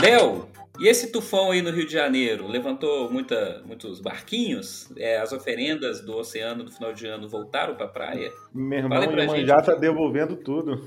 Léo, 0.00 0.46
e 0.78 0.86
esse 0.86 1.10
tufão 1.10 1.50
aí 1.50 1.60
no 1.60 1.70
Rio 1.70 1.84
de 1.84 1.92
Janeiro 1.92 2.46
levantou 2.46 3.10
muita, 3.10 3.62
muitos 3.66 4.00
barquinhos? 4.00 4.92
É, 4.96 5.18
as 5.18 5.32
oferendas 5.32 6.00
do 6.00 6.16
oceano 6.16 6.62
do 6.62 6.70
final 6.70 6.92
de 6.92 7.06
ano 7.06 7.28
voltaram 7.28 7.74
para 7.74 7.86
a 7.86 7.88
praia? 7.88 8.30
Meu 8.54 8.78
irmão, 8.78 9.00
o 9.00 9.46
já 9.46 9.60
tá 9.60 9.74
devolvendo 9.74 10.36
tudo. 10.36 10.80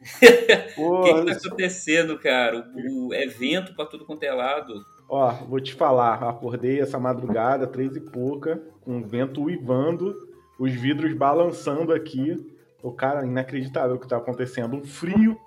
O 0.78 1.02
que, 1.02 1.12
que 1.12 1.24
tá 1.26 1.48
acontecendo, 1.48 2.18
cara? 2.18 2.66
O, 2.74 3.08
o 3.08 3.14
evento 3.14 3.74
para 3.74 3.84
tudo 3.84 4.06
quanto 4.06 4.22
é 4.22 4.32
lado. 4.32 4.82
Ó, 5.06 5.30
vou 5.46 5.60
te 5.60 5.74
falar, 5.74 6.14
acordei 6.22 6.80
essa 6.80 6.98
madrugada, 6.98 7.66
três 7.66 7.94
e 7.96 8.00
pouca, 8.00 8.62
com 8.80 8.98
o 8.98 9.04
vento 9.04 9.42
uivando, 9.42 10.16
os 10.58 10.72
vidros 10.72 11.12
balançando 11.12 11.92
aqui. 11.92 12.34
O 12.82 12.92
cara, 12.92 13.26
inacreditável 13.26 13.96
o 13.96 13.98
que 13.98 14.08
tá 14.08 14.16
acontecendo. 14.16 14.74
Um 14.74 14.84
frio 14.84 15.38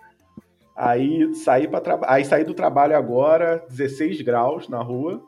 Aí 0.75 1.33
saí, 1.35 1.67
pra 1.67 1.79
tra... 1.79 1.99
aí 2.07 2.25
saí 2.25 2.43
do 2.43 2.53
trabalho 2.53 2.95
agora, 2.97 3.63
16 3.69 4.21
graus 4.21 4.67
na 4.67 4.81
rua. 4.81 5.23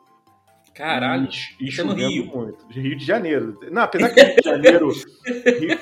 Caralho, 0.74 1.28
e, 1.58 1.70
e 1.70 1.80
é 1.80 1.84
no 1.84 1.94
Rio. 1.94 2.26
muito. 2.26 2.66
Rio 2.68 2.96
de 2.96 3.04
Janeiro. 3.04 3.58
Não, 3.70 3.82
apesar 3.82 4.10
que 4.10 4.20
Rio 4.20 4.36
de 4.36 4.42
Janeiro. 4.44 4.92
Rio... 5.58 5.78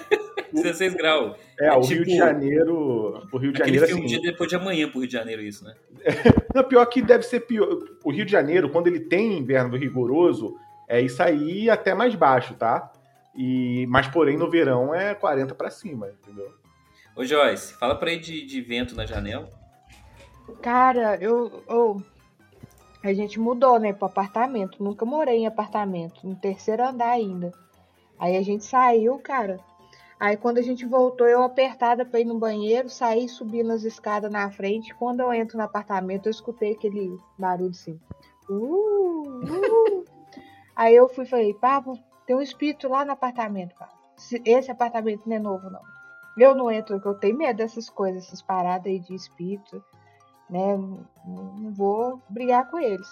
16 0.52 0.95
graus. 0.95 1.37
É, 1.59 1.73
o 1.73 1.80
tipo, 1.80 1.95
Rio 1.95 2.05
de 2.05 2.11
tipo, 2.12 2.24
Janeiro. 2.24 3.29
O 3.33 3.38
Rio 3.38 3.52
de 3.52 3.59
Janeiro. 3.59 3.85
Assim, 3.85 3.95
um 3.95 4.07
dia 4.07 4.21
depois 4.21 4.48
de 4.48 4.55
amanhã 4.55 4.88
pro 4.88 5.01
Rio 5.01 5.09
de 5.09 5.12
Janeiro, 5.12 5.43
isso, 5.43 5.65
né? 5.65 5.74
Não, 6.55 6.62
pior 6.62 6.87
que 6.87 7.02
deve 7.02 7.24
ser 7.24 7.41
pior. 7.41 7.69
O 8.05 8.12
Rio 8.12 8.24
de 8.24 8.30
Janeiro, 8.30 8.69
quando 8.69 8.87
ele 8.87 9.01
tem 9.01 9.37
inverno 9.37 9.77
rigoroso, 9.77 10.55
é 10.88 11.01
isso 11.01 11.21
aí 11.21 11.69
até 11.69 11.93
mais 11.93 12.15
baixo, 12.15 12.55
tá? 12.55 12.93
E, 13.35 13.85
mas, 13.88 14.07
porém, 14.07 14.37
no 14.37 14.49
verão 14.49 14.95
é 14.95 15.12
40 15.12 15.57
para 15.57 15.71
cima, 15.71 16.09
entendeu? 16.23 16.52
Ô 17.16 17.24
Joyce, 17.24 17.74
fala 17.74 17.96
pra 17.96 18.10
aí 18.10 18.19
de, 18.19 18.46
de 18.46 18.60
vento 18.60 18.95
na 18.95 19.07
janela. 19.07 19.49
Cara, 20.61 21.16
eu, 21.16 21.62
eu. 21.69 22.03
A 23.02 23.12
gente 23.12 23.39
mudou, 23.39 23.79
né, 23.79 23.93
pro 23.93 24.07
apartamento. 24.07 24.83
Nunca 24.83 25.05
morei 25.05 25.38
em 25.38 25.46
apartamento. 25.46 26.27
No 26.27 26.35
terceiro 26.35 26.82
andar 26.82 27.10
ainda. 27.10 27.52
Aí 28.18 28.37
a 28.37 28.43
gente 28.43 28.65
saiu, 28.65 29.18
cara. 29.18 29.60
Aí 30.18 30.37
quando 30.37 30.59
a 30.59 30.63
gente 30.63 30.87
voltou, 30.87 31.27
eu 31.27 31.43
apertada 31.43 32.05
pra 32.05 32.21
ir 32.21 32.24
no 32.24 32.38
banheiro, 32.38 32.88
saí 32.88 33.29
subindo 33.29 33.73
as 33.73 33.83
escadas 33.83 34.30
na 34.30 34.51
frente. 34.51 34.95
Quando 34.95 35.21
eu 35.21 35.33
entro 35.33 35.59
no 35.59 35.65
apartamento, 35.65 36.27
eu 36.27 36.30
escutei 36.30 36.73
aquele 36.73 37.18
barulho 37.38 37.71
assim. 37.71 38.01
Uh, 38.49 39.27
uh. 39.45 40.05
Aí 40.74 40.95
eu 40.95 41.09
fui 41.09 41.24
e 41.24 41.29
falei, 41.29 41.55
Pablo, 41.55 41.99
tem 42.27 42.35
um 42.35 42.43
espírito 42.43 42.88
lá 42.88 43.05
no 43.05 43.13
apartamento, 43.13 43.74
Pablo. 43.77 43.95
Esse 44.45 44.71
apartamento 44.71 45.29
não 45.29 45.37
é 45.37 45.38
novo, 45.38 45.71
não. 45.71 45.83
Eu 46.37 46.55
não 46.55 46.71
entro, 46.71 46.96
porque 46.96 47.09
eu 47.09 47.15
tenho 47.15 47.37
medo 47.37 47.59
dessas 47.59 47.88
coisas, 47.88 48.24
essas 48.24 48.43
paradas 48.43 48.87
aí 48.87 48.99
de 48.99 49.15
espírito, 49.15 49.85
né? 50.48 50.76
Não 51.26 51.73
vou 51.73 52.23
brigar 52.28 52.70
com 52.70 52.78
eles. 52.78 53.09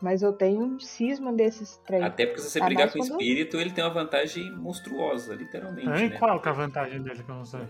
Mas 0.00 0.22
eu 0.22 0.32
tenho 0.32 0.62
um 0.62 0.80
cisma 0.80 1.30
desses 1.30 1.76
três. 1.86 2.02
Até 2.02 2.24
porque 2.24 2.40
se 2.40 2.50
você 2.50 2.58
tá 2.58 2.64
brigar 2.64 2.90
com 2.90 2.98
o 2.98 3.02
espírito, 3.02 3.56
eu... 3.56 3.60
ele 3.60 3.70
tem 3.70 3.84
uma 3.84 3.92
vantagem 3.92 4.50
monstruosa, 4.56 5.34
literalmente. 5.34 5.86
Né? 5.86 6.18
qual 6.18 6.40
que 6.40 6.48
é 6.48 6.50
a 6.50 6.54
vantagem 6.54 7.02
dele 7.02 7.22
que 7.22 7.30
eu 7.30 7.34
não 7.34 7.44
sei? 7.44 7.60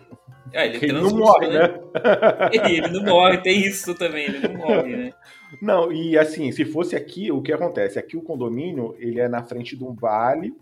Ah, 0.55 0.65
ele, 0.65 0.77
ele 0.77 0.93
não 0.93 1.11
morre, 1.11 1.49
né? 1.49 1.81
ele 2.53 2.89
não 2.89 3.03
morre, 3.03 3.39
tem 3.39 3.61
isso 3.61 3.95
também, 3.97 4.27
ele 4.27 4.49
não 4.49 4.55
morre, 4.55 4.97
né? 4.97 5.13
Não, 5.61 5.93
e 5.93 6.17
assim, 6.17 6.53
se 6.53 6.65
fosse 6.65 6.95
aqui, 6.95 7.33
o 7.33 7.43
que 7.43 7.53
acontece? 7.53 7.99
Aqui 7.99 8.17
o 8.17 8.23
condomínio, 8.23 8.95
ele 8.99 9.21
é 9.21 9.29
na 9.29 9.43
frente 9.43 9.77
de 9.77 9.83
um 9.83 9.93
vale, 9.93 10.55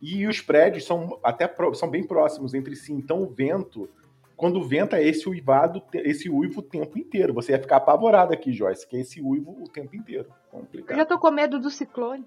e 0.00 0.26
os 0.26 0.40
prédios 0.40 0.84
são 0.84 1.18
até 1.22 1.48
são 1.74 1.88
bem 1.88 2.04
próximos 2.04 2.54
entre 2.54 2.74
si, 2.74 2.92
então 2.92 3.22
o 3.22 3.28
vento, 3.28 3.88
quando 4.36 4.62
venta 4.66 4.98
é 4.98 5.06
esse 5.06 5.28
uivado, 5.28 5.82
esse 5.94 6.28
uivo 6.28 6.60
o 6.60 6.62
tempo 6.62 6.98
inteiro. 6.98 7.32
Você 7.34 7.52
ia 7.52 7.60
ficar 7.60 7.76
apavorado 7.76 8.32
aqui, 8.32 8.52
Joyce, 8.52 8.86
que 8.86 8.96
é 8.96 9.00
esse 9.00 9.20
uivo 9.20 9.56
o 9.62 9.68
tempo 9.68 9.94
inteiro. 9.94 10.28
Complicado. 10.50 10.90
Eu 10.90 10.96
já 10.96 11.06
tô 11.06 11.18
com 11.18 11.30
medo 11.30 11.58
do 11.58 11.70
ciclone. 11.70 12.26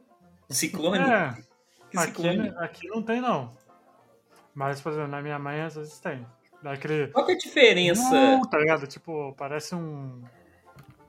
Ciclone? 0.50 1.00
É. 1.00 1.14
Aqui, 1.24 2.00
ciclone? 2.00 2.54
aqui 2.58 2.88
não 2.88 3.02
tem, 3.02 3.22
não. 3.22 3.54
Mas, 4.54 4.80
por 4.80 4.92
exemplo, 4.92 5.10
na 5.10 5.22
minha 5.22 5.38
mãe 5.38 5.62
às 5.62 5.76
vezes 5.76 6.00
tem. 6.00 6.26
Daquele... 6.64 7.08
Qual 7.08 7.26
que 7.26 7.34
é 7.34 7.36
a 7.36 7.38
diferença? 7.38 8.16
Uh, 8.16 8.50
tá 8.50 8.58
ligado? 8.58 8.88
Tipo, 8.88 9.34
parece 9.38 9.76
um. 9.76 10.22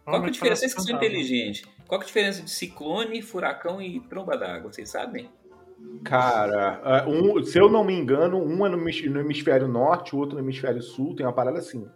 Qual 0.04 0.20
que 0.20 0.26
é 0.26 0.28
a 0.28 0.32
diferença? 0.32 0.60
Vocês 0.60 0.74
que 0.74 0.82
são 0.82 0.96
inteligentes. 0.96 1.64
Qual 1.86 2.00
que 2.00 2.04
é 2.04 2.06
a 2.06 2.08
diferença 2.08 2.42
de 2.42 2.50
ciclone, 2.50 3.22
furacão 3.22 3.80
e 3.80 4.00
tromba 4.00 4.36
d'água? 4.36 4.72
Vocês 4.72 4.90
sabem? 4.90 5.30
Cara, 6.04 6.80
é, 6.84 7.08
um, 7.08 7.42
se 7.42 7.58
eu 7.58 7.68
não 7.68 7.84
me 7.84 7.92
engano, 7.92 8.38
um 8.38 8.64
é 8.64 8.68
no 8.68 9.20
hemisfério 9.20 9.66
norte, 9.66 10.14
o 10.14 10.18
outro 10.18 10.36
no 10.36 10.44
hemisfério 10.44 10.80
sul, 10.80 11.16
tem 11.16 11.26
uma 11.26 11.32
parada 11.32 11.58
assim. 11.58 11.86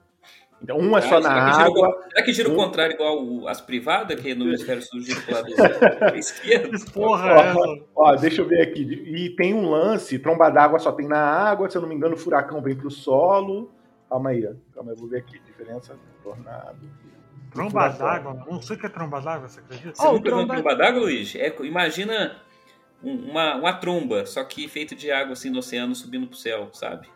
Então, 0.62 0.76
um 0.76 0.96
é 0.96 1.00
só 1.00 1.16
ah, 1.16 1.20
na 1.20 1.30
água. 1.30 2.06
será 2.10 2.22
que 2.22 2.32
gira 2.32 2.50
o 2.50 2.54
contrário 2.54 2.94
igual 2.94 3.48
as 3.48 3.60
privadas, 3.62 4.20
que 4.20 4.34
no 4.34 4.46
hemisfério 4.46 4.82
sul 4.82 5.00
gira 5.00 5.20
pro 5.22 5.34
lado 5.34 5.48
esquerdo? 6.16 6.92
Porra, 6.92 7.32
ó, 7.32 7.64
é 7.64 7.82
ó, 7.96 8.16
deixa 8.16 8.42
eu 8.42 8.48
ver 8.48 8.60
aqui. 8.62 8.82
E 8.82 9.30
tem 9.36 9.54
um 9.54 9.70
lance: 9.70 10.18
tromba 10.18 10.50
d'água 10.50 10.78
só 10.78 10.92
tem 10.92 11.08
na 11.08 11.18
água, 11.18 11.70
se 11.70 11.78
eu 11.78 11.82
não 11.82 11.88
me 11.88 11.94
engano, 11.94 12.14
o 12.14 12.18
furacão 12.18 12.60
vem 12.60 12.76
pro 12.76 12.90
solo. 12.90 13.72
Calma 14.08 14.30
aí, 14.30 14.42
calma 14.74 14.90
aí, 14.90 14.98
vou 14.98 15.08
ver 15.08 15.18
aqui. 15.18 15.40
Diferença 15.46 15.96
tornado. 16.22 16.78
Tromba 17.52 17.88
d'água? 17.88 18.44
Não 18.46 18.60
sei 18.60 18.76
o 18.76 18.78
que 18.78 18.86
é 18.86 18.88
tromba 18.90 19.20
d'água, 19.20 19.48
você 19.48 19.60
acredita? 19.60 19.94
Você 19.94 20.06
oh, 20.06 20.12
nunca 20.12 20.28
tromba... 20.28 20.54
viu 20.54 20.62
tromba 20.62 20.76
d'água, 20.76 21.00
Luiz? 21.00 21.34
É, 21.36 21.56
imagina 21.62 22.36
uma, 23.02 23.56
uma 23.56 23.72
tromba, 23.72 24.26
só 24.26 24.44
que 24.44 24.68
feito 24.68 24.94
de 24.94 25.10
água 25.10 25.32
assim 25.32 25.50
no 25.50 25.58
oceano 25.58 25.94
subindo 25.94 26.26
pro 26.26 26.36
céu, 26.36 26.68
sabe? 26.72 27.08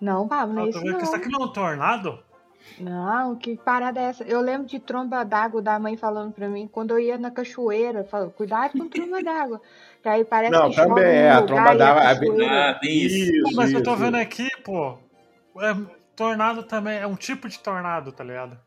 Não, 0.00 0.28
Pablo, 0.28 0.54
não 0.54 0.66
é 0.66 0.68
isso 0.68 0.84
não. 0.84 0.98
Isso 1.00 1.14
aqui 1.14 1.28
não 1.28 1.42
é 1.42 1.44
um 1.44 1.52
tornado? 1.52 2.22
Não, 2.78 3.34
que 3.34 3.56
parada 3.56 4.00
é 4.00 4.04
essa? 4.04 4.24
Eu 4.24 4.40
lembro 4.40 4.66
de 4.66 4.78
tromba 4.78 5.24
d'água 5.24 5.60
da 5.60 5.78
mãe 5.78 5.96
falando 5.96 6.32
pra 6.32 6.48
mim, 6.48 6.68
quando 6.70 6.92
eu 6.92 7.00
ia 7.00 7.18
na 7.18 7.30
cachoeira, 7.30 8.04
falou, 8.04 8.30
cuidado 8.30 8.72
com 8.72 8.88
tromba 8.88 9.22
d'água. 9.22 9.60
Que 10.02 10.08
aí 10.08 10.24
parece 10.24 10.52
não, 10.52 10.70
que 10.70 10.76
também 10.76 11.04
é, 11.04 11.30
a 11.30 11.42
tromba 11.42 11.74
d'água. 11.74 12.02
É 12.02 12.46
ah, 12.46 12.78
isso. 12.82 13.32
Pô, 13.42 13.50
mas 13.56 13.70
isso. 13.70 13.78
eu 13.78 13.82
tô 13.82 13.96
vendo 13.96 14.16
aqui, 14.16 14.48
pô, 14.64 14.96
é, 15.60 15.74
tornado 16.14 16.62
também, 16.62 16.98
é 16.98 17.06
um 17.06 17.16
tipo 17.16 17.48
de 17.48 17.58
tornado, 17.58 18.12
tá 18.12 18.22
ligado? 18.22 18.58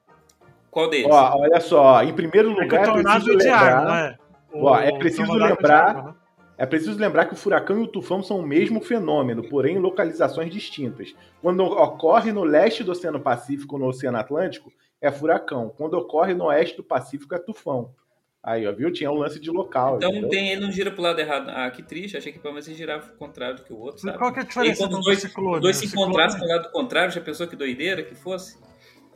Qual 0.70 0.90
deles? 0.90 1.08
Ó, 1.10 1.38
olha 1.38 1.60
só, 1.60 2.04
em 2.04 2.14
primeiro 2.14 2.50
lugar, 2.50 2.86
é, 2.86 2.90
é 2.90 3.04
preciso 3.04 3.38
de 3.38 3.46
lembrar... 3.46 3.78
ar, 3.78 3.86
não 3.86 3.96
é? 3.96 4.18
Ó, 4.54 4.78
é 4.78 4.98
preciso 4.98 5.34
lembrar. 5.34 6.06
Né? 6.06 6.14
É 6.58 6.66
preciso 6.66 7.00
lembrar 7.00 7.26
que 7.26 7.34
o 7.34 7.38
furacão 7.38 7.80
e 7.80 7.84
o 7.84 7.88
tufão 7.88 8.22
são 8.22 8.38
o 8.38 8.46
mesmo 8.46 8.82
fenômeno, 8.82 9.42
porém 9.50 9.78
em 9.78 9.80
localizações 9.80 10.54
distintas. 10.54 11.16
Quando 11.42 11.64
ocorre 11.64 12.32
no 12.32 12.44
leste 12.44 12.84
do 12.84 12.92
Oceano 12.92 13.20
Pacífico 13.20 13.76
ou 13.76 13.82
no 13.82 13.88
Oceano 13.88 14.20
Atlântico, 14.20 14.72
é 15.02 15.12
furacão. 15.12 15.74
Quando 15.76 15.96
ocorre 15.96 16.36
no 16.36 16.46
oeste 16.46 16.78
do 16.78 16.84
Pacífico, 16.84 17.34
é 17.34 17.40
tufão. 17.40 17.96
Aí, 18.44 18.68
ó, 18.68 18.72
viu? 18.72 18.92
Tinha 18.92 19.12
um 19.12 19.18
lance 19.18 19.40
de 19.40 19.52
local. 19.52 19.98
Então 19.98 20.30
tem, 20.30 20.52
ele 20.52 20.62
não 20.62 20.72
gira 20.72 20.92
pro 20.92 21.02
lado 21.02 21.20
errado. 21.20 21.50
Ah, 21.50 21.70
que 21.70 21.84
triste. 21.84 22.18
Achei 22.18 22.32
que 22.32 22.40
pelo 22.40 22.54
menos 22.54 22.68
ele 22.68 22.78
girava 22.78 23.12
o 23.12 23.18
contrário 23.18 23.58
do 23.58 23.64
que 23.64 23.74
o 23.74 23.78
outro, 23.78 24.02
sabe? 24.02 24.18
Qual 24.18 24.34
que 24.34 24.40
é 24.40 24.42
a 24.42 24.46
diferença 24.46 24.88
quando 24.88 25.02
dois, 25.02 25.20
ciclone, 25.20 25.62
dois 25.62 25.78
se 25.78 25.86
encontrassem 25.86 26.40
pro 26.40 26.48
lado 26.48 26.72
contrário, 26.72 27.12
já 27.12 27.22
pensou 27.22 27.48
que 27.48 27.56
doideira 27.56 28.04
que 28.04 28.16
fosse? 28.16 28.58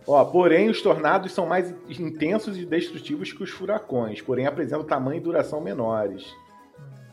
Ó, 0.08 0.24
porém, 0.26 0.70
os 0.70 0.82
tornados 0.82 1.32
são 1.32 1.48
mais 1.48 1.74
intensos 1.90 2.58
e 2.58 2.66
destrutivos 2.66 3.34
que 3.34 3.44
os 3.44 3.50
furacões, 3.50 4.22
porém 4.22 4.46
apresentam 4.46 4.84
tamanho 4.84 5.18
e 5.18 5.24
duração 5.24 5.60
menores. 5.62 6.26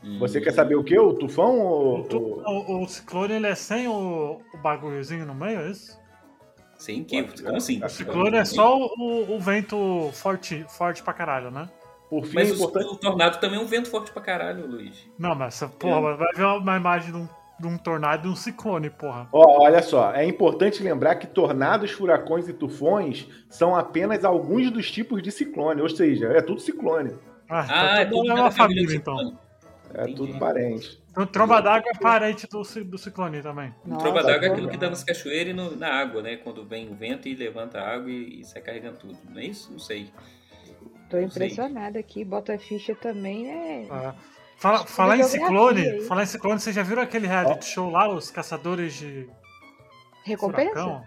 Hum. 0.04 0.18
Você 0.18 0.40
quer 0.40 0.52
saber 0.52 0.74
o 0.74 0.84
que? 0.84 0.98
O 0.98 1.14
tufão 1.14 1.58
ou. 1.60 2.00
O, 2.00 2.04
tu, 2.04 2.18
o, 2.18 2.82
o 2.82 2.88
ciclone 2.88 3.34
ele 3.34 3.46
é 3.46 3.54
sem 3.54 3.88
o, 3.88 4.40
o 4.52 4.58
bagulhozinho 4.58 5.24
no 5.24 5.34
meio, 5.34 5.60
é 5.60 5.70
isso? 5.70 5.98
Sem 6.76 7.04
que? 7.04 7.22
Como 7.22 7.56
assim? 7.56 7.82
O 7.82 7.88
ciclone 7.88 8.36
é 8.36 8.44
só 8.44 8.76
o, 8.76 9.36
o, 9.36 9.40
vento 9.40 10.10
forte, 10.12 10.66
forte 10.68 11.02
pra 11.02 11.14
caralho, 11.14 11.50
né? 11.50 11.70
Por 12.10 12.26
fim, 12.26 12.34
mas 12.34 12.50
é 12.50 12.54
importante... 12.54 12.86
o, 12.86 12.96
tornado 12.96 13.40
também 13.40 13.58
é 13.58 13.62
um 13.62 13.66
vento 13.66 13.88
forte 13.88 14.10
pra 14.10 14.20
caralho, 14.20 14.66
Luiz. 14.66 15.08
Não, 15.16 15.34
mas 15.34 15.62
porra, 15.78 16.10
é. 16.10 16.16
vai 16.16 16.32
ver 16.34 16.44
uma 16.44 16.76
imagem 16.76 17.12
de 17.12 17.16
um 17.16 17.28
de 17.62 17.68
um 17.68 17.78
tornado 17.78 18.26
e 18.26 18.30
um 18.30 18.34
ciclone, 18.34 18.90
porra. 18.90 19.28
Ó, 19.32 19.62
olha 19.62 19.80
só, 19.80 20.12
é 20.12 20.24
importante 20.24 20.82
lembrar 20.82 21.14
que 21.14 21.28
tornados, 21.28 21.92
furacões 21.92 22.48
e 22.48 22.52
tufões 22.52 23.28
são 23.48 23.76
apenas 23.76 24.24
alguns 24.24 24.70
dos 24.70 24.90
tipos 24.90 25.22
de 25.22 25.30
ciclone, 25.30 25.80
ou 25.80 25.88
seja, 25.88 26.26
é 26.26 26.42
tudo 26.42 26.60
ciclone. 26.60 27.14
Ah, 27.48 27.64
então 27.64 27.76
ah 27.76 28.00
é 28.00 28.04
tudo 28.04 28.30
é 28.30 28.34
uma 28.34 28.50
família, 28.50 28.96
então. 28.96 29.38
É 29.94 30.02
Entendi. 30.02 30.16
tudo 30.16 30.38
parente. 30.38 31.02
Então, 31.10 31.26
tromba 31.26 31.60
d'água 31.60 31.90
é 31.94 31.98
parente 31.98 32.48
do, 32.48 32.62
do 32.84 32.98
ciclone 32.98 33.42
também. 33.42 33.74
Nossa, 33.84 34.02
tromba 34.02 34.22
d'água 34.22 34.48
é 34.48 34.50
aquilo 34.50 34.68
que 34.68 34.76
dá 34.78 34.88
nas 34.88 35.04
cachoeiras 35.04 35.50
e 35.50 35.52
no, 35.52 35.76
na 35.76 35.88
água, 35.88 36.22
né? 36.22 36.36
Quando 36.38 36.64
vem 36.64 36.88
o 36.88 36.94
vento 36.94 37.28
e 37.28 37.34
levanta 37.34 37.78
a 37.78 37.94
água 37.94 38.10
e, 38.10 38.40
e 38.40 38.44
sai 38.44 38.62
carregando 38.62 38.96
tudo. 38.98 39.18
Não 39.28 39.38
é 39.38 39.44
isso? 39.44 39.70
Não 39.70 39.78
sei. 39.78 40.10
Tô 41.10 41.18
impressionada 41.18 41.98
aqui. 41.98 42.24
Bota 42.24 42.58
ficha 42.58 42.94
também 42.94 43.50
é. 43.50 43.86
Ah. 43.90 44.14
Fala, 44.62 44.86
falar 44.86 45.16
em 45.18 45.24
ciclone, 45.24 46.02
falar 46.02 46.22
em 46.22 46.26
ciclone, 46.26 46.60
vocês 46.60 46.76
já 46.76 46.84
viram 46.84 47.02
aquele 47.02 47.26
reality 47.26 47.64
show 47.64 47.90
lá, 47.90 48.08
os 48.08 48.30
caçadores 48.30 48.94
de. 48.94 49.28
Recompensa? 50.22 50.72
Furacão? 50.72 51.02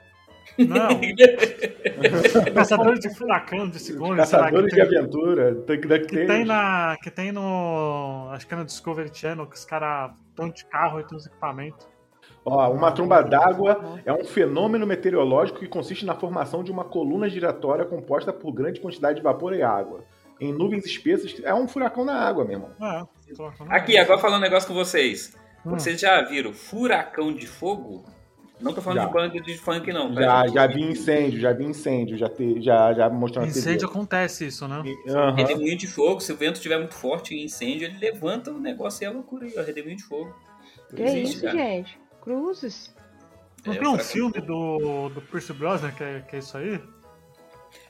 Não. 0.59 2.53
caçadores 2.53 2.99
de 2.99 3.15
furacão, 3.15 3.69
de 3.69 3.79
ciclone. 3.79 4.17
Caçadores 4.17 4.73
de 4.73 4.81
aventura. 4.81 5.55
Tem, 5.61 5.79
que, 5.79 5.87
que, 5.99 6.25
tem 6.25 6.43
na, 6.43 6.97
que 7.01 7.09
tem 7.09 7.31
no. 7.31 8.27
Acho 8.33 8.45
que 8.45 8.53
é 8.53 8.57
no 8.57 8.65
Discovery 8.65 9.09
Channel, 9.13 9.47
que 9.47 9.55
os 9.55 9.63
caras 9.63 10.11
estão 10.31 10.49
de 10.49 10.65
carro 10.65 10.99
e 10.99 11.05
tem 11.05 11.17
os 11.17 11.25
equipamentos. 11.25 11.87
Ó, 12.43 12.69
uma 12.73 12.91
tromba 12.91 13.21
d'água 13.23 14.01
é 14.03 14.11
um 14.11 14.25
fenômeno 14.25 14.85
meteorológico 14.85 15.59
que 15.59 15.67
consiste 15.67 16.05
na 16.05 16.13
formação 16.13 16.61
de 16.61 16.73
uma 16.73 16.83
coluna 16.83 17.29
giratória 17.29 17.85
composta 17.85 18.33
por 18.33 18.51
grande 18.51 18.81
quantidade 18.81 19.15
de 19.15 19.23
vapor 19.23 19.53
e 19.53 19.63
água. 19.63 20.03
Em 20.41 20.51
nuvens 20.51 20.85
espessas, 20.85 21.41
é 21.41 21.53
um 21.53 21.69
furacão 21.69 22.03
na 22.03 22.19
água, 22.19 22.43
meu 22.43 22.55
irmão. 22.55 22.71
É, 22.81 23.14
Aqui, 23.69 23.97
agora 23.97 24.19
falando 24.19 24.39
um 24.39 24.43
negócio 24.43 24.67
com 24.67 24.73
vocês. 24.73 25.35
Hum. 25.65 25.71
Vocês 25.71 25.99
já 25.99 26.21
viram 26.21 26.53
furacão 26.53 27.33
de 27.33 27.47
fogo? 27.47 28.05
Não 28.59 28.73
tô 28.73 28.81
falando 28.81 28.99
Já. 28.99 29.05
de 29.07 29.13
banda 29.13 29.41
de 29.41 29.57
funk, 29.57 29.91
não. 29.91 30.13
tá, 30.13 30.21
Já, 30.21 30.47
já 30.47 30.67
vi 30.67 30.81
incêndio, 30.81 31.39
já 31.41 31.51
vi 31.51 31.65
incêndio, 31.65 32.17
já, 32.17 32.29
te, 32.29 32.61
já, 32.61 32.93
já 32.93 33.09
mostrou 33.09 33.43
na 33.43 33.49
Incêndio 33.51 33.87
acontece 33.87 34.47
isso, 34.47 34.65
né? 34.67 34.81
E-. 34.85 35.31
Redemoinho 35.35 35.77
de 35.77 35.87
fogo, 35.87 36.21
se 36.21 36.31
o 36.31 36.37
vento 36.37 36.55
estiver 36.55 36.77
muito 36.77 36.95
forte 36.95 37.35
em 37.35 37.43
incêndio, 37.43 37.85
ele 37.87 37.97
levanta 37.99 38.51
o 38.51 38.59
negócio 38.59 39.03
e 39.03 39.05
é 39.05 39.09
loucura 39.09 39.45
aí, 39.45 39.53
ó. 39.57 39.61
Redemoinho 39.61 39.97
de 39.97 40.03
fogo. 40.03 40.33
Que 40.95 41.01
Existe, 41.01 41.35
isso, 41.35 41.41
cara. 41.41 41.57
gente? 41.57 41.99
Cruzes. 42.21 42.95
Não 43.65 43.73
É, 43.73 43.77
tem 43.77 43.87
um 43.87 43.99
filme 43.99 44.39
do, 44.39 45.09
do 45.09 45.21
Pierce 45.21 45.51
Brosnan 45.51 45.91
que 45.91 46.03
é, 46.03 46.21
que 46.21 46.35
é 46.37 46.39
isso 46.39 46.57
aí? 46.57 46.81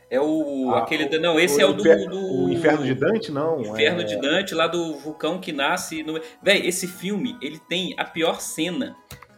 É 0.10 0.19
o. 0.19 0.72
Ah, 0.74 0.80
aquele. 0.80 1.06
o- 1.18 1.19
não, 1.22 1.40
esse 1.40 1.62
é 1.62 1.66
o 1.66 1.74
do. 1.74 1.81
Infer- 1.81 2.10
do- 2.10 2.44
O 2.46 2.50
Inferno 2.50 2.84
de 2.86 2.94
Dante, 2.94 3.31
não. 3.31 3.62
Inferno 3.62 4.02
é... 4.02 4.04
de 4.04 4.16
Dante, 4.22 4.54
lá 4.54 4.68
do 4.68 4.94
vulcão 4.96 5.40
que 5.40 5.52
nasce. 5.52 6.04
No... 6.04 6.19
Véi, 6.42 6.68
esse 6.68 6.88
filme, 6.88 7.38
ele 7.42 7.57
tem 7.57 7.96
a 7.98 8.06
pior 8.06 8.40
cena 8.40 8.96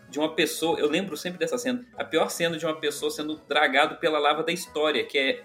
de 0.09 0.19
uma 0.19 0.33
pessoa. 0.35 0.79
Eu 0.79 0.89
lembro 0.89 1.15
sempre 1.15 1.39
dessa 1.39 1.57
cena. 1.57 1.85
A 1.97 2.03
pior 2.03 2.29
cena 2.29 2.57
de 2.57 2.65
uma 2.65 2.75
pessoa 2.79 3.09
sendo 3.09 3.41
dragado 3.47 3.95
pela 3.97 4.19
lava 4.19 4.43
da 4.43 4.51
história, 4.51 5.05
que 5.05 5.17
é. 5.17 5.43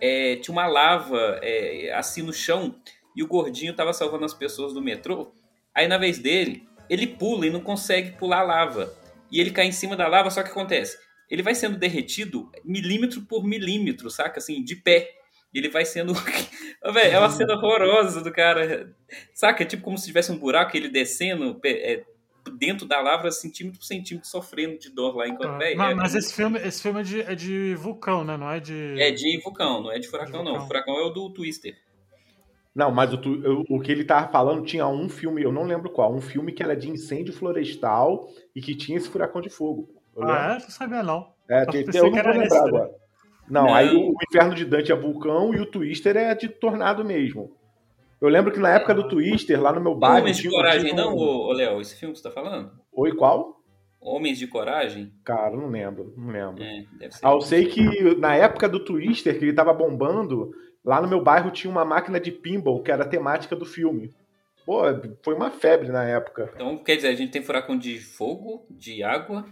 é, 0.00 0.36
tinha 0.36 0.52
uma 0.52 0.66
lava 0.66 1.38
é, 1.42 1.92
assim 1.94 2.22
no 2.22 2.32
chão 2.32 2.74
e 3.14 3.22
o 3.22 3.28
gordinho 3.28 3.74
tava 3.74 3.92
salvando 3.92 4.24
as 4.24 4.34
pessoas 4.34 4.72
do 4.72 4.82
metrô. 4.82 5.32
Aí, 5.74 5.86
na 5.86 5.98
vez 5.98 6.18
dele, 6.18 6.66
ele 6.88 7.06
pula 7.06 7.46
e 7.46 7.50
não 7.50 7.60
consegue 7.60 8.12
pular 8.12 8.40
a 8.40 8.44
lava. 8.44 8.94
E 9.30 9.40
ele 9.40 9.50
cai 9.50 9.66
em 9.66 9.72
cima 9.72 9.94
da 9.96 10.06
lava, 10.08 10.30
só 10.30 10.42
que 10.42 10.50
acontece. 10.50 10.96
Ele 11.34 11.42
vai 11.42 11.54
sendo 11.54 11.76
derretido 11.76 12.48
milímetro 12.64 13.22
por 13.22 13.42
milímetro, 13.44 14.08
saca? 14.08 14.38
Assim, 14.38 14.62
de 14.62 14.76
pé. 14.76 15.10
E 15.52 15.58
ele 15.58 15.68
vai 15.68 15.84
sendo. 15.84 16.12
É 17.02 17.18
uma 17.18 17.30
cena 17.30 17.54
horrorosa 17.54 18.20
do 18.20 18.30
cara. 18.30 18.94
Saca? 19.32 19.62
É 19.62 19.66
tipo 19.66 19.82
como 19.82 19.96
se 19.96 20.04
tivesse 20.06 20.30
um 20.30 20.36
buraco, 20.38 20.76
ele 20.76 20.88
descendo 20.88 21.58
é, 21.64 22.04
dentro 22.58 22.86
da 22.86 23.00
lava, 23.00 23.30
centímetro 23.30 23.78
por 23.80 23.86
centímetro, 23.86 24.28
sofrendo 24.28 24.78
de 24.78 24.90
dor 24.90 25.16
lá. 25.16 25.26
Enquanto, 25.26 25.56
véi, 25.58 25.74
mas 25.74 25.90
é, 25.90 25.94
mas 25.94 26.14
esse 26.14 26.34
filme, 26.34 26.58
esse 26.58 26.82
filme 26.82 27.00
é, 27.00 27.02
de, 27.02 27.20
é 27.22 27.34
de 27.34 27.74
vulcão, 27.74 28.22
né? 28.22 28.36
Não 28.36 28.50
é 28.50 28.60
de. 28.60 29.00
é 29.00 29.10
de 29.10 29.40
vulcão, 29.42 29.82
não 29.82 29.90
é 29.90 29.98
de 29.98 30.06
furacão, 30.06 30.44
De 30.44 30.52
não. 30.52 30.58
O 30.58 30.66
furacão 30.66 30.94
é 30.98 31.04
o 31.04 31.10
do 31.10 31.30
Twister. 31.30 31.74
Não, 32.74 32.90
mas 32.90 33.12
o, 33.14 33.18
tu- 33.18 33.40
eu- 33.42 33.64
o 33.68 33.80
que 33.80 33.90
ele 33.90 34.04
tava 34.04 34.30
falando 34.30 34.64
tinha 34.66 34.86
um 34.86 35.08
filme, 35.08 35.42
eu 35.42 35.50
não 35.50 35.64
lembro 35.64 35.88
qual, 35.88 36.14
um 36.14 36.20
filme 36.20 36.52
que 36.52 36.62
era 36.62 36.76
de 36.76 36.90
incêndio 36.90 37.32
florestal 37.32 38.28
e 38.54 38.60
que 38.60 38.74
tinha 38.74 38.98
esse 38.98 39.08
furacão 39.08 39.40
de 39.40 39.48
fogo. 39.48 39.88
Eu. 40.16 40.24
Ah, 40.24 40.56
é? 40.58 40.62
Não 40.62 40.70
sabia 40.70 41.02
não. 41.02 41.32
É, 41.48 41.62
Eu 41.62 41.66
tem, 41.66 41.84
pensei 41.84 42.00
eu 42.00 42.04
não 42.06 42.12
que 42.12 42.22
vou 42.22 42.32
lembrar 42.32 42.46
esse, 42.46 42.54
né? 42.62 42.68
agora. 42.68 42.90
Não, 43.48 43.64
Não. 43.66 43.74
aí 43.74 43.94
o, 43.94 44.14
Inferno 44.28 44.54
de 44.54 44.64
Dante 44.64 44.90
é 44.90 44.94
vulcão 44.96 45.54
e 45.54 45.60
o 45.60 45.66
Twister 45.66 46.16
é 46.16 46.34
de 46.34 46.48
tornado 46.48 47.04
mesmo. 47.04 47.54
Eu 48.20 48.28
lembro 48.28 48.50
que 48.52 48.58
na 48.58 48.70
época 48.70 48.94
do 48.94 49.06
Twister, 49.06 49.60
lá 49.60 49.70
no 49.72 49.80
meu 49.82 49.94
bairro. 49.94 50.20
Homens 50.20 50.36
de 50.36 50.42
tinha- 50.44 50.52
Coragem, 50.54 50.94
tinha 50.94 51.06
um- 51.06 51.10
não, 51.10 51.16
ô, 51.16 51.52
Léo? 51.52 51.80
Esse 51.80 51.94
filme 51.96 52.14
que 52.14 52.20
você 52.20 52.26
tá 52.28 52.30
falando? 52.34 52.70
Oi, 52.92 53.14
qual? 53.14 53.60
Homens 54.00 54.38
de 54.38 54.46
Coragem? 54.46 55.12
Cara, 55.24 55.54
não 55.56 55.68
lembro, 55.68 56.14
não 56.16 56.28
lembro. 56.30 56.62
É, 56.62 56.84
deve 56.98 57.14
ser. 57.14 57.26
Ah, 57.26 57.32
eu 57.32 57.40
sei 57.42 57.66
que 57.66 58.14
na 58.16 58.34
época 58.34 58.68
do 58.68 58.80
Twister, 58.82 59.38
que 59.38 59.44
ele 59.46 59.52
tava 59.54 59.72
bombando, 59.74 60.52
lá 60.84 61.00
no 61.02 61.08
meu 61.08 61.22
bairro 61.22 61.50
tinha 61.50 61.70
uma 61.70 61.84
máquina 61.84 62.18
de 62.20 62.30
pinball 62.30 62.82
que 62.82 62.90
era 62.90 63.04
a 63.04 63.08
temática 63.08 63.54
do 63.56 63.64
filme. 63.66 64.10
Pô, 64.64 64.82
foi 65.22 65.34
uma 65.34 65.50
febre 65.50 65.88
na 65.88 66.04
época. 66.04 66.50
Então, 66.54 66.78
quer 66.78 66.96
dizer, 66.96 67.08
a 67.08 67.14
gente 67.14 67.30
tem 67.32 67.42
furacão 67.42 67.76
de 67.76 67.98
fogo, 67.98 68.64
de 68.70 69.02
água, 69.02 69.44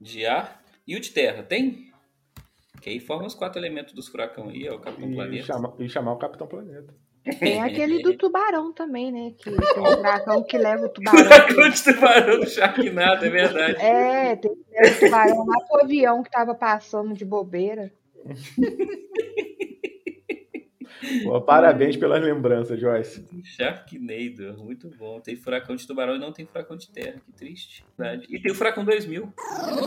de 0.00 0.26
ar 0.26 0.62
e 0.86 0.96
o 0.96 1.00
de 1.00 1.10
terra. 1.10 1.42
Tem? 1.42 1.92
Que 2.80 2.90
aí 2.90 3.00
forma 3.00 3.26
os 3.26 3.34
quatro 3.34 3.58
elementos 3.60 3.92
dos 3.94 4.08
furacão 4.08 4.48
aí, 4.48 4.66
é 4.66 4.72
o 4.72 4.78
Capitão 4.78 5.10
E, 5.10 5.14
Planeta. 5.14 5.44
chama- 5.46 5.74
e 5.78 5.88
chamar 5.88 6.12
o 6.12 6.18
Capitão 6.18 6.46
Planeta. 6.46 6.94
Tem 7.40 7.60
aquele 7.60 8.02
do 8.02 8.14
tubarão 8.18 8.72
também, 8.72 9.10
né? 9.10 9.32
Que 9.36 9.50
tem 9.50 9.54
o 9.82 9.96
furacão 9.96 10.44
que 10.44 10.56
leva 10.56 10.86
o 10.86 10.88
tubarão. 10.88 11.24
Furacão 11.24 11.68
de 11.70 11.82
tubarão 11.84 12.40
do 12.40 12.48
Sharknado, 12.48 13.24
é 13.24 13.30
verdade. 13.30 13.80
É, 13.82 14.36
tem 14.36 14.52
o 14.52 15.00
tubarão 15.00 15.44
lá 15.46 15.60
pro 15.66 15.82
avião 15.82 16.22
que 16.22 16.30
tava 16.30 16.54
passando 16.54 17.14
de 17.14 17.24
bobeira. 17.24 17.92
Pô, 21.22 21.40
parabéns 21.40 21.96
pelas 21.96 22.22
lembranças, 22.22 22.78
Joyce. 22.80 23.26
Sharknado, 23.44 24.56
muito 24.62 24.88
bom. 24.96 25.20
Tem 25.20 25.36
furacão 25.36 25.76
de 25.76 25.86
tubarão 25.86 26.16
e 26.16 26.18
não 26.18 26.32
tem 26.32 26.46
furacão 26.46 26.76
de 26.76 26.88
terra, 26.90 27.20
que 27.24 27.32
triste. 27.32 27.84
Verdade. 27.98 28.26
E 28.30 28.40
tem 28.40 28.52
o 28.52 28.54
furacão 28.54 28.84
2000. 28.84 29.32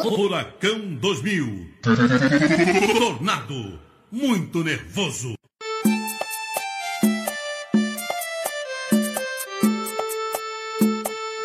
Furacão 0.03 0.95
2000. 0.95 1.67
Tornado. 2.99 3.79
Muito 4.11 4.63
nervoso. 4.63 5.33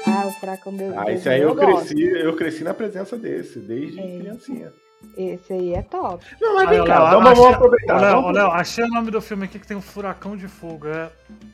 Ah, 0.07 0.27
o 0.27 0.33
furacão 0.33 0.77
deu. 0.77 0.99
Ah, 0.99 1.11
esse 1.13 1.29
aí 1.29 1.41
eu 1.41 1.55
cresci, 1.55 2.03
eu 2.03 2.37
cresci 2.37 2.65
na 2.65 2.75
presença 2.75 3.17
desse, 3.17 3.59
desde 3.59 3.99
É. 4.01 4.19
criancinha. 4.19 4.73
Esse 5.17 5.53
aí 5.53 5.75
é 5.75 5.83
top. 5.83 6.25
Não, 6.41 6.55
mas 6.55 6.69
vem 6.69 6.85
cá, 6.85 7.11
vamos, 7.11 7.31
achei- 7.31 7.43
vamos 7.43 7.57
aproveitar. 7.57 8.01
Léo, 8.01 8.13
vamos 8.23 8.33
Léo, 8.37 8.47
achei 8.49 8.85
o 8.85 8.89
nome 8.89 9.11
do 9.11 9.21
filme 9.21 9.45
aqui 9.45 9.59
que 9.59 9.67
tem 9.67 9.77
um 9.77 9.81
furacão 9.83 10.37
de 10.37 10.49
fogo. 10.49 10.87
É 10.89 11.11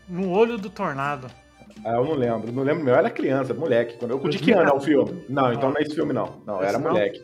No 0.08 0.30
Olho 0.30 0.56
do 0.58 0.70
Tornado. 0.70 1.26
Ah, 1.84 1.92
eu 1.94 2.04
não 2.04 2.14
lembro, 2.14 2.52
não 2.52 2.62
lembro 2.62 2.84
meu, 2.84 2.92
eu 2.94 2.98
era 2.98 3.08
criança, 3.10 3.54
moleque. 3.54 3.96
Quando 3.98 4.10
eu, 4.12 4.18
de 4.28 4.38
que 4.38 4.52
ano 4.52 4.68
é 4.70 4.74
o 4.74 4.80
filme? 4.80 5.24
Não, 5.28 5.52
então 5.52 5.70
não 5.70 5.78
é 5.78 5.82
esse 5.82 5.94
filme 5.94 6.12
não. 6.12 6.36
Não, 6.46 6.62
era 6.62 6.78
moleque. 6.78 7.22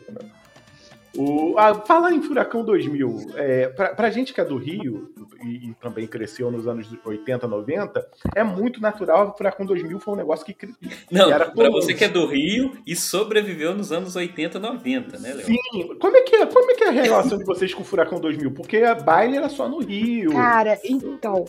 O, 1.15 1.55
ah, 1.57 1.73
falar 1.73 2.11
em 2.11 2.21
Furacão 2.21 2.63
2000, 2.63 3.31
é, 3.35 3.67
pra, 3.69 3.89
pra 3.95 4.09
gente 4.11 4.33
que 4.33 4.39
é 4.41 4.45
do 4.45 4.57
Rio 4.57 5.09
e, 5.43 5.69
e 5.69 5.73
também 5.75 6.05
cresceu 6.07 6.49
nos 6.51 6.67
anos 6.67 6.87
80, 7.05 7.47
90, 7.47 8.07
é 8.35 8.43
muito 8.43 8.81
natural. 8.81 9.29
O 9.29 9.33
Furacão 9.37 9.65
2000 9.65 9.99
foi 9.99 10.13
um 10.13 10.17
negócio 10.17 10.45
que. 10.45 10.53
cre- 10.53 10.73
Não, 11.11 11.31
Era 11.31 11.45
pra 11.51 11.65
comum. 11.67 11.71
você 11.71 11.93
que 11.93 12.03
é 12.03 12.09
do 12.09 12.25
Rio 12.25 12.77
e 12.85 12.95
sobreviveu 12.95 13.73
nos 13.75 13.91
anos 13.91 14.15
80, 14.15 14.59
90, 14.59 15.19
né, 15.19 15.33
Léo? 15.33 15.45
Sim, 15.45 15.57
como 15.99 16.15
é, 16.17 16.21
que 16.21 16.35
é, 16.35 16.45
como 16.45 16.71
é 16.71 16.75
que 16.75 16.83
é 16.83 16.87
a 16.89 16.91
relação 16.91 17.37
de 17.37 17.43
vocês 17.45 17.73
com 17.73 17.81
o 17.81 17.85
Furacão 17.85 18.19
2000? 18.19 18.51
Porque 18.51 18.77
a 18.77 18.95
baile 18.95 19.37
era 19.37 19.49
só 19.49 19.67
no 19.67 19.79
Rio. 19.79 20.31
Cara, 20.31 20.79
então, 20.83 21.45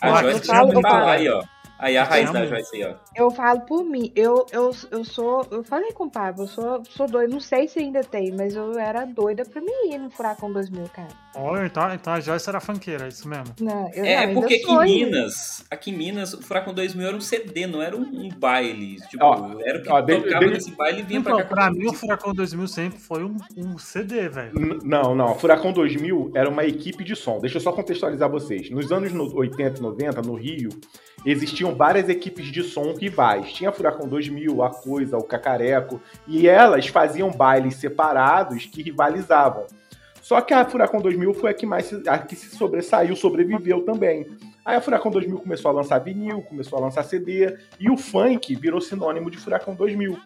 A 0.00 0.10
Ó, 0.12 0.16
Joyce 0.22 0.46
já 0.46 0.54
falo- 0.54 0.72
falar 0.72 0.90
falo- 0.90 1.04
aí, 1.10 1.28
ó. 1.28 1.42
Aí 1.78 1.96
a 1.96 2.04
raiz 2.04 2.30
da. 2.30 2.46
Joyce 2.46 2.76
aí, 2.76 2.84
ó. 2.84 2.94
eu 3.16 3.28
falo 3.32 3.62
por 3.62 3.82
mim. 3.84 4.12
Eu, 4.14 4.46
eu, 4.52 4.70
eu 4.92 5.04
sou. 5.04 5.44
Eu 5.50 5.64
falei 5.64 5.90
com 5.90 6.04
o 6.04 6.10
Pablo, 6.10 6.44
eu 6.44 6.46
sou, 6.46 6.80
sou 6.88 7.08
doida. 7.08 7.32
Não 7.32 7.40
sei 7.40 7.66
se 7.66 7.80
ainda 7.80 8.02
tem, 8.04 8.30
mas 8.30 8.54
eu 8.54 8.78
era 8.78 9.04
doida 9.04 9.44
pra 9.44 9.60
mim 9.60 9.72
ir 9.90 9.98
no 9.98 10.08
Furacão 10.08 10.52
2000, 10.52 10.84
cara. 10.94 11.08
Olha, 11.34 11.64
então, 11.66 11.92
então 11.94 12.12
a 12.12 12.20
Joyce 12.20 12.48
era 12.48 12.60
funkeira, 12.60 13.06
é 13.06 13.08
isso 13.08 13.26
mesmo. 13.26 13.46
Não, 13.60 13.90
eu 13.94 14.04
É, 14.04 14.26
não, 14.26 14.34
porque 14.34 14.54
aqui 14.56 14.70
em. 14.70 15.04
Minas, 15.06 15.64
aqui 15.70 15.90
em 15.90 15.96
Minas, 15.96 16.34
o 16.34 16.42
Furacão 16.42 16.74
2000 16.74 17.06
era 17.08 17.16
um 17.16 17.20
CD, 17.20 17.66
não 17.66 17.80
era 17.80 17.96
um, 17.96 18.00
um 18.02 18.28
baile. 18.28 18.96
Tipo, 19.08 19.24
Ó, 19.24 19.58
era 19.64 19.78
o 19.78 19.82
que 19.82 19.88
ó, 19.90 20.00
de- 20.00 20.16
tocava 20.20 20.44
de- 20.44 20.50
nesse 20.52 20.70
baile 20.72 21.00
e 21.00 21.02
vinha 21.02 21.20
Então, 21.20 21.36
pra 21.36 21.44
cá. 21.44 21.54
pra 21.54 21.70
mim 21.70 21.86
o 21.88 21.92
Furacão 21.94 22.34
2000 22.34 22.68
sempre 22.68 22.98
foi 22.98 23.24
um, 23.24 23.36
um 23.56 23.78
CD, 23.78 24.28
velho. 24.28 24.52
Não, 24.84 25.14
não. 25.14 25.34
Furacão 25.36 25.72
2000 25.72 26.30
era 26.34 26.48
uma 26.50 26.64
equipe 26.64 27.02
de 27.02 27.16
som. 27.16 27.38
Deixa 27.38 27.56
eu 27.56 27.60
só 27.62 27.72
contextualizar 27.72 28.28
vocês. 28.30 28.70
Nos 28.70 28.92
anos 28.92 29.12
no- 29.12 29.34
80 29.34 29.78
e 29.78 29.82
90, 29.82 30.20
no 30.20 30.34
Rio, 30.34 30.68
existiam 31.24 31.74
várias 31.74 32.08
equipes 32.08 32.46
de 32.46 32.62
som 32.62 32.94
rivais. 32.94 33.52
Tinha 33.52 33.70
a 33.70 33.72
Furacão 33.72 34.06
2000, 34.06 34.62
a 34.62 34.70
Coisa, 34.70 35.16
o 35.16 35.22
Cacareco, 35.24 36.00
e 36.26 36.46
elas 36.46 36.86
faziam 36.88 37.30
bailes 37.30 37.76
separados 37.76 38.66
que 38.66 38.82
rivalizavam. 38.82 39.66
Só 40.22 40.40
que 40.40 40.54
a 40.54 40.64
Furacão 40.64 41.00
2000 41.00 41.34
foi 41.34 41.50
a 41.50 41.54
que 41.54 41.66
mais 41.66 41.84
se, 41.86 42.02
a 42.08 42.16
que 42.18 42.34
se 42.36 42.56
sobressaiu, 42.56 43.14
sobreviveu 43.16 43.84
também. 43.84 44.26
Aí 44.64 44.76
a 44.76 44.80
Furacão 44.80 45.10
2000 45.10 45.38
começou 45.40 45.68
a 45.70 45.74
lançar 45.74 45.98
vinil, 45.98 46.40
começou 46.42 46.78
a 46.78 46.82
lançar 46.82 47.02
CD, 47.02 47.56
e 47.80 47.90
o 47.90 47.96
funk 47.96 48.54
virou 48.54 48.80
sinônimo 48.80 49.30
de 49.30 49.36
Furacão 49.36 49.74
2000. 49.74 50.16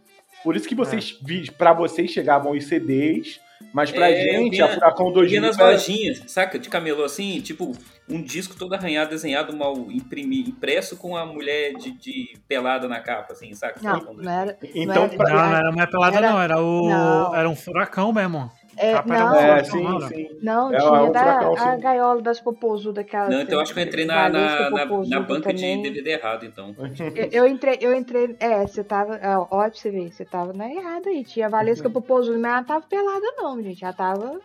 Por 0.44 0.54
isso 0.54 0.68
que 0.68 0.74
vocês, 0.74 1.18
vi 1.24 1.50
para 1.50 1.72
vocês 1.72 2.10
chegavam 2.10 2.52
os 2.52 2.64
CDs, 2.66 3.40
mas 3.72 3.90
pra 3.90 4.10
É, 4.10 4.16
gente 4.16 4.50
via- 4.50 4.66
a 4.66 4.68
Furacão 4.68 5.06
Vinha 5.06 5.14
2000 5.14 5.40
nas 5.40 5.58
era- 5.58 5.70
lojinhas, 5.70 6.22
saca? 6.26 6.58
De 6.58 6.68
camelô 6.68 7.02
assim, 7.02 7.40
tipo, 7.40 7.72
um 8.08 8.20
disco 8.22 8.54
todo 8.54 8.74
arranhado, 8.74 9.10
desenhado, 9.10 9.56
mal 9.56 9.74
imprimi, 9.90 10.40
impresso 10.42 10.96
com 10.98 11.16
a 11.16 11.24
mulher 11.24 11.72
de, 11.74 11.90
de 11.92 12.36
pelada 12.46 12.86
na 12.86 13.00
capa, 13.00 13.32
assim, 13.32 13.54
saca? 13.54 13.80
Não, 13.82 13.94
Furacão 14.00 14.14
não 14.22 14.30
era. 14.30 14.58
Então, 14.74 15.04
era- 15.04 15.16
pra- 15.16 15.30
Não, 15.30 15.36
não 15.50 15.56
era 15.56 15.72
mais 15.72 15.90
pelada, 15.90 16.16
Era- 16.18 16.30
não. 16.30 16.40
Era, 16.42 16.60
o, 16.62 16.88
Não. 16.90 17.34
era 17.34 17.48
um 17.48 17.56
furacão 17.56 18.12
mesmo. 18.12 18.52
É, 18.76 18.92
Capa 18.92 19.14
era 19.14 19.25
não. 19.25 19.35
É, 19.35 19.64
Furacão, 19.64 20.00
sim, 20.00 20.09
sim. 20.14 20.38
não, 20.42 20.73
É, 20.75 20.78
tinha 20.78 20.92
um 20.92 21.12
da, 21.12 21.21
furacão, 21.21 21.54
a 21.56 21.76
gaiola 21.76 22.23
das 22.23 22.40
popozudas 22.40 22.95
daquela. 23.04 23.30
Não, 23.30 23.40
então 23.40 23.54
eu 23.54 23.61
acho 23.62 23.73
que 23.75 23.80
eu 23.80 23.85
entrei 23.85 24.04
na, 24.04 24.28
na, 24.28 24.71
na, 24.71 24.87
na 24.87 25.21
banca 25.21 25.50
também. 25.52 25.83
de 25.83 25.88
DVD 25.90 26.11
errado, 26.11 26.45
então. 26.45 26.75
Eu, 27.14 27.28
eu 27.33 27.47
entrei, 27.47 27.78
eu 27.80 27.95
entrei. 27.95 28.37
É, 28.38 28.66
você 28.66 28.85
tava. 28.85 29.16
é, 29.16 29.37
Ó, 29.37 29.47
pra 29.47 29.71
você 29.73 29.90
ver, 29.90 30.12
você 30.12 30.25
tava 30.25 30.52
na 30.52 30.68
errada 30.71 31.09
aí. 31.09 31.25
Tinha 31.25 31.47
a. 31.47 31.49
Valesca 31.49 31.88
Popozuda, 31.88 32.37
mas 32.38 32.50
ela 32.50 32.56
não 32.61 32.66
tava 32.66 32.87
pelada, 32.87 33.26
não, 33.38 33.62
gente. 33.62 33.83
Ela 33.83 33.92
tava 33.95 34.40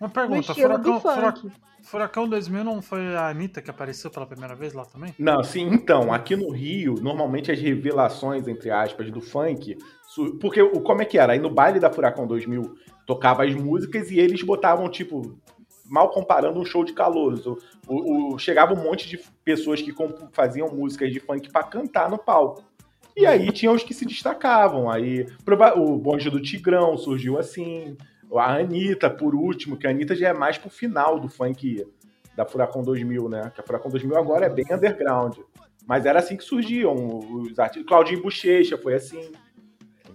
Uma 0.00 0.08
pergunta, 0.08 0.54
furacão, 0.54 0.80
do 0.94 1.00
funk. 1.00 1.40
fura- 1.40 1.52
Furacão 1.82 2.26
2000 2.26 2.64
não 2.64 2.80
foi 2.80 3.14
a 3.14 3.28
Anitta 3.28 3.60
que 3.60 3.68
apareceu 3.68 4.10
pela 4.10 4.24
primeira 4.26 4.54
vez 4.54 4.72
lá 4.72 4.86
também? 4.86 5.14
Não, 5.18 5.44
sim, 5.44 5.68
então, 5.70 6.10
aqui 6.14 6.34
no 6.34 6.50
Rio, 6.50 6.94
normalmente 6.94 7.52
as 7.52 7.60
revelações, 7.60 8.48
entre 8.48 8.70
aspas, 8.70 9.10
do 9.10 9.20
funk. 9.20 9.76
Porque 10.40 10.62
o 10.62 10.80
como 10.80 11.02
é 11.02 11.04
que 11.04 11.18
era? 11.18 11.34
Aí 11.34 11.38
no 11.38 11.50
baile 11.50 11.78
da 11.78 11.90
Furacão 11.92 12.26
2000 12.26 12.74
tocava 13.06 13.44
as 13.44 13.54
músicas 13.54 14.10
e 14.10 14.18
eles 14.18 14.42
botavam, 14.42 14.88
tipo, 14.88 15.38
mal 15.86 16.10
comparando 16.10 16.58
um 16.58 16.64
show 16.64 16.84
de 16.84 16.92
calouros. 16.92 17.46
O, 17.46 17.58
o- 17.86 18.34
o- 18.34 18.38
chegava 18.38 18.72
um 18.74 18.82
monte 18.82 19.08
de 19.08 19.18
pessoas 19.44 19.80
que 19.82 19.92
faziam 20.32 20.68
músicas 20.68 21.12
de 21.12 21.20
funk 21.20 21.50
pra 21.50 21.62
cantar 21.62 22.08
no 22.10 22.18
palco. 22.18 22.62
E 23.16 23.26
aí 23.26 23.52
tinha 23.52 23.70
os 23.70 23.82
que 23.84 23.94
se 23.94 24.04
destacavam. 24.04 24.90
Aí 24.90 25.26
o 25.76 25.96
bonde 25.96 26.28
do 26.30 26.40
Tigrão 26.40 26.96
surgiu 26.96 27.38
assim. 27.38 27.96
A 28.36 28.56
Anitta, 28.56 29.08
por 29.08 29.34
último, 29.34 29.76
que 29.76 29.86
a 29.86 29.90
Anitta 29.90 30.16
já 30.16 30.28
é 30.30 30.32
mais 30.32 30.58
pro 30.58 30.68
final 30.68 31.20
do 31.20 31.28
funk 31.28 31.86
da 32.34 32.44
Furacão 32.44 32.82
2000, 32.82 33.28
né? 33.28 33.52
Que 33.54 33.60
a 33.60 33.64
Furacão 33.64 33.88
2000 33.90 34.16
agora 34.16 34.46
é 34.46 34.48
bem 34.48 34.64
underground. 34.72 35.36
Mas 35.86 36.04
era 36.06 36.18
assim 36.18 36.36
que 36.36 36.42
surgiam 36.42 36.94
os 37.20 37.56
artistas. 37.58 37.86
Claudinho 37.86 38.22
Bochecha 38.22 38.76
foi 38.76 38.94
assim. 38.94 39.30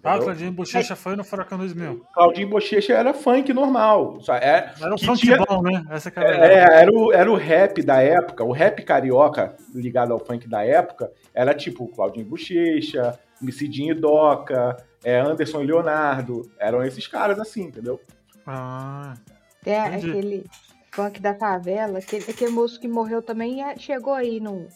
Ah, 0.03 0.09
entendeu? 0.11 0.25
Claudinho 0.25 0.51
Bochecha 0.51 0.95
foi 0.95 1.15
no 1.15 1.23
Furacão 1.23 1.57
2000. 1.57 2.05
Claudinho 2.13 2.49
Bochecha 2.49 2.93
era 2.93 3.13
funk 3.13 3.51
normal. 3.53 4.19
Só 4.21 4.35
é, 4.35 4.73
Era 4.79 4.95
que 4.95 5.05
funk 5.05 5.19
tinha- 5.21 5.37
bom, 5.37 5.61
né? 5.61 5.83
Essa 5.89 6.09
que 6.11 6.19
é 6.19 6.23
a 6.23 6.25
verdade. 6.27 6.53
é, 6.53 6.81
era, 6.81 6.91
o, 6.91 7.13
era 7.13 7.31
o 7.31 7.35
rap 7.35 7.81
da 7.81 8.01
época, 8.01 8.43
o 8.43 8.51
rap 8.51 8.81
carioca 8.83 9.55
ligado 9.73 10.13
ao 10.13 10.19
funk 10.19 10.47
da 10.47 10.63
época, 10.63 11.11
era 11.33 11.53
tipo 11.53 11.87
Claudinho 11.87 12.25
Bochecha, 12.25 13.17
Micidinho 13.41 13.91
e 13.95 13.99
Doca, 13.99 14.75
é, 15.03 15.19
Anderson 15.19 15.61
e 15.61 15.65
Leonardo, 15.65 16.49
eram 16.59 16.83
esses 16.83 17.07
caras 17.07 17.39
assim, 17.39 17.63
entendeu? 17.63 17.99
Ah, 18.45 19.13
Entendi. 19.61 20.09
aquele 20.09 20.45
funk 20.91 21.21
da 21.21 21.33
favela, 21.35 21.99
aquele, 21.99 22.25
aquele 22.29 22.51
moço 22.51 22.79
que 22.79 22.87
morreu 22.87 23.21
também 23.21 23.63
é- 23.63 23.77
chegou 23.77 24.13
aí 24.13 24.39
no. 24.39 24.67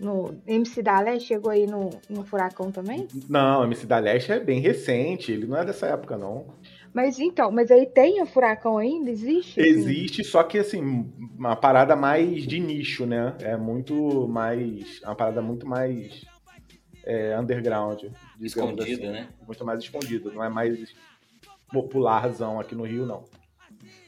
No 0.00 0.34
MC 0.46 0.82
da 0.82 0.98
Leste 1.00 1.28
chegou 1.28 1.50
aí 1.50 1.66
no, 1.66 1.90
no 2.08 2.24
Furacão 2.24 2.72
também? 2.72 3.06
Não, 3.28 3.64
MC 3.64 3.86
da 3.86 3.98
Leste 3.98 4.32
é 4.32 4.40
bem 4.40 4.60
recente, 4.60 5.30
ele 5.30 5.46
não 5.46 5.58
é 5.58 5.64
dessa 5.64 5.86
época, 5.86 6.16
não. 6.16 6.46
Mas 6.92 7.18
então, 7.18 7.52
mas 7.52 7.70
aí 7.70 7.86
tem 7.86 8.20
o 8.20 8.26
Furacão 8.26 8.78
ainda? 8.78 9.10
Existe? 9.10 9.60
assim? 9.60 9.70
Existe, 9.70 10.24
só 10.24 10.42
que 10.42 10.58
assim, 10.58 11.08
uma 11.38 11.54
parada 11.54 11.94
mais 11.94 12.46
de 12.46 12.58
nicho, 12.58 13.06
né? 13.06 13.36
É 13.40 13.56
muito 13.56 14.26
mais. 14.26 15.00
Uma 15.02 15.14
parada 15.14 15.40
muito 15.40 15.66
mais 15.66 16.24
é, 17.04 17.38
underground. 17.38 18.04
Escondida, 18.40 18.82
assim. 18.82 19.12
né? 19.12 19.28
Muito 19.46 19.64
mais 19.64 19.80
escondida, 19.80 20.30
não 20.30 20.42
é 20.42 20.48
mais 20.48 20.92
popularzão 21.70 22.58
aqui 22.58 22.74
no 22.74 22.84
Rio, 22.84 23.06
não. 23.06 23.24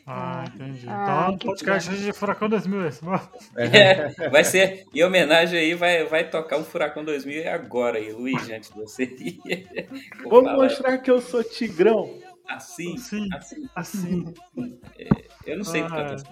Ah, 0.07 0.45
entendi. 0.53 0.87
Ah, 0.89 1.31
então, 1.33 1.39
podcast 1.49 1.89
pena. 1.89 2.03
de 2.03 2.13
Furacão 2.13 2.49
2000 2.49 2.87
esse, 2.89 3.05
mano. 3.05 3.29
É, 3.57 4.29
vai 4.31 4.43
ser, 4.45 4.85
em 4.93 5.05
homenagem 5.05 5.59
aí, 5.59 5.75
vai, 5.75 6.05
vai 6.05 6.29
tocar 6.29 6.59
um 6.59 6.65
Furacão 6.65 7.05
2000 7.05 7.49
agora 7.51 7.99
aí, 7.99 8.13
Luiz, 8.13 8.51
antes 8.51 8.71
de 8.71 8.77
você 8.77 9.05
ir. 9.05 9.89
Vou 10.25 10.43
mostrar 10.43 10.99
que 10.99 11.11
eu 11.11 11.21
sou 11.21 11.45
tigrão. 11.45 12.19
Assim, 12.49 12.97
Sim. 12.99 13.29
assim. 13.33 13.69
Assim. 13.75 14.35
Eu 15.47 15.57
não 15.59 15.65
sei 15.65 15.83
Ah, 15.83 15.89
cantar 15.89 16.11
é. 16.11 16.15
assim. 16.15 16.27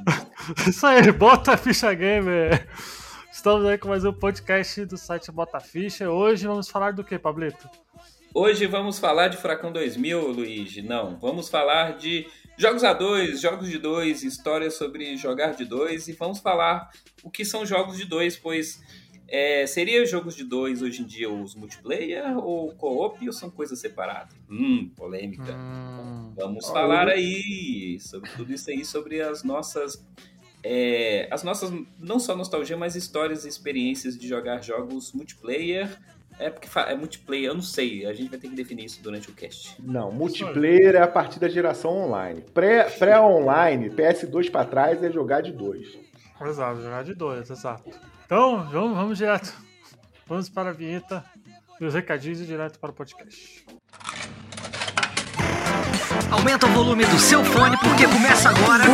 Isso 0.68 0.86
aí, 0.86 1.12
bota 1.12 1.52
a 1.52 1.56
ficha 1.56 1.94
gamer. 1.94 2.66
Estamos 3.32 3.64
aí 3.66 3.78
com 3.78 3.88
mais 3.88 4.04
um 4.04 4.12
podcast 4.12 4.84
do 4.84 4.98
site 4.98 5.30
Bota 5.30 5.60
Ficha. 5.60 6.10
Hoje 6.10 6.46
vamos 6.46 6.68
falar 6.68 6.92
do 6.92 7.04
que, 7.04 7.16
Pablito? 7.18 7.70
Hoje 8.34 8.66
vamos 8.66 8.98
falar 8.98 9.28
de 9.28 9.36
Furacão 9.36 9.72
2000, 9.72 10.28
Luiz. 10.28 10.76
Não, 10.84 11.16
vamos 11.18 11.48
falar 11.48 11.96
de 11.96 12.26
jogos 12.60 12.84
a 12.84 12.92
dois, 12.92 13.40
jogos 13.40 13.70
de 13.70 13.78
dois, 13.78 14.22
histórias 14.22 14.74
sobre 14.74 15.16
jogar 15.16 15.54
de 15.54 15.64
dois 15.64 16.08
e 16.08 16.12
vamos 16.12 16.40
falar 16.40 16.90
o 17.22 17.30
que 17.30 17.42
são 17.42 17.64
jogos 17.64 17.96
de 17.96 18.04
dois, 18.04 18.36
pois 18.36 18.82
é, 19.26 19.66
seria 19.66 20.04
jogos 20.04 20.36
de 20.36 20.44
dois 20.44 20.82
hoje 20.82 21.00
em 21.00 21.06
dia 21.06 21.30
os 21.30 21.54
multiplayer 21.54 22.36
ou 22.36 22.74
co-op 22.74 23.26
ou 23.26 23.32
são 23.32 23.50
coisas 23.50 23.78
separadas? 23.78 24.36
Hum, 24.50 24.90
polêmica. 24.94 25.54
Hum, 25.54 26.34
Vamos 26.36 26.64
Olha. 26.66 26.74
falar 26.74 27.08
aí 27.08 27.98
sobre 28.00 28.28
tudo 28.30 28.52
isso 28.52 28.70
aí, 28.70 28.84
sobre 28.84 29.22
as 29.22 29.42
nossas. 29.42 30.04
é, 30.62 31.28
as 31.30 31.42
nossas, 31.42 31.70
não 31.98 32.18
só 32.18 32.36
nostalgia, 32.36 32.76
mas 32.76 32.94
histórias 32.94 33.46
e 33.46 33.48
experiências 33.48 34.18
de 34.18 34.28
jogar 34.28 34.60
jogos 34.62 35.12
multiplayer. 35.14 35.88
É 36.42 36.48
porque 36.48 36.66
é 36.78 36.94
multiplayer, 36.94 37.48
eu 37.50 37.54
não 37.54 37.60
sei, 37.62 38.06
a 38.06 38.14
gente 38.14 38.30
vai 38.30 38.38
ter 38.38 38.48
que 38.48 38.54
definir 38.54 38.86
isso 38.86 39.02
durante 39.02 39.28
o 39.28 39.34
cast. 39.34 39.76
Não, 39.78 40.10
multiplayer 40.10 40.94
é 40.94 41.02
a 41.02 41.06
partir 41.06 41.38
da 41.38 41.48
geração 41.48 41.90
online. 41.94 42.40
Pré- 42.54 42.84
Pré-online, 42.84 43.90
PS2 43.90 44.50
pra 44.50 44.64
trás 44.64 45.02
é 45.02 45.10
jogar 45.10 45.42
de 45.42 45.52
dois. 45.52 45.98
exato, 46.40 46.80
jogar 46.80 47.04
de 47.04 47.14
dois, 47.14 47.50
exato. 47.50 47.90
Então, 48.24 48.66
vamos, 48.70 48.96
vamos 48.96 49.18
direto. 49.18 49.52
Vamos 50.26 50.48
para 50.48 50.70
a 50.70 50.72
vinheta 50.72 51.22
e 51.78 51.84
os 51.84 51.92
recadinhos 51.92 52.40
e 52.40 52.46
direto 52.46 52.78
para 52.78 52.90
o 52.90 52.94
podcast. 52.94 53.66
Aumenta 56.30 56.66
o 56.66 56.70
volume 56.70 57.04
do 57.04 57.18
seu 57.18 57.44
fone 57.44 57.76
porque 57.78 58.06
começa 58.06 58.48
agora. 58.48 58.84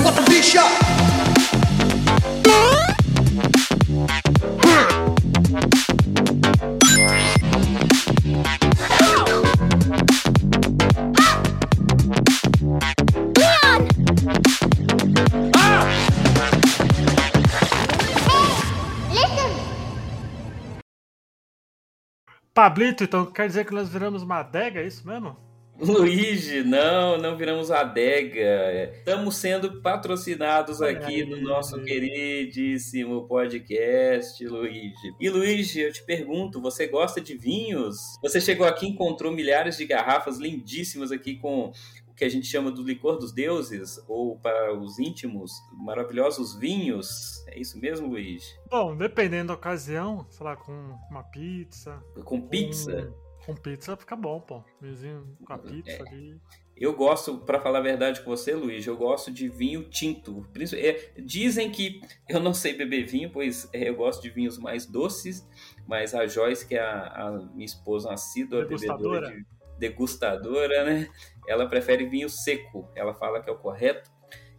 Pablito, 22.67 23.05
então 23.05 23.25
quer 23.25 23.47
dizer 23.47 23.65
que 23.65 23.73
nós 23.73 23.89
viramos 23.89 24.25
uma 24.25 24.41
adega, 24.41 24.81
é 24.81 24.87
isso 24.89 25.07
mesmo? 25.07 25.37
Luigi, 25.79 26.65
não, 26.65 27.19
não 27.19 27.37
viramos 27.37 27.71
adega. 27.71 28.93
Estamos 28.99 29.37
sendo 29.37 29.83
patrocinados 29.83 30.81
aqui 30.81 31.23
no 31.23 31.41
nosso 31.43 31.81
queridíssimo 31.85 33.29
podcast, 33.29 34.45
Luigi. 34.47 35.15
E 35.21 35.29
Luigi, 35.29 35.81
eu 35.81 35.93
te 35.93 36.03
pergunto, 36.05 36.61
você 36.61 36.87
gosta 36.87 37.21
de 37.21 37.37
vinhos? 37.37 37.97
Você 38.23 38.41
chegou 38.41 38.67
aqui 38.67 38.87
e 38.87 38.89
encontrou 38.89 39.31
milhares 39.31 39.77
de 39.77 39.85
garrafas 39.85 40.39
lindíssimas 40.39 41.13
aqui 41.13 41.37
com 41.37 41.71
que 42.17 42.25
a 42.25 42.29
gente 42.29 42.47
chama 42.47 42.71
do 42.71 42.83
licor 42.83 43.19
dos 43.19 43.33
deuses, 43.33 44.03
ou 44.09 44.39
para 44.39 44.73
os 44.73 44.99
íntimos, 44.99 45.53
maravilhosos 45.73 46.57
vinhos. 46.59 47.45
É 47.47 47.59
isso 47.59 47.79
mesmo, 47.79 48.09
Luigi? 48.09 48.47
Bom, 48.71 48.97
dependendo 48.97 49.49
da 49.49 49.55
ocasião, 49.55 50.27
sei 50.31 50.45
lá, 50.45 50.57
com 50.57 50.73
uma 51.11 51.23
pizza. 51.25 52.03
Com 52.25 52.41
pizza? 52.41 53.13
Com, 53.45 53.55
com 53.55 53.61
pizza 53.61 53.97
fica 53.97 54.17
bom, 54.17 54.41
pô. 54.41 54.63
Vizinho 54.81 55.37
com 55.45 55.53
a 55.53 55.59
pizza 55.59 55.91
É. 55.93 56.01
ali. 56.09 56.41
Eu 56.79 56.95
gosto, 56.95 57.39
pra 57.39 57.59
falar 57.59 57.79
a 57.79 57.83
verdade 57.83 58.21
com 58.21 58.29
você, 58.31 58.55
Luiz, 58.55 58.87
eu 58.87 58.99
gosto 58.99 59.31
de 59.31 59.49
vinho 59.49 59.85
tinto. 59.89 60.47
É, 60.75 61.13
dizem 61.23 61.71
que 61.71 62.03
eu 62.29 62.39
não 62.41 62.53
sei 62.53 62.75
beber 62.75 63.07
vinho, 63.07 63.31
pois 63.31 63.67
é, 63.73 63.89
eu 63.89 63.95
gosto 63.97 64.21
de 64.23 64.29
vinhos 64.31 64.59
mais 64.59 64.85
doces, 64.85 65.47
mas 65.87 66.15
a 66.15 66.27
Joyce, 66.27 66.67
que 66.67 66.75
é 66.75 66.81
a, 66.81 67.29
a 67.29 67.31
minha 67.55 67.65
esposa, 67.65 68.09
uma 68.09 68.15
assídua 68.15 68.65
bebedora 68.67 68.87
Degustadora. 69.31 69.31
de 69.31 69.47
degustadora, 69.79 70.85
né? 70.85 71.09
Ela 71.49 71.69
prefere 71.69 72.09
vinho 72.09 72.29
seco. 72.29 72.91
Ela 72.95 73.15
fala 73.15 73.41
que 73.41 73.49
é 73.49 73.53
o 73.53 73.59
correto. 73.59 74.11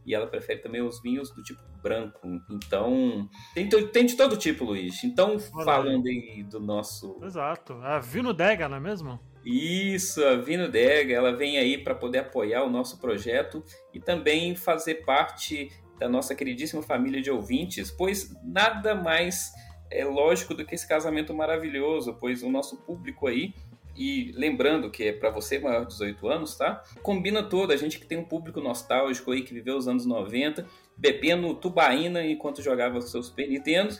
E 0.05 0.15
ela 0.15 0.25
prefere 0.25 0.61
também 0.61 0.81
os 0.81 1.01
vinhos 1.01 1.29
do 1.33 1.43
tipo 1.43 1.61
branco. 1.83 2.19
Então, 2.49 3.29
tem, 3.53 3.67
tem 3.69 4.05
de 4.05 4.15
todo 4.15 4.37
tipo, 4.37 4.63
Luiz. 4.63 5.03
Então, 5.03 5.37
Olha 5.53 5.65
falando 5.65 6.07
aí 6.07 6.43
do 6.43 6.59
nosso 6.59 7.19
Exato. 7.23 7.73
A 7.83 7.99
Vino 7.99 8.33
Dega, 8.33 8.69
não 8.69 8.77
é 8.77 8.79
mesmo? 8.79 9.19
isso, 9.49 10.21
a 10.25 10.35
Vino 10.35 10.69
Dega, 10.69 11.13
ela 11.13 11.31
vem 11.31 11.57
aí 11.57 11.77
para 11.77 11.95
poder 11.95 12.19
apoiar 12.19 12.63
o 12.63 12.69
nosso 12.69 12.99
projeto 12.99 13.63
e 13.93 13.99
também 13.99 14.55
fazer 14.55 15.05
parte 15.05 15.71
da 15.97 16.09
nossa 16.09 16.35
queridíssima 16.35 16.81
família 16.81 17.21
de 17.21 17.31
ouvintes, 17.31 17.89
pois 17.89 18.35
nada 18.43 18.93
mais 18.93 19.51
é 19.89 20.03
lógico 20.03 20.53
do 20.53 20.65
que 20.65 20.75
esse 20.75 20.87
casamento 20.87 21.33
maravilhoso, 21.33 22.17
pois 22.19 22.43
o 22.43 22.49
nosso 22.49 22.83
público 22.83 23.25
aí, 23.25 23.53
e 23.97 24.31
lembrando 24.33 24.91
que 24.91 25.05
é 25.05 25.11
para 25.11 25.31
você 25.31 25.57
maior 25.57 25.81
de 25.81 25.93
18 25.93 26.27
anos, 26.27 26.55
tá? 26.55 26.83
Combina 27.01 27.41
todo, 27.41 27.73
a 27.73 27.77
gente 27.77 27.99
que 27.99 28.05
tem 28.05 28.17
um 28.17 28.23
público 28.23 28.61
nostálgico 28.61 29.31
aí 29.31 29.41
que 29.41 29.53
viveu 29.53 29.75
os 29.75 29.87
anos 29.87 30.05
90, 30.05 30.67
bebendo 30.95 31.53
tubaína 31.55 32.23
enquanto 32.25 32.61
jogava 32.61 33.01
seu 33.01 33.23
Super 33.23 33.49
Nintendo, 33.49 33.95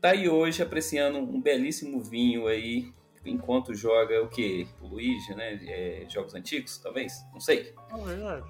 tá 0.00 0.10
aí 0.10 0.28
hoje 0.28 0.62
apreciando 0.62 1.18
um 1.18 1.40
belíssimo 1.40 2.02
vinho 2.02 2.48
aí 2.48 2.92
enquanto 3.24 3.74
joga 3.74 4.20
o 4.22 4.28
que? 4.28 4.66
O 4.80 4.88
Luigi, 4.88 5.34
né? 5.34 5.60
É, 5.66 6.06
jogos 6.08 6.34
antigos, 6.34 6.78
talvez? 6.78 7.24
Não 7.32 7.40
sei. 7.40 7.72
É 7.92 8.04
verdade. 8.04 8.46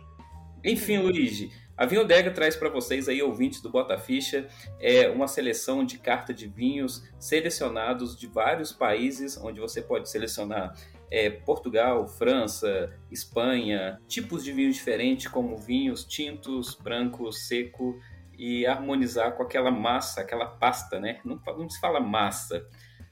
Enfim, 0.65 0.99
Luigi, 0.99 1.51
a 1.81 1.87
Vinhodega 1.87 2.31
traz 2.31 2.55
para 2.55 2.69
vocês 2.69 3.09
aí, 3.09 3.23
ouvintes 3.23 3.63
do 3.63 3.71
Bota 3.71 3.97
Ficha, 3.97 4.47
é, 4.79 5.09
uma 5.09 5.27
seleção 5.27 5.83
de 5.83 5.97
carta 5.97 6.35
de 6.35 6.47
vinhos 6.47 7.09
selecionados 7.19 8.15
de 8.15 8.27
vários 8.27 8.71
países, 8.71 9.39
onde 9.39 9.61
você 9.61 9.81
pode 9.81 10.11
selecionar 10.11 10.75
é, 11.11 11.31
Portugal, 11.31 12.07
França, 12.07 12.95
Espanha, 13.11 13.99
tipos 14.07 14.45
de 14.45 14.53
vinhos 14.53 14.77
diferentes, 14.77 15.29
como 15.29 15.57
vinhos 15.57 16.05
tintos, 16.05 16.75
branco, 16.75 17.33
seco 17.33 17.99
e 18.39 18.67
harmonizar 18.67 19.35
com 19.35 19.43
aquela 19.43 19.71
massa, 19.71 20.21
aquela 20.21 20.45
pasta, 20.45 21.01
né? 21.01 21.23
Não, 21.25 21.41
não 21.47 21.71
se 21.71 21.81
fala 21.81 21.99
massa, 21.99 22.63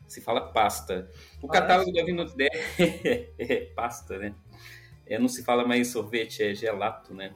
se 0.06 0.20
fala 0.20 0.52
pasta. 0.52 1.08
O 1.42 1.46
Ah, 1.46 1.52
catálogo 1.52 1.90
da 1.90 2.04
Vinodé 2.04 2.50
é 3.38 3.72
pasta, 3.74 4.18
né? 4.18 4.34
É, 5.06 5.18
não 5.18 5.26
se 5.26 5.42
fala 5.42 5.66
mais 5.66 5.88
sorvete, 5.88 6.42
é 6.42 6.54
gelato, 6.54 7.14
né? 7.14 7.34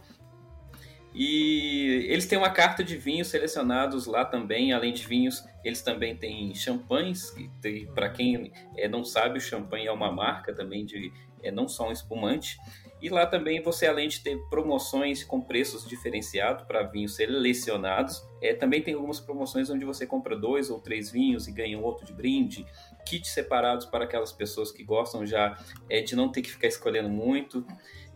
E 1.14 2.06
eles 2.08 2.26
têm 2.26 2.38
uma 2.38 2.50
carta 2.50 2.82
de 2.82 2.96
vinhos 2.96 3.28
selecionados 3.28 4.06
lá 4.06 4.24
também, 4.24 4.72
além 4.72 4.92
de 4.92 5.06
vinhos, 5.06 5.44
eles 5.62 5.82
também 5.82 6.16
têm 6.16 6.54
champanhes. 6.54 7.34
Para 7.94 8.08
quem 8.08 8.50
é, 8.76 8.88
não 8.88 9.04
sabe, 9.04 9.38
o 9.38 9.40
champanhe 9.40 9.86
é 9.86 9.92
uma 9.92 10.10
marca 10.10 10.54
também 10.54 10.86
de 10.86 11.12
é, 11.42 11.50
não 11.50 11.68
só 11.68 11.88
um 11.88 11.92
espumante. 11.92 12.56
E 13.00 13.08
lá 13.08 13.26
também 13.26 13.60
você, 13.60 13.86
além 13.86 14.08
de 14.08 14.20
ter 14.20 14.38
promoções 14.48 15.24
com 15.24 15.40
preços 15.40 15.86
diferenciados 15.86 16.64
para 16.64 16.84
vinhos 16.84 17.16
selecionados, 17.16 18.22
é, 18.40 18.54
também 18.54 18.80
tem 18.80 18.94
algumas 18.94 19.18
promoções 19.18 19.68
onde 19.68 19.84
você 19.84 20.06
compra 20.06 20.36
dois 20.36 20.70
ou 20.70 20.78
três 20.78 21.10
vinhos 21.10 21.48
e 21.48 21.52
ganha 21.52 21.76
um 21.76 21.82
outro 21.82 22.06
de 22.06 22.12
brinde, 22.12 22.64
kits 23.06 23.30
separados 23.30 23.86
para 23.86 24.04
aquelas 24.04 24.32
pessoas 24.32 24.70
que 24.70 24.82
gostam 24.82 25.26
já 25.26 25.58
é, 25.88 26.00
de 26.00 26.16
não 26.16 26.30
ter 26.30 26.42
que 26.42 26.50
ficar 26.50 26.68
escolhendo 26.68 27.08
muito. 27.08 27.66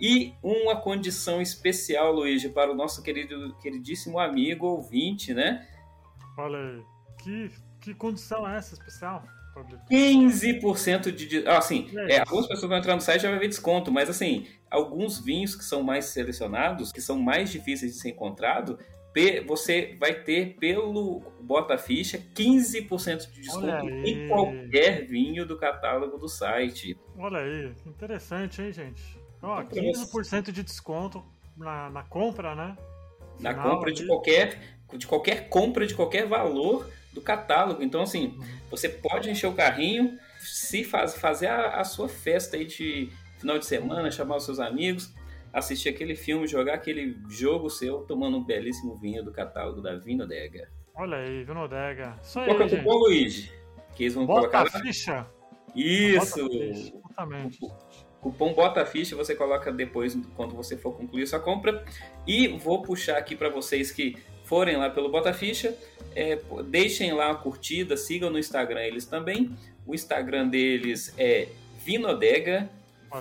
E 0.00 0.35
uma 0.43 0.76
condição 0.76 1.40
especial, 1.40 2.12
Luigi, 2.12 2.49
para 2.49 2.71
o 2.71 2.75
nosso 2.75 3.02
querido, 3.02 3.57
queridíssimo 3.61 4.19
amigo 4.19 4.66
ouvinte, 4.66 5.33
né? 5.33 5.66
Olha 6.38 6.59
aí. 6.59 6.83
Que, 7.19 7.50
que 7.81 7.95
condição 7.95 8.49
é 8.49 8.59
essa 8.59 8.75
especial? 8.75 9.25
Rodrigo? 9.55 9.83
15% 9.90 11.11
de. 11.12 11.49
assim, 11.49 11.90
É. 11.97 12.16
é, 12.16 12.21
algumas 12.21 12.47
pessoas 12.47 12.69
vão 12.69 12.78
entrar 12.78 12.95
no 12.95 13.00
site 13.00 13.21
e 13.21 13.23
já 13.23 13.31
vai 13.31 13.38
ver 13.38 13.49
desconto, 13.49 13.90
mas 13.90 14.11
assim, 14.11 14.47
alguns 14.71 15.19
vinhos 15.19 15.55
que 15.55 15.64
são 15.64 15.83
mais 15.83 16.07
selecionados, 16.07 16.93
que 16.93 17.00
são 17.00 17.19
mais 17.19 17.50
difíceis 17.50 17.95
de 17.95 17.99
ser 17.99 18.11
encontrado, 18.11 18.78
você 19.47 19.97
vai 19.99 20.15
ter 20.15 20.57
pelo 20.59 21.23
Bota 21.41 21.79
Ficha 21.79 22.19
15% 22.35 23.33
de 23.33 23.41
desconto 23.41 23.89
em 23.89 24.29
qualquer 24.29 25.07
vinho 25.07 25.47
do 25.47 25.57
catálogo 25.57 26.19
do 26.19 26.29
site. 26.29 26.99
Olha 27.17 27.39
aí, 27.39 27.73
que 27.83 27.89
interessante, 27.89 28.61
hein, 28.61 28.73
gente? 28.73 29.19
Ó, 29.43 29.61
Então, 29.63 29.83
15% 29.83 30.53
de 30.53 30.63
desconto 30.63 31.25
na, 31.57 31.89
na 31.89 32.03
compra, 32.03 32.55
né? 32.55 32.77
Na 33.41 33.55
Final 33.55 33.71
compra 33.71 33.93
de 33.93 34.07
qualquer, 34.07 34.59
de 34.95 35.07
qualquer 35.07 35.49
compra 35.49 35.87
de 35.87 35.95
qualquer 35.95 36.27
valor 36.27 36.91
do 37.13 37.21
catálogo. 37.21 37.83
Então, 37.83 38.03
assim, 38.03 38.39
você 38.71 38.89
pode 38.89 39.31
encher 39.31 39.47
o 39.47 39.55
carrinho, 39.55 40.19
se 40.39 40.85
faz, 40.85 41.15
fazer 41.15 41.47
a, 41.47 41.81
a 41.81 41.85
sua 41.85 42.09
festa 42.09 42.57
aí 42.57 42.67
de 42.67 43.11
final 43.39 43.59
de 43.59 43.67
semana, 43.67 44.11
chamar 44.11 44.37
os 44.37 44.45
seus 44.45 44.59
amigos, 44.59 45.15
assistir 45.57 45.89
aquele 45.89 46.15
filme, 46.15 46.47
jogar 46.47 46.75
aquele 46.75 47.17
jogo 47.31 47.71
seu, 47.71 48.01
tomando 48.01 48.37
um 48.37 48.45
belíssimo 48.45 48.95
vinho 48.97 49.25
do 49.25 49.33
catálogo 49.33 49.81
da 49.81 49.97
Vinodega. 49.97 50.69
Olha 50.95 51.17
aí, 51.17 51.45
Vinodega. 51.45 52.15
Isso 52.23 52.39
aí, 52.39 52.51
o 52.55 52.69
gente. 52.69 52.77
cupom, 52.77 52.99
Luigi? 52.99 53.51
Que 53.95 54.05
eles 54.05 54.15
vão 54.15 54.27
Bota 54.27 54.41
colocar 54.49 54.63
a 54.63 54.83
ficha. 54.83 55.27
Isso! 55.75 56.43
Bota 56.43 56.55
a 56.55 56.67
ficha, 56.67 56.97
Exatamente. 56.97 57.59
Cupom 58.21 58.53
Bota 58.53 58.85
Ficha 58.85 59.15
você 59.15 59.35
coloca 59.35 59.73
depois 59.73 60.19
quando 60.35 60.55
você 60.55 60.77
for 60.77 60.93
concluir 60.95 61.27
sua 61.27 61.41
compra. 61.41 61.85
E 62.27 62.49
vou 62.49 62.83
puxar 62.83 63.17
aqui 63.17 63.35
para 63.35 63.49
vocês 63.49 63.91
que 63.91 64.17
forem 64.45 64.77
lá 64.77 64.91
pelo 64.91 65.09
Bota 65.09 65.33
Ficha, 65.33 65.77
é, 66.15 66.39
deixem 66.67 67.13
lá 67.13 67.29
uma 67.29 67.39
curtida, 67.39 67.97
sigam 67.97 68.31
no 68.31 68.39
Instagram 68.39 68.83
eles 68.83 69.07
também. 69.07 69.57
O 69.87 69.95
Instagram 69.95 70.49
deles 70.49 71.15
é 71.17 71.49
Vinodega, 71.79 72.69
Olha 73.11 73.21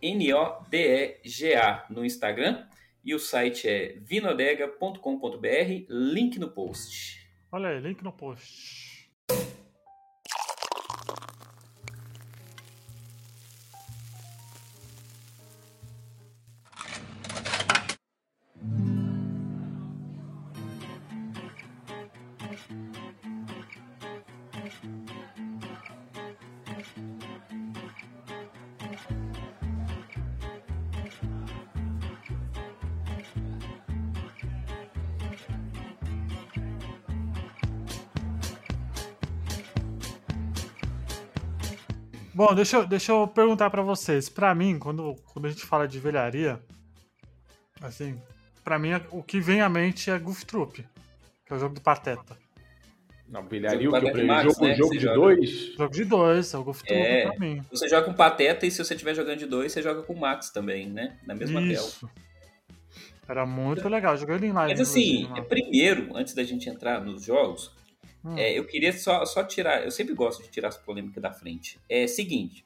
V-I-N-O-D-E-G-A 0.00 1.86
no 1.90 2.04
Instagram. 2.04 2.66
E 3.04 3.14
o 3.14 3.18
site 3.18 3.68
é 3.68 3.96
vinodega.com.br, 4.00 5.86
link 5.88 6.38
no 6.38 6.50
post. 6.50 7.26
Olha 7.50 7.70
aí, 7.70 7.80
link 7.80 8.02
no 8.02 8.12
post. 8.12 9.08
Bom, 42.38 42.54
deixa, 42.54 42.76
eu- 42.76 42.86
deixa 42.86 43.10
eu 43.10 43.26
perguntar 43.26 43.68
pra 43.68 43.82
vocês. 43.82 44.28
Pra 44.28 44.54
mim, 44.54 44.78
quando, 44.78 45.16
quando 45.32 45.46
a 45.46 45.50
gente 45.50 45.66
fala 45.66 45.88
de 45.88 45.98
velharia, 45.98 46.60
assim, 47.82 48.16
pra 48.62 48.78
mim 48.78 48.90
o 49.10 49.24
que 49.24 49.40
vem 49.40 49.60
à 49.60 49.68
mente 49.68 50.08
é 50.08 50.16
Goof 50.20 50.46
Troop, 50.46 50.76
que 51.44 51.52
é 51.52 51.56
o 51.56 51.58
jogo 51.58 51.74
do 51.74 51.80
Pateta. 51.80 52.38
Não, 53.28 53.42
velharia, 53.42 53.88
o 53.90 53.92
Jogo 53.92 54.12
que? 54.12 54.22
Max, 54.22 54.42
Jogo, 54.44 54.64
né, 54.66 54.74
jogo 54.76 54.92
de 54.94 55.00
você 55.00 55.14
dois? 55.14 55.50
Jogo 55.76 55.92
de 55.92 56.04
dois, 56.04 56.54
é 56.54 56.58
o 56.58 56.62
Goof 56.62 56.84
Troop 56.84 56.96
É. 57.02 57.28
pra 57.28 57.38
mim. 57.40 57.60
Você 57.72 57.88
joga 57.88 58.06
com 58.06 58.14
Pateta 58.14 58.64
e 58.66 58.70
se 58.70 58.82
você 58.84 58.94
estiver 58.94 59.14
jogando 59.16 59.38
de 59.40 59.46
dois, 59.46 59.72
você 59.72 59.82
joga 59.82 60.02
com 60.04 60.12
o 60.12 60.20
Max 60.20 60.48
também, 60.50 60.88
né? 60.88 61.18
Na 61.26 61.34
mesma 61.34 61.58
tela. 61.60 61.72
Isso. 61.72 62.08
Era 63.28 63.44
muito 63.44 63.86
legal, 63.88 64.16
joguei 64.16 64.36
ele 64.36 64.46
em 64.46 64.52
live. 64.52 64.72
Mas 64.78 64.80
assim, 64.88 65.28
é, 65.36 65.40
primeiro, 65.42 66.16
antes 66.16 66.34
da 66.34 66.44
gente 66.44 66.70
entrar 66.70 67.00
nos 67.04 67.24
jogos, 67.24 67.76
Hum. 68.28 68.38
é, 68.38 68.58
eu 68.58 68.64
queria 68.64 68.92
só, 68.92 69.24
só 69.24 69.42
tirar. 69.44 69.84
Eu 69.84 69.90
sempre 69.90 70.14
gosto 70.14 70.42
de 70.42 70.50
tirar 70.50 70.68
as 70.68 70.76
polêmicas 70.76 71.22
da 71.22 71.32
frente. 71.32 71.78
É 71.88 72.06
seguinte: 72.06 72.64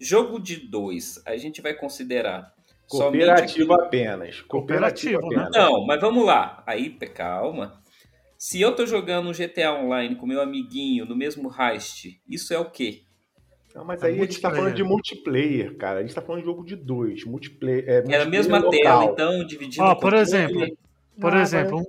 jogo 0.00 0.38
de 0.38 0.56
dois, 0.68 1.20
a 1.26 1.36
gente 1.36 1.60
vai 1.60 1.74
considerar. 1.74 2.54
Cooperativo 2.88 3.72
apenas. 3.74 4.40
Cooperativo, 4.42 5.20
Cooperativo 5.20 5.28
né? 5.28 5.44
apenas. 5.48 5.50
Não, 5.56 5.84
mas 5.86 6.00
vamos 6.00 6.24
lá. 6.24 6.62
Aí, 6.66 6.90
calma. 6.90 7.80
Se 8.38 8.60
eu 8.60 8.76
tô 8.76 8.84
jogando 8.86 9.28
um 9.28 9.32
GTA 9.32 9.72
Online 9.72 10.14
com 10.14 10.26
meu 10.26 10.40
amiguinho 10.40 11.04
no 11.06 11.16
mesmo 11.16 11.50
heist, 11.58 12.20
isso 12.28 12.52
é 12.54 12.58
o 12.58 12.70
quê? 12.70 13.02
Não, 13.74 13.84
mas 13.84 14.02
É 14.02 14.06
aí 14.06 14.12
a 14.12 14.22
gente 14.24 14.40
tá 14.40 14.48
multiplayer. 14.50 14.56
falando 14.56 14.74
de 14.76 14.84
multiplayer, 14.84 15.76
cara. 15.76 15.98
A 16.00 16.02
gente 16.02 16.14
tá 16.14 16.22
falando 16.22 16.42
de 16.42 16.46
jogo 16.46 16.64
de 16.64 16.76
dois. 16.76 17.24
Multiplayer. 17.24 17.84
É, 17.88 17.92
É 17.92 17.96
a 17.96 18.00
multiplayer 18.00 18.28
mesma 18.30 18.58
local. 18.58 18.70
tela, 18.80 19.04
então, 19.04 19.46
dividindo. 19.46 19.82
Ó, 19.84 19.94
por 19.94 20.14
exemplo, 20.14 20.66
Por 21.20 21.34
Ah, 21.34 21.40
exemplo, 21.40 21.78
um, 21.80 21.84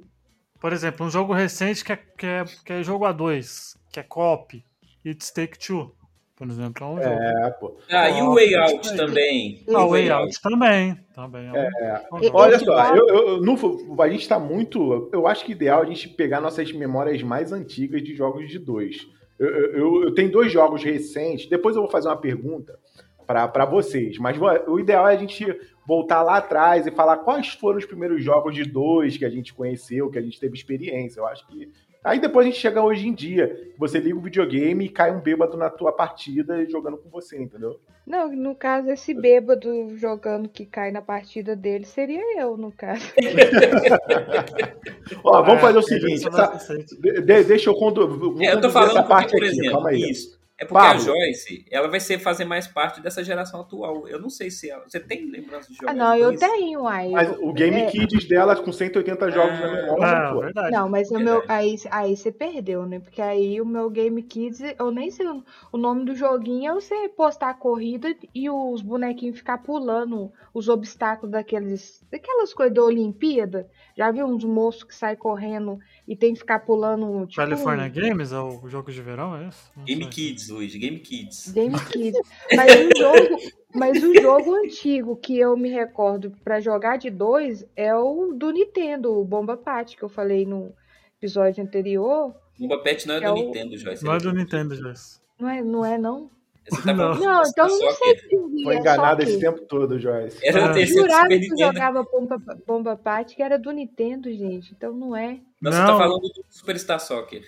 por 0.59 0.73
exemplo, 0.73 1.05
um 1.05 1.09
jogo 1.09 1.33
recente 1.33 1.83
que 1.83 1.91
é, 1.91 1.95
que 1.95 2.25
é, 2.25 2.45
que 2.65 2.73
é 2.73 2.83
jogo 2.83 3.05
A2, 3.05 3.75
que 3.91 3.99
é 3.99 4.03
co-op, 4.03 4.63
It's 5.05 5.31
Take 5.31 5.57
Two, 5.59 5.93
por 6.35 6.47
exemplo, 6.47 6.83
é 6.83 6.87
um 6.87 7.01
jogo. 7.01 7.15
É, 7.21 7.49
pô. 7.51 7.77
Ah, 7.89 8.09
e 8.09 8.21
o 8.21 8.33
Way 8.35 8.55
Out 8.55 8.95
também. 8.95 9.63
Ah, 9.73 9.83
o 9.85 9.89
Way 9.89 10.09
Out 10.11 10.41
também. 10.41 10.97
também 11.15 11.47
é 11.47 11.51
um, 11.51 11.55
é 11.55 12.07
um 12.13 12.23
jogo. 12.23 12.37
Olha 12.37 12.59
só, 12.59 12.65
quadro- 12.73 13.05
eu, 13.09 13.27
eu, 13.27 13.41
não, 13.41 13.55
a 13.99 14.09
gente 14.09 14.27
tá 14.29 14.37
muito. 14.39 15.09
Eu 15.11 15.27
acho 15.27 15.43
que 15.45 15.51
ideal 15.53 15.81
a 15.81 15.85
gente 15.85 16.09
pegar 16.09 16.39
nossas 16.41 16.71
memórias 16.71 17.23
mais 17.23 17.51
antigas 17.51 18.03
de 18.03 18.15
jogos 18.15 18.47
de 18.49 18.59
dois. 18.59 19.07
Eu, 19.39 19.47
eu, 19.47 20.03
eu- 20.03 20.13
tenho 20.13 20.31
dois 20.31 20.51
jogos 20.51 20.83
recentes, 20.83 21.47
depois 21.49 21.75
eu 21.75 21.81
vou 21.81 21.91
fazer 21.91 22.07
uma 22.07 22.17
pergunta 22.17 22.77
para 23.25 23.65
vocês, 23.65 24.17
mas 24.19 24.37
o 24.67 24.79
ideal 24.79 25.07
é 25.07 25.13
a 25.15 25.17
gente 25.17 25.45
voltar 25.87 26.21
lá 26.21 26.37
atrás 26.37 26.85
e 26.85 26.91
falar 26.91 27.17
quais 27.19 27.47
foram 27.53 27.77
os 27.79 27.85
primeiros 27.85 28.21
jogos 28.21 28.53
de 28.53 28.65
dois 28.65 29.15
que 29.17 29.23
a 29.23 29.29
gente 29.29 29.53
conheceu, 29.53 30.09
que 30.11 30.19
a 30.19 30.21
gente 30.21 30.37
teve 30.39 30.53
experiência. 30.55 31.21
Eu 31.21 31.27
acho 31.27 31.47
que. 31.47 31.71
Aí 32.03 32.19
depois 32.19 32.45
a 32.45 32.49
gente 32.49 32.59
chega 32.59 32.81
hoje 32.83 33.07
em 33.07 33.13
dia, 33.13 33.73
você 33.77 33.99
liga 33.99 34.17
o 34.17 34.21
videogame 34.21 34.85
e 34.85 34.89
cai 34.89 35.11
um 35.11 35.19
bêbado 35.19 35.57
na 35.57 35.69
tua 35.69 35.91
partida 35.91 36.65
jogando 36.69 36.97
com 36.97 37.09
você, 37.09 37.41
entendeu? 37.41 37.79
Não, 38.05 38.31
no 38.33 38.55
caso, 38.55 38.89
esse 38.89 39.13
bêbado 39.13 39.97
jogando 39.97 40.47
que 40.47 40.65
cai 40.65 40.91
na 40.91 41.01
partida 41.01 41.53
dele 41.55 41.83
seria 41.85 42.39
eu, 42.39 42.55
no 42.55 42.71
caso. 42.71 43.11
Ó, 45.23 45.41
vamos 45.41 45.57
É, 45.57 45.59
fazer 45.59 45.77
o 45.77 45.81
esse 45.81 45.99
seguinte, 45.99 46.25
é 46.25 46.29
essa- 46.29 46.77
de- 46.77 47.21
de- 47.21 47.43
deixa 47.43 47.69
eu 47.69 47.75
condu 47.75 48.07
vou 48.07 48.41
É, 48.41 48.53
eu 48.53 48.61
tô 48.61 48.69
conduzir 48.69 48.71
falando 48.71 48.91
essa 48.91 49.03
parte 49.03 49.31
por 49.31 49.43
aqui, 49.43 49.47
exemplo, 49.53 49.71
calma 49.71 49.89
aí. 49.89 50.01
isso. 50.09 50.37
É 50.59 50.65
porque 50.65 50.87
a 50.87 50.93
Pablo. 50.93 51.03
Joyce, 51.03 51.65
ela 51.69 51.87
vai 51.87 51.99
ser 51.99 52.17
fazer 52.17 52.43
mais 52.43 52.67
parte 52.67 52.99
dessa 52.99 53.23
geração 53.23 53.61
atual. 53.61 54.07
Eu 54.07 54.19
não 54.19 54.29
sei 54.29 54.49
se 54.49 54.69
ela. 54.69 54.83
Você 54.87 54.99
tem 54.99 55.29
lembrança 55.29 55.69
de 55.71 55.75
jogar 55.77 55.91
Ah, 55.91 55.93
não, 55.93 56.15
eu 56.15 56.29
dois? 56.29 56.39
tenho, 56.39 56.87
aí. 56.87 57.11
Mas 57.11 57.29
o 57.39 57.53
Game 57.53 57.79
É. 57.81 57.85
Kids 57.91 58.27
dela 58.27 58.55
com 58.55 58.71
180 58.71 59.29
jogos 59.29 59.59
na 59.59 59.71
memória, 59.71 60.05
Ah, 60.07 60.33
pô. 60.33 60.39
verdade. 60.41 60.71
Não, 60.71 60.89
mas 60.89 61.11
o 61.11 61.19
meu. 61.19 61.39
Verdade. 61.39 61.47
Aí, 61.47 61.75
aí 61.91 62.17
você 62.17 62.31
perdeu, 62.31 62.87
né? 62.87 62.99
Porque 62.99 63.21
aí 63.21 63.61
o 63.61 63.65
meu 63.65 63.87
Game 63.89 64.21
Kids, 64.23 64.61
eu 64.79 64.89
nem 64.91 65.11
sei 65.11 65.27
o, 65.27 65.43
o 65.71 65.77
nome 65.77 66.05
do 66.05 66.15
joguinho, 66.15 66.71
é 66.71 66.73
você 66.73 67.07
postar 67.09 67.51
a 67.51 67.53
corrida 67.53 68.15
e 68.33 68.49
os 68.49 68.81
bonequinhos 68.81 69.37
ficar 69.37 69.59
pulando 69.59 70.31
os 70.55 70.67
obstáculos 70.69 71.31
daqueles. 71.31 72.03
daquelas 72.11 72.51
coisas 72.53 72.73
da 72.73 72.83
Olimpíada. 72.83 73.69
Já 73.95 74.11
viu 74.11 74.25
uns 74.25 74.43
moços 74.43 74.83
que 74.83 74.95
saem 74.95 75.15
correndo 75.15 75.77
e 76.07 76.15
tem 76.15 76.33
que 76.33 76.39
ficar 76.39 76.59
pulando. 76.59 77.25
Tipo, 77.27 77.41
California 77.41 77.87
Games 77.89 78.31
é 78.31 78.39
o 78.39 78.67
jogo 78.69 78.91
de 78.91 79.01
verão, 79.01 79.35
é 79.35 79.47
isso? 79.47 79.71
Não 79.75 79.83
Game 79.83 80.03
sei. 80.03 80.11
Kids, 80.11 80.49
Luiz, 80.49 80.75
Game 80.75 80.99
Kids. 80.99 81.51
Game 81.51 81.75
Kids. 81.91 82.19
Mas 82.55 82.71
o 82.75 82.97
jogo, 82.97 83.37
mas 83.75 84.03
o 84.03 84.13
jogo 84.21 84.55
antigo 84.55 85.15
que 85.17 85.37
eu 85.37 85.57
me 85.57 85.69
recordo 85.69 86.31
pra 86.43 86.59
jogar 86.61 86.97
de 86.97 87.09
dois 87.09 87.65
é 87.75 87.93
o 87.95 88.33
do 88.33 88.51
Nintendo, 88.51 89.11
o 89.19 89.25
Bomba 89.25 89.57
Pat, 89.57 89.95
que 89.95 90.03
eu 90.03 90.09
falei 90.09 90.45
no 90.45 90.71
episódio 91.19 91.63
anterior. 91.63 92.33
Bomba 92.59 92.79
Pet 92.81 93.07
não 93.07 93.15
é, 93.15 93.17
É 93.17 93.21
do 93.27 93.33
o- 93.33 93.35
Nintendo, 93.35 93.77
Joyce. 93.77 94.03
Não 94.05 94.13
é 94.13 94.17
do 94.17 94.33
Nintendo, 94.33 94.75
Joyce. 94.75 95.19
Não 95.39 95.49
é, 95.49 95.61
não 95.61 95.85
é 95.85 95.97
não? 95.97 96.31
Você 96.69 96.81
tá 96.83 96.93
Não. 96.93 97.13
então 97.43 97.67
não 97.67 97.77
sei 97.77 97.91
Soccer. 97.91 98.19
se 98.29 98.63
Foi 98.63 98.75
enganado 98.75 99.23
esse 99.23 99.33
que- 99.33 99.39
tempo 99.39 99.61
todo, 99.61 99.97
Joyce. 99.99 100.37
Era 100.45 100.69
Ah. 100.71 100.85
Jurava 100.85 101.27
que 101.27 101.39
Nintendo. 101.39 101.59
jogava 101.59 102.03
Bomba, 102.03 102.37
Bomba 102.65 102.99
que 103.35 103.41
era 103.41 103.57
do 103.57 103.71
Nintendo, 103.71 104.31
gente. 104.31 104.73
Então 104.75 104.93
não 104.93 105.15
é. 105.15 105.39
Não, 105.61 105.71
você 105.71 105.77
tá 105.77 105.97
falando 105.97 106.19
do 106.21 106.45
Superstar 106.49 106.99
Soccer. 106.99 107.43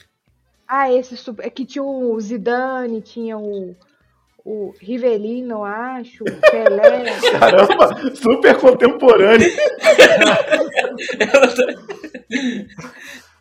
Ah, 0.67 0.91
esse 0.93 1.17
super... 1.17 1.45
é 1.45 1.49
que 1.49 1.65
tinha 1.65 1.83
o 1.83 2.19
Zidane, 2.19 3.01
tinha 3.01 3.37
o, 3.37 3.75
o 4.45 4.73
Rivelino, 4.79 5.55
eu 5.55 5.63
acho, 5.63 6.23
o 6.23 6.25
Pelé. 6.51 7.05
Caramba, 7.39 8.15
super 8.15 8.55
contemporâneo. 8.57 9.49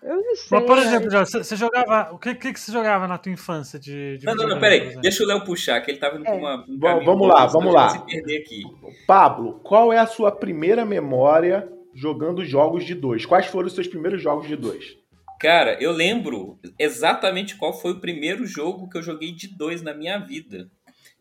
Eu 0.03 0.17
não 0.17 0.37
sei. 0.37 0.59
Mas, 0.59 0.67
por 0.67 0.79
exemplo, 0.79 1.11
Joyce, 1.11 1.33
você- 1.33 1.45
você 1.45 1.57
jogava. 1.57 2.13
O 2.15 2.19
que, 2.19 2.35
que, 2.35 2.53
que 2.53 2.61
você 2.61 2.71
jogava 2.73 3.07
na 3.09 3.19
tua 3.19 3.33
infância 3.33 3.79
de. 3.79 4.19
de 4.19 4.27
Não, 4.27 4.35
não, 4.35 4.49
não, 4.49 4.61
peraí. 4.61 4.97
Deixa 5.01 5.25
o 5.25 5.27
Léo 5.27 5.45
puxar, 5.45 5.81
que 5.81 5.91
ele 5.91 5.99
tava 5.99 6.17
indo 6.17 6.27
É. 6.27 6.31
com 6.31 6.39
uma. 6.39 6.65
um 6.69 6.79
Vamos- 6.79 7.05
vamos 7.05 7.29
lá, 7.29 7.47
vamos 7.47 7.75
lá. 7.75 7.89
se 7.91 8.05
perder 8.07 8.39
aqui. 8.43 8.63
Pablo, 9.07 9.61
qual 9.65 9.93
é 9.93 9.99
a 9.99 10.07
sua 10.07 10.31
primeira 10.31 10.85
memória 10.85 11.69
jogando 11.95 12.45
jogos 12.45 12.85
de 12.85 12.95
dois? 12.95 13.27
Quais 13.27 13.47
foram 13.47 13.67
os 13.67 13.75
seus 13.75 13.89
primeiros 13.89 14.23
jogos 14.23 14.47
de 14.47 14.55
dois? 14.57 14.97
Cara, 15.41 15.77
eu 15.81 15.93
lembro 15.93 16.59
exatamente 16.79 17.57
qual 17.57 17.73
foi 17.73 17.93
o 17.93 18.01
primeiro 18.01 18.45
jogo 18.47 18.89
que 18.89 18.99
eu 18.99 19.03
joguei 19.03 19.33
de 19.33 19.49
dois 19.49 19.83
na 19.83 19.95
minha 19.95 20.19
vida. 20.19 20.69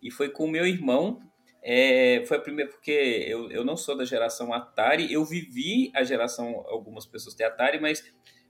E 0.02 0.10
foi 0.12 0.30
com 0.30 0.46
o 0.46 0.50
meu 0.52 0.66
irmão. 0.66 1.20
É, 1.64 2.24
foi 2.28 2.38
a 2.38 2.40
primeira, 2.40 2.70
porque 2.72 2.92
eu, 3.28 3.52
eu 3.52 3.66
não 3.66 3.76
sou 3.76 3.98
da 3.98 4.06
geração 4.06 4.54
Atari. 4.54 5.12
Eu 5.12 5.26
vivi 5.26 5.92
a 5.96 6.04
geração, 6.04 6.64
algumas 6.68 7.06
pessoas 7.06 7.36
têm 7.36 7.46
Atari, 7.46 7.80
mas 7.80 8.04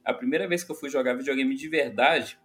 a 0.07 0.13
primeira 0.13 0.47
vez 0.47 0.63
que 0.63 0.71
eu 0.71 0.75
fui 0.75 0.89
jogar 0.89 1.15
videogame 1.15 1.53
de 1.53 1.67
verdade 1.67 2.39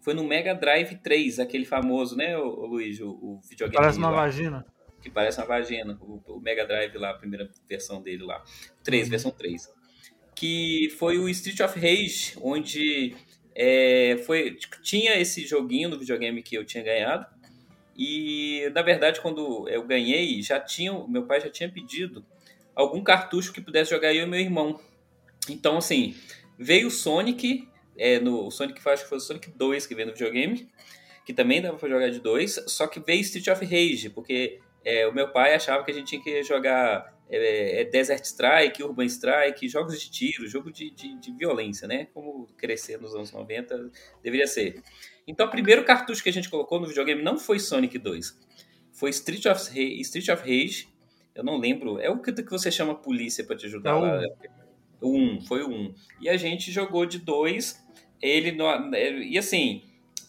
foi 0.00 0.14
no 0.14 0.22
Mega 0.22 0.54
Drive 0.54 0.94
3, 1.02 1.40
aquele 1.40 1.64
famoso, 1.64 2.16
né, 2.16 2.38
o, 2.38 2.66
Luiz, 2.66 3.00
o, 3.00 3.10
o 3.10 3.40
videogame 3.48 3.76
Parece 3.76 3.98
uma 3.98 4.10
lá, 4.10 4.16
vagina. 4.18 4.64
que 5.02 5.10
parece 5.10 5.40
uma 5.40 5.46
vagina, 5.46 5.98
o, 6.00 6.22
o 6.26 6.40
Mega 6.40 6.64
Drive 6.64 6.96
lá, 6.96 7.10
a 7.10 7.14
primeira 7.14 7.50
versão 7.68 8.00
dele 8.00 8.22
lá. 8.22 8.42
3, 8.84 9.08
versão 9.08 9.32
3. 9.32 9.68
Que 10.36 10.88
foi 10.96 11.18
o 11.18 11.28
Street 11.28 11.58
of 11.60 11.78
Rage, 11.78 12.34
onde 12.40 13.16
é, 13.56 14.16
foi, 14.24 14.56
tinha 14.82 15.18
esse 15.18 15.44
joguinho 15.44 15.88
no 15.88 15.98
videogame 15.98 16.40
que 16.40 16.54
eu 16.54 16.64
tinha 16.64 16.84
ganhado. 16.84 17.26
E 17.96 18.70
na 18.72 18.82
verdade, 18.82 19.20
quando 19.20 19.68
eu 19.68 19.84
ganhei, 19.84 20.40
já 20.40 20.60
tinha, 20.60 20.92
meu 21.08 21.26
pai 21.26 21.40
já 21.40 21.50
tinha 21.50 21.68
pedido 21.68 22.24
algum 22.76 23.02
cartucho 23.02 23.52
que 23.52 23.60
pudesse 23.60 23.90
jogar 23.90 24.14
eu 24.14 24.22
e 24.22 24.26
meu 24.26 24.38
irmão. 24.38 24.80
Então, 25.50 25.78
assim, 25.78 26.14
veio 26.58 26.88
o 26.88 26.90
Sonic, 26.90 27.68
é, 27.96 28.18
no, 28.18 28.46
o 28.46 28.50
Sonic 28.50 28.80
acho 28.86 29.04
que 29.04 29.08
foi 29.08 29.18
o 29.18 29.20
Sonic 29.20 29.50
2 29.50 29.86
que 29.86 29.94
veio 29.94 30.08
no 30.08 30.12
videogame, 30.12 30.68
que 31.24 31.32
também 31.32 31.60
dava 31.60 31.76
pra 31.76 31.88
jogar 31.88 32.10
de 32.10 32.20
dois, 32.20 32.58
só 32.66 32.86
que 32.86 33.00
veio 33.00 33.20
Street 33.20 33.48
of 33.48 33.64
Rage, 33.64 34.10
porque 34.10 34.60
é, 34.84 35.06
o 35.06 35.12
meu 35.12 35.30
pai 35.30 35.54
achava 35.54 35.84
que 35.84 35.90
a 35.90 35.94
gente 35.94 36.08
tinha 36.08 36.22
que 36.22 36.42
jogar 36.42 37.14
é, 37.28 37.82
é, 37.82 37.84
Desert 37.84 38.24
Strike, 38.24 38.82
Urban 38.82 39.04
Strike, 39.04 39.68
jogos 39.68 40.00
de 40.00 40.10
tiro, 40.10 40.48
jogo 40.48 40.72
de, 40.72 40.90
de, 40.90 41.18
de 41.20 41.32
violência, 41.32 41.86
né? 41.86 42.08
Como 42.14 42.46
crescer 42.56 42.98
nos 42.98 43.14
anos 43.14 43.30
90 43.32 43.90
deveria 44.22 44.46
ser. 44.46 44.82
Então, 45.26 45.46
o 45.46 45.50
primeiro 45.50 45.84
cartucho 45.84 46.22
que 46.22 46.30
a 46.30 46.32
gente 46.32 46.48
colocou 46.48 46.80
no 46.80 46.86
videogame 46.86 47.22
não 47.22 47.38
foi 47.38 47.58
Sonic 47.58 47.98
2, 47.98 48.38
foi 48.92 49.10
Street 49.10 49.44
of, 49.44 49.68
Rage, 49.68 50.00
Street 50.00 50.28
of 50.30 50.40
Rage. 50.40 50.88
Eu 51.34 51.44
não 51.44 51.58
lembro, 51.58 52.00
é 52.00 52.08
o 52.08 52.18
que, 52.20 52.32
que 52.32 52.50
você 52.50 52.70
chama 52.72 52.92
a 52.92 52.96
polícia 52.96 53.44
para 53.44 53.56
te 53.56 53.66
ajudar 53.66 53.90
É 53.90 53.92
lá. 53.92 54.18
um. 54.18 54.67
O 55.00 55.16
1, 55.16 55.40
foi 55.42 55.62
o 55.62 55.70
1. 55.70 55.94
E 56.20 56.28
a 56.28 56.36
gente 56.36 56.70
jogou 56.72 57.06
de 57.06 57.18
dois. 57.18 57.84
Ele 58.20 58.52
no, 58.52 58.66
e 58.96 59.38
assim, 59.38 59.82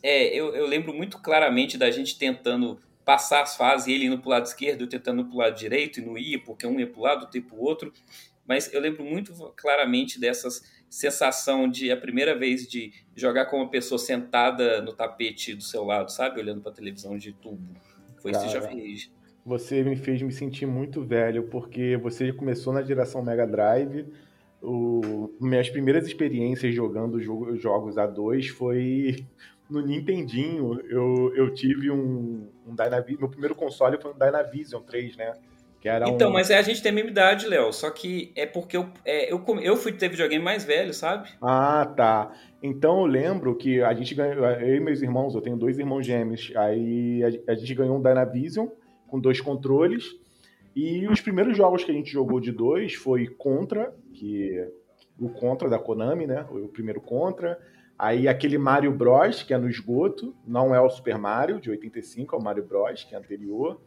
é, 0.04 0.28
eu, 0.28 0.54
eu 0.56 0.68
lembro 0.68 0.94
muito 0.94 1.20
claramente 1.20 1.78
da 1.78 1.90
gente 1.90 2.18
tentando 2.18 2.80
passar 3.04 3.42
as 3.42 3.58
fases, 3.58 3.88
ele 3.88 4.06
indo 4.06 4.20
pro 4.20 4.30
lado 4.30 4.46
esquerdo, 4.46 4.82
eu 4.82 4.88
tentando 4.88 5.26
pro 5.26 5.38
lado 5.38 5.58
direito 5.58 6.00
e 6.00 6.06
não 6.06 6.16
ia, 6.16 6.40
porque 6.40 6.68
um 6.68 6.80
ia 6.80 6.86
pro 6.86 7.02
lado, 7.02 7.22
outro 7.22 7.38
ia 7.38 7.44
pro 7.44 7.60
outro. 7.60 7.94
Mas 8.48 8.72
eu 8.74 8.80
lembro 8.80 9.04
muito 9.04 9.34
claramente 9.56 10.20
dessas 10.20 10.64
sensação 10.90 11.70
de 11.70 11.92
a 11.92 11.98
primeira 11.98 12.38
vez 12.38 12.68
de 12.68 12.92
jogar 13.16 13.46
com 13.46 13.58
uma 13.58 13.70
pessoa 13.70 14.00
sentada 14.00 14.82
no 14.82 14.92
tapete 14.92 15.54
do 15.54 15.64
seu 15.64 15.84
lado, 15.84 16.12
sabe? 16.12 16.40
Olhando 16.40 16.62
pra 16.62 16.72
televisão 16.72 17.18
de 17.18 17.32
tubo. 17.32 17.76
Foi 18.18 18.32
Street 18.32 18.56
of 18.56 18.68
Cara. 18.68 18.76
Rage. 18.76 19.12
Você 19.46 19.84
me 19.84 19.96
fez 19.96 20.22
me 20.22 20.32
sentir 20.32 20.66
muito 20.66 21.04
velho, 21.04 21.44
porque 21.44 21.96
você 21.98 22.34
começou 22.34 22.74
na 22.74 22.82
geração 22.82 23.24
Mega 23.24 23.46
Drive. 23.46 24.06
O, 24.62 25.34
minhas 25.40 25.70
primeiras 25.70 26.06
experiências 26.06 26.76
jogando 26.76 27.20
jogo- 27.22 27.56
jogos 27.56 27.96
A2 27.96 28.50
foi 28.50 29.26
no 29.70 29.82
Nintendinho. 29.82 30.80
Eu, 30.90 31.34
eu 31.36 31.54
tive 31.54 31.90
um, 31.90 32.48
um 32.68 32.76
Dynavision. 32.76 33.20
Meu 33.20 33.30
primeiro 33.30 33.56
console 33.56 33.98
foi 34.02 34.12
um 34.12 34.18
Dynavision 34.18 34.82
3, 34.82 35.16
né? 35.16 35.34
Que 35.80 35.88
era 35.88 36.10
Então, 36.10 36.30
um... 36.30 36.34
mas 36.34 36.50
é, 36.50 36.58
a 36.58 36.62
gente 36.62 36.84
tem 36.84 36.92
a 36.92 36.96
mesma 36.96 37.10
idade, 37.10 37.48
Léo. 37.48 37.72
Só 37.72 37.90
que 37.90 38.34
é 38.36 38.46
porque 38.46 38.76
eu, 38.76 38.90
é, 39.06 39.32
eu, 39.32 39.42
eu 39.62 39.78
fui 39.78 39.94
ter 39.94 40.10
videogame 40.10 40.44
mais 40.44 40.66
velho, 40.66 40.94
sabe? 40.94 41.30
Ah, 41.42 41.86
tá. 41.96 42.34
Então 42.62 43.00
eu 43.00 43.06
lembro 43.06 43.56
que 43.56 43.82
a 43.82 43.94
gente 43.94 44.14
ganhou, 44.14 44.44
eu 44.46 44.76
e 44.76 44.80
meus 44.82 45.02
irmãos, 45.02 45.34
eu 45.36 45.40
tenho 45.42 45.56
dois 45.56 45.80
irmãos 45.80 46.06
gêmeos, 46.06 46.52
aí 46.58 47.24
a, 47.48 47.54
a 47.54 47.56
gente 47.56 47.74
ganhou 47.74 47.96
um 47.98 48.02
Dynavision 48.02 48.68
com 49.08 49.22
dois 49.22 49.40
controles. 49.40 50.04
E 50.76 51.08
os 51.08 51.20
primeiros 51.22 51.58
jogos 51.58 51.84
que 51.84 51.92
a 51.92 51.94
gente 51.94 52.12
jogou 52.12 52.40
de 52.40 52.52
dois 52.52 52.94
foi 52.94 53.28
Contra, 53.28 53.94
que 54.14 54.66
o 55.20 55.30
Contra 55.30 55.70
da 55.70 55.80
Konami, 55.80 56.28
né? 56.28 56.46
O 56.50 56.68
primeiro 56.68 57.02
Contra. 57.02 57.60
Aí 57.98 58.28
aquele 58.28 58.58
Mario 58.58 58.94
Bros, 58.94 59.44
que 59.44 59.54
é 59.54 59.58
no 59.58 59.70
esgoto, 59.70 60.34
não 60.48 60.74
é 60.74 60.80
o 60.80 60.90
Super 60.90 61.18
Mario 61.18 61.60
de 61.60 61.70
85, 61.70 62.36
é 62.36 62.40
o 62.40 62.42
Mario 62.42 62.66
Bros, 62.66 63.04
que 63.04 63.14
é 63.14 63.18
anterior. 63.18 63.82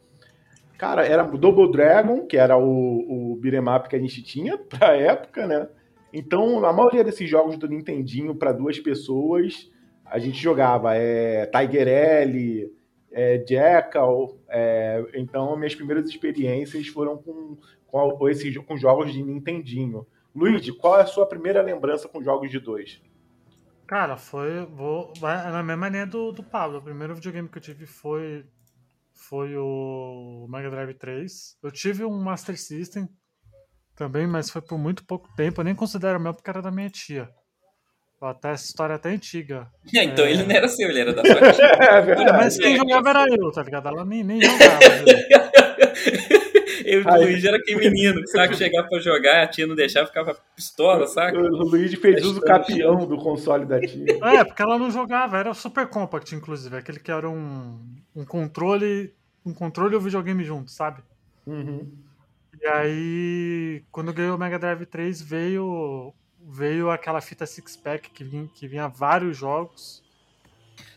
Cara, 0.77 1.05
era 1.05 1.23
Double 1.23 1.71
Dragon, 1.71 2.25
que 2.25 2.37
era 2.37 2.57
o, 2.57 3.31
o 3.31 3.35
beat'em 3.37 3.61
up 3.61 3.89
que 3.89 3.95
a 3.95 3.99
gente 3.99 4.21
tinha 4.21 4.57
pra 4.69 4.95
época, 4.95 5.47
né? 5.47 5.67
Então, 6.11 6.63
a 6.63 6.71
maioria 6.71 7.03
desses 7.03 7.27
jogos 7.27 7.57
do 7.57 7.67
Nintendinho 7.67 8.35
para 8.35 8.51
duas 8.51 8.79
pessoas, 8.79 9.71
a 10.05 10.19
gente 10.19 10.37
jogava 10.37 10.95
é, 10.95 11.47
Tiger 11.47 11.87
L, 11.87 12.71
é, 13.13 13.43
Jackal. 13.47 14.37
é, 14.49 15.05
então, 15.13 15.55
minhas 15.55 15.75
primeiras 15.75 16.09
experiências 16.09 16.87
foram 16.87 17.17
com, 17.17 17.57
com, 17.87 18.29
esses, 18.29 18.57
com 18.57 18.75
jogos 18.75 19.13
de 19.13 19.23
Nintendinho. 19.23 20.05
Luigi, 20.35 20.73
qual 20.73 20.99
é 20.99 21.03
a 21.03 21.05
sua 21.05 21.27
primeira 21.27 21.61
lembrança 21.61 22.09
com 22.09 22.23
jogos 22.23 22.49
de 22.49 22.59
dois? 22.59 22.99
Cara, 23.85 24.17
foi. 24.17 24.65
Vou, 24.65 25.13
vai 25.19 25.51
na 25.51 25.61
mesma 25.61 25.89
linha 25.89 26.07
do, 26.07 26.31
do 26.31 26.43
Pablo. 26.43 26.79
O 26.79 26.83
primeiro 26.83 27.13
videogame 27.13 27.47
que 27.47 27.57
eu 27.57 27.61
tive 27.61 27.85
foi. 27.85 28.45
Foi 29.13 29.55
o 29.55 30.47
Mega 30.49 30.71
Drive 30.71 30.95
3. 30.95 31.59
Eu 31.61 31.71
tive 31.71 32.03
um 32.03 32.19
Master 32.19 32.59
System 32.59 33.07
também, 33.95 34.25
mas 34.25 34.49
foi 34.49 34.61
por 34.61 34.79
muito 34.79 35.05
pouco 35.05 35.31
tempo. 35.35 35.61
Eu 35.61 35.65
nem 35.65 35.75
considero 35.75 36.19
meu 36.19 36.33
porque 36.33 36.49
era 36.49 36.61
da 36.61 36.71
minha 36.71 36.89
tia. 36.89 37.29
Até 38.25 38.51
essa 38.51 38.65
história 38.65 38.93
é 38.93 38.95
até 38.95 39.09
antiga. 39.09 39.67
então 39.93 40.25
É. 40.25 40.31
ele 40.31 40.43
não 40.43 40.55
era 40.55 40.67
seu, 40.67 40.89
ele 40.89 40.99
era 40.99 41.13
da 41.13 41.21
tia. 41.23 41.33
É 41.79 42.01
verdade. 42.01 42.31
Mas 42.31 42.57
quem 42.57 42.77
jogava 42.77 43.09
era 43.09 43.25
eu, 43.29 43.51
tá 43.51 43.63
ligado? 43.63 43.87
Ela 43.89 44.05
nem, 44.05 44.23
nem 44.23 44.41
jogava. 44.41 44.79
né? 44.79 46.43
Eu 46.85 47.01
e 47.01 47.05
o 47.07 47.15
Luiz 47.15 47.43
era 47.45 47.57
aquele 47.57 47.79
menino, 47.89 48.27
sabe? 48.27 48.57
Chegar 48.57 48.83
pra 48.83 48.99
jogar, 48.99 49.43
a 49.43 49.47
tia 49.47 49.65
não 49.65 49.73
deixava, 49.75 50.05
ficava 50.07 50.35
pistola, 50.55 51.07
saca? 51.07 51.37
O 51.39 51.63
Luigi 51.69 51.95
fez 51.95 52.23
uso 52.25 52.41
capião 52.41 53.05
do 53.07 53.17
console 53.17 53.65
da 53.65 53.79
tia. 53.79 54.05
É, 54.21 54.43
porque 54.43 54.61
ela 54.61 54.77
não 54.77 54.91
jogava, 54.91 55.37
era 55.37 55.49
o 55.49 55.55
Super 55.55 55.87
Compact, 55.87 56.35
inclusive, 56.35 56.75
aquele 56.75 56.99
que 56.99 57.09
era 57.11 57.29
um, 57.29 57.79
um 58.15 58.25
controle. 58.25 59.13
Um 59.45 59.53
controle 59.53 59.93
e 59.93 59.97
o 59.97 60.01
videogame 60.01 60.43
junto, 60.43 60.71
sabe? 60.71 61.01
Uhum. 61.47 61.89
E 62.61 62.67
aí, 62.67 63.83
quando 63.91 64.09
eu 64.09 64.13
ganhei 64.13 64.31
o 64.31 64.37
Mega 64.37 64.59
Drive 64.59 64.85
3, 64.85 65.21
veio, 65.21 66.13
veio 66.47 66.89
aquela 66.89 67.21
fita 67.21 67.45
six-pack 67.45 68.09
que 68.11 68.23
vinha, 68.23 68.49
que 68.53 68.67
vinha 68.67 68.87
vários 68.87 69.37
jogos. 69.37 70.03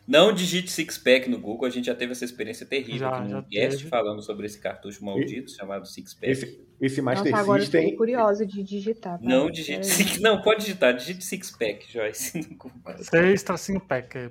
Não 0.07 0.33
digite 0.33 0.71
Six 0.71 0.99
Pack 0.99 1.29
no 1.29 1.37
Google, 1.37 1.67
a 1.67 1.71
gente 1.71 1.87
já 1.87 1.95
teve 1.95 2.13
essa 2.13 2.25
experiência 2.25 2.65
terrível. 2.65 2.99
Já, 2.99 3.21
um 3.21 3.29
já 3.29 3.41
guest 3.41 3.89
falando 3.89 4.23
sobre 4.23 4.47
esse 4.47 4.61
cartucho 4.61 5.05
maldito 5.05 5.51
chamado 5.51 5.85
Six 5.85 6.15
Pack. 6.15 6.31
Esse, 6.31 6.67
esse 6.81 7.03
Master 7.03 7.33
Nossa, 7.33 7.43
agora 7.43 7.59
eu 7.61 7.65
System. 7.65 7.97
curiosa 7.97 8.47
de 8.47 8.63
digitar. 8.63 9.19
tá? 9.19 9.25
Não 9.25 9.51
digite 9.51 9.81
Peraí. 9.81 9.85
six, 9.85 10.21
Não, 10.21 10.41
pode 10.43 10.61
digitar, 10.61 10.95
digite 10.95 11.25
Six 11.25 11.51
Pack, 11.51 11.93
Joyce. 11.93 12.39
no 12.39 12.57
Google. 12.57 12.73
Seis 13.01 13.43
tracinho 13.43 13.81
pack. 13.81 14.31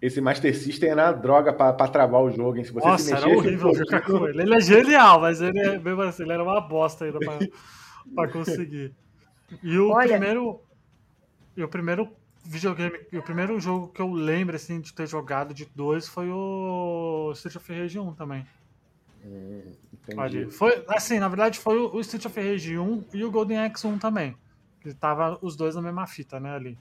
Esse 0.00 0.20
Master 0.20 0.56
System 0.56 0.90
era 0.90 1.10
droga 1.10 1.52
pra, 1.52 1.72
pra 1.72 1.88
travar 1.88 2.22
o 2.22 2.30
jogo, 2.30 2.56
hein? 2.56 2.64
Se 2.64 2.72
você 2.72 2.80
se 2.80 2.86
Nossa, 2.86 3.10
era 3.16 3.26
mexesse 3.26 3.34
um 3.34 3.38
horrível 3.38 3.74
jogar 3.74 4.02
com 4.02 4.28
ele. 4.28 4.42
Ele 4.42 4.54
é 4.54 4.60
genial, 4.60 5.20
mas 5.20 5.40
ele 5.40 5.58
é, 5.58 5.76
mesmo 5.76 6.02
assim, 6.02 6.22
ele 6.22 6.32
era 6.32 6.42
uma 6.44 6.60
bosta 6.60 7.04
ainda 7.04 7.18
pra, 7.18 7.36
pra 8.14 8.28
conseguir. 8.28 8.94
E 9.62 9.78
o 9.78 9.90
Olha- 9.90 10.08
primeiro. 10.10 10.60
E 11.56 11.62
o 11.64 11.68
primeiro 11.68 12.08
videogame, 12.44 12.98
o 13.12 13.22
primeiro 13.22 13.58
jogo 13.60 13.88
que 13.88 14.00
eu 14.00 14.10
lembro 14.12 14.56
assim 14.56 14.80
de 14.80 14.94
ter 14.94 15.06
jogado 15.06 15.52
de 15.52 15.66
dois 15.74 16.08
foi 16.08 16.30
o 16.30 17.30
Street 17.34 17.56
of 17.56 17.72
Rage 17.72 17.98
1 17.98 18.12
também. 18.14 18.46
Hum. 19.24 19.72
Foi, 20.50 20.82
assim, 20.88 21.18
na 21.18 21.28
verdade 21.28 21.58
foi 21.58 21.78
o 21.78 22.00
Street 22.00 22.24
of 22.24 22.40
Rage 22.40 22.78
1 22.78 23.04
e 23.12 23.24
o 23.24 23.30
Golden 23.30 23.58
Axe 23.58 23.86
1 23.86 23.98
também. 23.98 24.34
Que 24.80 24.94
tava 24.94 25.38
os 25.42 25.56
dois 25.56 25.74
na 25.74 25.82
mesma 25.82 26.06
fita, 26.06 26.40
né, 26.40 26.54
ali. 26.54 26.78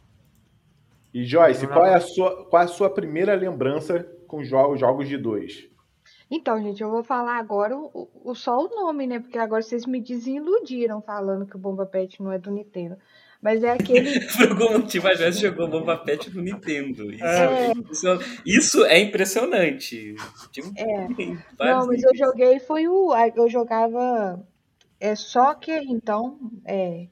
E 1.14 1.26
Joyce, 1.26 1.68
qual 1.68 1.86
é 1.86 1.96
a 1.96 2.00
sua, 2.00 2.46
qual 2.46 2.62
é 2.62 2.66
a 2.66 2.68
sua 2.70 2.90
primeira 2.90 3.36
lembrança 3.36 4.04
com 4.28 4.42
jo- 4.44 4.78
jogos 4.78 5.10
de 5.10 5.18
dois? 5.18 5.68
Então, 6.32 6.62
gente, 6.62 6.82
eu 6.84 6.92
vou 6.92 7.04
falar 7.04 7.38
agora 7.40 7.76
o, 7.76 8.08
o- 8.24 8.36
só 8.36 8.58
o 8.60 8.68
nome, 8.70 9.08
né? 9.08 9.20
Porque 9.20 9.38
agora 9.38 9.62
vocês 9.64 9.86
me 9.86 10.00
desiludiram 10.00 11.02
falando 11.02 11.46
que 11.46 11.56
o 11.56 11.60
Bomba 11.60 11.86
Pet 11.86 12.22
não 12.22 12.32
é 12.32 12.38
do 12.38 12.52
Nintendo. 12.52 12.98
Mas 13.42 13.64
é 13.64 13.72
aquele. 13.72 14.20
Por 14.38 14.50
algum 14.52 14.80
motivo 14.80 15.08
a 15.08 15.16
Joyce 15.16 15.40
jogou 15.42 15.68
Bomba 15.68 15.98
Pet 15.98 16.30
no 16.36 16.42
Nintendo. 16.42 17.12
Isso 17.12 17.24
É. 17.24 17.72
isso, 17.92 18.08
isso 18.46 18.86
é 18.86 19.00
impressionante. 19.00 20.14
Tipo, 20.52 20.72
É. 20.78 21.08
Não, 21.60 21.88
mas 21.88 22.04
eu 22.04 22.16
joguei 22.16 22.60
foi 22.60 22.88
o. 22.88 23.12
Eu 23.36 23.50
jogava. 23.50 24.46
É 25.00 25.16
Soccer, 25.16 25.82
então. 25.88 26.38
É. 26.66 27.08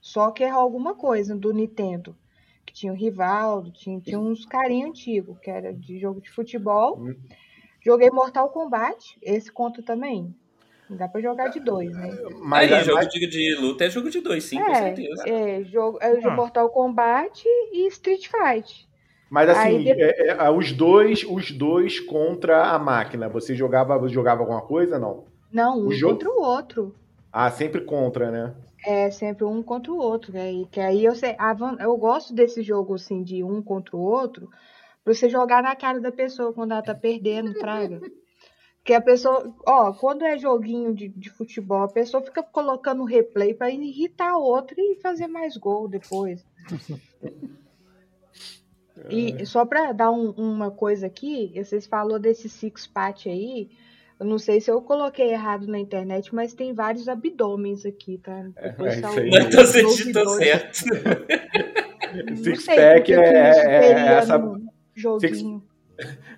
Soccer 0.00 0.54
alguma 0.54 0.94
coisa 0.94 1.34
do 1.36 1.52
Nintendo. 1.52 2.16
Que 2.64 2.72
tinha 2.72 2.92
o 2.92 2.96
Rivaldo, 2.96 3.70
tinha, 3.72 4.00
tinha 4.00 4.18
uns 4.20 4.44
carinha 4.46 4.86
antigo, 4.86 5.36
que 5.42 5.50
era 5.50 5.74
de 5.74 5.98
jogo 5.98 6.20
de 6.20 6.30
futebol. 6.30 6.98
Hum. 7.00 7.14
Joguei 7.86 8.10
Mortal 8.10 8.48
Kombat, 8.48 9.16
esse 9.22 9.50
conta 9.52 9.80
também. 9.80 10.34
Dá 10.90 11.06
pra 11.06 11.20
jogar 11.20 11.48
de 11.50 11.60
dois, 11.60 11.92
né? 11.96 12.10
Mas, 12.40 12.72
Aí, 12.72 12.82
jogo 12.84 12.98
mas- 12.98 13.08
de, 13.08 13.26
de 13.28 13.54
luta 13.60 13.84
é 13.84 13.90
jogo 13.90 14.10
de 14.10 14.20
dois, 14.20 14.42
sim, 14.42 14.58
com 14.58 14.70
é, 14.70 14.74
certeza. 14.74 15.22
é, 15.28 15.62
jogo, 15.62 15.96
é, 16.00 16.18
Ah. 16.24 16.30
Mortal 16.30 16.68
Kombat 16.70 17.44
e 17.72 17.86
Street 17.86 18.26
Fight. 18.28 18.88
mas 19.30 19.48
assim, 19.50 19.60
Aí 19.76 19.84
depois- 19.84 20.08
é- 20.18 20.28
é, 20.30 20.50
os 20.50 20.72
dois, 20.72 21.24
os 21.28 21.52
dois 21.52 22.00
contra 22.00 22.66
a 22.72 22.78
máquina. 22.78 23.28
Você 23.28 23.54
jogava, 23.54 24.08
jogava 24.08 24.40
alguma 24.42 24.62
coisa, 24.62 24.98
não? 24.98 25.24
Não, 25.52 25.78
um 25.78 25.86
O 25.86 25.92
jogo- 25.92 26.14
contra 26.14 26.30
o 26.30 26.40
outro. 26.42 26.94
Ah, 27.32 27.50
sempre 27.52 27.80
contra, 27.82 28.30
né? 28.32 28.54
É 28.84 29.10
sempre 29.10 29.44
um 29.44 29.62
contra 29.62 29.92
o 29.92 29.98
outro. 29.98 30.32
Que 30.32 30.38
aí, 30.38 30.66
que 30.72 30.80
aí 30.80 31.04
eu, 31.04 31.14
sei, 31.14 31.36
eu 31.80 31.96
gosto 31.96 32.34
desse 32.34 32.62
jogo 32.62 32.94
assim, 32.94 33.22
de 33.22 33.42
um 33.44 33.60
contra 33.62 33.96
o 33.96 34.00
outro, 34.00 34.48
pra 35.06 35.14
você 35.14 35.28
jogar 35.28 35.62
na 35.62 35.76
cara 35.76 36.00
da 36.00 36.10
pessoa 36.10 36.52
quando 36.52 36.72
ela 36.72 36.82
tá 36.82 36.92
perdendo, 36.92 37.54
fraga. 37.54 38.00
Que 38.84 38.92
a 38.92 39.00
pessoa, 39.00 39.54
ó, 39.64 39.92
quando 39.92 40.24
é 40.24 40.36
joguinho 40.36 40.92
de, 40.92 41.08
de 41.08 41.30
futebol, 41.30 41.82
a 41.82 41.88
pessoa 41.88 42.22
fica 42.24 42.42
colocando 42.42 43.04
replay 43.04 43.54
pra 43.54 43.70
irritar 43.70 44.32
a 44.32 44.38
outra 44.38 44.74
e 44.78 44.96
fazer 45.00 45.28
mais 45.28 45.56
gol 45.56 45.86
depois. 45.88 46.44
E 49.10 49.44
só 49.44 49.64
pra 49.66 49.92
dar 49.92 50.10
um- 50.10 50.30
uma 50.30 50.70
coisa 50.70 51.06
aqui, 51.06 51.52
vocês 51.54 51.86
falou 51.86 52.18
desse 52.18 52.48
six 52.48 52.86
pack 52.86 53.28
aí. 53.28 53.68
Eu 54.18 54.24
não 54.24 54.38
sei 54.38 54.58
se 54.60 54.70
eu 54.70 54.80
coloquei 54.80 55.30
errado 55.32 55.66
na 55.66 55.78
internet, 55.78 56.34
mas 56.34 56.54
tem 56.54 56.72
vários 56.72 57.06
abdômenes 57.06 57.84
aqui, 57.84 58.16
tá? 58.18 58.48
Depois 58.60 58.96
é 58.96 59.00
tá 59.02 59.08
Mas 59.12 59.46
então 59.46 59.66
você 59.66 59.84
os 59.84 59.96
digitou 59.96 60.26
ouvidores. 60.26 60.78
certo. 60.78 60.84
Não 62.30 62.36
Six 62.36 62.64
sei 62.64 62.76
pack 62.76 62.98
porque 63.00 63.12
é, 63.12 63.48
é- 63.48 63.80
teria 63.80 64.00
é 64.00 64.14
essa. 64.14 64.38
no 64.38 64.65
joguinho. 64.96 65.62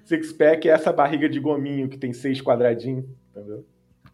Six 0.04 0.32
pack 0.32 0.68
é 0.68 0.72
essa 0.72 0.92
barriga 0.92 1.28
de 1.28 1.40
gominho 1.40 1.88
que 1.88 1.98
tem 1.98 2.12
seis 2.12 2.40
quadradinhos, 2.40 3.04
entendeu? 3.30 3.64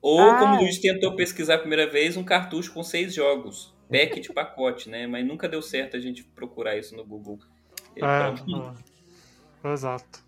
Ou, 0.00 0.20
Ah, 0.20 0.38
como 0.38 0.56
o. 0.56 0.60
Luiz 0.60 0.78
tentou 0.78 1.16
pesquisar 1.16 1.54
a 1.54 1.58
primeira 1.58 1.88
vez, 1.88 2.16
um 2.16 2.24
cartucho 2.24 2.72
com 2.72 2.82
seis 2.82 3.14
jogos. 3.14 3.74
Pack 3.90 4.20
de 4.20 4.32
pacote, 4.32 4.88
né? 4.88 5.06
Mas 5.06 5.26
nunca 5.26 5.48
deu 5.48 5.60
certo 5.60 5.96
a 5.96 6.00
gente 6.00 6.24
procurar 6.24 6.76
isso 6.76 6.96
no 6.96 7.04
Google. 7.04 7.38
É, 7.96 8.04
é. 8.04 9.72
Exato. 9.72 10.24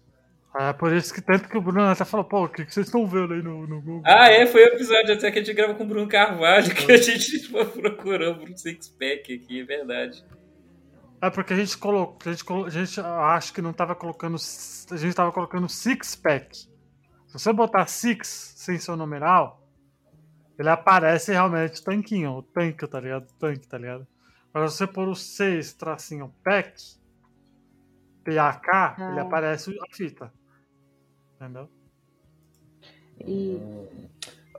É 0.59 0.73
por 0.73 0.91
isso 0.93 1.13
que 1.13 1.21
tanto 1.21 1.49
que 1.49 1.59
o 1.59 1.61
Bruno 1.61 1.83
até 1.83 2.05
falou, 2.05 2.25
pô, 2.25 2.45
o 2.45 2.49
que, 2.49 2.65
que 2.65 2.73
vocês 2.73 2.87
estão 2.87 3.07
vendo 3.07 3.35
aí 3.35 3.43
no, 3.43 3.67
no 3.67 3.83
Google? 3.83 4.03
Ah, 4.07 4.31
é, 4.31 4.47
foi 4.47 4.63
o 4.65 4.69
episódio 4.69 5.13
até 5.13 5.31
que 5.31 5.39
a 5.39 5.43
gente 5.43 5.55
grava 5.55 5.75
com 5.75 5.85
o 5.85 5.87
Bruno 5.87 6.09
Carvalho 6.09 6.75
que 6.75 6.91
a 6.91 6.97
gente 6.97 7.47
procurou 7.77 8.37
pro 8.37 8.57
Six 8.57 8.89
Pack 8.89 9.35
aqui, 9.35 9.61
é 9.61 9.65
verdade. 9.65 10.25
É 11.21 11.31
porque 11.31 11.55
a 11.55 11.57
gente 11.57 11.77
colocou, 11.79 12.19
a 12.25 12.31
gente, 12.33 12.45
colo- 12.45 12.67
a 12.67 12.71
gente 12.71 13.01
acho 13.01 13.53
que 13.53 13.63
não 13.63 13.73
tava 13.73 13.95
colocando, 13.95 14.37
a 14.91 14.97
gente 14.97 15.15
tava 15.15 15.33
colocando 15.33 15.69
six 15.69 16.15
pack. 16.15 16.57
Se 16.57 16.69
você 17.33 17.53
botar 17.53 17.87
six 17.87 18.55
sem 18.57 18.79
seu 18.79 18.97
numeral, 18.97 19.63
ele 20.59 20.69
aparece 20.69 21.33
realmente 21.33 21.83
tanquinho, 21.83 22.33
o 22.33 22.43
tanque, 22.43 22.87
tá 22.87 23.01
ligado? 23.01 23.27
Tanque, 23.39 23.67
tá 23.67 23.79
ligado? 23.79 24.07
Mas 24.53 24.73
se 24.73 24.79
você 24.79 24.87
pôr 24.87 25.09
o 25.09 25.15
6 25.15 25.75
tracinho 25.75 26.33
pack, 26.43 26.83
PAK, 28.25 29.01
ele 29.11 29.21
Ah. 29.21 29.23
aparece 29.23 29.79
a 29.79 29.95
fita. 29.95 30.33
Entendeu? 31.35 31.69
E 33.21 33.61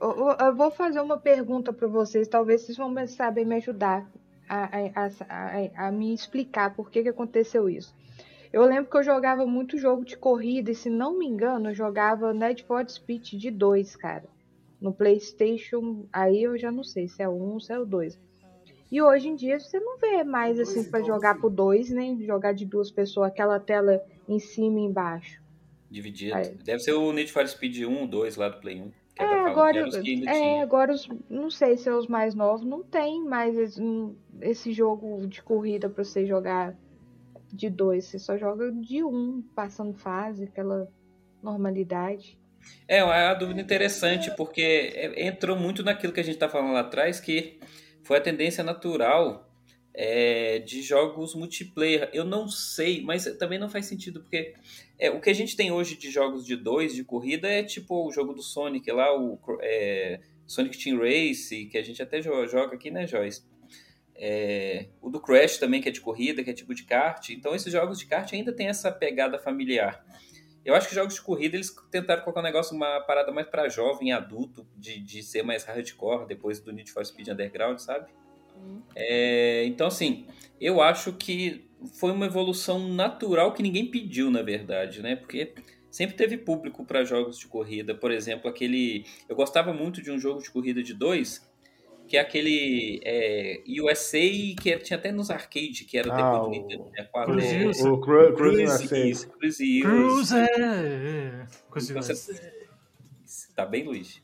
eu 0.00 0.54
vou 0.54 0.70
fazer 0.70 1.00
uma 1.00 1.18
pergunta 1.18 1.72
para 1.72 1.88
vocês, 1.88 2.28
talvez 2.28 2.62
vocês 2.62 2.78
vão 2.78 2.94
saber 3.08 3.44
me 3.44 3.56
ajudar 3.56 4.08
a, 4.48 4.68
a- 5.06 5.86
a- 5.88 5.92
me 5.92 6.12
explicar 6.14 6.74
por 6.74 6.90
que, 6.90 7.02
que 7.02 7.08
aconteceu 7.08 7.68
isso. 7.68 7.94
Eu 8.52 8.64
lembro 8.64 8.90
que 8.90 8.96
eu 8.96 9.02
jogava 9.02 9.44
muito 9.46 9.76
jogo 9.76 10.04
de 10.04 10.16
corrida, 10.16 10.70
e 10.70 10.74
se 10.74 10.88
não 10.88 11.18
me 11.18 11.26
engano, 11.26 11.70
eu 11.70 11.74
jogava 11.74 12.32
Need 12.32 12.64
for 12.64 12.88
Speed 12.88 13.34
de 13.34 13.50
2, 13.50 13.94
cara. 13.96 14.24
No 14.80 14.92
PlayStation, 14.92 16.06
aí 16.12 16.42
eu 16.42 16.56
já 16.56 16.70
não 16.70 16.82
sei 16.84 17.08
se 17.08 17.22
é 17.22 17.28
o 17.28 17.32
1 17.32 17.52
ou 17.52 17.60
se 17.60 17.72
é 17.72 17.78
o 17.78 17.84
2. 17.84 18.18
E 18.90 19.02
hoje 19.02 19.28
em 19.28 19.34
dia 19.36 19.60
você 19.60 19.78
não 19.78 19.98
vê 19.98 20.24
mais 20.24 20.58
assim 20.58 20.82
para 20.90 21.02
jogar 21.02 21.38
por 21.38 21.50
dois, 21.50 21.90
nem 21.90 22.24
jogar 22.24 22.52
de 22.54 22.64
duas 22.64 22.90
pessoas, 22.90 23.28
aquela 23.28 23.60
tela 23.60 24.02
em 24.26 24.38
cima 24.38 24.80
e 24.80 24.84
embaixo. 24.84 25.42
Dividido. 25.90 26.34
Aí. 26.34 26.54
Deve 26.64 26.78
ser 26.78 26.92
o 26.92 27.12
Need 27.12 27.30
for 27.30 27.46
Speed 27.46 27.82
1, 27.82 28.06
2 28.06 28.36
lá 28.36 28.48
do 28.48 28.60
Play 28.60 28.80
1. 28.80 28.90
É, 29.18 29.24
agora, 29.24 29.88
é, 30.26 30.60
agora 30.62 30.92
os, 30.92 31.08
não 31.28 31.50
sei 31.50 31.76
se 31.76 31.88
é 31.88 31.92
os 31.92 32.06
mais 32.06 32.34
novos, 32.34 32.64
não 32.64 32.82
tem 32.82 33.24
mais 33.24 33.56
esse, 33.56 33.82
esse 34.40 34.72
jogo 34.72 35.26
de 35.26 35.42
corrida 35.42 35.88
pra 35.90 36.04
você 36.04 36.24
jogar 36.24 36.76
de 37.52 37.68
dois. 37.68 38.04
Você 38.04 38.18
só 38.18 38.36
joga 38.36 38.70
de 38.70 39.02
um, 39.02 39.42
passando 39.54 39.92
fase, 39.94 40.44
aquela 40.44 40.88
normalidade. 41.42 42.38
É, 42.86 42.98
é 42.98 43.04
uma 43.04 43.34
dúvida 43.34 43.60
interessante, 43.60 44.30
porque 44.36 44.92
é- 44.94 45.26
entrou 45.26 45.56
muito 45.56 45.82
naquilo 45.82 46.12
que 46.12 46.20
a 46.20 46.24
gente 46.24 46.34
está 46.34 46.48
falando 46.48 46.72
lá 46.74 46.80
atrás, 46.80 47.18
que 47.20 47.58
foi 48.04 48.18
a 48.18 48.20
tendência 48.20 48.62
natural 48.62 49.47
é, 50.00 50.60
de 50.60 50.80
jogos 50.80 51.34
multiplayer. 51.34 52.08
Eu 52.12 52.24
não 52.24 52.48
sei, 52.48 53.02
mas 53.02 53.24
também 53.36 53.58
não 53.58 53.68
faz 53.68 53.86
sentido, 53.86 54.20
porque 54.20 54.54
é, 54.96 55.10
o 55.10 55.20
que 55.20 55.28
a 55.28 55.34
gente 55.34 55.56
tem 55.56 55.72
hoje 55.72 55.96
de 55.96 56.08
jogos 56.08 56.46
de 56.46 56.54
dois, 56.54 56.94
de 56.94 57.02
corrida, 57.02 57.48
é 57.48 57.64
tipo 57.64 58.06
o 58.06 58.12
jogo 58.12 58.32
do 58.32 58.40
Sonic 58.40 58.88
lá, 58.92 59.12
o 59.12 59.36
é, 59.60 60.20
Sonic 60.46 60.78
Team 60.78 61.00
Race, 61.00 61.66
que 61.66 61.76
a 61.76 61.82
gente 61.82 62.00
até 62.00 62.20
jo- 62.20 62.46
joga 62.46 62.76
aqui, 62.76 62.92
né, 62.92 63.08
Joyce? 63.08 63.42
É, 64.14 64.86
o 65.02 65.10
do 65.10 65.20
Crash 65.20 65.58
também, 65.58 65.80
que 65.80 65.88
é 65.88 65.92
de 65.92 66.00
corrida, 66.00 66.44
que 66.44 66.50
é 66.50 66.52
tipo 66.52 66.72
de 66.74 66.84
kart. 66.84 67.30
Então, 67.30 67.52
esses 67.52 67.72
jogos 67.72 67.98
de 67.98 68.06
kart 68.06 68.32
ainda 68.32 68.52
tem 68.52 68.68
essa 68.68 68.92
pegada 68.92 69.36
familiar. 69.36 70.04
Eu 70.64 70.76
acho 70.76 70.88
que 70.88 70.94
jogos 70.94 71.14
de 71.14 71.22
corrida 71.22 71.56
eles 71.56 71.74
tentaram 71.90 72.22
colocar 72.22 72.40
um 72.40 72.44
negócio, 72.44 72.76
uma 72.76 73.00
parada 73.00 73.32
mais 73.32 73.48
pra 73.48 73.68
jovem, 73.68 74.12
adulto, 74.12 74.64
de, 74.76 75.00
de 75.00 75.24
ser 75.24 75.42
mais 75.42 75.64
hardcore 75.64 76.28
depois 76.28 76.60
do 76.60 76.72
Need 76.72 76.92
for 76.92 77.04
Speed 77.04 77.28
Underground, 77.28 77.78
sabe? 77.80 78.08
É, 78.94 79.64
então, 79.66 79.86
assim, 79.86 80.26
eu 80.60 80.80
acho 80.80 81.12
que 81.12 81.68
foi 81.98 82.10
uma 82.10 82.26
evolução 82.26 82.88
natural 82.92 83.52
que 83.52 83.62
ninguém 83.62 83.90
pediu, 83.90 84.30
na 84.30 84.42
verdade, 84.42 85.00
né? 85.00 85.14
Porque 85.16 85.54
sempre 85.90 86.16
teve 86.16 86.36
público 86.36 86.84
para 86.84 87.04
jogos 87.04 87.38
de 87.38 87.46
corrida. 87.46 87.94
Por 87.94 88.10
exemplo, 88.10 88.48
aquele. 88.50 89.04
Eu 89.28 89.36
gostava 89.36 89.72
muito 89.72 90.02
de 90.02 90.10
um 90.10 90.18
jogo 90.18 90.42
de 90.42 90.50
corrida 90.50 90.82
de 90.82 90.92
dois, 90.94 91.46
que 92.08 92.16
é 92.16 92.20
aquele 92.20 93.00
é, 93.04 93.62
USA, 93.80 94.18
que 94.60 94.70
era- 94.72 94.80
tinha 94.80 94.98
até 94.98 95.12
nos 95.12 95.30
arcade, 95.30 95.84
que 95.84 95.96
era 95.96 96.10
Ah, 96.12 96.16
depois 96.16 96.40
do 96.42 96.46
o- 96.48 96.50
Nintendo 96.50 96.84
64. 96.90 97.32
Cruise 97.32 97.54
é, 97.54 97.66
Use. 97.68 97.82
O 97.88 97.98
Cru- 98.00 98.34
Cruise, 98.34 98.62
USA. 98.64 98.88
Cruise. 98.88 99.80
Cruise! 99.82 100.34
é, 100.34 101.46
Cruise 101.70 101.90
Então, 101.92 102.02
USA. 102.02 102.52
Tá 103.54 103.66
bem, 103.66 103.84
Luiz? 103.84 104.22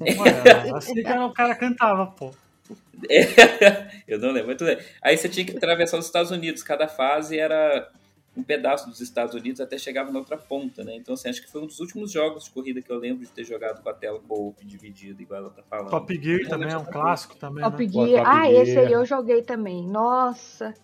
Ué, 0.00 0.70
assim 0.76 0.94
que 0.94 1.12
o 1.12 1.32
cara 1.32 1.54
cantava, 1.56 2.06
pô. 2.06 2.30
Eu 4.06 4.18
não 4.18 4.30
lembro, 4.30 4.46
muito 4.46 4.64
bem. 4.64 4.78
Aí 5.02 5.16
você 5.16 5.28
tinha 5.28 5.44
que 5.44 5.56
atravessar 5.56 5.98
os 5.98 6.06
Estados 6.06 6.30
Unidos. 6.30 6.62
Cada 6.62 6.88
fase 6.88 7.38
era 7.38 7.90
um 8.36 8.42
pedaço 8.42 8.88
dos 8.88 9.00
Estados 9.00 9.34
Unidos 9.34 9.60
até 9.60 9.78
chegava 9.78 10.12
na 10.12 10.18
outra 10.18 10.36
ponta, 10.36 10.84
né? 10.84 10.94
Então, 10.94 11.14
assim, 11.14 11.28
acho 11.28 11.40
que 11.40 11.50
foi 11.50 11.62
um 11.62 11.66
dos 11.66 11.80
últimos 11.80 12.12
jogos 12.12 12.44
de 12.44 12.50
corrida 12.50 12.82
que 12.82 12.90
eu 12.90 12.98
lembro 12.98 13.24
de 13.24 13.30
ter 13.32 13.44
jogado 13.44 13.82
com 13.82 13.88
a 13.88 13.94
tela 13.94 14.20
co-op 14.20 14.64
dividida, 14.64 15.22
igual 15.22 15.40
ela 15.40 15.50
tá 15.50 15.62
falando. 15.62 15.90
Top 15.90 16.22
Gear 16.22 16.46
também 16.46 16.70
é 16.70 16.76
um 16.76 16.84
clássico 16.84 17.34
também, 17.36 17.64
Top 17.64 17.82
né? 17.84 17.92
Gear. 17.92 18.24
Top 18.24 18.36
ah, 18.36 18.44
Gear. 18.44 18.62
esse 18.62 18.78
aí 18.78 18.92
eu 18.92 19.06
joguei 19.06 19.42
também. 19.42 19.86
Nossa. 19.86 20.74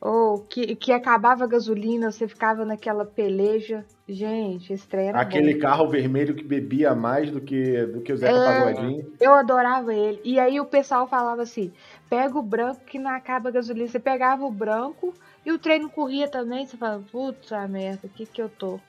Oh, 0.00 0.44
que, 0.48 0.76
que 0.76 0.92
acabava 0.92 1.44
a 1.44 1.46
gasolina, 1.46 2.12
você 2.12 2.28
ficava 2.28 2.64
naquela 2.64 3.04
peleja. 3.04 3.84
Gente, 4.08 4.74
era 4.92 5.20
Aquele 5.20 5.54
bom. 5.54 5.60
carro 5.60 5.88
vermelho 5.88 6.34
que 6.34 6.44
bebia 6.44 6.94
mais 6.94 7.30
do 7.30 7.40
que, 7.40 7.84
do 7.86 8.00
que 8.02 8.12
o 8.12 8.16
Zeca 8.16 8.38
É. 8.38 8.44
Pagodinho. 8.44 9.12
Eu 9.20 9.34
adorava 9.34 9.94
ele. 9.94 10.20
E 10.22 10.38
aí 10.38 10.60
o 10.60 10.66
pessoal 10.66 11.08
falava 11.08 11.42
assim: 11.42 11.72
pega 12.08 12.38
o 12.38 12.42
branco 12.42 12.82
que 12.84 12.98
não 12.98 13.10
acaba 13.10 13.48
a 13.48 13.52
gasolina. 13.52 13.88
Você 13.88 13.98
pegava 13.98 14.44
o 14.44 14.50
branco 14.50 15.12
E 15.44 15.50
o 15.52 15.58
trem 15.58 15.80
não 15.80 15.88
corria 15.88 16.28
também, 16.28 16.66
você 16.66 16.76
fala, 16.76 17.02
putz, 17.10 17.52
a 17.52 17.66
merda, 17.68 18.00
o 18.04 18.08
que 18.08 18.26
que 18.26 18.42
eu 18.42 18.48
tô? 18.48 18.80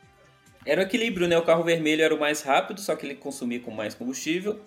Era 0.65 0.81
o 0.81 0.83
equilíbrio, 0.83 1.27
né? 1.27 1.37
O 1.37 1.45
carro 1.45 1.63
vermelho 1.63 2.03
era 2.03 2.13
o 2.13 2.19
mais 2.19 2.41
rápido, 2.41 2.81
só 2.81 2.95
que 2.95 3.05
ele 3.05 3.15
consumia 3.15 3.59
com 3.59 3.71
mais 3.71 3.93
combustível. 3.95 4.59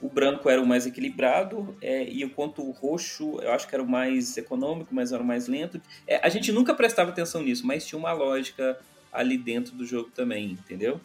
O 0.00 0.08
branco 0.08 0.50
era 0.50 0.60
o 0.60 0.66
mais 0.66 0.86
equilibrado, 0.86 1.76
é, 1.80 2.04
e 2.04 2.22
enquanto 2.22 2.62
o 2.62 2.70
roxo 2.70 3.38
eu 3.40 3.52
acho 3.52 3.66
que 3.66 3.74
era 3.74 3.82
o 3.82 3.88
mais 3.88 4.36
econômico, 4.36 4.94
mas 4.94 5.12
era 5.12 5.22
o 5.22 5.26
mais 5.26 5.48
lento. 5.48 5.80
É, 6.06 6.20
a 6.24 6.28
gente 6.28 6.52
nunca 6.52 6.74
prestava 6.74 7.10
atenção 7.10 7.42
nisso, 7.42 7.66
mas 7.66 7.86
tinha 7.86 7.98
uma 7.98 8.12
lógica 8.12 8.78
ali 9.12 9.38
dentro 9.38 9.74
do 9.74 9.86
jogo 9.86 10.10
também, 10.14 10.50
entendeu? 10.50 11.00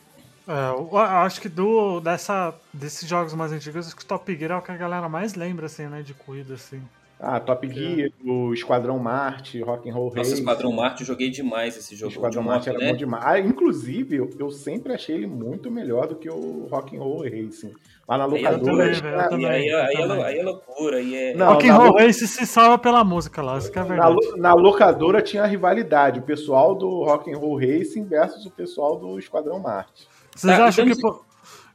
É, 0.48 0.70
eu 0.72 0.98
acho 0.98 1.40
que 1.40 1.48
do, 1.48 2.00
dessa, 2.00 2.56
desses 2.74 3.08
jogos 3.08 3.34
mais 3.36 3.52
antigos, 3.52 3.86
acho 3.86 3.96
que 3.96 4.04
o 4.04 4.08
Top 4.08 4.36
Gear 4.36 4.52
é 4.52 4.56
o 4.56 4.62
que 4.62 4.72
a 4.72 4.78
galera 4.78 5.08
mais 5.08 5.36
lembra, 5.36 5.68
assim, 5.68 5.86
né, 5.86 6.02
de 6.02 6.14
corrida, 6.14 6.56
assim. 6.56 6.82
Ah, 7.22 7.38
Top 7.38 7.68
Gear, 7.68 8.12
o 8.26 8.54
Esquadrão 8.54 8.98
Marte, 8.98 9.62
Rock 9.62 9.90
and 9.90 9.94
Roll 9.94 10.06
Nossa, 10.06 10.18
Race. 10.20 10.34
Esquadrão 10.36 10.72
Marte, 10.72 11.02
eu 11.02 11.08
joguei 11.08 11.30
demais 11.30 11.76
esse 11.76 11.94
O 11.94 11.98
jogo. 11.98 12.14
Esquadrão 12.14 12.42
de 12.44 12.48
Marte 12.48 12.70
era 12.70 12.78
né? 12.78 12.92
bom 12.92 12.96
demais. 12.96 13.24
Ah, 13.26 13.38
inclusive, 13.40 14.16
eu, 14.16 14.30
eu 14.40 14.50
sempre 14.50 14.94
achei 14.94 15.16
ele 15.16 15.28
muito 15.28 15.70
melhor 15.70 16.08
do 16.08 16.16
que 16.16 16.30
o 16.30 16.68
Rock 16.72 16.96
and 16.96 17.02
Roll 17.02 17.24
Racing. 17.24 17.74
Lá 18.08 18.18
na 18.18 18.24
Aí 18.24 18.32
locadora. 18.32 18.62
também, 18.62 18.94
E 19.26 19.30
também. 19.30 19.46
aí, 19.48 19.70
aí, 19.74 19.96
é, 19.96 20.24
aí 20.24 20.38
é 20.40 20.44
loucura, 20.44 20.98
aí 20.98 21.14
é... 21.16 21.34
Não, 21.36 21.48
Rock 21.48 21.68
na 21.68 21.74
and 21.74 21.78
Roll 21.78 21.88
lo- 21.92 21.98
Race 21.98 22.26
se 22.28 22.46
salva 22.46 22.78
pela 22.78 23.04
música 23.04 23.42
lá, 23.42 23.58
isso 23.58 23.70
que 23.72 23.78
é 23.78 23.82
Na, 23.82 23.88
verdade. 23.88 24.14
lo- 24.16 24.38
na 24.38 24.54
locadora 24.54 25.22
tinha 25.22 25.44
a 25.44 25.46
rivalidade, 25.46 26.20
o 26.22 26.24
pessoal 26.24 26.74
do 26.74 27.04
Rock 27.04 27.30
and 27.34 27.38
Roll 27.38 27.60
Racing 27.60 28.06
versus 28.06 28.46
o 28.46 28.52
pessoal 28.52 28.98
do 28.98 29.20
Esquadrão 29.20 29.60
Marte. 29.60 30.08
Vocês 30.34 30.58
Tá, 30.58 30.66
acham 30.68 30.88
então- 30.88 31.12
que... 31.20 31.29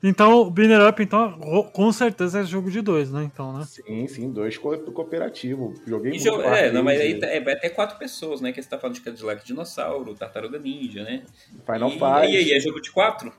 Então, 0.07 0.43
o 0.43 0.51
Binner 0.51 0.87
Up, 0.87 1.03
então, 1.03 1.39
com 1.73 1.91
certeza 1.91 2.41
é 2.41 2.45
jogo 2.45 2.71
de 2.71 2.83
dois, 2.83 3.11
né? 3.11 3.25
Então, 3.25 3.57
né? 3.57 3.65
Sim, 3.67 4.07
sim, 4.07 4.31
dois 4.31 4.59
co 4.59 4.77
cooperativo. 4.93 5.73
Joguei 5.87 6.11
muito 6.11 6.23
jogo- 6.23 6.43
com 6.43 6.51
é, 6.51 6.71
não, 6.71 6.85
mas 6.85 7.01
aí 7.01 7.19
tá- 7.19 7.27
é, 7.27 7.41
vai 7.41 7.55
até 7.55 7.71
quatro 7.71 7.99
pessoas, 7.99 8.43
né? 8.43 8.53
Que 8.53 8.63
você 8.63 8.69
tá 8.69 8.79
falando 8.79 8.97
de 8.97 9.01
Cadillac 9.01 9.43
Dinossauro, 9.47 10.15
Tartaruga 10.15 10.59
Ninja, 10.59 11.03
né? 11.05 11.23
Final 11.65 11.89
e, 11.89 11.93
Fight. 11.93 12.33
e 12.33 12.37
aí, 12.37 12.53
é 12.53 12.61
jogo 12.61 12.83
de 12.83 12.91
quatro? 12.91 13.33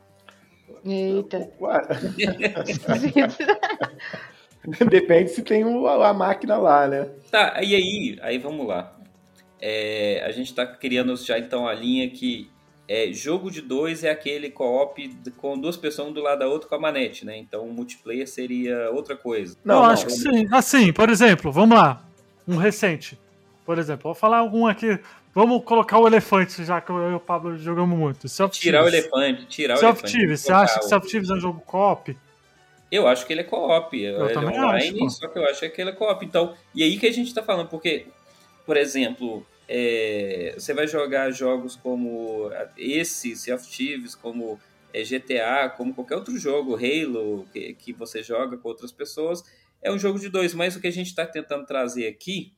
Eita. 0.83 1.47
Depende 4.89 5.29
se 5.29 5.43
tem 5.43 5.63
a 5.63 6.13
máquina 6.13 6.57
lá, 6.57 6.87
né? 6.87 7.09
Tá, 7.29 7.61
e 7.61 7.75
aí, 7.75 8.17
aí 8.21 8.37
vamos 8.39 8.65
lá. 8.65 8.97
É, 9.61 10.23
a 10.25 10.31
gente 10.31 10.53
tá 10.53 10.65
criando 10.65 11.15
já 11.15 11.37
então 11.37 11.67
a 11.67 11.73
linha 11.73 12.09
que 12.09 12.49
é, 12.87 13.11
jogo 13.11 13.49
de 13.49 13.61
dois 13.61 14.03
é 14.03 14.11
aquele 14.11 14.49
co-op 14.51 15.09
com 15.37 15.57
duas 15.57 15.75
pessoas 15.75 16.09
um 16.09 16.13
do 16.13 16.21
lado 16.21 16.39
da 16.39 16.47
outra 16.47 16.69
com 16.69 16.75
a 16.75 16.79
manete, 16.79 17.25
né? 17.25 17.37
Então 17.37 17.63
o 17.67 17.73
multiplayer 17.73 18.27
seria 18.27 18.89
outra 18.91 19.15
coisa. 19.15 19.57
Não, 19.63 19.75
eu 19.75 19.81
não, 19.81 19.89
acho 19.89 20.05
que 20.05 20.11
sim. 20.11 20.47
Assim, 20.51 20.93
por 20.93 21.09
exemplo, 21.09 21.51
vamos 21.51 21.77
lá. 21.77 22.03
Um 22.47 22.57
recente. 22.57 23.17
Por 23.65 23.79
exemplo, 23.79 24.03
vou 24.03 24.13
falar 24.15 24.43
um 24.43 24.67
aqui. 24.67 24.99
Vamos 25.33 25.63
colocar 25.65 25.97
o 25.97 26.07
elefante, 26.07 26.63
já 26.63 26.79
que 26.79 26.89
eu 26.91 27.11
e 27.11 27.13
o 27.15 27.19
Pablo 27.19 27.57
jogamos 27.57 27.97
muito. 27.97 28.29
Sea 28.29 28.45
of 28.45 28.57
Tirar 28.57 28.83
o 28.83 28.87
elefante, 28.87 29.45
tirar 29.47 29.73
o 29.75 29.77
Sea 29.77 29.89
of 29.89 30.01
elefante. 30.03 30.37
Você 30.37 30.51
acha 30.53 30.79
que 30.79 30.85
o- 30.85 30.87
Sea 30.87 30.97
of 30.97 31.07
Thieves 31.07 31.29
é 31.29 31.33
um 31.33 31.39
jogo 31.39 31.59
co-op? 31.65 32.15
Eu 32.91 33.07
acho 33.07 33.25
que 33.25 33.33
ele 33.33 33.41
é 33.41 33.43
co-op. 33.43 33.97
Ele 33.97 34.15
é 34.15 34.27
também 34.29 34.57
online, 34.57 34.89
acho, 34.89 34.97
pô. 34.99 35.09
só 35.09 35.27
que 35.27 35.39
eu 35.39 35.43
acho 35.45 35.69
que 35.69 35.81
ele 35.81 35.89
é 35.89 35.93
co-op. 35.93 36.23
Então, 36.23 36.53
e 36.73 36.83
aí 36.83 36.97
que 36.97 37.07
a 37.07 37.11
gente 37.11 37.33
tá 37.33 37.41
falando, 37.43 37.67
porque, 37.67 38.05
por 38.65 38.77
exemplo, 38.77 39.45
é, 39.67 40.53
você 40.57 40.73
vai 40.73 40.87
jogar 40.87 41.31
jogos 41.31 41.75
como 41.75 42.49
esse, 42.77 43.35
Sea 43.35 43.55
of 43.55 43.67
Thieves, 43.67 44.15
como 44.15 44.59
é, 44.93 45.03
GTA, 45.03 45.69
como 45.75 45.93
qualquer 45.93 46.15
outro 46.15 46.37
jogo, 46.37 46.75
Halo, 46.75 47.47
que, 47.51 47.73
que 47.73 47.93
você 47.93 48.23
joga 48.23 48.57
com 48.57 48.67
outras 48.67 48.91
pessoas, 48.91 49.43
é 49.81 49.91
um 49.91 49.99
jogo 49.99 50.19
de 50.19 50.29
dois. 50.29 50.53
Mas 50.53 50.75
o 50.75 50.81
que 50.81 50.87
a 50.87 50.91
gente 50.91 51.07
está 51.07 51.25
tentando 51.25 51.65
trazer 51.65 52.07
aqui 52.07 52.53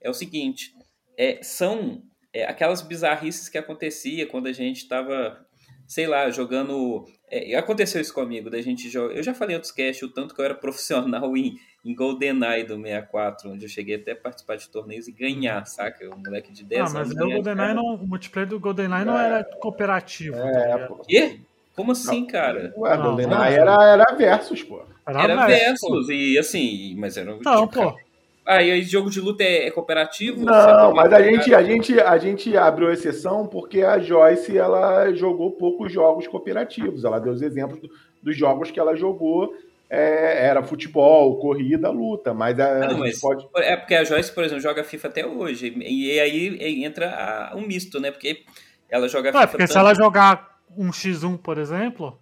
é 0.00 0.10
o 0.10 0.14
seguinte: 0.14 0.74
é, 1.16 1.42
são 1.42 2.02
é, 2.32 2.44
aquelas 2.44 2.82
bizarrices 2.82 3.48
que 3.48 3.58
acontecia 3.58 4.26
quando 4.26 4.46
a 4.46 4.52
gente 4.52 4.78
estava, 4.78 5.46
sei 5.86 6.06
lá, 6.06 6.30
jogando. 6.30 7.04
é, 7.30 7.54
aconteceu 7.56 8.00
isso 8.00 8.14
comigo, 8.14 8.50
da 8.50 8.60
gente 8.60 8.88
joga. 8.88 9.14
Eu 9.14 9.22
já 9.22 9.34
falei 9.34 9.54
em 9.54 9.56
outros 9.56 9.72
cast 9.72 10.04
o 10.04 10.12
tanto 10.12 10.34
que 10.34 10.40
eu 10.40 10.44
era 10.44 10.54
profissional 10.54 11.34
em, 11.36 11.58
em 11.90 11.94
GoldenEye 11.94 12.64
do 12.64 12.76
64, 12.76 13.50
onde 13.50 13.64
eu 13.64 13.68
cheguei 13.68 13.96
até 13.96 14.12
a 14.12 14.16
participar 14.16 14.56
de 14.56 14.68
torneios 14.68 15.08
e 15.08 15.12
ganhar, 15.12 15.64
saca? 15.66 16.04
Um 16.08 16.22
moleque 16.24 16.52
de 16.52 16.62
10 16.64 16.80
Ah, 16.80 16.84
mas 16.84 16.94
anos. 16.96 17.12
o, 17.12 17.14
ganhar 17.16 17.28
de 17.28 17.34
GoldenEye 17.42 17.74
não, 17.74 17.84
o 17.94 18.06
multiplayer 18.06 18.48
do 18.48 18.60
GoldenEye 18.60 19.04
não 19.04 19.18
era 19.18 19.42
cooperativo. 19.44 20.36
tá 20.36 20.48
É, 20.48 20.78
pô. 20.86 20.94
Quê? 21.06 21.40
Como 21.74 21.92
assim, 21.92 22.26
cara? 22.26 22.74
Ué, 22.76 22.96
Não, 22.96 23.02
GoldenEye 23.04 23.30
não. 23.30 23.44
era, 23.44 23.84
era 23.84 24.04
versus, 24.16 24.62
pô. 24.62 24.82
Era 25.06 25.46
versus, 25.46 25.80
pô. 25.80 25.94
versus, 25.94 26.08
e 26.10 26.38
assim, 26.38 26.94
mas 26.98 27.16
era 27.16 27.32
um. 27.34 27.40
Não, 27.42 27.66
tipo, 27.66 27.82
pô. 27.82 27.96
Ah, 28.44 28.62
e 28.62 28.70
aí 28.70 28.82
jogo 28.82 29.10
de 29.10 29.20
luta 29.20 29.42
é, 29.42 29.66
é 29.66 29.70
cooperativo? 29.70 30.44
Não, 30.44 30.94
mas 30.94 31.12
a 31.12 31.22
gente, 31.22 31.54
a, 31.54 31.62
gente, 31.62 32.00
a 32.00 32.16
gente 32.16 32.56
abriu 32.56 32.90
exceção 32.90 33.46
porque 33.46 33.82
a 33.82 33.98
Joyce 33.98 34.56
ela 34.56 35.12
jogou 35.12 35.50
poucos 35.52 35.92
jogos 35.92 36.26
cooperativos. 36.26 37.04
Ela 37.04 37.18
deu 37.20 37.32
os 37.32 37.42
exemplos 37.42 37.78
do- 37.80 37.90
dos 38.22 38.34
jogos 38.36 38.70
que 38.70 38.80
ela 38.80 38.96
jogou. 38.96 39.54
É, 39.90 40.46
era 40.46 40.62
futebol, 40.62 41.38
corrida, 41.38 41.90
luta. 41.90 42.34
Mas 42.34 42.58
a, 42.60 42.64
Ah, 42.64 42.76
a 42.76 42.80
não, 42.80 42.90
gente 42.90 42.98
mas 43.00 43.20
pode. 43.20 43.46
é 43.56 43.76
porque 43.76 43.94
a 43.94 44.04
Joyce, 44.04 44.32
por 44.32 44.44
exemplo, 44.44 44.62
joga 44.62 44.84
FIFA 44.84 45.08
até 45.08 45.26
hoje. 45.26 45.74
E 45.78 46.18
aí 46.20 46.84
entra 46.84 47.10
a- 47.10 47.56
um 47.56 47.66
misto, 47.66 47.98
né? 48.00 48.10
Porque 48.10 48.44
ela 48.90 49.08
joga 49.08 49.30
É, 49.30 49.32
FIFA 49.32 49.48
porque 49.48 49.66
se 49.66 49.72
tanto- 49.74 49.84
ela 49.86 49.94
jogar 49.94 50.58
um 50.76 50.90
X1, 50.92 51.36
por 51.38 51.56
exemplo, 51.58 52.18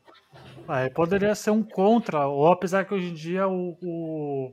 aí 0.69 0.89
poderia 0.91 1.35
ser 1.35 1.51
um 1.51 1.63
contra. 1.63 2.27
Ou 2.29 2.47
apesar 2.49 2.85
que 2.85 2.95
hoje 2.95 3.09
em 3.09 3.15
dia 3.15 3.47
o, 3.49 3.77
o, 3.83 4.53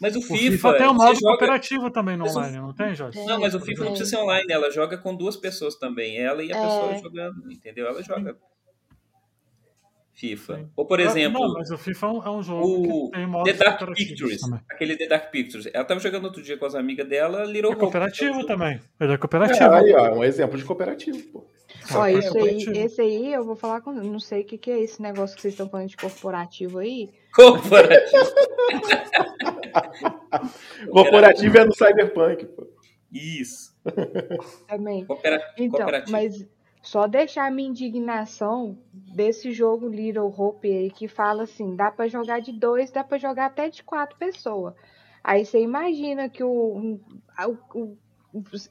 Mas 0.00 0.14
o 0.16 0.18
o 0.18 0.22
FIFA, 0.22 0.50
FIFA, 0.52 0.72
tem 0.74 0.88
um 0.88 0.94
modo 0.94 1.14
joga- 1.14 1.20
cooperativo 1.28 1.90
também 1.90 2.16
no 2.16 2.24
Mas 2.24 2.34
o- 2.34 2.38
online, 2.38 2.56
não 2.58 2.74
tem, 2.74 2.94
Jorge? 2.94 3.24
Não, 3.24 3.40
mas 3.40 3.54
o 3.54 3.60
FIFA 3.60 3.84
não 3.84 3.90
precisa 3.92 4.10
ser 4.16 4.22
online, 4.22 4.46
ela 4.52 4.70
joga 4.70 4.96
com 4.98 5.14
duas 5.14 5.36
pessoas 5.36 5.74
também. 5.76 6.18
Ela 6.18 6.42
e 6.42 6.52
a 6.52 6.56
É. 6.56 6.60
pessoa 6.60 6.94
jogando, 6.96 7.50
entendeu? 7.52 7.86
Ela 7.86 8.02
joga 8.02 8.36
FIFA. 10.20 10.56
Sim. 10.56 10.68
Ou, 10.76 10.84
por 10.86 11.00
exemplo, 11.00 11.40
Não, 11.40 11.54
mas 11.54 11.70
o 11.70 11.78
FIFA 11.78 12.06
é 12.06 12.10
um, 12.10 12.24
é 12.26 12.30
um 12.30 12.42
jogo 12.42 12.66
o 12.66 13.10
que 13.10 13.16
tem 13.16 13.26
modo 13.26 13.44
The 13.44 13.52
Dark 13.54 13.78
cooperativo 13.78 14.08
Pictures. 14.10 14.40
também. 14.42 14.60
Aquele 14.70 14.96
The 14.96 15.06
Dark 15.06 15.30
Pictures. 15.30 15.68
Ela 15.72 15.84
tava 15.84 16.00
jogando 16.00 16.24
outro 16.26 16.42
dia 16.42 16.58
com 16.58 16.66
as 16.66 16.74
amigas 16.74 17.08
dela, 17.08 17.44
Little 17.44 17.70
É 17.70 17.72
Hope. 17.74 17.80
cooperativo 17.80 18.46
também. 18.46 18.80
Ele 19.00 19.10
é 19.12 19.14
É, 19.14 19.18
cooperativo. 19.18 19.70
aí, 19.72 19.92
ó, 19.94 20.14
um 20.14 20.22
exemplo 20.24 20.58
de 20.58 20.64
cooperativo, 20.64 21.18
pô. 21.32 21.44
Ó, 21.94 22.04
É 22.06 22.08
aí, 22.14 22.22
cooperativo. 22.22 22.76
esse 22.76 23.00
aí 23.00 23.32
eu 23.32 23.44
vou 23.44 23.56
falar 23.56 23.80
com. 23.80 23.92
Não 23.92 24.20
sei 24.20 24.42
o 24.42 24.44
que, 24.44 24.58
que 24.58 24.70
é 24.70 24.80
esse 24.80 25.00
negócio 25.00 25.34
que 25.36 25.42
vocês 25.42 25.54
estão 25.54 25.68
falando 25.68 25.88
de 25.88 25.96
corporativo 25.96 26.78
aí. 26.78 27.08
Corporativo. 27.34 28.26
Corporativo 30.90 31.58
é 31.58 31.64
no 31.64 31.74
Cyberpunk, 31.74 32.44
pô. 32.46 32.66
Isso. 33.12 33.74
Também. 34.68 35.06
Então, 35.58 35.78
Cooperativo. 35.80 36.12
mas 36.12 36.46
só 36.82 37.06
deixar 37.06 37.46
a 37.46 37.50
minha 37.50 37.68
indignação 37.68 38.78
desse 38.92 39.52
jogo 39.52 39.88
Little 39.88 40.32
Hope 40.36 40.68
aí 40.70 40.90
que 40.90 41.06
fala 41.08 41.44
assim, 41.44 41.76
dá 41.76 41.90
pra 41.90 42.08
jogar 42.08 42.40
de 42.40 42.52
dois, 42.52 42.90
dá 42.90 43.04
pra 43.04 43.18
jogar 43.18 43.46
até 43.46 43.68
de 43.68 43.82
quatro 43.84 44.16
pessoas. 44.18 44.74
Aí 45.22 45.44
você 45.44 45.60
imagina 45.60 46.28
que 46.28 46.42
o, 46.42 46.48
o- 47.46 47.58
o- 47.74 47.96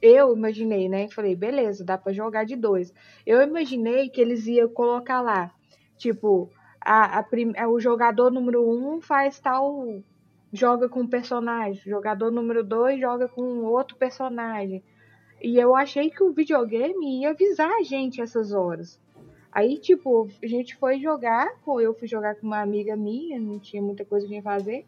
eu 0.02 0.36
imaginei, 0.36 0.88
né? 0.90 1.08
Falei, 1.10 1.36
beleza, 1.36 1.84
dá 1.84 1.98
pra 1.98 2.14
jogar 2.14 2.46
de 2.46 2.56
dois. 2.56 2.94
Eu 3.26 3.42
imaginei 3.42 4.10
que 4.10 4.22
eles 4.22 4.48
iam 4.48 4.70
colocar 4.70 5.22
lá, 5.22 5.52
tipo, 5.98 6.50
a, 6.82 7.20
a 7.20 7.24
prim- 7.24 7.54
o 7.70 7.80
jogador 7.80 8.32
número 8.32 8.68
um 8.70 9.02
faz 9.02 9.40
tal 9.40 9.86
joga 10.52 10.90
com 10.90 11.02
um 11.02 11.08
personagem, 11.08 11.82
jogador 11.86 12.32
número 12.32 12.64
dois 12.64 13.00
joga 13.00 13.28
com 13.28 13.64
outro 13.66 13.96
personagem. 13.98 14.84
E 15.42 15.58
eu 15.58 15.76
achei 15.76 16.10
que 16.10 16.22
o 16.22 16.34
videogame 16.34 17.22
ia 17.22 17.30
avisar 17.30 17.72
a 17.72 17.84
gente 17.84 18.22
essas 18.22 18.52
horas. 18.52 19.00
Aí, 19.52 19.78
tipo, 19.78 20.30
a 20.44 20.48
gente 20.48 20.76
foi 20.76 21.00
jogar, 21.00 21.58
pô, 21.64 21.80
eu 21.80 21.94
fui 21.94 22.08
jogar 22.08 22.36
com 22.36 22.46
uma 22.46 22.62
amiga 22.62 22.96
minha, 22.96 23.40
não 23.40 23.58
tinha 23.58 23.82
muita 23.82 24.06
coisa 24.06 24.28
pra 24.28 24.42
fazer. 24.42 24.86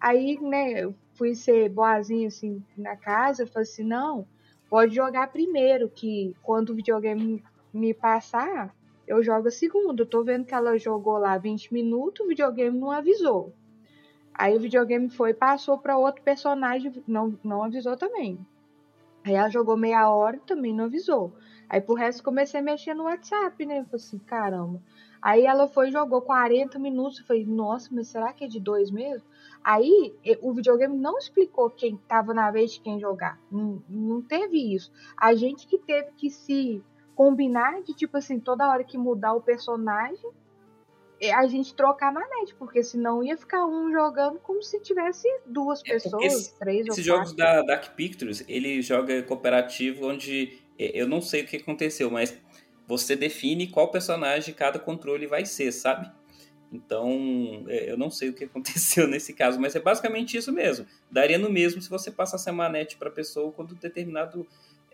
Aí, 0.00 0.38
né, 0.40 0.84
eu 0.84 0.94
fui 1.14 1.34
ser 1.34 1.68
boazinha, 1.70 2.28
assim, 2.28 2.62
na 2.76 2.94
casa, 2.94 3.42
eu 3.42 3.46
falei 3.46 3.62
assim, 3.62 3.82
não, 3.82 4.26
pode 4.68 4.94
jogar 4.94 5.32
primeiro, 5.32 5.88
que 5.88 6.36
quando 6.42 6.70
o 6.70 6.74
videogame 6.74 7.42
me 7.72 7.94
passar, 7.94 8.74
eu 9.06 9.22
jogo 9.22 9.48
a 9.48 9.50
segunda. 9.50 10.02
Eu 10.02 10.06
tô 10.06 10.22
vendo 10.22 10.44
que 10.44 10.54
ela 10.54 10.78
jogou 10.78 11.18
lá 11.18 11.38
20 11.38 11.72
minutos, 11.72 12.24
o 12.24 12.28
videogame 12.28 12.78
não 12.78 12.90
avisou. 12.90 13.52
Aí 14.34 14.54
o 14.54 14.60
videogame 14.60 15.08
foi 15.08 15.32
passou 15.32 15.78
pra 15.78 15.96
outro 15.96 16.22
personagem, 16.22 16.92
não, 17.08 17.38
não 17.42 17.62
avisou 17.62 17.96
também. 17.96 18.38
Aí 19.26 19.34
ela 19.34 19.50
jogou 19.50 19.76
meia 19.76 20.08
hora 20.08 20.38
também 20.46 20.72
não 20.72 20.84
avisou. 20.84 21.34
Aí 21.68 21.80
pro 21.80 21.96
resto 21.96 22.22
comecei 22.22 22.60
a 22.60 22.62
mexer 22.62 22.94
no 22.94 23.02
WhatsApp, 23.04 23.66
né? 23.66 23.80
Eu 23.80 23.84
falei 23.86 23.96
assim, 23.96 24.18
caramba. 24.20 24.80
Aí 25.20 25.44
ela 25.44 25.66
foi 25.66 25.90
jogou 25.90 26.22
40 26.22 26.78
minutos. 26.78 27.18
Eu 27.18 27.26
falei, 27.26 27.44
nossa, 27.44 27.88
mas 27.90 28.06
será 28.06 28.32
que 28.32 28.44
é 28.44 28.46
de 28.46 28.60
dois 28.60 28.88
mesmo? 28.88 29.26
Aí 29.64 30.14
o 30.40 30.52
videogame 30.52 30.96
não 30.96 31.18
explicou 31.18 31.68
quem 31.68 31.96
tava 31.96 32.32
na 32.32 32.52
vez 32.52 32.74
de 32.74 32.80
quem 32.80 33.00
jogar. 33.00 33.36
Não, 33.50 33.82
não 33.88 34.22
teve 34.22 34.72
isso. 34.72 34.92
A 35.16 35.34
gente 35.34 35.66
que 35.66 35.76
teve 35.76 36.12
que 36.12 36.30
se 36.30 36.80
combinar 37.16 37.82
de, 37.82 37.94
tipo 37.94 38.16
assim, 38.16 38.38
toda 38.38 38.68
hora 38.68 38.84
que 38.84 38.96
mudar 38.96 39.34
o 39.34 39.42
personagem, 39.42 40.30
a 41.32 41.46
gente 41.46 41.74
trocar 41.74 42.12
na 42.12 42.20
net, 42.20 42.54
porque 42.56 42.82
senão 42.82 43.22
ia 43.22 43.36
ficar 43.36 43.66
um 43.66 43.90
jogando 43.92 44.38
como 44.40 44.62
se 44.62 44.80
tivesse 44.80 45.26
duas 45.46 45.82
É, 45.86 45.92
pessoas, 45.94 46.24
esse- 46.24 46.58
três 46.58 46.86
Esses 46.86 46.98
ou 46.98 47.04
jogos 47.04 47.32
quatro. 47.32 47.36
da 47.36 47.62
Dark 47.62 47.94
Pictures, 47.94 48.44
ele 48.48 48.82
joga 48.82 49.22
cooperativo 49.22 50.06
onde 50.08 50.58
é, 50.78 50.90
eu 51.00 51.08
não 51.08 51.20
sei 51.22 51.42
o 51.42 51.46
que 51.46 51.56
aconteceu, 51.56 52.10
mas 52.10 52.36
você 52.86 53.16
define 53.16 53.66
qual 53.68 53.90
personagem 53.90 54.54
cada 54.54 54.78
controle 54.78 55.26
vai 55.26 55.44
ser, 55.46 55.72
sabe? 55.72 56.10
Então, 56.72 57.64
é, 57.68 57.90
eu 57.90 57.96
não 57.96 58.10
sei 58.10 58.28
o 58.28 58.34
que 58.34 58.44
aconteceu 59.00 59.06
nesse 59.06 59.32
caso, 59.32 59.58
mas 59.60 59.74
é 59.74 59.80
basicamente 59.80 60.36
isso 60.36 60.52
mesmo. 60.52 60.86
Daria 61.10 61.38
no 61.38 61.48
mesmo 61.50 61.80
se 61.80 61.88
você 61.88 62.10
passasse 62.10 62.48
a 62.50 62.52
manete 62.52 62.96
para 62.96 63.08
a 63.08 63.12
pessoa 63.12 63.52
quando 63.52 63.74
determinado 63.74 64.46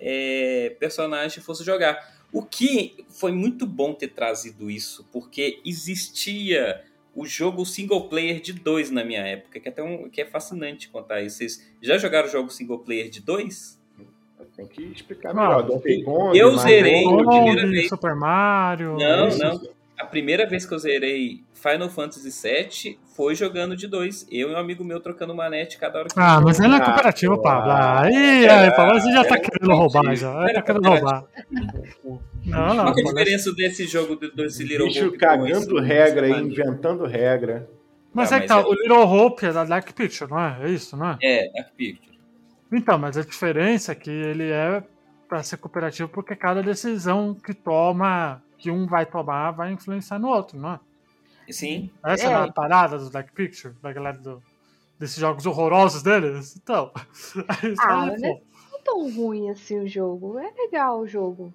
é, 0.03 0.77
personagem 0.81 1.43
fosse 1.43 1.65
jogar. 1.65 2.21
O 2.33 2.43
que 2.43 3.05
foi 3.09 3.31
muito 3.31 3.67
bom 3.67 3.95
ter 3.95 4.09
trazido 4.09 4.71
isso, 4.71 5.07
porque 5.13 5.61
existia 5.65 6.83
o 7.15 7.27
jogo 7.27 7.65
single 7.65 8.09
player 8.09 8.41
de 8.41 8.53
dois 8.55 8.91
na 8.91 9.05
minha 9.05 9.21
época, 9.21 9.61
que 9.61 9.69
é, 9.69 9.71
até 9.71 9.83
um, 9.83 10.09
que 10.09 10.21
é 10.21 10.27
fascinante 10.27 10.89
contar 10.89 11.23
isso. 11.23 11.39
Vocês 11.39 11.65
já 11.81 11.99
jogaram 11.99 12.27
o 12.27 12.31
jogo 12.31 12.51
single 12.51 12.79
player 12.79 13.09
de 13.09 13.21
dois? 13.21 13.81
Tem 14.57 14.67
que 14.67 14.83
explicar 14.83 15.33
melhor. 15.33 15.61
Ah, 15.61 15.63
Donkey 15.63 16.03
Kong, 16.03 16.37
eu 16.39 16.53
Mario 16.53 16.63
zerei 16.63 17.05
a 17.05 17.25
primeira 17.25 17.67
vez. 17.69 17.89
Super 17.89 18.15
Mario. 18.15 18.97
Não, 18.99 19.29
isso. 19.29 19.39
não. 19.39 19.61
A 20.03 20.07
primeira 20.07 20.45
vez 20.47 20.67
que 20.67 20.75
eu 20.75 20.79
zerei 20.81 21.45
Final 21.55 21.89
Fantasy 21.89 22.29
VII 22.31 22.99
foi 23.17 23.37
jogando 23.37 23.77
de 23.77 23.87
dois. 23.87 24.27
Eu 24.31 24.51
e 24.51 24.55
um 24.55 24.59
amigo 24.59 24.83
meu 24.85 24.99
trocando 25.01 25.33
manete 25.35 25.79
cada 25.79 26.01
hora 26.01 26.09
que 26.09 26.15
Ah, 26.19 26.41
mas 26.41 26.59
ele 26.59 26.75
é 26.75 26.79
Ah, 26.79 26.81
cooperativo, 26.85 27.41
Pablo. 27.41 27.71
ah, 27.71 28.01
Aí, 28.03 28.45
era- 28.45 28.63
aí, 28.63 28.71
Pablo, 28.75 29.01
você 29.01 29.13
já 29.13 29.23
tá 29.25 29.37
era 29.37 29.41
querendo 29.41 29.75
roubar 29.77 30.17
já. 30.17 30.43
Aí 30.45 30.55
tá 30.55 30.63
querendo 30.63 30.89
roubar. 30.89 31.25
Não, 32.45 32.75
não. 32.75 32.85
Qual 32.85 32.95
que 32.95 33.01
é 33.01 33.05
a 33.05 33.07
diferença 33.07 33.55
desse 33.55 33.87
jogo 33.87 34.17
do- 34.17 34.33
desse 34.35 34.65
Little 34.65 34.89
Bicho 34.89 35.07
Hope 35.07 35.19
cagando 35.19 35.81
regra 35.81 36.27
aí, 36.27 36.43
inventando 36.43 37.05
regra. 37.07 37.69
Mas 38.13 38.33
Ah, 38.33 38.37
é 38.37 38.41
que 38.41 38.49
tá, 38.49 38.59
é- 38.59 38.65
o 38.65 38.73
Little 38.75 39.05
Hope 39.07 39.47
é 39.47 39.53
da 39.53 39.65
Dark 39.65 39.89
Picture, 39.93 40.29
não 40.31 40.41
é? 40.41 40.59
É 40.65 40.69
isso, 40.71 40.97
não 40.97 41.11
é? 41.11 41.19
É, 41.23 41.53
Dark 41.53 41.69
Picture. 41.77 42.19
Então, 42.73 42.99
mas 42.99 43.17
a 43.17 43.23
diferença 43.23 43.93
é 43.93 43.95
que 43.95 44.11
ele 44.11 44.51
é 44.51 44.83
pra 45.29 45.43
ser 45.45 45.57
cooperativo 45.59 46.09
porque 46.09 46.35
cada 46.35 46.61
decisão 46.63 47.35
que 47.35 47.55
toma, 47.55 48.43
que 48.63 48.71
um 48.71 48.87
vai 48.87 49.05
tomar, 49.05 49.51
vai 49.51 49.73
influenciar 49.73 50.21
no 50.21 50.29
outro, 50.29 50.57
não 50.57 50.75
é? 50.75 50.81
Sim. 51.51 51.91
Essa 52.05 52.29
é, 52.29 52.31
É. 52.31 52.35
a 52.35 52.53
parada 52.53 52.97
do 52.97 53.11
Dark 53.11 53.33
Picture, 53.33 53.75
da 53.83 53.93
galera 53.93 54.17
do, 54.17 54.41
desses 55.01 55.17
jogos 55.17 55.45
horrorosos 55.47 56.01
deles. 56.01 56.57
Então, 56.57 56.93
Ah. 57.81 58.07
Não 58.07 58.15
é 58.15 58.41
tão 58.85 59.11
ruim 59.13 59.51
assim 59.51 59.81
o 59.81 59.89
jogo. 59.89 60.39
É 60.39 60.49
legal 60.57 61.01
o 61.01 61.09
jogo. 61.09 61.53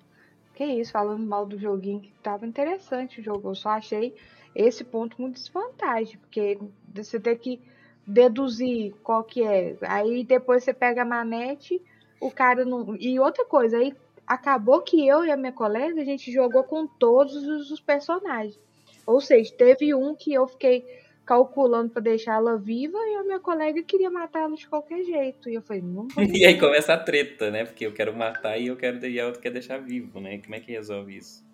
Que 0.53 0.65
isso, 0.65 0.91
falando 0.91 1.25
mal 1.25 1.45
do 1.45 1.57
joguinho, 1.57 2.01
que 2.01 2.11
tava 2.21 2.45
interessante 2.45 3.21
o 3.21 3.23
jogo. 3.23 3.51
Eu 3.51 3.55
só 3.55 3.69
achei 3.69 4.13
esse 4.53 4.83
ponto 4.83 5.21
muito 5.21 5.35
desvantagem, 5.35 6.17
porque 6.17 6.59
você 6.93 7.19
tem 7.19 7.37
que 7.37 7.61
deduzir 8.05 8.93
qual 9.01 9.23
que 9.23 9.43
é. 9.43 9.77
Aí 9.83 10.25
depois 10.25 10.63
você 10.63 10.73
pega 10.73 11.03
a 11.03 11.05
manete, 11.05 11.81
o 12.19 12.29
cara 12.29 12.65
não. 12.65 12.97
E 12.99 13.17
outra 13.17 13.45
coisa, 13.45 13.77
aí 13.77 13.95
acabou 14.27 14.81
que 14.81 15.07
eu 15.07 15.23
e 15.23 15.31
a 15.31 15.37
minha 15.37 15.53
colega, 15.53 16.01
a 16.01 16.05
gente 16.05 16.31
jogou 16.31 16.63
com 16.63 16.85
todos 16.85 17.33
os, 17.71 17.79
personagens. 17.79 18.59
Ou 19.05 19.21
seja, 19.21 19.53
teve 19.53 19.93
um 19.95 20.13
que 20.13 20.33
eu 20.33 20.45
fiquei 20.47 20.85
calculando 21.25 21.89
pra 21.89 22.01
deixar 22.01 22.35
ela 22.35 22.57
viva 22.57 22.97
e 22.97 23.15
a 23.15 23.23
minha 23.23 23.39
colega 23.39 23.81
queria 23.83 24.09
matá-la 24.09 24.55
de 24.55 24.67
qualquer 24.67 25.03
jeito. 25.03 25.49
E 25.49 25.55
eu 25.55 25.61
falei, 25.61 25.81
não 25.81 26.07
E 26.33 26.45
aí 26.45 26.59
começa 26.59 26.93
a 26.93 26.97
treta, 26.97 27.49
né? 27.49 27.65
Porque 27.65 27.85
eu 27.85 27.93
quero 27.93 28.13
matar 28.13 28.57
e 28.57 28.67
eu 28.67 28.75
quero 28.75 29.05
e 29.05 29.19
a 29.19 29.25
outra 29.25 29.41
quer 29.41 29.51
deixar 29.51 29.77
vivo, 29.77 30.19
né? 30.19 30.37
Como 30.39 30.55
é 30.55 30.59
que 30.59 30.71
resolve 30.71 31.17
isso? 31.17 31.45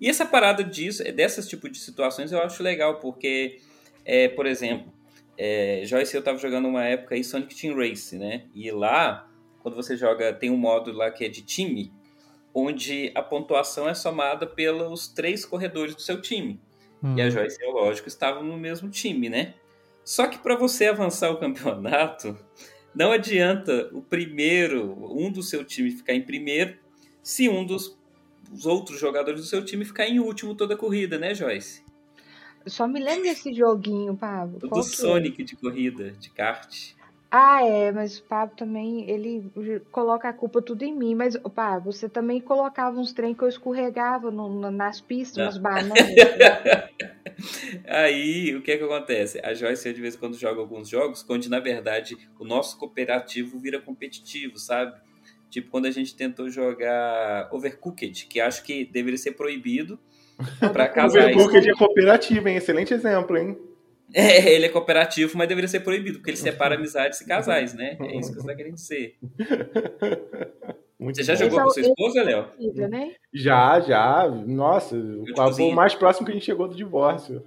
E 0.00 0.08
essa 0.08 0.26
parada 0.26 0.62
disso, 0.62 1.02
dessas 1.12 1.48
tipo 1.48 1.68
de 1.68 1.78
situações 1.78 2.32
eu 2.32 2.40
acho 2.42 2.62
legal, 2.62 2.98
porque, 2.98 3.60
é, 4.04 4.28
por 4.28 4.46
exemplo, 4.46 4.92
é, 5.38 5.82
Joyce 5.84 6.16
e 6.16 6.18
eu 6.18 6.22
tava 6.22 6.38
jogando 6.38 6.68
uma 6.68 6.84
época 6.84 7.14
aí 7.14 7.24
Sonic 7.24 7.54
Team 7.54 7.76
Race, 7.76 8.16
né? 8.16 8.44
E 8.54 8.70
lá, 8.70 9.28
quando 9.64 9.76
você 9.76 9.96
joga, 9.96 10.30
tem 10.30 10.50
um 10.50 10.58
modo 10.58 10.92
lá 10.92 11.10
que 11.10 11.24
é 11.24 11.28
de 11.28 11.40
time, 11.40 11.90
onde 12.52 13.10
a 13.14 13.22
pontuação 13.22 13.88
é 13.88 13.94
somada 13.94 14.46
pelos 14.46 15.08
três 15.08 15.46
corredores 15.46 15.94
do 15.94 16.02
seu 16.02 16.20
time. 16.20 16.60
Hum. 17.02 17.16
E 17.16 17.22
a 17.22 17.30
Joyce 17.30 17.56
e 17.58 17.64
eu, 17.64 17.70
lógico, 17.70 18.06
estavam 18.06 18.44
no 18.44 18.58
mesmo 18.58 18.90
time, 18.90 19.30
né? 19.30 19.54
Só 20.04 20.26
que 20.26 20.36
para 20.36 20.54
você 20.54 20.84
avançar 20.84 21.30
o 21.30 21.38
campeonato, 21.40 22.38
não 22.94 23.10
adianta 23.10 23.88
o 23.94 24.02
primeiro, 24.02 24.98
um 25.10 25.32
do 25.32 25.42
seu 25.42 25.64
time 25.64 25.90
ficar 25.90 26.12
em 26.12 26.20
primeiro, 26.20 26.76
se 27.22 27.48
um 27.48 27.64
dos 27.64 27.98
os 28.52 28.66
outros 28.66 29.00
jogadores 29.00 29.40
do 29.40 29.46
seu 29.46 29.64
time 29.64 29.82
ficar 29.82 30.06
em 30.06 30.20
último 30.20 30.54
toda 30.54 30.74
a 30.74 30.76
corrida, 30.76 31.18
né, 31.18 31.34
Joyce? 31.34 31.82
Eu 32.62 32.70
só 32.70 32.86
me 32.86 33.00
lembro 33.00 33.22
desse 33.22 33.54
joguinho, 33.54 34.14
Pablo. 34.14 34.58
Do 34.58 34.78
é? 34.78 34.82
Sonic 34.82 35.42
de 35.42 35.56
corrida, 35.56 36.12
de 36.12 36.28
kart. 36.28 36.93
Ah, 37.36 37.64
é, 37.64 37.90
mas 37.90 38.18
o 38.18 38.22
Pablo 38.22 38.54
também, 38.56 39.10
ele 39.10 39.50
coloca 39.90 40.28
a 40.28 40.32
culpa 40.32 40.62
tudo 40.62 40.84
em 40.84 40.94
mim. 40.96 41.16
Mas, 41.16 41.36
Pablo, 41.52 41.90
você 41.92 42.08
também 42.08 42.40
colocava 42.40 42.96
uns 43.00 43.12
trem 43.12 43.34
que 43.34 43.42
eu 43.42 43.48
escorregava 43.48 44.30
no- 44.30 44.48
no- 44.48 44.70
nas 44.70 45.00
pistas, 45.00 45.38
Ah. 45.38 45.42
umas 45.42 45.58
bananas. 45.58 45.98
Aí, 47.88 48.54
o 48.54 48.62
que 48.62 48.70
é 48.70 48.76
que 48.78 48.84
acontece? 48.84 49.40
A 49.44 49.52
Joyce, 49.52 49.88
eu, 49.88 49.92
de 49.94 50.00
vez 50.00 50.14
em 50.14 50.18
quando, 50.18 50.36
joga 50.38 50.60
alguns 50.60 50.88
jogos 50.88 51.26
onde, 51.28 51.50
na 51.50 51.58
verdade, 51.58 52.16
o 52.38 52.44
nosso 52.44 52.78
cooperativo 52.78 53.58
vira 53.58 53.80
competitivo, 53.80 54.56
sabe? 54.56 54.94
Tipo, 55.50 55.70
quando 55.70 55.86
a 55.86 55.90
gente 55.90 56.14
tentou 56.14 56.48
jogar 56.48 57.48
Overcooked, 57.52 58.26
que 58.26 58.40
acho 58.40 58.62
que 58.62 58.84
deveria 58.84 59.18
ser 59.18 59.32
proibido 59.32 59.98
para 60.72 60.88
casais. 60.88 61.34
Overcooked 61.34 61.68
é 61.68 61.74
cooperativa, 61.74 62.48
hein? 62.50 62.56
Excelente 62.56 62.94
exemplo, 62.94 63.36
hein? 63.36 63.58
É, 64.16 64.52
ele 64.52 64.66
é 64.66 64.68
cooperativo, 64.68 65.36
mas 65.36 65.48
deveria 65.48 65.66
ser 65.66 65.80
proibido, 65.80 66.18
porque 66.18 66.30
ele 66.30 66.36
separa 66.36 66.76
amizades 66.76 67.20
e 67.20 67.26
casais, 67.26 67.74
né? 67.74 67.96
É 68.00 68.16
isso 68.16 68.32
que 68.32 68.40
você 68.40 68.46
tá 68.46 68.54
querendo 68.54 68.76
dizer. 68.76 69.18
Muito 70.98 71.16
Você 71.16 71.24
já 71.24 71.34
bom. 71.34 71.50
jogou 71.50 71.64
com 71.64 71.70
sua 71.70 71.82
esposa, 71.82 72.22
Léo? 72.22 72.46
Né? 72.88 73.12
Já, 73.32 73.80
já. 73.80 74.28
Nossa, 74.28 74.96
foi 75.54 75.64
o 75.64 75.72
mais 75.72 75.94
próximo 75.94 76.24
que 76.24 76.30
a 76.30 76.34
gente 76.34 76.46
chegou 76.46 76.68
do 76.68 76.76
divórcio. 76.76 77.44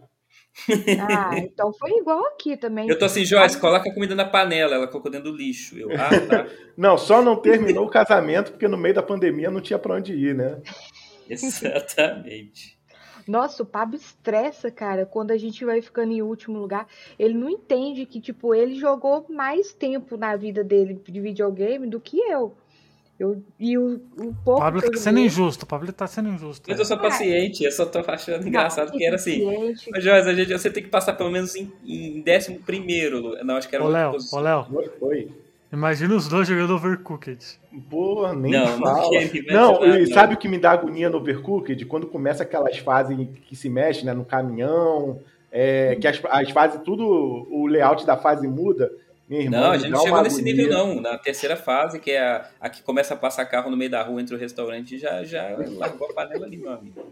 Ah, 1.00 1.38
então 1.38 1.72
foi 1.74 1.92
igual 1.92 2.26
aqui 2.28 2.58
também. 2.58 2.90
Eu 2.90 2.98
tô 2.98 3.06
assim, 3.06 3.24
Joyce, 3.24 3.60
coloca 3.60 3.90
a 3.90 3.94
comida 3.94 4.16
na 4.16 4.26
panela. 4.26 4.76
Ela 4.76 4.88
colocou 4.88 5.12
dentro 5.12 5.32
do 5.32 5.38
lixo. 5.38 5.78
Eu, 5.78 5.90
ah, 5.94 6.10
tá. 6.28 6.48
Não, 6.76 6.98
só 6.98 7.22
não 7.22 7.36
terminou 7.36 7.86
o 7.86 7.90
casamento 7.90 8.52
porque 8.52 8.68
no 8.68 8.78
meio 8.78 8.94
da 8.94 9.02
pandemia 9.02 9.50
não 9.50 9.62
tinha 9.62 9.80
pra 9.80 9.96
onde 9.96 10.14
ir, 10.14 10.36
né? 10.36 10.62
Exatamente. 11.30 12.77
Nossa, 13.28 13.64
o 13.64 13.66
Pablo 13.66 13.96
estressa, 13.96 14.72
cara, 14.72 15.06
quando 15.06 15.32
a 15.32 15.38
gente 15.38 15.64
vai 15.66 15.82
ficando 15.82 16.14
em 16.14 16.22
último 16.22 16.58
lugar. 16.58 16.88
Ele 17.20 17.34
não 17.34 17.50
entende 17.50 18.06
que, 18.06 18.20
tipo, 18.20 18.56
ele 18.56 18.76
jogou 18.76 19.26
mais 19.30 19.74
tempo 19.74 20.18
na 20.18 20.36
vida 20.36 20.64
dele 20.64 21.00
de 21.06 21.22
videogame 21.22 21.88
do 21.88 22.00
que 22.00 22.18
eu. 22.20 22.56
eu 23.20 23.44
e 23.60 23.78
o, 23.78 24.02
o 24.18 24.30
O 24.30 24.36
pouco 24.44 24.62
Pablo 24.62 24.82
tá 24.82 24.98
sendo 24.98 25.20
injusto, 25.20 25.64
o 25.64 25.68
Pablo 25.68 25.92
tá 25.92 26.08
sendo 26.08 26.30
injusto. 26.30 26.70
Mas 26.70 26.80
eu 26.80 26.86
sou 26.86 26.98
paciente, 26.98 27.64
eu 27.64 27.72
só 27.72 27.86
tô 27.86 28.00
achando 28.08 28.48
engraçado 28.48 28.92
Não, 28.92 28.98
que 28.98 29.06
era 29.06 29.16
assim. 29.16 29.44
Mas, 29.92 30.04
Joyce, 30.04 30.30
a 30.30 30.34
gente, 30.34 30.54
você 30.54 30.72
tem 30.72 30.84
que 30.84 30.90
passar 30.90 31.14
pelo 31.14 31.32
menos 31.32 31.56
em, 31.56 31.72
em 31.86 32.22
décimo 32.22 32.60
primeiro. 32.60 33.44
Não, 33.44 33.58
acho 33.58 33.68
que 33.68 33.76
era 33.76 33.84
Ô, 33.84 33.90
Léo, 33.90 34.16
ô, 34.32 34.40
Léo, 34.40 34.66
Foi, 34.66 34.90
foi. 35.00 35.47
Imagina 35.72 36.16
os 36.16 36.28
dois 36.28 36.48
jogando 36.48 36.74
Overcooked. 36.76 37.60
Pô, 37.90 38.32
nem 38.34 38.52
Não, 38.52 38.66
não 38.66 38.80
fala. 38.80 39.14
imaginar, 39.16 39.54
Não, 39.54 39.86
e 39.86 40.00
não. 40.00 40.14
sabe 40.14 40.34
o 40.34 40.38
que 40.38 40.48
me 40.48 40.58
dá 40.58 40.72
agonia 40.72 41.10
no 41.10 41.18
Overcooked? 41.18 41.86
Quando 41.86 42.08
começa 42.08 42.44
aquelas 42.44 42.78
fases 42.78 43.18
que 43.48 43.56
se 43.56 43.70
mexe, 43.70 44.06
né, 44.06 44.14
no 44.14 44.26
caminhão, 44.26 45.20
é, 45.52 45.96
que 45.96 46.08
as, 46.08 46.22
as 46.30 46.52
fases, 46.52 46.82
tudo, 46.82 47.06
o 47.52 47.68
layout 47.68 48.06
da 48.06 48.18
fase 48.18 48.48
muda. 48.48 48.92
Irmã, 49.30 49.58
Não, 49.60 49.72
a 49.72 49.78
gente 49.78 49.92
não 49.92 50.00
chegou 50.00 50.22
nesse 50.22 50.38
agonia. 50.42 50.54
nível, 50.54 50.70
não. 50.70 51.02
Na 51.02 51.18
terceira 51.18 51.58
fase, 51.58 52.00
que 52.00 52.12
é 52.12 52.22
a, 52.22 52.50
a 52.62 52.70
que 52.70 52.82
começa 52.82 53.14
a 53.14 53.18
passar 53.18 53.46
carro 53.46 53.70
no 53.70 53.76
meio 53.76 53.92
da 53.92 54.02
rua 54.02 54.22
entre 54.22 54.34
o 54.34 54.38
restaurante, 54.38 54.98
já, 54.98 55.24
já 55.24 55.50
largou 55.78 56.10
a 56.10 56.14
panela 56.14 56.46
ali, 56.46 56.58
meu 56.58 56.72
amigo. 56.72 57.02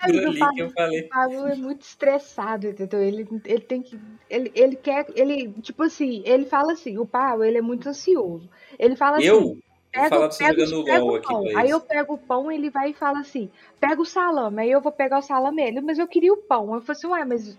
Por 0.00 0.26
ali 0.26 0.40
que 0.54 0.60
eu 0.60 0.70
falei. 0.70 1.00
O 1.02 1.08
Pablo 1.08 1.46
é 1.48 1.54
muito 1.56 1.82
estressado, 1.82 2.68
entendeu? 2.68 3.00
Ele, 3.02 3.26
ele 3.44 3.60
tem 3.60 3.82
que. 3.82 3.98
Ele, 4.30 4.52
ele 4.54 4.76
quer. 4.76 5.06
Ele, 5.14 5.52
tipo 5.62 5.82
assim, 5.82 6.22
ele 6.24 6.44
fala 6.44 6.72
assim, 6.72 6.98
o 6.98 7.06
Pablo, 7.06 7.44
ele 7.44 7.58
é 7.58 7.62
muito 7.62 7.88
ansioso. 7.88 8.48
Ele 8.78 8.96
fala 8.96 9.16
assim. 9.18 9.26
Eu, 9.26 9.40
vou 9.40 9.58
Pega, 9.94 10.08
falar 10.08 10.28
pega, 10.36 10.66
jogando 10.66 10.84
pega 10.86 11.04
LOL 11.04 11.12
o 11.12 11.16
aqui 11.16 11.28
pão. 11.28 11.42
pra 11.44 11.60
Aí 11.60 11.70
eu 11.70 11.80
pego 11.80 12.14
o 12.14 12.18
pão, 12.18 12.50
ele 12.50 12.68
vai 12.68 12.90
e 12.90 12.94
fala 12.94 13.20
assim: 13.20 13.48
pega 13.80 14.00
o 14.02 14.04
salame. 14.04 14.62
Aí 14.62 14.70
eu 14.70 14.80
vou 14.80 14.90
pegar 14.90 15.18
o 15.18 15.22
salame. 15.22 15.62
Ele, 15.62 15.80
mas 15.80 15.98
eu 15.98 16.08
queria 16.08 16.32
o 16.32 16.36
pão. 16.36 16.74
Eu 16.74 16.80
falei 16.80 16.98
assim: 16.98 17.06
ué, 17.06 17.24
mas 17.24 17.56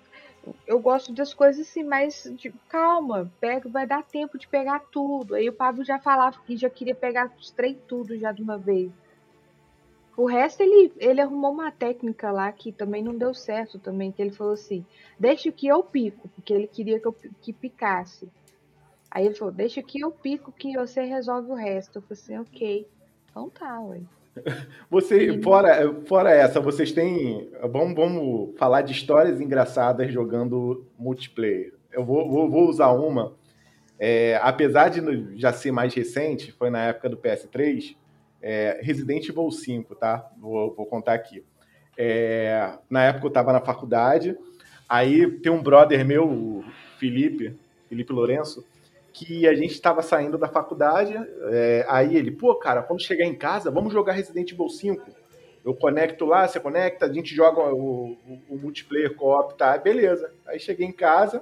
eu 0.67 0.79
gosto 0.79 1.13
das 1.13 1.33
coisas 1.33 1.67
assim, 1.67 1.83
mas 1.83 2.31
calma, 2.69 3.31
pega, 3.39 3.69
vai 3.69 3.87
dar 3.87 4.03
tempo 4.03 4.37
de 4.37 4.47
pegar 4.47 4.79
tudo. 4.91 5.35
Aí 5.35 5.47
o 5.49 5.53
Pablo 5.53 5.83
já 5.83 5.99
falava 5.99 6.39
que 6.45 6.57
já 6.57 6.69
queria 6.69 6.95
pegar 6.95 7.31
os 7.37 7.51
três 7.51 7.77
tudo 7.87 8.17
já 8.17 8.31
de 8.31 8.41
uma 8.41 8.57
vez. 8.57 8.91
O 10.17 10.25
resto 10.25 10.61
ele, 10.61 10.93
ele 10.97 11.19
arrumou 11.19 11.51
uma 11.51 11.71
técnica 11.71 12.31
lá 12.31 12.49
que 12.51 12.71
também 12.71 13.03
não 13.03 13.17
deu 13.17 13.33
certo 13.33 13.77
também, 13.77 14.11
que 14.11 14.21
ele 14.21 14.31
falou 14.31 14.53
assim, 14.53 14.85
deixa 15.19 15.51
que 15.51 15.67
eu 15.67 15.83
pico, 15.83 16.29
porque 16.29 16.53
ele 16.53 16.67
queria 16.67 16.99
que 16.99 17.07
eu 17.07 17.15
que 17.41 17.51
picasse. 17.51 18.29
Aí 19.11 19.25
ele 19.25 19.35
falou, 19.35 19.53
deixa 19.53 19.81
que 19.81 19.99
eu 19.99 20.11
pico 20.11 20.51
que 20.51 20.77
você 20.77 21.03
resolve 21.03 21.51
o 21.51 21.55
resto. 21.55 21.97
Eu 21.97 22.01
falei 22.01 22.21
assim, 22.21 22.37
ok. 22.37 22.87
Então 23.29 23.49
tá, 23.49 23.79
ué. 23.81 24.01
Você, 24.89 25.41
fora, 25.41 25.93
fora 26.05 26.31
essa, 26.31 26.59
vocês 26.59 26.91
têm. 26.91 27.49
Vamos, 27.71 27.95
vamos 27.95 28.57
falar 28.57 28.81
de 28.81 28.91
histórias 28.91 29.39
engraçadas 29.39 30.11
jogando 30.11 30.85
multiplayer. 30.97 31.73
Eu 31.91 32.03
vou, 32.03 32.29
vou, 32.29 32.49
vou 32.49 32.69
usar 32.69 32.91
uma 32.91 33.33
É, 33.97 34.37
apesar 34.41 34.89
de 34.89 35.39
já 35.39 35.53
ser 35.53 35.71
mais 35.71 35.93
recente, 35.93 36.51
foi 36.51 36.69
na 36.69 36.83
época 36.87 37.09
do 37.09 37.17
PS3, 37.17 37.95
é, 38.41 38.79
Resident 38.83 39.29
Evil 39.29 39.49
5, 39.49 39.95
tá? 39.95 40.29
Vou, 40.37 40.75
vou 40.75 40.85
contar 40.85 41.13
aqui. 41.13 41.43
É, 41.97 42.73
na 42.89 43.03
época 43.03 43.27
eu 43.27 43.31
tava 43.31 43.53
na 43.53 43.61
faculdade, 43.61 44.37
aí 44.87 45.31
tem 45.39 45.51
um 45.51 45.63
brother 45.63 46.05
meu, 46.05 46.29
o 46.29 46.65
Felipe, 46.99 47.55
Felipe 47.87 48.11
Lourenço, 48.11 48.65
que 49.17 49.47
a 49.47 49.55
gente 49.55 49.79
tava 49.81 50.01
saindo 50.01 50.37
da 50.37 50.49
faculdade, 50.49 51.15
é, 51.49 51.85
aí 51.87 52.17
ele, 52.17 52.31
pô, 52.31 52.53
cara, 52.55 52.83
quando 52.83 53.01
chegar 53.01 53.23
em 53.23 53.33
casa, 53.33 53.71
vamos 53.71 53.93
jogar 53.93 54.11
Resident 54.11 54.51
Evil 54.51 54.67
5. 54.67 55.09
Eu 55.63 55.73
conecto 55.73 56.25
lá, 56.25 56.45
você 56.45 56.59
conecta, 56.59 57.05
a 57.05 57.13
gente 57.13 57.33
joga 57.33 57.61
o, 57.73 58.11
o- 58.11 58.41
o 58.49 58.57
multiplayer 58.57 59.15
co-op, 59.15 59.57
tá? 59.57 59.77
Beleza. 59.77 60.29
Aí 60.45 60.59
cheguei 60.59 60.85
em 60.85 60.91
casa, 60.91 61.41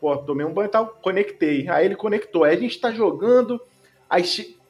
pô, 0.00 0.16
tomei 0.16 0.46
um 0.46 0.52
banho 0.52 0.68
e 0.68 0.70
tal, 0.70 0.86
conectei. 1.02 1.68
Aí 1.68 1.84
ele 1.84 1.94
conectou. 1.94 2.44
Aí 2.44 2.56
a 2.56 2.58
gente 2.58 2.80
tá 2.80 2.90
jogando, 2.90 3.60
aí 4.08 4.22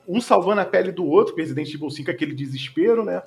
um 0.06 0.20
salvando 0.20 0.60
a 0.60 0.64
pele 0.64 0.90
do 0.90 1.06
outro, 1.06 1.36
Resident 1.36 1.72
Evil 1.72 1.88
5 1.88 2.10
é 2.10 2.14
aquele 2.14 2.34
desespero, 2.34 3.04
né? 3.04 3.22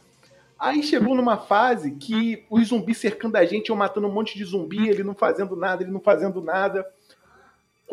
Aí 0.59 0.83
chegou 0.83 1.15
numa 1.15 1.37
fase 1.37 1.91
que 1.91 2.43
os 2.49 2.67
zumbis 2.67 2.97
cercando 2.97 3.37
a 3.37 3.45
gente, 3.45 3.69
eu 3.69 3.75
matando 3.75 4.07
um 4.07 4.11
monte 4.11 4.37
de 4.37 4.43
zumbi, 4.43 4.89
ele 4.89 5.03
não 5.03 5.15
fazendo 5.15 5.55
nada, 5.55 5.81
ele 5.81 5.91
não 5.91 6.01
fazendo 6.01 6.41
nada. 6.41 6.85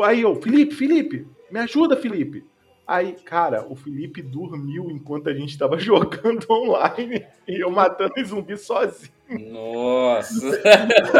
Aí 0.02 0.22
eu, 0.22 0.34
Felipe, 0.40 0.74
Felipe, 0.74 1.26
me 1.50 1.60
ajuda, 1.60 1.96
Felipe. 1.96 2.44
Aí, 2.86 3.12
cara, 3.22 3.66
o 3.68 3.76
Felipe 3.76 4.22
dormiu 4.22 4.90
enquanto 4.90 5.28
a 5.28 5.34
gente 5.34 5.58
tava 5.58 5.76
jogando 5.78 6.46
online 6.50 7.26
e 7.46 7.62
eu 7.62 7.70
matando 7.70 8.14
os 8.16 8.28
zumbis 8.28 8.62
sozinho. 8.62 9.12
Nossa. 9.50 10.58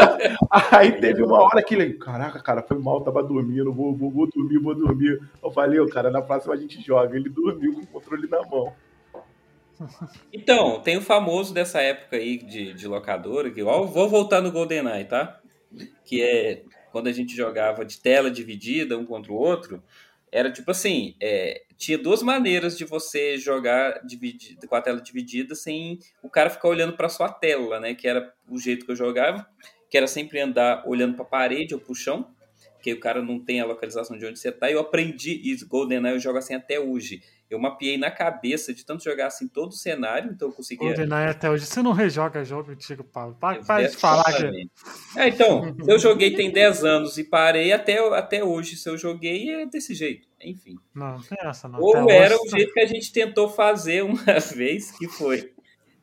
Aí 0.72 0.92
teve 0.92 1.22
uma 1.22 1.42
hora 1.42 1.62
que 1.62 1.74
ele, 1.74 1.92
caraca, 1.92 2.40
cara, 2.42 2.62
foi 2.62 2.78
mal, 2.78 3.02
tava 3.02 3.22
dormindo, 3.22 3.70
vou, 3.70 3.94
vou, 3.94 4.10
vou 4.10 4.26
dormir, 4.26 4.58
vou 4.58 4.74
dormir. 4.74 5.20
Eu 5.42 5.50
falei, 5.50 5.78
"Ô, 5.78 5.86
cara, 5.86 6.10
na 6.10 6.22
próxima 6.22 6.54
a 6.54 6.56
gente 6.56 6.80
joga. 6.80 7.14
Ele 7.14 7.28
dormiu 7.28 7.74
com 7.74 7.80
o 7.82 7.86
controle 7.86 8.26
na 8.26 8.40
mão. 8.46 8.72
Então, 10.32 10.80
tem 10.80 10.96
o 10.96 11.02
famoso 11.02 11.52
dessa 11.52 11.80
época 11.80 12.16
aí 12.16 12.38
de, 12.38 12.72
de 12.72 12.88
locadora, 12.88 13.50
que 13.50 13.62
ó, 13.62 13.82
vou 13.84 14.08
voltar 14.08 14.40
no 14.40 14.50
GoldenEye, 14.50 15.04
tá? 15.04 15.38
Que 16.04 16.22
é 16.22 16.62
quando 16.90 17.08
a 17.08 17.12
gente 17.12 17.36
jogava 17.36 17.84
de 17.84 17.98
tela 18.00 18.30
dividida 18.30 18.98
um 18.98 19.04
contra 19.04 19.32
o 19.32 19.36
outro, 19.36 19.82
era 20.30 20.50
tipo 20.50 20.70
assim, 20.70 21.14
é, 21.20 21.62
tinha 21.76 21.96
duas 21.96 22.22
maneiras 22.22 22.76
de 22.76 22.84
você 22.84 23.38
jogar 23.38 24.00
com 24.68 24.76
a 24.76 24.82
tela 24.82 25.00
dividida 25.00 25.54
sem 25.54 25.98
o 26.22 26.28
cara 26.28 26.50
ficar 26.50 26.68
olhando 26.68 26.94
para 26.94 27.08
sua 27.08 27.28
tela, 27.30 27.80
né? 27.80 27.94
Que 27.94 28.06
era 28.08 28.32
o 28.48 28.58
jeito 28.58 28.84
que 28.84 28.92
eu 28.92 28.96
jogava, 28.96 29.48
que 29.90 29.96
era 29.96 30.06
sempre 30.06 30.40
andar 30.40 30.84
olhando 30.86 31.14
para 31.14 31.24
a 31.24 31.28
parede 31.28 31.74
ou 31.74 31.80
para 31.80 31.92
o 31.92 31.94
chão, 31.94 32.30
que 32.82 32.92
o 32.92 33.00
cara 33.00 33.22
não 33.22 33.40
tem 33.40 33.60
a 33.60 33.64
localização 33.64 34.18
de 34.18 34.26
onde 34.26 34.38
você 34.38 34.52
tá. 34.52 34.70
E 34.70 34.74
eu 34.74 34.80
aprendi 34.80 35.40
isso, 35.50 35.66
GoldenEye 35.66 36.14
eu 36.14 36.20
jogo 36.20 36.38
assim 36.38 36.54
até 36.54 36.78
hoje. 36.78 37.22
Eu 37.50 37.58
mapeei 37.58 37.96
na 37.96 38.10
cabeça 38.10 38.74
de 38.74 38.84
tanto 38.84 39.02
jogar 39.02 39.28
assim 39.28 39.48
todo 39.48 39.70
o 39.70 39.74
cenário, 39.74 40.30
então 40.30 40.48
eu 40.48 40.52
conseguia 40.52 40.88
GoldenEye 40.88 41.28
até 41.30 41.48
hoje. 41.50 41.64
Você 41.64 41.80
não 41.80 41.92
rejoga 41.92 42.44
jogo 42.44 42.72
antigo, 42.72 43.02
Paulo. 43.02 43.36
Para, 43.40 43.62
para 43.64 43.88
de 43.88 43.96
falar 43.96 44.24
que. 44.34 44.68
É, 45.16 45.28
então, 45.28 45.74
se 45.82 45.90
eu 45.90 45.98
joguei 45.98 46.34
tem 46.34 46.50
10 46.50 46.84
anos 46.84 47.16
e 47.16 47.24
parei, 47.24 47.72
até, 47.72 47.98
até 48.14 48.44
hoje, 48.44 48.76
se 48.76 48.86
eu 48.88 48.98
joguei, 48.98 49.48
é 49.50 49.64
desse 49.66 49.94
jeito. 49.94 50.28
Enfim. 50.44 50.76
Não, 50.94 51.12
não 51.14 51.22
tem 51.22 51.38
essa 51.42 51.66
não. 51.68 51.80
Ou 51.80 51.96
Até 51.96 52.16
era 52.18 52.34
hoje- 52.34 52.46
o 52.46 52.50
jeito 52.50 52.72
que 52.74 52.80
a 52.80 52.86
gente 52.86 53.10
tentou 53.12 53.48
fazer 53.48 54.04
uma 54.04 54.22
vez, 54.54 54.90
que 54.90 55.08
foi 55.08 55.52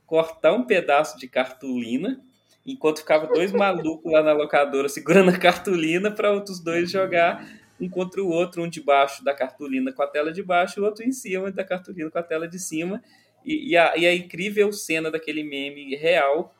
cortar 0.06 0.54
um 0.54 0.64
pedaço 0.66 1.18
de 1.18 1.28
cartolina, 1.28 2.20
enquanto 2.66 3.00
ficava 3.00 3.28
dois 3.28 3.52
malucos 3.52 4.12
lá 4.12 4.24
na 4.24 4.34
locadora 4.34 4.90
segurando 4.90 5.30
a 5.30 5.38
cartolina 5.38 6.10
para 6.10 6.32
outros 6.32 6.60
dois 6.60 6.90
jogar 6.90 7.48
contra 7.90 8.24
o 8.24 8.30
outro, 8.30 8.64
um 8.64 8.70
debaixo 8.70 9.24
da 9.24 9.34
cartolina 9.34 9.92
com 9.92 10.02
a 10.02 10.08
tela 10.08 10.32
de 10.32 10.42
baixo 10.42 10.82
o 10.82 10.86
outro 10.86 11.04
em 11.04 11.12
cima 11.12 11.52
da 11.52 11.64
cartolina 11.64 12.10
com 12.10 12.18
a 12.18 12.24
tela 12.24 12.48
de 12.48 12.58
cima. 12.58 13.04
E, 13.44 13.72
e 13.72 13.78
a, 13.78 13.96
e 13.96 14.06
a 14.06 14.16
incrível 14.16 14.72
cena 14.72 15.12
daquele 15.12 15.44
meme 15.44 15.96
real 15.96 16.56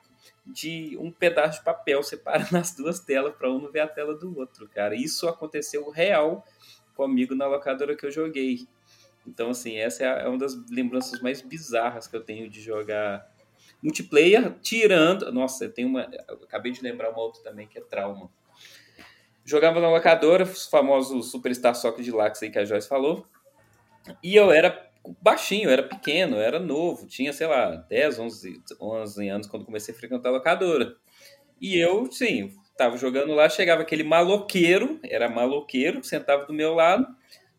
de 0.46 0.98
um 1.00 1.12
pedaço 1.12 1.60
de 1.60 1.66
papel 1.66 2.04
separando 2.04 2.56
as 2.58 2.76
duas 2.76 3.00
telas 3.00 3.34
para 3.36 3.52
um 3.52 3.60
não 3.60 3.72
ver 3.72 3.80
a 3.80 3.88
tela 3.88 4.14
do 4.16 4.38
outro, 4.38 4.68
cara. 4.68 4.96
Isso 4.96 5.28
aconteceu 5.28 5.90
real 5.90 6.46
comigo 6.96 7.34
na 7.34 7.48
locadora 7.48 7.96
que 7.96 8.06
eu 8.06 8.12
joguei. 8.12 8.68
Então, 9.26 9.50
assim, 9.50 9.78
essa 9.78 10.04
é, 10.04 10.24
é 10.24 10.28
uma 10.28 10.38
das 10.38 10.56
lembranças 10.70 11.20
mais 11.22 11.42
bizarras 11.42 12.08
que 12.08 12.16
eu 12.16 12.24
tenho 12.24 12.50
de 12.50 12.62
jogar 12.62 13.28
multiplayer, 13.82 14.54
tirando. 14.62 15.32
Nossa, 15.32 15.68
tenho 15.68 15.88
uma. 15.88 16.10
eu 16.28 16.36
acabei 16.44 16.72
de 16.72 16.82
lembrar 16.82 17.10
uma 17.10 17.22
outra 17.22 17.42
também 17.42 17.68
que 17.68 17.78
é 17.78 17.82
trauma. 17.82 18.30
Jogava 19.46 19.80
na 19.80 19.90
locadora, 19.90 20.44
os 20.44 20.66
famosos 20.66 21.30
Superstar 21.30 21.76
Soccer 21.76 22.04
de 22.04 22.12
Lax 22.12 22.42
aí 22.42 22.50
que 22.50 22.58
a 22.58 22.66
Joyce 22.66 22.90
falou. 22.90 23.28
E 24.24 24.36
eu 24.36 24.52
era 24.52 24.90
baixinho, 25.22 25.70
era 25.70 25.84
pequeno, 25.84 26.38
era 26.38 26.60
novo, 26.60 27.06
tinha, 27.08 27.32
sei 27.32 27.48
lá, 27.48 27.76
10, 27.76 28.20
11, 28.20 28.64
11 28.82 29.30
anos 29.30 29.48
quando 29.48 29.66
comecei 29.66 29.94
a 29.94 29.98
frequentar 29.98 30.30
a 30.30 30.34
locadora. 30.34 30.96
E 31.62 31.78
eu, 31.78 32.12
sim, 32.12 32.52
tava 32.78 32.98
jogando 32.98 33.34
lá, 33.34 33.48
chegava 33.48 33.84
aquele 33.84 34.04
maloqueiro, 34.04 35.00
era 35.04 35.30
maloqueiro, 35.30 36.04
sentava 36.04 36.46
do 36.46 36.54
meu 36.54 36.74
lado, 36.74 37.08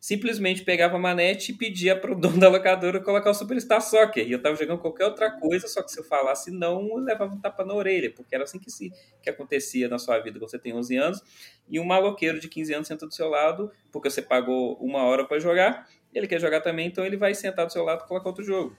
simplesmente 0.07 0.63
pegava 0.63 0.95
a 0.95 1.01
manete 1.01 1.51
e 1.51 1.55
pedia 1.57 1.99
pro 1.99 2.15
dono 2.15 2.39
da 2.39 2.49
locadora 2.49 3.01
colocar 3.01 3.29
o 3.29 3.35
Superstar 3.35 3.83
Soccer. 3.83 4.25
E 4.25 4.31
eu 4.31 4.41
tava 4.41 4.55
jogando 4.55 4.79
qualquer 4.79 5.05
outra 5.05 5.33
coisa, 5.33 5.67
só 5.67 5.83
que 5.83 5.91
se 5.91 5.99
eu 5.99 6.05
falasse 6.05 6.49
não, 6.53 6.89
eu 6.91 6.99
levava 6.99 7.35
um 7.35 7.41
tapa 7.41 7.65
na 7.65 7.75
orelha, 7.75 8.13
porque 8.15 8.33
era 8.33 8.45
assim 8.45 8.61
que, 8.61 8.71
se, 8.71 8.93
que 9.21 9.29
acontecia 9.29 9.89
na 9.89 9.99
sua 9.99 10.21
vida 10.21 10.39
quando 10.39 10.49
você 10.49 10.61
tem 10.61 10.73
11 10.73 10.97
anos. 10.97 11.23
E 11.69 11.81
um 11.81 11.85
maloqueiro 11.85 12.39
de 12.39 12.49
15 12.49 12.75
anos 12.75 12.87
senta 12.87 13.05
do 13.05 13.13
seu 13.13 13.29
lado, 13.29 13.73
porque 13.91 14.09
você 14.09 14.23
pagou 14.23 14.77
uma 14.77 15.03
hora 15.03 15.25
para 15.25 15.41
jogar, 15.41 15.89
ele 16.15 16.29
quer 16.29 16.41
jogar 16.41 16.61
também, 16.61 16.87
então 16.87 17.05
ele 17.05 17.17
vai 17.17 17.35
sentar 17.35 17.67
do 17.67 17.73
seu 17.73 17.83
lado 17.83 18.05
e 18.05 18.07
colocar 18.07 18.29
outro 18.29 18.45
jogo. 18.45 18.79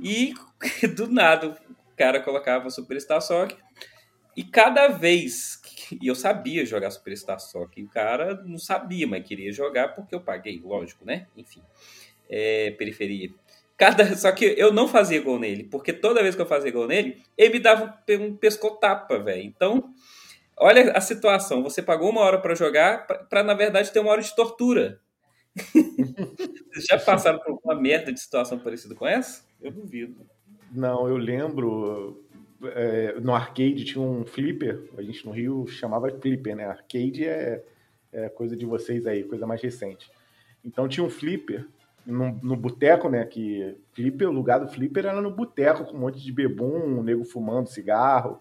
E 0.00 0.32
do 0.96 1.06
nada 1.06 1.48
o 1.48 1.56
cara 1.98 2.18
colocava 2.18 2.70
Superstar 2.70 3.20
Soccer. 3.20 3.58
E 4.34 4.42
cada 4.42 4.88
vez 4.88 5.56
e 6.00 6.06
eu 6.06 6.14
sabia 6.14 6.64
jogar 6.64 6.90
Superstar 6.90 7.40
Soccer, 7.40 7.84
o 7.84 7.88
cara 7.88 8.42
não 8.44 8.58
sabia, 8.58 9.06
mas 9.06 9.26
queria 9.26 9.52
jogar 9.52 9.88
porque 9.88 10.14
eu 10.14 10.20
paguei, 10.20 10.60
lógico, 10.64 11.04
né? 11.04 11.26
Enfim, 11.36 11.62
é, 12.28 12.70
periferia. 12.72 13.30
Cada, 13.76 14.04
só 14.16 14.30
que 14.32 14.44
eu 14.56 14.72
não 14.72 14.86
fazia 14.86 15.20
gol 15.20 15.38
nele, 15.38 15.64
porque 15.64 15.92
toda 15.92 16.22
vez 16.22 16.34
que 16.34 16.42
eu 16.42 16.46
fazia 16.46 16.70
gol 16.70 16.86
nele, 16.86 17.22
ele 17.36 17.54
me 17.54 17.58
dava 17.58 17.98
um, 18.08 18.24
um 18.24 18.36
pescotapa, 18.36 19.18
velho. 19.18 19.42
Então, 19.42 19.92
olha 20.56 20.92
a 20.92 21.00
situação. 21.00 21.62
Você 21.62 21.82
pagou 21.82 22.10
uma 22.10 22.20
hora 22.20 22.40
pra 22.40 22.54
jogar, 22.54 23.06
pra, 23.06 23.42
na 23.42 23.54
verdade 23.54 23.92
ter 23.92 24.00
uma 24.00 24.10
hora 24.10 24.22
de 24.22 24.34
tortura. 24.34 25.00
Vocês 26.72 26.86
já 26.88 26.98
passaram 26.98 27.38
por 27.38 27.58
uma 27.62 27.74
merda 27.74 28.12
de 28.12 28.20
situação 28.20 28.58
parecida 28.58 28.94
com 28.94 29.06
essa? 29.06 29.44
Eu 29.60 29.70
duvido. 29.70 30.26
Não, 30.70 31.06
eu 31.06 31.16
lembro. 31.16 32.24
É, 32.74 33.20
no 33.20 33.34
arcade 33.34 33.84
tinha 33.84 34.02
um 34.02 34.24
flipper, 34.24 34.88
a 34.96 35.02
gente 35.02 35.24
no 35.26 35.32
Rio 35.32 35.66
chamava 35.66 36.10
flipper, 36.10 36.56
né? 36.56 36.64
Arcade 36.64 37.24
é, 37.24 37.64
é 38.12 38.28
coisa 38.28 38.56
de 38.56 38.64
vocês 38.64 39.06
aí, 39.06 39.24
coisa 39.24 39.46
mais 39.46 39.62
recente. 39.62 40.10
Então 40.64 40.88
tinha 40.88 41.04
um 41.04 41.10
flipper 41.10 41.66
no, 42.06 42.32
no 42.42 42.56
boteco, 42.56 43.08
né? 43.08 43.24
Que 43.24 43.76
flipper, 43.92 44.28
o 44.28 44.32
lugar 44.32 44.60
do 44.60 44.68
flipper 44.68 45.06
era 45.06 45.20
no 45.20 45.30
boteco, 45.30 45.84
com 45.84 45.96
um 45.96 46.00
monte 46.00 46.20
de 46.22 46.32
bebum, 46.32 46.98
um 46.98 47.02
nego 47.02 47.24
fumando 47.24 47.68
cigarro 47.68 48.40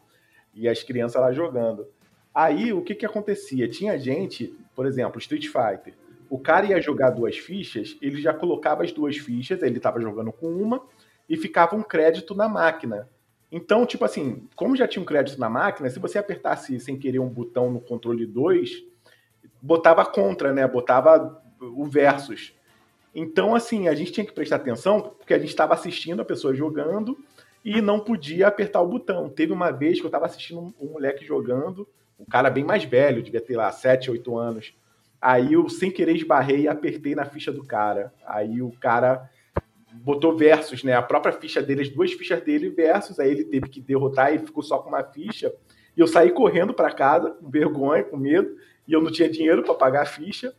e 0.53 0.67
as 0.67 0.83
crianças 0.83 1.21
lá 1.21 1.31
jogando. 1.31 1.87
Aí 2.33 2.71
o 2.71 2.81
que 2.81 2.95
que 2.95 3.05
acontecia? 3.05 3.67
Tinha 3.67 3.97
gente, 3.97 4.53
por 4.75 4.85
exemplo, 4.85 5.19
Street 5.19 5.47
Fighter. 5.47 5.93
O 6.29 6.39
cara 6.39 6.65
ia 6.65 6.81
jogar 6.81 7.09
duas 7.09 7.37
fichas, 7.37 7.97
ele 8.01 8.21
já 8.21 8.33
colocava 8.33 8.83
as 8.83 8.91
duas 8.91 9.17
fichas, 9.17 9.61
ele 9.61 9.77
estava 9.77 9.99
jogando 9.99 10.31
com 10.31 10.47
uma 10.47 10.81
e 11.27 11.35
ficava 11.35 11.75
um 11.75 11.83
crédito 11.83 12.33
na 12.33 12.47
máquina. 12.47 13.09
Então, 13.51 13.85
tipo 13.85 14.05
assim, 14.05 14.47
como 14.55 14.77
já 14.77 14.87
tinha 14.87 15.01
um 15.01 15.05
crédito 15.05 15.39
na 15.39 15.49
máquina, 15.49 15.89
se 15.89 15.99
você 15.99 16.17
apertasse 16.17 16.79
sem 16.79 16.97
querer 16.97 17.19
um 17.19 17.27
botão 17.27 17.69
no 17.69 17.81
controle 17.81 18.25
2, 18.25 18.83
botava 19.61 20.05
contra, 20.05 20.53
né? 20.53 20.65
Botava 20.67 21.43
o 21.59 21.85
versus. 21.85 22.53
Então, 23.13 23.53
assim, 23.53 23.89
a 23.89 23.93
gente 23.93 24.13
tinha 24.13 24.25
que 24.25 24.31
prestar 24.31 24.55
atenção 24.55 25.01
porque 25.01 25.33
a 25.33 25.39
gente 25.39 25.49
estava 25.49 25.73
assistindo 25.73 26.21
a 26.21 26.25
pessoa 26.25 26.55
jogando 26.55 27.17
e 27.63 27.81
não 27.81 27.99
podia 27.99 28.47
apertar 28.47 28.81
o 28.81 28.87
botão. 28.87 29.29
Teve 29.29 29.51
uma 29.51 29.69
vez 29.69 29.99
que 29.99 30.05
eu 30.05 30.09
estava 30.09 30.25
assistindo 30.25 30.73
um, 30.79 30.87
moleque 30.87 31.25
jogando, 31.25 31.87
um 32.17 32.25
cara 32.25 32.49
bem 32.49 32.63
mais 32.63 32.85
velho, 32.85 33.21
devia 33.21 33.41
ter 33.41 33.57
lá 33.57 33.69
7, 33.69 34.09
8 34.09 34.37
anos. 34.37 34.73
Aí 35.21 35.53
eu, 35.53 35.69
sem 35.69 35.91
querer, 35.91 36.15
esbarrei 36.15 36.61
e 36.61 36.67
apertei 36.67 37.13
na 37.13 37.25
ficha 37.25 37.51
do 37.51 37.63
cara. 37.63 38.13
Aí 38.25 38.61
o 38.61 38.71
cara 38.79 39.29
botou 39.91 40.35
versus, 40.35 40.83
né? 40.83 40.93
A 40.93 41.01
própria 41.01 41.33
ficha 41.33 41.61
dele, 41.61 41.81
as 41.81 41.89
duas 41.89 42.11
fichas 42.13 42.41
dele 42.41 42.69
versus, 42.69 43.19
aí 43.19 43.31
ele 43.31 43.43
teve 43.43 43.69
que 43.69 43.81
derrotar 43.81 44.33
e 44.33 44.39
ficou 44.39 44.63
só 44.63 44.77
com 44.79 44.89
uma 44.89 45.03
ficha. 45.03 45.53
E 45.95 45.99
eu 45.99 46.07
saí 46.07 46.31
correndo 46.31 46.73
para 46.73 46.91
casa, 46.91 47.31
com 47.31 47.49
vergonha, 47.49 48.03
com 48.03 48.17
medo, 48.17 48.55
e 48.87 48.93
eu 48.93 49.01
não 49.01 49.11
tinha 49.11 49.29
dinheiro 49.29 49.63
para 49.63 49.73
pagar 49.73 50.03
a 50.03 50.05
ficha. 50.05 50.53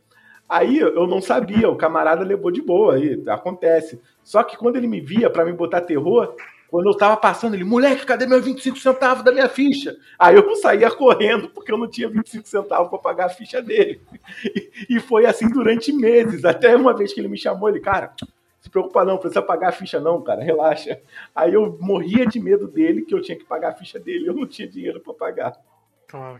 Aí 0.47 0.77
eu 0.77 1.07
não 1.07 1.21
sabia, 1.21 1.69
o 1.69 1.75
camarada 1.75 2.23
levou 2.23 2.51
de 2.51 2.61
boa, 2.61 2.95
aí 2.95 3.21
acontece. 3.27 3.99
Só 4.23 4.43
que 4.43 4.57
quando 4.57 4.75
ele 4.75 4.87
me 4.87 5.01
via 5.01 5.29
para 5.29 5.45
me 5.45 5.53
botar 5.53 5.81
terror, 5.81 6.35
Quando 6.69 6.87
eu 6.87 6.97
tava 6.97 7.15
passando, 7.15 7.53
ele, 7.53 7.63
moleque, 7.63 8.03
cadê 8.03 8.25
meus 8.25 8.43
25 8.43 8.79
centavos 8.79 9.23
da 9.23 9.31
minha 9.31 9.47
ficha? 9.47 9.95
Aí 10.17 10.35
eu 10.35 10.55
saía 10.55 10.89
correndo, 10.89 11.47
porque 11.49 11.71
eu 11.71 11.77
não 11.77 11.87
tinha 11.87 12.09
25 12.09 12.47
centavos 12.47 12.89
para 12.89 12.97
pagar 12.97 13.25
a 13.27 13.29
ficha 13.29 13.61
dele. 13.61 14.01
E, 14.43 14.71
e 14.97 14.99
foi 14.99 15.27
assim 15.27 15.47
durante 15.47 15.93
meses. 15.93 16.43
Até 16.43 16.75
uma 16.75 16.91
vez 16.91 17.13
que 17.13 17.19
ele 17.21 17.27
me 17.27 17.37
chamou, 17.37 17.69
ele, 17.69 17.79
cara, 17.79 18.15
se 18.63 18.69
preocupa 18.69 19.03
não, 19.03 19.17
precisa 19.17 19.41
pagar 19.41 19.69
a 19.69 19.71
ficha 19.73 19.99
não, 19.99 20.21
cara, 20.21 20.41
relaxa. 20.41 21.01
Aí 21.35 21.53
eu 21.53 21.77
morria 21.81 22.25
de 22.25 22.39
medo 22.39 22.65
dele, 22.65 23.01
que 23.01 23.13
eu 23.13 23.21
tinha 23.21 23.37
que 23.37 23.43
pagar 23.43 23.71
a 23.71 23.75
ficha 23.75 23.99
dele, 23.99 24.25
eu 24.25 24.33
não 24.33 24.47
tinha 24.47 24.65
dinheiro 24.65 25.01
para 25.01 25.13
pagar. 25.13 25.61
Claro. 26.07 26.39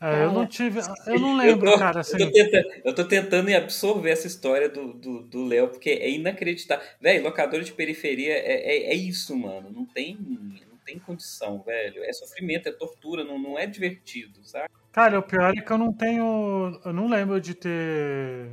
É, 0.00 0.24
eu 0.24 0.32
não 0.32 0.46
tive. 0.46 0.80
Eu 1.06 1.18
não 1.20 1.36
lembro, 1.36 1.68
eu 1.68 1.72
tô, 1.72 1.78
cara. 1.78 2.00
Assim. 2.00 2.16
Eu 2.18 2.26
tô, 2.26 2.32
tentando, 2.32 2.68
eu 2.84 2.94
tô 2.94 3.04
tentando 3.04 3.54
absorver 3.54 4.10
essa 4.10 4.26
história 4.26 4.66
do 4.66 4.94
Léo, 4.94 5.22
do, 5.24 5.44
Léo, 5.44 5.68
porque 5.68 5.90
é 5.90 6.08
inacreditável. 6.08 6.86
Velho, 6.98 7.24
locador 7.24 7.60
de 7.60 7.72
periferia 7.72 8.32
é, 8.32 8.52
é, 8.52 8.92
é, 8.92 8.94
isso, 8.94 9.36
mano. 9.36 9.70
Não 9.70 9.84
tem, 9.84 10.16
não 10.16 10.78
tem 10.86 10.98
condição, 10.98 11.60
velho. 11.60 12.02
É 12.02 12.12
sofrimento, 12.14 12.66
é 12.66 12.72
tortura, 12.72 13.24
não, 13.24 13.38
não 13.38 13.58
é 13.58 13.66
divertido, 13.66 14.42
sabe? 14.42 14.70
Cara, 14.90 15.18
o 15.18 15.22
pior 15.22 15.52
é 15.54 15.60
que 15.60 15.70
eu 15.70 15.78
não 15.78 15.92
tenho. 15.92 16.80
Eu 16.82 16.92
não 16.94 17.08
lembro 17.08 17.38
de 17.38 17.54
ter. 17.54 18.52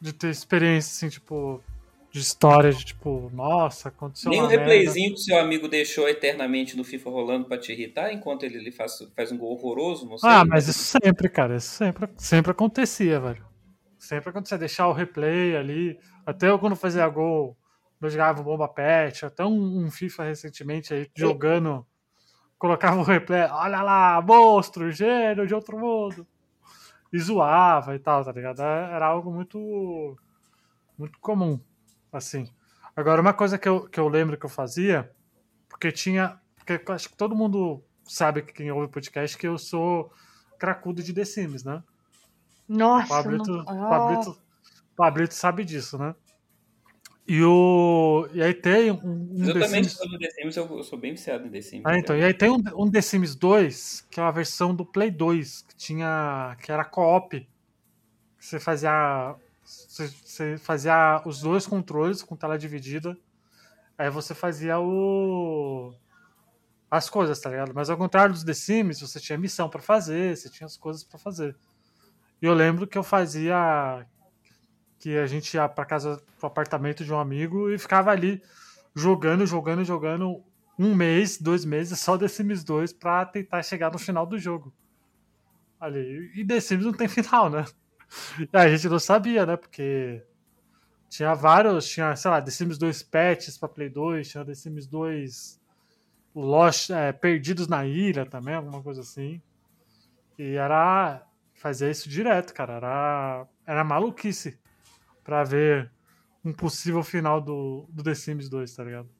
De 0.00 0.12
ter 0.12 0.30
experiência, 0.30 1.06
assim, 1.06 1.12
tipo, 1.12 1.62
de 2.10 2.18
história 2.18 2.72
de 2.72 2.84
tipo, 2.84 3.30
nossa, 3.32 3.88
aconteceu 3.88 4.30
Nem 4.30 4.42
um 4.42 4.46
replayzinho 4.46 5.14
que 5.14 5.20
seu 5.20 5.38
amigo 5.38 5.68
deixou 5.68 6.08
eternamente 6.08 6.76
no 6.76 6.82
FIFA 6.82 7.10
rolando 7.10 7.44
pra 7.46 7.56
te 7.56 7.72
irritar 7.72 8.12
enquanto 8.12 8.42
ele, 8.42 8.58
ele 8.58 8.72
faz, 8.72 8.98
faz 9.14 9.30
um 9.30 9.38
gol 9.38 9.52
horroroso, 9.52 10.08
não 10.08 10.18
sei. 10.18 10.28
Ah, 10.28 10.44
mas 10.44 10.66
isso 10.66 10.98
sempre, 11.00 11.28
cara, 11.28 11.56
isso 11.56 11.68
sempre, 11.68 12.08
sempre 12.16 12.50
acontecia, 12.50 13.20
velho. 13.20 13.44
Sempre 13.96 14.30
acontecia, 14.30 14.58
deixar 14.58 14.88
o 14.88 14.92
replay 14.92 15.56
ali. 15.56 15.98
Até 16.26 16.48
eu 16.48 16.58
quando 16.58 16.74
fazia 16.74 17.08
gol, 17.08 17.56
eu 18.00 18.10
jogava 18.10 18.42
bomba 18.42 18.66
pet, 18.66 19.24
até 19.24 19.44
um, 19.44 19.84
um 19.84 19.90
FIFA 19.90 20.24
recentemente 20.24 20.92
aí 20.92 21.08
jogando, 21.14 21.86
colocava 22.58 22.98
o 22.98 23.04
replay, 23.04 23.42
olha 23.42 23.82
lá, 23.82 24.20
monstro, 24.20 24.90
gênio 24.90 25.46
de 25.46 25.54
outro 25.54 25.78
mundo. 25.78 26.26
E 27.12 27.18
zoava 27.18 27.94
e 27.94 27.98
tal, 27.98 28.24
tá 28.24 28.32
ligado? 28.32 28.62
Era 28.62 29.06
algo 29.06 29.32
muito 29.32 30.16
muito 30.96 31.18
comum 31.20 31.58
assim. 32.12 32.48
Agora, 32.94 33.20
uma 33.20 33.32
coisa 33.32 33.58
que 33.58 33.68
eu, 33.68 33.88
que 33.88 33.98
eu 33.98 34.08
lembro 34.08 34.36
que 34.36 34.46
eu 34.46 34.50
fazia, 34.50 35.10
porque 35.68 35.92
tinha. 35.92 36.40
Porque 36.56 36.80
acho 36.92 37.08
que 37.08 37.16
todo 37.16 37.36
mundo 37.36 37.82
sabe 38.04 38.42
que 38.42 38.52
quem 38.52 38.70
ouve 38.70 38.86
o 38.86 38.90
podcast 38.90 39.36
que 39.38 39.46
eu 39.46 39.56
sou 39.56 40.12
cracudo 40.58 41.02
de 41.02 41.12
The 41.12 41.24
Sims, 41.24 41.64
né? 41.64 41.82
Nossa, 42.68 43.08
Pablito, 43.08 43.50
não... 43.50 43.60
oh. 43.62 43.88
Pablito, 43.88 44.42
Pablito 44.96 45.34
sabe 45.34 45.64
disso, 45.64 45.98
né? 45.98 46.14
E, 47.26 47.42
o, 47.42 48.28
e 48.32 48.42
aí 48.42 48.52
tem 48.52 48.90
um, 48.90 48.96
um 49.04 49.44
eu 49.46 49.54
The 49.54 49.60
também 49.60 49.84
Sims... 49.84 49.92
sou 49.92 50.08
do 50.08 50.18
The 50.18 50.30
Sims, 50.30 50.56
eu, 50.56 50.82
sou 50.82 50.98
bem 50.98 51.12
viciado 51.12 51.46
em 51.46 51.50
The 51.50 51.60
Sims. 51.60 51.82
Ah, 51.86 51.96
então, 51.96 52.16
e 52.16 52.24
aí 52.24 52.34
tem 52.34 52.50
um, 52.50 52.60
um 52.76 52.90
The 52.90 53.00
Sims 53.00 53.34
2, 53.36 54.08
que 54.10 54.20
é 54.20 54.22
uma 54.22 54.32
versão 54.32 54.74
do 54.74 54.84
Play 54.84 55.10
2, 55.10 55.62
que 55.62 55.76
tinha. 55.76 56.56
que 56.62 56.70
era 56.70 56.84
co-op. 56.84 57.48
Você 58.38 58.58
fazia 58.58 59.36
você 59.70 60.58
fazia 60.58 61.22
os 61.24 61.40
dois 61.40 61.66
controles 61.66 62.22
com 62.22 62.36
tela 62.36 62.58
dividida. 62.58 63.16
Aí 63.96 64.10
você 64.10 64.34
fazia 64.34 64.78
o 64.78 65.92
as 66.90 67.08
coisas, 67.08 67.38
tá 67.38 67.50
ligado? 67.50 67.72
Mas 67.72 67.88
ao 67.88 67.96
contrário 67.96 68.34
dos 68.34 68.42
The 68.42 68.52
Sims, 68.52 69.00
você 69.00 69.20
tinha 69.20 69.38
missão 69.38 69.68
para 69.68 69.80
fazer, 69.80 70.36
você 70.36 70.50
tinha 70.50 70.66
as 70.66 70.76
coisas 70.76 71.04
para 71.04 71.18
fazer. 71.18 71.56
E 72.42 72.46
eu 72.46 72.52
lembro 72.52 72.86
que 72.86 72.98
eu 72.98 73.02
fazia 73.02 74.04
que 74.98 75.16
a 75.16 75.26
gente 75.26 75.54
ia 75.54 75.68
para 75.68 75.84
casa, 75.84 76.20
pro 76.38 76.48
apartamento 76.48 77.04
de 77.04 77.12
um 77.12 77.18
amigo 77.18 77.70
e 77.70 77.78
ficava 77.78 78.10
ali 78.10 78.42
jogando, 78.94 79.46
jogando, 79.46 79.84
jogando 79.84 80.42
um 80.78 80.94
mês, 80.94 81.38
dois 81.38 81.64
meses 81.64 82.00
só 82.00 82.18
The 82.18 82.26
Sims 82.26 82.64
2 82.64 82.92
para 82.94 83.24
tentar 83.26 83.62
chegar 83.62 83.92
no 83.92 83.98
final 83.98 84.26
do 84.26 84.38
jogo. 84.38 84.74
Ali. 85.78 86.32
E 86.34 86.44
The 86.44 86.60
Sims 86.60 86.84
não 86.84 86.92
tem 86.92 87.06
final, 87.08 87.48
né? 87.48 87.64
a 88.52 88.68
gente 88.68 88.88
não 88.88 88.98
sabia, 88.98 89.46
né? 89.46 89.56
Porque 89.56 90.22
tinha 91.08 91.34
vários, 91.34 91.88
tinha, 91.88 92.14
sei 92.16 92.30
lá, 92.30 92.40
The 92.40 92.50
Sims 92.50 92.78
2 92.78 93.02
patches 93.02 93.58
pra 93.58 93.68
Play 93.68 93.88
2, 93.88 94.28
tinha 94.28 94.44
The 94.44 94.54
Sims 94.54 94.86
2 94.86 95.60
Lost, 96.34 96.90
é, 96.90 97.12
Perdidos 97.12 97.66
na 97.66 97.84
Ilha 97.84 98.24
também, 98.24 98.54
alguma 98.54 98.82
coisa 98.82 99.00
assim. 99.00 99.42
E 100.38 100.54
era. 100.54 101.26
Fazia 101.54 101.90
isso 101.90 102.08
direto, 102.08 102.54
cara. 102.54 102.74
Era, 102.74 103.46
era 103.66 103.84
maluquice 103.84 104.58
pra 105.22 105.44
ver 105.44 105.92
um 106.42 106.52
possível 106.52 107.02
final 107.02 107.40
do, 107.40 107.86
do 107.90 108.02
The 108.02 108.14
Sims 108.14 108.48
2, 108.48 108.74
tá 108.74 108.84
ligado? 108.84 109.10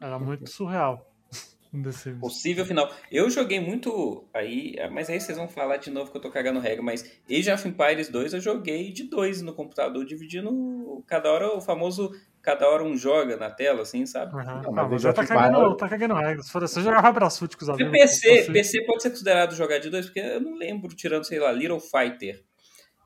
Era 0.00 0.18
muito 0.18 0.50
surreal. 0.50 1.05
Possível 2.20 2.64
final. 2.64 2.90
Eu 3.10 3.28
joguei 3.30 3.60
muito 3.60 4.24
aí, 4.32 4.76
mas 4.92 5.08
aí 5.08 5.20
vocês 5.20 5.36
vão 5.36 5.48
falar 5.48 5.76
de 5.76 5.90
novo 5.90 6.10
que 6.10 6.16
eu 6.16 6.20
tô 6.20 6.30
cagando 6.30 6.60
regra, 6.60 6.82
mas 6.82 7.04
Age 7.30 7.50
of 7.50 7.68
Empires 7.68 8.08
2 8.08 8.34
eu 8.34 8.40
joguei 8.40 8.92
de 8.92 9.04
dois 9.04 9.42
no 9.42 9.54
computador, 9.54 10.04
dividindo 10.04 11.02
cada 11.06 11.30
hora 11.30 11.56
o 11.56 11.60
famoso 11.60 12.10
cada 12.42 12.68
hora 12.68 12.84
um 12.84 12.96
joga 12.96 13.36
na 13.36 13.50
tela, 13.50 13.82
assim, 13.82 14.06
sabe? 14.06 14.32
Uhum. 14.32 14.62
Não, 14.62 14.72
mas 14.72 14.90
não, 14.90 14.98
já 14.98 15.12
tá 15.12 15.26
cagando, 15.26 15.76
tá 15.76 15.88
cagando 15.88 16.14
regras. 16.14 16.46
Se 16.46 16.52
você 16.52 16.80
jogar 16.80 17.10
Brasfoot 17.10 17.56
com 17.56 17.64
os 17.64 17.70
amigos. 17.70 17.90
PC, 17.90 18.52
PC 18.52 18.84
pode 18.84 19.02
ser 19.02 19.10
considerado 19.10 19.56
jogar 19.56 19.78
de 19.78 19.90
dois, 19.90 20.06
porque 20.06 20.20
eu 20.20 20.40
não 20.40 20.54
lembro, 20.54 20.94
tirando, 20.94 21.24
sei 21.24 21.40
lá, 21.40 21.50
Little 21.50 21.80
Fighter 21.80 22.44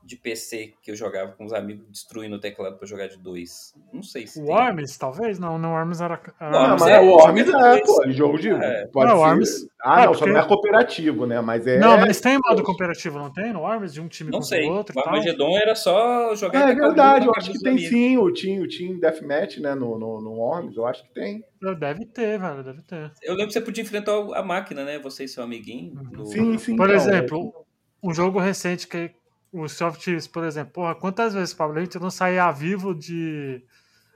de 0.03 0.15
PC 0.15 0.73
que 0.81 0.91
eu 0.91 0.95
jogava 0.95 1.31
com 1.33 1.45
os 1.45 1.53
amigos 1.53 1.85
destruindo 1.87 2.35
o 2.35 2.39
teclado 2.39 2.77
pra 2.77 2.87
jogar 2.87 3.07
de 3.07 3.17
dois. 3.17 3.73
Não 3.93 4.01
sei 4.01 4.25
se. 4.25 4.41
O 4.41 4.45
Worms, 4.45 4.97
talvez? 4.97 5.39
Não, 5.39 5.57
não, 5.57 5.71
Worms 5.73 6.01
era. 6.01 6.19
era... 6.39 6.51
Não, 6.51 6.69
mas 6.77 6.87
é, 6.87 6.99
o 6.99 7.09
Worms 7.11 7.49
é, 7.49 7.81
pô, 7.81 8.11
jogo 8.11 8.39
de. 8.39 8.49
É. 8.49 8.87
Pode 8.87 9.09
não, 9.09 9.17
ser... 9.17 9.23
Worms... 9.23 9.67
Ah, 9.83 10.01
é, 10.01 10.05
não, 10.05 10.11
porque... 10.11 10.25
só 10.25 10.31
não 10.31 10.39
é 10.39 10.47
cooperativo, 10.47 11.25
né? 11.25 11.41
Mas 11.41 11.67
é. 11.67 11.79
Não, 11.79 11.97
mas 11.97 12.19
tem 12.19 12.37
modo 12.37 12.63
cooperativo, 12.63 13.19
não 13.19 13.31
tem? 13.31 13.53
No 13.53 13.61
Worms, 13.61 13.93
de 13.93 14.01
um 14.01 14.07
time 14.07 14.31
não 14.31 14.39
contra 14.39 14.57
sei. 14.57 14.67
o 14.67 14.73
outro. 14.73 14.97
O 14.97 14.99
Armageddon 15.01 15.57
era 15.57 15.75
só 15.75 16.35
jogar. 16.35 16.67
É, 16.67 16.71
é 16.71 16.75
verdade, 16.75 17.27
eu 17.27 17.33
acho 17.35 17.51
que 17.51 17.59
tem 17.59 17.73
amigos. 17.73 17.89
sim 17.89 18.17
o 18.17 18.33
Team, 18.33 18.63
o 18.63 18.67
team 18.67 18.99
Deathmatch, 18.99 19.57
né? 19.57 19.75
No, 19.75 19.97
no, 19.97 20.21
no 20.21 20.31
Worms, 20.31 20.75
eu 20.75 20.85
acho 20.85 21.03
que 21.03 21.13
tem. 21.13 21.43
Deve 21.79 22.05
ter, 22.05 22.39
velho, 22.39 22.63
deve 22.63 22.81
ter. 22.81 23.11
Eu 23.21 23.33
lembro 23.33 23.47
que 23.47 23.53
você 23.53 23.61
podia 23.61 23.83
enfrentar 23.83 24.13
a 24.33 24.41
máquina, 24.41 24.83
né? 24.83 24.97
Você 24.99 25.25
e 25.25 25.27
seu 25.27 25.43
amiguinho. 25.43 25.93
Do... 25.93 26.25
Sim, 26.25 26.57
sim. 26.57 26.75
Por 26.75 26.89
então, 26.89 26.95
exemplo, 26.95 27.65
um 28.03 28.13
jogo 28.13 28.39
recente 28.39 28.87
que 28.87 29.11
o 29.51 29.67
Soft 29.67 30.07
por 30.31 30.43
exemplo, 30.43 30.73
porra, 30.73 30.95
quantas 30.95 31.33
vezes, 31.33 31.53
Pablo, 31.53 31.77
a 31.77 31.81
gente 31.81 31.99
não 31.99 32.09
saía 32.09 32.51
vivo 32.51 32.95
de, 32.95 33.61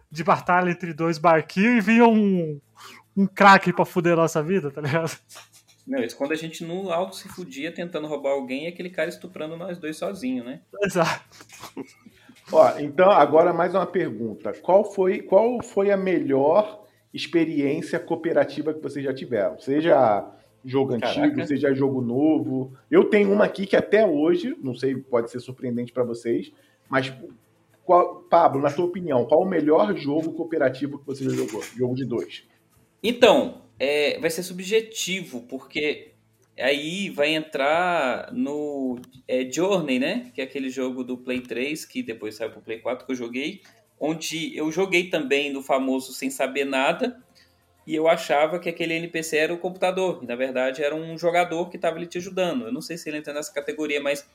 de 0.10 0.24
batalha 0.24 0.70
entre 0.70 0.94
dois 0.94 1.18
barquinhos 1.18 1.78
e 1.78 1.82
vinha 1.82 2.08
um, 2.08 2.60
um 3.16 3.28
craque 3.28 3.74
pra 3.74 3.86
fuder 3.86 4.14
a 4.14 4.18
nossa 4.18 4.42
vida, 4.42 4.72
tá 4.72 4.82
ligado? 4.82 5.18
Não, 5.86 6.04
isso 6.04 6.18
quando 6.18 6.32
a 6.32 6.36
gente 6.36 6.64
no 6.64 6.92
alto 6.92 7.16
se 7.16 7.28
fudia 7.30 7.72
tentando 7.72 8.08
roubar 8.08 8.32
alguém 8.32 8.66
e 8.66 8.68
aquele 8.68 8.90
cara 8.90 9.10
estuprando 9.10 9.56
nós 9.56 9.78
dois 9.78 9.98
sozinho, 9.98 10.44
né? 10.44 10.62
Exato. 10.82 11.22
Ó, 12.52 12.80
então, 12.80 13.12
agora 13.12 13.54
mais 13.54 13.74
uma 13.74 13.86
pergunta. 13.86 14.54
Qual 14.54 14.84
foi, 14.84 15.22
qual 15.22 15.62
foi 15.62 15.92
a 15.92 15.98
melhor 15.98 16.86
experiência 17.14 18.00
cooperativa 18.00 18.74
que 18.74 18.82
vocês 18.82 19.06
já 19.06 19.14
tiveram? 19.14 19.60
Seja 19.60 20.28
jogo 20.66 21.00
Caraca. 21.00 21.22
antigo, 21.22 21.46
seja 21.46 21.74
jogo 21.74 22.02
novo. 22.02 22.74
Eu 22.90 23.06
tenho 23.06 23.32
uma 23.32 23.46
aqui 23.46 23.66
que 23.66 23.76
até 23.76 24.06
hoje, 24.06 24.58
não 24.62 24.74
sei, 24.74 24.96
pode 24.96 25.30
ser 25.30 25.40
surpreendente 25.40 25.94
para 25.94 26.04
vocês, 26.04 26.52
mas 26.90 27.14
qual, 27.84 28.22
Pablo, 28.24 28.62
na 28.62 28.72
tua 28.72 28.86
opinião, 28.86 29.26
qual 29.26 29.42
o 29.42 29.48
melhor 29.48 29.96
jogo 29.96 30.34
cooperativo 30.34 30.98
que 30.98 31.06
você 31.06 31.24
já 31.24 31.30
jogou? 31.30 31.62
Jogo 31.78 31.96
de 31.96 32.04
dois. 32.04 32.44
Então, 33.04 33.62
é, 33.80 34.20
vai 34.20 34.32
ser 34.32 34.42
subjetivo, 34.42 35.42
porque 35.42 36.14
aí 36.58 37.10
vai 37.10 37.36
entrar 37.36 38.34
no 38.34 39.00
é, 39.28 39.50
Journey, 39.50 40.00
né? 40.00 40.32
Que 40.34 40.42
é 40.42 40.44
aquele 40.46 40.70
jogo 40.70 41.04
do 41.04 41.18
Play 41.18 41.42
3, 41.42 41.86
que 41.86 42.02
depois 42.02 42.36
saiu 42.36 42.50
pro 42.50 42.62
Play 42.62 42.80
4 42.80 43.06
que 43.06 43.12
eu 43.12 43.16
joguei, 43.16 43.62
onde 44.00 44.58
eu 44.58 44.72
joguei 44.72 45.10
também 45.10 45.54
no 45.54 45.62
famoso 45.62 46.12
sem 46.12 46.30
saber 46.32 46.66
nada, 46.66 47.24
e 47.86 47.96
eu 47.96 48.08
achava 48.08 48.60
que 48.60 48.70
aquele 48.70 48.94
NPC 48.96 49.38
era 49.38 49.54
o 49.54 49.58
computador, 49.58 50.20
e 50.24 50.26
na 50.26 50.36
verdade 50.36 50.84
era 50.84 50.96
um 50.96 51.18
jogador 51.18 51.70
que 51.70 51.76
estava 51.76 51.98
ali 51.98 52.08
te 52.08 52.18
ajudando. 52.18 52.66
Eu 52.66 52.72
não 52.72 52.82
sei 52.82 52.98
se 52.98 53.10
ele 53.10 53.18
entra 53.18 53.34
nessa 53.34 53.54
categoria, 53.54 54.02
mas 54.02 54.28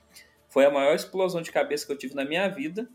foi 0.49 0.65
a 0.65 0.71
maior 0.71 0.95
explosão 0.95 1.43
de 1.43 1.51
cabeça 1.51 1.87
que 1.87 1.93
eu 1.93 1.99
tive 1.99 2.15
na 2.15 2.25
minha 2.25 2.49
vida 2.49 2.89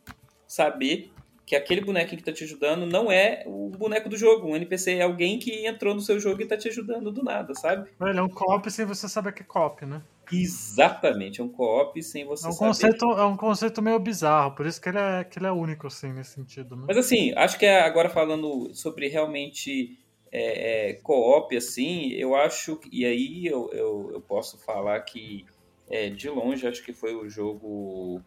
saber 0.47 1.12
que 1.45 1.56
aquele 1.56 1.82
bonequinho 1.82 2.18
que 2.18 2.30
está 2.30 2.34
te 2.34 2.43
ajudando 2.43 2.86
não 2.88 3.12
é 3.12 3.43
o 3.45 3.70
boneco 3.70 4.10
do 4.10 4.18
jogo. 4.18 4.47
Um 4.47 4.56
NPC 4.56 4.95
é 4.95 5.03
alguém 5.03 5.38
que 5.38 5.68
entrou 5.68 5.93
no 5.93 6.01
seu 6.01 6.20
jogo 6.20 6.41
e 6.41 6.43
está 6.43 6.58
te 6.58 6.68
ajudando 6.70 7.12
do 7.12 7.24
nada, 7.24 7.53
sabe? 7.53 7.89
Ele 8.01 8.18
é 8.18 8.22
um 8.22 8.28
co-op 8.28 8.70
sem 8.72 8.86
você 8.86 9.08
saber 9.08 9.32
que 9.32 9.43
é 9.43 9.45
co-op, 9.45 9.86
né? 9.86 10.01
Exatamente, 10.32 11.39
é 11.39 11.43
um 11.43 11.49
co-op 11.49 12.01
sem 12.01 12.26
você 12.26 12.47
é 12.47 12.49
um 12.49 12.51
saber. 12.51 12.68
Conceito, 12.68 13.06
é 13.06 13.26
um 13.26 13.38
conceito 13.38 13.82
meio 13.82 13.99
bizarro, 13.99 14.56
por 14.56 14.66
isso 14.66 14.82
que 14.82 14.89
ele 14.89 14.97
é, 14.97 15.24
que 15.24 15.38
ele 15.38 15.45
é 15.45 15.51
único, 15.51 15.86
assim, 15.86 16.12
nesse 16.12 16.32
sentido. 16.32 16.76
Né? 16.76 16.86
Mas 16.88 16.97
assim, 16.97 17.32
acho 17.36 17.60
que 17.60 17.66
é 17.66 17.82
agora 17.82 18.10
falando 18.10 18.74
sobre 18.74 19.08
realmente 19.08 19.99
é, 20.36 20.90
é, 20.90 20.94
co-op, 20.96 21.56
assim, 21.56 22.10
eu 22.12 22.36
acho, 22.36 22.80
e 22.92 23.06
aí 23.06 23.46
eu, 23.46 23.70
eu, 23.74 24.12
eu 24.14 24.22
posso 24.22 24.58
falar 24.58 25.00
que 25.02 25.46
é, 25.90 26.10
de 26.10 26.30
longe 26.30 26.68
acho 26.68 26.84
que 26.84 26.94
foi 26.94 27.16
o 27.16 27.30
jogo 27.30 28.22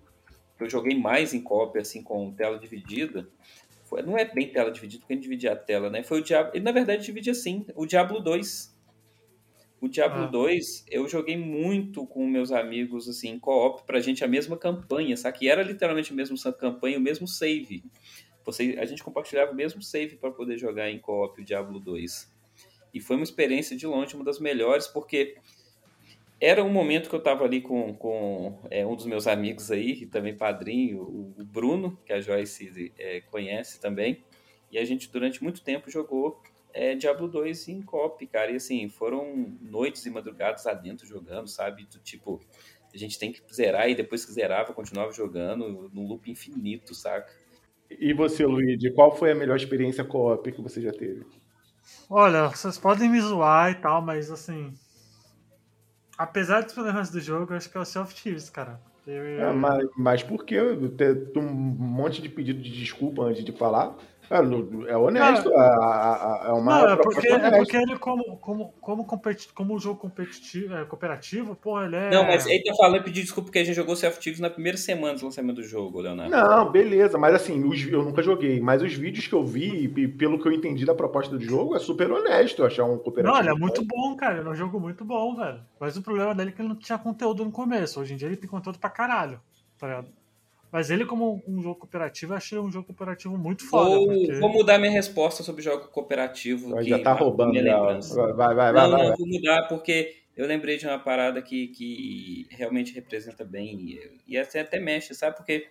que 0.57 0.65
eu 0.65 0.71
joguei 0.71 0.99
mais 0.99 1.35
em 1.35 1.43
co-op, 1.43 1.79
assim, 1.79 2.03
com 2.03 2.33
tela 2.35 2.59
dividida, 2.59 3.29
Foi- 3.85 4.03
não 4.03 4.19
é 4.19 4.25
bem 4.25 4.53
tela 4.53 4.71
dividida, 4.71 5.01
porque 5.01 5.15
a 5.15 5.17
gente 5.17 5.23
dividia 5.25 5.53
a 5.53 5.57
tela, 5.57 5.91
né? 5.91 6.03
Foi 6.03 6.21
o 6.21 6.23
Diablo. 6.25 6.53
E 6.55 6.61
na 6.61 6.73
verdade 6.73 7.05
dividia 7.07 7.35
sim. 7.35 7.67
O 7.75 7.87
Diablo 7.87 8.21
2. 8.21 8.77
O 9.81 9.89
Diablo 9.89 10.25
Ah. 10.25 10.27
2, 10.27 10.85
eu 10.91 11.09
joguei 11.09 11.37
muito 11.37 12.07
com 12.07 12.27
meus 12.27 12.51
amigos, 12.51 13.09
assim, 13.09 13.31
em 13.31 13.39
co-op, 13.39 13.85
pra 13.87 14.01
gente 14.01 14.25
a 14.25 14.29
mesma 14.29 14.57
campanha, 14.59 15.17
sabe? 15.17 15.39
Que 15.39 15.49
era 15.49 15.63
literalmente 15.63 16.13
a 16.13 16.17
mesma 16.17 16.37
campanha, 16.53 16.99
o 16.99 17.01
mesmo 17.01 17.29
save. 17.29 17.83
Você, 18.49 18.77
a 18.79 18.87
gente 18.87 19.05
compartilhava 19.05 19.53
o 19.53 19.55
mesmo 19.55 19.83
save 19.83 20.17
para 20.17 20.31
poder 20.31 20.57
jogar 20.57 20.91
em 20.91 20.99
co-op 20.99 21.39
o 21.39 21.45
Diablo 21.45 21.79
2. 21.79 22.33
E 22.95 22.99
foi 22.99 23.17
uma 23.17 23.23
experiência 23.23 23.77
de 23.77 23.87
longe, 23.87 24.15
uma 24.15 24.25
das 24.25 24.41
melhores, 24.41 24.87
porque 24.87 25.37
era 26.41 26.65
um 26.65 26.71
momento 26.71 27.11
que 27.11 27.15
eu 27.15 27.19
estava 27.19 27.45
ali 27.45 27.61
com, 27.61 27.93
com 27.93 28.59
é, 28.71 28.87
um 28.87 28.97
dos 28.97 29.05
meus 29.05 29.27
amigos 29.27 29.71
aí, 29.71 30.07
também 30.07 30.35
padrinho, 30.35 31.03
o, 31.03 31.35
o 31.39 31.45
Bruno, 31.45 31.99
que 32.07 32.13
a 32.15 32.23
Joyce 32.23 32.91
é, 32.99 33.21
conhece 33.21 33.79
também. 33.83 34.25
E 34.73 34.79
a 34.79 34.85
gente, 34.87 35.13
durante 35.13 35.43
muito 35.43 35.61
tempo, 35.61 35.91
jogou 35.91 36.43
é, 36.73 36.95
Diablo 36.95 37.29
2 37.29 37.69
em 37.69 37.83
cop, 37.83 38.27
cara. 38.29 38.51
E 38.51 38.57
assim, 38.57 38.89
foram 38.89 39.55
noites 39.61 40.07
e 40.07 40.11
madrugadas 40.11 40.67
adentro 40.67 41.07
jogando, 41.07 41.49
sabe? 41.49 41.85
Do 41.85 41.99
tipo, 41.99 42.41
a 42.95 42.97
gente 42.97 43.19
tem 43.19 43.31
que 43.31 43.43
zerar 43.55 43.91
e 43.91 43.95
depois 43.95 44.25
que 44.25 44.33
zerava, 44.33 44.73
continuava 44.73 45.13
jogando 45.13 45.91
num 45.93 46.07
loop 46.07 46.31
infinito, 46.31 46.95
saca? 46.95 47.47
E 47.91 48.13
você, 48.13 48.45
Luigi, 48.47 48.91
qual 48.93 49.17
foi 49.17 49.33
a 49.33 49.35
melhor 49.35 49.57
experiência 49.57 50.05
co-op 50.05 50.51
que 50.53 50.61
você 50.63 50.81
já 50.81 50.93
teve? 50.93 51.25
Olha, 52.11 52.49
vocês 52.49 52.79
podem 52.79 53.09
me 53.09 53.21
zoar 53.21 53.71
e 53.71 53.75
tal, 53.77 54.03
mas 54.03 54.31
assim. 54.31 54.75
Apesar 56.17 56.63
dos 56.63 56.73
problemas 56.75 57.11
do 57.11 57.21
jogo, 57.21 57.53
eu 57.53 57.57
acho 57.57 57.71
que 57.71 57.77
é 57.77 57.81
o 57.81 57.85
Sea 57.85 58.03
of 58.03 58.15
Thieves, 58.15 58.51
cara. 58.51 58.81
Eu- 59.07 59.49
Ah, 59.49 59.53
mas, 59.55 59.89
mas 59.97 60.23
por 60.23 60.45
que 60.45 60.57
ter 60.97 61.39
um 61.39 61.43
monte 61.51 62.21
de 62.21 62.29
pedido 62.29 62.61
de 62.61 62.71
desculpa 62.71 63.23
antes 63.23 63.45
de 63.45 63.53
falar? 63.53 63.97
É, 64.31 64.43
no- 64.43 64.87
é 64.87 64.97
honesto, 64.97 65.53
a- 65.55 65.63
a- 65.63 66.45
a- 66.45 66.49
é 66.49 66.53
uma 66.53 66.73
Não, 66.83 66.89
é 66.91 66.97
proposta 66.97 67.21
porque, 67.21 67.29
é 67.29 67.35
honesta. 67.37 67.57
porque 67.57 67.77
ele, 67.77 67.99
como, 67.99 68.37
como, 68.37 68.73
como, 68.81 69.05
competi 69.07 69.53
como 69.55 69.75
um 69.75 69.79
jogo 69.79 69.99
competitivo, 70.01 70.75
é, 70.75 70.85
cooperativo, 70.85 71.55
porra, 71.57 71.87
ele 71.87 71.97
é. 71.97 72.11
Não, 72.11 72.25
mas 72.27 72.45
ele 72.47 72.63
tá 72.63 72.75
falando, 72.77 73.03
pedir 73.05 73.23
desculpa 73.23 73.47
porque 73.47 73.59
a 73.59 73.65
gente 73.65 73.75
jogou 73.75 73.97
Sea 73.97 74.11
of 74.11 74.19
Thieves 74.21 74.41
na 74.41 74.51
primeira 74.51 74.77
semana 74.77 75.17
do 75.19 75.25
lançamento 75.25 75.57
do 75.57 75.63
jogo, 75.63 76.01
Leonardo. 76.01 76.31
Não, 76.31 76.71
beleza, 76.71 77.17
mas 77.17 77.35
assim, 77.35 77.65
os- 77.65 77.87
eu 77.89 78.03
nunca 78.05 78.23
joguei, 78.23 78.61
mas 78.61 78.83
os 78.83 78.93
vídeos 78.93 79.27
que 79.27 79.35
eu 79.35 79.43
vi, 79.45 79.85
e 79.85 80.09
pelo 80.09 80.39
que 80.39 80.47
eu 80.47 80.53
entendi 80.53 80.85
da 80.85 80.95
proposta 80.95 81.37
do 81.39 81.43
jogo, 81.43 81.75
é 81.75 81.79
super 81.79 82.11
honesto 82.13 82.65
achar 82.65 82.85
um 82.85 82.99
cooperativo. 82.99 83.33
Não, 83.35 83.41
ele 83.41 83.51
é 83.57 83.59
muito 83.59 83.83
bom, 83.85 84.15
cara. 84.17 84.39
Ele 84.39 84.49
é 84.49 84.51
um 84.51 84.55
jogo 84.55 84.79
muito 84.79 85.05
bom, 85.05 85.35
velho. 85.37 85.61
Mas 85.81 85.97
o 85.97 86.03
problema 86.03 86.35
dele 86.35 86.51
é 86.51 86.53
que 86.53 86.61
ele 86.61 86.69
não 86.69 86.77
tinha 86.77 86.99
conteúdo 86.99 87.45
no 87.45 87.51
começo. 87.51 87.99
Hoje 88.01 88.13
em 88.13 88.17
dia 88.17 88.29
ele 88.29 88.37
tem 88.37 88.49
conteúdo 88.49 88.79
pra 88.79 88.91
caralho, 88.91 89.41
tá 89.79 89.87
ligado? 89.87 90.18
Mas 90.71 90.91
ele, 90.91 91.07
como 91.07 91.43
um 91.47 91.63
jogo 91.63 91.77
cooperativo, 91.81 92.33
eu 92.33 92.37
achei 92.37 92.59
um 92.59 92.71
jogo 92.71 92.87
cooperativo 92.87 93.39
muito 93.39 93.65
foda. 93.67 93.91
Vou, 93.91 94.07
porque... 94.07 94.33
vou 94.35 94.53
mudar 94.53 94.79
minha 94.79 94.93
resposta 94.93 95.43
sobre 95.43 95.63
jogo 95.63 95.89
cooperativo. 95.89 96.77
Que 96.77 96.91
Já 96.91 96.99
tá 96.99 97.13
roubando 97.15 97.51
minha 97.51 97.65
já. 97.65 97.77
lembrança. 97.81 98.33
Vai, 98.35 98.55
vai, 98.55 98.73
vai. 98.73 98.73
não, 98.73 98.91
vai, 98.91 98.91
não, 98.91 99.09
vai. 99.09 99.17
vou 99.17 99.27
mudar 99.27 99.63
porque 99.69 100.17
eu 100.37 100.47
lembrei 100.47 100.77
de 100.77 100.87
uma 100.87 100.99
parada 100.99 101.41
que, 101.41 101.69
que 101.69 102.47
realmente 102.51 102.95
representa 102.95 103.45
bem 103.45 103.81
e, 103.81 104.11
e 104.29 104.39
até, 104.39 104.61
até 104.61 104.79
mexe, 104.79 105.15
sabe? 105.15 105.37
Porque 105.37 105.67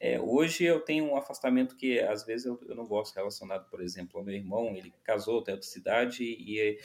é, 0.00 0.20
hoje 0.20 0.64
eu 0.64 0.80
tenho 0.80 1.04
um 1.06 1.16
afastamento 1.16 1.76
que 1.76 1.98
às 1.98 2.24
vezes 2.24 2.46
eu, 2.46 2.58
eu 2.68 2.74
não 2.76 2.86
gosto 2.86 3.14
relacionado, 3.16 3.68
por 3.68 3.80
exemplo, 3.82 4.18
ao 4.18 4.24
meu 4.24 4.34
irmão, 4.34 4.74
ele 4.76 4.92
casou, 5.02 5.42
tem 5.42 5.54
outra 5.54 5.68
cidade 5.68 6.22
e, 6.22 6.78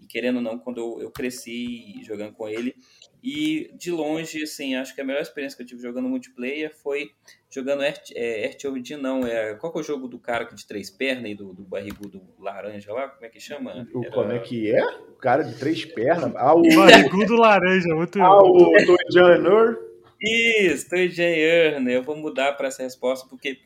e 0.00 0.06
querendo 0.08 0.36
ou 0.36 0.42
não, 0.42 0.58
quando 0.58 0.78
eu, 0.80 1.02
eu 1.02 1.10
cresci 1.10 2.00
jogando 2.04 2.32
com 2.32 2.48
ele 2.48 2.74
e 3.22 3.70
de 3.74 3.90
longe, 3.90 4.42
assim, 4.44 4.76
acho 4.76 4.94
que 4.94 5.00
a 5.00 5.04
melhor 5.04 5.20
experiência 5.20 5.56
que 5.56 5.62
eu 5.62 5.66
tive 5.66 5.82
jogando 5.82 6.08
multiplayer 6.08 6.74
foi 6.74 7.10
jogando 7.50 7.82
Earth, 7.82 8.12
é, 8.14 8.46
Earth 8.46 8.62
não, 9.00 9.26
é, 9.26 9.54
qual 9.56 9.72
que 9.72 9.78
é 9.78 9.82
o 9.82 9.84
jogo 9.84 10.06
do 10.06 10.18
cara 10.18 10.44
de 10.44 10.66
três 10.66 10.88
pernas 10.90 11.30
e 11.32 11.34
do, 11.34 11.52
do 11.52 11.64
barrigudo 11.64 12.22
laranja 12.38 12.92
lá, 12.92 13.08
como 13.08 13.26
é 13.26 13.28
que 13.28 13.40
chama? 13.40 13.86
O, 13.92 14.04
Era- 14.04 14.14
Como 14.14 14.32
é 14.32 14.38
que 14.38 14.70
é? 14.70 14.84
O 14.86 15.16
cara 15.16 15.42
de 15.42 15.58
três 15.58 15.84
pernas. 15.84 16.32
Ah, 16.36 16.54
o, 16.54 16.62
Barrigudo 16.74 17.34
laranja, 17.34 17.94
muito. 17.94 18.20
ah, 18.22 18.38
o 18.42 18.72
Tojanor. 18.86 19.89
Isso, 20.22 20.88
tô 20.88 20.96
Earner. 20.96 21.94
Eu 21.94 22.02
vou 22.02 22.16
mudar 22.16 22.52
para 22.52 22.68
essa 22.68 22.82
resposta 22.82 23.26
porque 23.28 23.60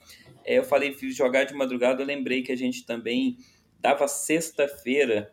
é, 0.45 0.59
eu 0.59 0.65
falei 0.65 0.95
jogar 1.11 1.45
de 1.45 1.55
madrugada. 1.55 2.03
Eu 2.03 2.07
lembrei 2.07 2.43
que 2.43 2.53
a 2.53 2.57
gente 2.57 2.87
também 2.87 3.37
dava 3.81 4.07
sexta-feira. 4.07 5.33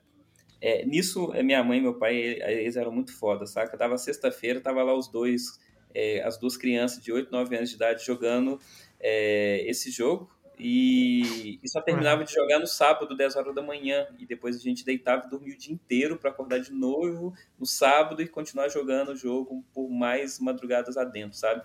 É, 0.59 0.86
nisso, 0.86 1.32
é, 1.34 1.43
minha 1.43 1.63
mãe 1.63 1.80
e 1.80 1.82
meu 1.82 1.97
pai, 1.97 2.15
eles 2.17 2.76
eram 2.76 2.91
muito 2.91 3.15
foda, 3.17 3.45
saca? 3.45 3.78
Dava 3.78 3.97
sexta-feira, 3.97 4.61
tava 4.61 4.84
lá 4.84 4.93
os 4.95 5.07
dois, 5.07 5.59
é, 5.93 6.22
as 6.24 6.38
duas 6.38 6.57
crianças 6.57 7.03
de 7.03 7.11
8, 7.11 7.32
9 7.32 7.55
anos 7.55 7.69
de 7.69 7.76
idade 7.76 8.05
jogando 8.05 8.59
é, 8.99 9.63
esse 9.67 9.91
jogo. 9.91 10.30
E, 10.64 11.59
e 11.64 11.68
só 11.68 11.82
terminava 11.82 12.24
de 12.24 12.32
jogar 12.32 12.59
no 12.59 12.68
sábado, 12.68 13.18
10 13.18 13.36
horas 13.36 13.55
da 13.55 13.64
manhã. 13.64 14.07
E 14.20 14.28
depois 14.28 14.55
a 14.55 14.59
gente 14.59 14.86
deitava 14.86 15.26
e 15.26 15.30
dormia 15.30 15.55
o 15.55 15.57
dia 15.57 15.74
inteiro 15.74 16.18
para 16.20 16.30
acordar 16.30 16.59
de 16.59 16.72
novo 16.72 17.34
no 17.59 17.66
sábado 17.66 18.22
e 18.22 18.28
continuar 18.28 18.70
jogando 18.70 19.09
o 19.09 19.16
jogo 19.16 19.66
por 19.74 19.89
mais 19.89 20.39
madrugadas 20.39 20.97
adentro, 20.97 21.36
sabe? 21.36 21.64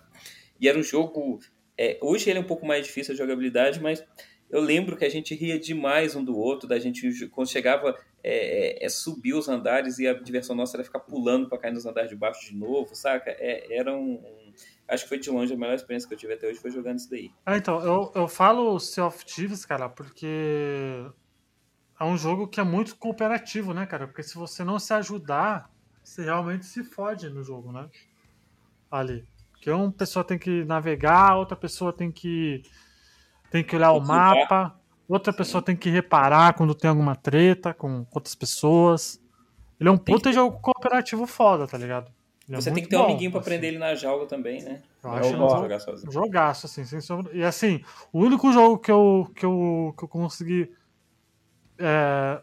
E 0.59 0.67
era 0.67 0.79
um 0.79 0.83
jogo. 0.83 1.41
é, 1.77 1.99
hoje 2.01 2.31
ele 2.31 2.39
é 2.39 2.43
um 2.43 2.47
pouco 2.47 2.65
mais 2.67 2.87
difícil 2.87 3.13
a 3.13 3.17
jogabilidade, 3.17 3.81
mas 3.81 4.03
eu 4.49 4.61
lembro 4.61 4.97
que 4.97 5.05
a 5.05 5.09
gente 5.11 5.35
ria 5.35 5.59
demais 5.59 6.15
um 6.17 6.25
do 6.25 6.37
outro, 6.39 6.67
da 6.69 6.79
gente 6.79 7.27
quando 7.29 7.51
chegava 7.51 7.99
é, 8.23 8.85
é, 8.85 8.89
subir 8.89 9.35
os 9.35 9.49
andares 9.49 9.99
e 9.99 10.07
a 10.07 10.15
diversão 10.15 10.57
nossa 10.57 10.77
era 10.77 10.85
ficar 10.85 11.01
pulando 11.01 11.49
para 11.49 11.59
cair 11.59 11.73
nos 11.73 11.85
andares 11.85 12.09
de 12.09 12.17
baixo 12.17 12.47
de 12.49 12.57
novo, 12.57 12.95
saca? 12.95 13.31
É, 13.31 13.77
era 13.77 13.95
um- 13.95 14.46
Acho 14.89 15.03
que 15.03 15.09
foi 15.09 15.19
de 15.19 15.31
longe 15.31 15.53
a 15.53 15.57
melhor 15.57 15.75
experiência 15.75 16.09
que 16.09 16.15
eu 16.15 16.19
tive 16.19 16.35
até 16.35 16.47
hoje 16.47 16.61
foi 16.61 16.71
jogando 16.71 16.99
isso 16.99 17.11
daí. 17.11 17.33
Ah, 17.45 17.57
então, 17.57 17.81
eu, 17.81 18.13
eu 18.15 18.29
falo 18.29 18.79
Sea 18.79 19.07
of 19.07 19.25
Thieves, 19.25 19.65
cara, 19.65 19.89
porque 19.89 21.05
é 21.99 22.05
um 22.05 22.17
jogo 22.17 22.47
que 22.47 22.61
é 22.61 22.63
muito 22.63 22.97
cooperativo, 22.97 23.75
né, 23.75 23.85
cara? 23.87 24.07
Porque 24.07 24.23
se 24.23 24.37
você 24.37 24.63
não 24.63 24.79
se 24.79 24.95
ajudar, 24.95 25.71
você 26.05 26.23
realmente 26.25 26.67
se 26.67 26.85
fode 26.85 27.29
no 27.29 27.43
jogo, 27.43 27.73
né? 27.73 27.89
Ali. 28.91 29.27
Porque 29.53 29.71
uma 29.71 29.91
pessoa 29.91 30.25
tem 30.25 30.39
que 30.39 30.65
navegar, 30.65 31.37
outra 31.37 31.57
pessoa 31.57 31.93
tem 31.93 32.13
que 32.13 32.63
tem 33.51 33.65
que 33.65 33.75
olhar 33.75 33.93
o 33.93 33.97
Observar. 33.97 34.37
mapa, 34.37 34.81
outra 35.09 35.33
pessoa 35.33 35.63
tem 35.63 35.75
que 35.75 35.91
reparar 35.91 36.55
quando 36.55 36.75
tem 36.75 36.91
alguma 36.91 37.17
treta 37.17 37.75
com 37.75 38.07
outras 38.13 38.35
pessoas. 38.35 39.21
Ele 39.81 39.89
é 39.89 39.93
um 39.93 39.99
puta 39.99 40.33
jogo 40.33 40.61
cooperativo 40.61 41.27
foda, 41.27 41.67
tá 41.67 41.77
ligado? 41.77 42.13
Ele 42.49 42.57
é 42.57 42.61
Você 42.61 42.67
tem 42.67 42.75
muito 42.75 42.85
que 42.85 42.91
ter 42.91 42.97
um 42.97 43.01
bom, 43.01 43.05
amiguinho 43.07 43.31
pra 43.31 43.41
assim. 43.41 43.51
prender 43.51 43.71
ele 43.71 43.79
na 43.79 43.95
jaula 43.95 44.27
também, 44.27 44.63
né? 44.63 44.83
Eu 45.03 45.11
acho 45.11 45.29
um 45.29 45.33
pra 45.33 45.47
bom. 45.47 45.59
jogar 45.63 45.81
sozinho. 45.81 46.13
jogaço, 46.13 46.67
assim, 46.67 46.85
sem 46.85 47.01
sombra. 47.01 47.33
E 47.37 47.43
assim, 47.43 47.83
o 48.13 48.21
único 48.21 48.53
jogo 48.53 48.79
que 48.79 48.91
eu, 48.91 49.31
que 49.35 49.45
eu, 49.45 49.95
que 49.99 50.05
eu 50.05 50.09
consegui 50.09 50.73
é, 51.79 52.41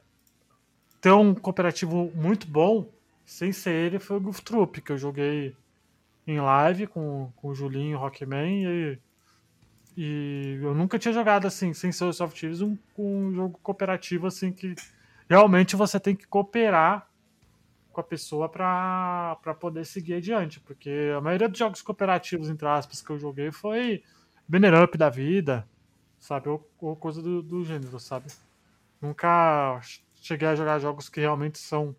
ter 1.00 1.12
um 1.12 1.34
cooperativo 1.34 2.12
muito 2.16 2.48
bom, 2.48 2.90
sem 3.26 3.52
ser 3.54 3.72
ele, 3.72 4.00
foi 4.00 4.18
o 4.18 4.22
Goof 4.22 4.42
Troop, 4.42 4.82
que 4.82 4.92
eu 4.92 4.98
joguei 4.98 5.56
em 6.28 6.40
live 6.40 6.88
com, 6.88 7.32
com 7.38 7.48
o 7.50 7.56
Julinho 7.56 7.92
e 7.92 7.96
o 7.96 8.00
Rockman. 8.00 8.66
E, 8.66 9.00
e 9.96 10.60
eu 10.62 10.74
nunca 10.76 11.00
tinha 11.00 11.14
jogado 11.14 11.48
assim, 11.48 11.74
sem 11.74 11.92
ser 11.94 12.04
o 12.06 12.14
Soft 12.14 12.38
Thieves, 12.38 12.62
um, 12.62 12.78
um 12.98 13.34
jogo 13.34 13.58
cooperativo 13.64 14.28
assim 14.28 14.52
que 14.52 14.76
realmente 15.30 15.76
você 15.76 16.00
tem 16.00 16.16
que 16.16 16.28
cooperar 16.28 17.08
com 17.94 18.02
a 18.02 18.04
pessoa 18.04 18.50
pra 18.50 19.38
poder 19.60 19.86
seguir 19.86 20.16
adiante, 20.16 20.60
porque 20.60 21.12
a 21.16 21.22
maioria 21.22 21.48
dos 21.48 21.60
jogos 21.60 21.82
cooperativos, 21.82 22.50
entre 22.50 22.68
aspas, 22.68 23.02
que 23.02 23.10
eu 23.12 23.20
joguei 23.20 23.52
foi 23.52 24.04
Banner 24.48 24.84
Up 24.84 24.98
da 24.98 25.10
vida, 25.10 25.66
sabe? 26.20 26.50
Ou, 26.50 26.68
ou 26.82 26.96
coisa 26.96 27.22
do, 27.22 27.42
do 27.44 27.64
gênero, 27.64 28.00
sabe? 28.00 28.26
Nunca 29.00 29.80
cheguei 30.16 30.48
a 30.48 30.56
jogar 30.56 30.80
jogos 30.80 31.08
que 31.08 31.20
realmente 31.20 31.60
são 31.60 31.96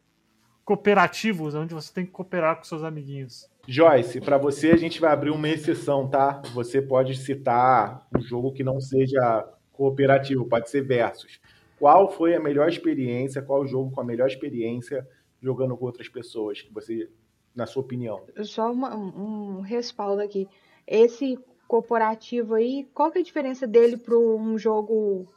cooperativos, 0.65 1.55
onde 1.55 1.73
você 1.73 1.93
tem 1.93 2.05
que 2.05 2.11
cooperar 2.11 2.57
com 2.57 2.65
seus 2.65 2.83
amiguinhos. 2.83 3.49
Joyce, 3.69 4.21
para 4.21 4.37
você 4.37 4.73
a 4.73 4.77
gente 4.77 5.01
vai 5.01 5.13
abrir 5.13 5.31
uma 5.31 5.49
exceção, 5.49 6.09
tá? 6.09 6.43
Você 6.53 6.83
pode 6.83 7.17
citar 7.17 8.07
um 8.17 8.21
jogo 8.21 8.53
que 8.53 8.65
não 8.65 8.81
seja 8.81 9.47
cooperativo, 9.73 10.47
pode 10.47 10.69
ser 10.69 10.83
versus. 10.83 11.41
Qual 11.79 12.11
foi 12.11 12.35
a 12.35 12.41
melhor 12.41 12.69
experiência? 12.69 13.43
Qual 13.43 13.63
o 13.63 13.67
jogo 13.67 13.91
com 13.91 14.01
a 14.01 14.05
melhor 14.05 14.27
experiência 14.27 15.07
jogando 15.45 15.77
com 15.77 15.85
outras 15.85 16.09
pessoas? 16.09 16.63
Que 16.63 16.73
você, 16.73 17.09
na 17.55 17.67
sua 17.67 17.83
opinião? 17.83 18.23
Só 18.43 18.73
uma- 18.73 18.97
um 18.97 19.61
respaldo 19.61 20.23
aqui. 20.23 20.49
Esse 20.87 21.39
corporativo 21.69 22.55
aí, 22.55 22.87
qual 22.95 23.11
que 23.11 23.19
é 23.19 23.21
a 23.21 23.25
diferença 23.25 23.67
dele 23.67 23.97
para 23.97 24.17
um 24.19 24.57
jogo 24.59 25.29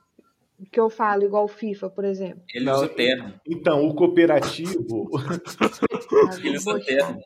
que 0.72 0.80
eu 0.80 0.90
falo, 0.90 1.24
igual 1.24 1.46
o 1.46 1.48
FIFA, 1.50 1.90
por 1.90 2.04
exemplo? 2.06 2.42
Ele 2.54 2.66
Não, 2.66 2.74
usa 2.76 2.90
terno. 2.90 3.34
Então, 3.48 3.86
o 3.88 3.94
cooperativo, 3.94 5.10
Ele 6.44 6.58
usa 6.58 6.80
terno. 6.80 7.20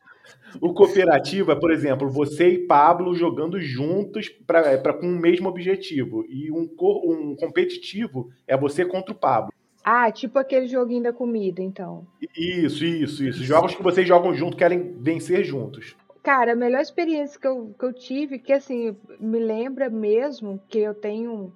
o 0.61 0.73
cooperativo 0.73 1.51
é, 1.51 1.55
por 1.59 1.71
exemplo, 1.71 2.09
você 2.09 2.49
e 2.49 2.67
Pablo 2.67 3.15
jogando 3.15 3.59
juntos 3.59 4.27
pra, 4.45 4.77
pra- 4.79 4.93
com 4.93 5.07
o 5.07 5.19
mesmo 5.19 5.47
objetivo. 5.47 6.25
E 6.27 6.51
um, 6.51 6.67
co- 6.67 7.01
um 7.09 7.35
competitivo 7.35 8.29
é 8.45 8.57
você 8.57 8.85
contra 8.85 9.13
o 9.13 9.17
Pablo. 9.17 9.51
Ah, 9.83 10.11
tipo 10.11 10.37
aquele 10.37 10.67
joguinho 10.67 11.03
da 11.03 11.13
comida, 11.13 11.61
então. 11.61 12.05
Isso, 12.37 12.85
isso, 12.85 13.23
isso. 13.23 13.43
Jogos 13.43 13.73
que 13.73 13.81
vocês 13.81 14.07
jogam 14.07 14.33
junto 14.33 14.57
querem 14.57 14.93
vencer 14.99 15.43
juntos. 15.43 15.95
Cara, 16.21 16.53
a 16.53 16.55
melhor 16.55 16.81
experiência 16.81 17.39
que 17.39 17.47
eu, 17.47 17.73
que 17.77 17.85
eu 17.85 17.93
tive, 17.93 18.37
que 18.37 18.53
assim, 18.53 18.95
me 19.19 19.39
lembra 19.39 19.89
mesmo 19.89 20.61
que 20.69 20.77
eu 20.77 20.93
tenho 20.93 21.51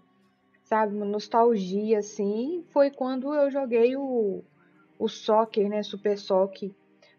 sabe, 0.65 0.95
uma 0.95 1.05
nostalgia, 1.05 1.99
assim, 1.99 2.65
foi 2.71 2.89
quando 2.89 3.33
eu 3.33 3.49
joguei 3.49 3.95
o, 3.95 4.43
o 4.97 5.07
soccer, 5.07 5.69
né, 5.69 5.83
Super 5.83 6.17
Soccer, 6.17 6.71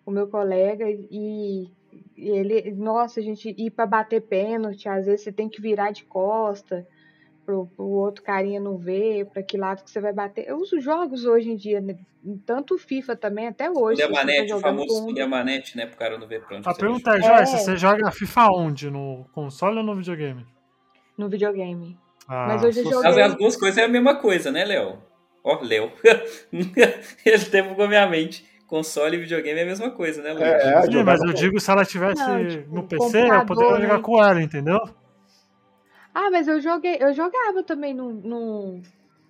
com 0.05 0.11
meu 0.11 0.27
colega, 0.27 0.85
e, 0.91 1.71
e 2.17 2.29
ele, 2.29 2.73
nossa, 2.73 3.21
a 3.21 3.23
gente 3.23 3.55
ir 3.57 3.71
para 3.71 3.87
bater 3.87 4.21
pênalti, 4.21 4.89
às 4.89 5.07
vezes 5.07 5.23
você 5.23 5.33
tem 5.33 5.49
que 5.49 5.63
virar 5.63 5.93
de 5.93 6.05
costa, 6.05 6.87
pro, 7.47 7.66
pro 7.66 7.86
outro 7.86 8.22
carinha 8.24 8.61
não 8.61 8.76
ver, 8.76 9.26
para 9.26 9.42
que 9.42 9.57
lado 9.57 9.84
que 9.84 9.90
você 9.90 10.01
vai 10.01 10.12
bater. 10.12 10.47
Eu 10.49 10.59
uso 10.59 10.80
jogos 10.80 11.24
hoje 11.24 11.51
em 11.51 11.57
dia, 11.57 11.80
né? 11.80 11.97
tanto 12.44 12.76
FIFA 12.76 13.14
também, 13.14 13.47
até 13.47 13.70
hoje. 13.70 14.03
Tá 14.03 14.09
manete, 14.09 14.53
o 14.53 14.59
famoso 14.59 15.07
manete, 15.28 15.76
né? 15.76 15.86
Pro 15.86 15.97
cara 15.97 16.18
não 16.18 16.26
ver 16.26 16.42
pra 16.42 16.57
onde 16.57 16.68
A 16.68 16.72
você 16.72 16.80
pergunta 16.80 17.14
é, 17.14 17.18
É. 17.18 17.22
Joyce, 17.22 17.59
você 17.64 17.76
joga 17.76 18.11
FIFA 18.11 18.49
onde? 18.53 18.90
No 18.90 19.24
console 19.32 19.78
ou 19.78 19.84
no 19.84 19.94
videogame? 19.94 20.44
no 21.16 21.30
videogame. 21.30 21.97
Ah, 22.28 22.47
Mas 22.49 22.64
hoje 22.64 22.80
eu 22.80 22.84
joguei- 22.90 23.09
As, 23.09 23.16
as 23.16 23.34
duas 23.36 23.57
coisas 23.57 23.78
é 23.78 23.84
a 23.84 23.88
mesma 23.88 24.16
coisa, 24.16 24.51
né, 24.51 24.64
Léo? 24.66 24.99
Ó, 25.42 25.61
Léo. 25.62 25.90
Ele 27.24 27.62
bugou 27.62 27.88
minha 27.88 28.07
mente. 28.07 28.44
Console 28.66 29.16
e 29.16 29.20
videogame 29.20 29.61
é 29.61 29.62
a 29.62 29.66
mesma 29.66 29.90
coisa, 29.92 30.20
né, 30.20 30.32
Luiz? 30.32 30.42
É, 30.44 30.74
é, 30.74 30.82
Sim, 30.82 31.05
mas 31.05 31.22
eu 31.22 31.32
digo 31.32 31.59
se 31.61 31.70
ela 31.70 31.84
tivesse 31.84 32.20
Não, 32.20 32.47
tipo, 32.47 32.74
no 32.74 32.82
PC, 32.82 33.30
eu 33.30 33.47
poderia 33.47 33.80
jogar 33.80 33.97
né? 33.97 34.03
com 34.03 34.22
ela, 34.22 34.42
entendeu? 34.42 34.80
Ah, 36.19 36.31
mas 36.31 36.49
eu 36.49 36.59
joguei, 36.62 36.97
eu 36.99 37.12
jogava 37.12 37.62
também 37.62 37.93
no, 37.93 38.11
no, 38.11 38.81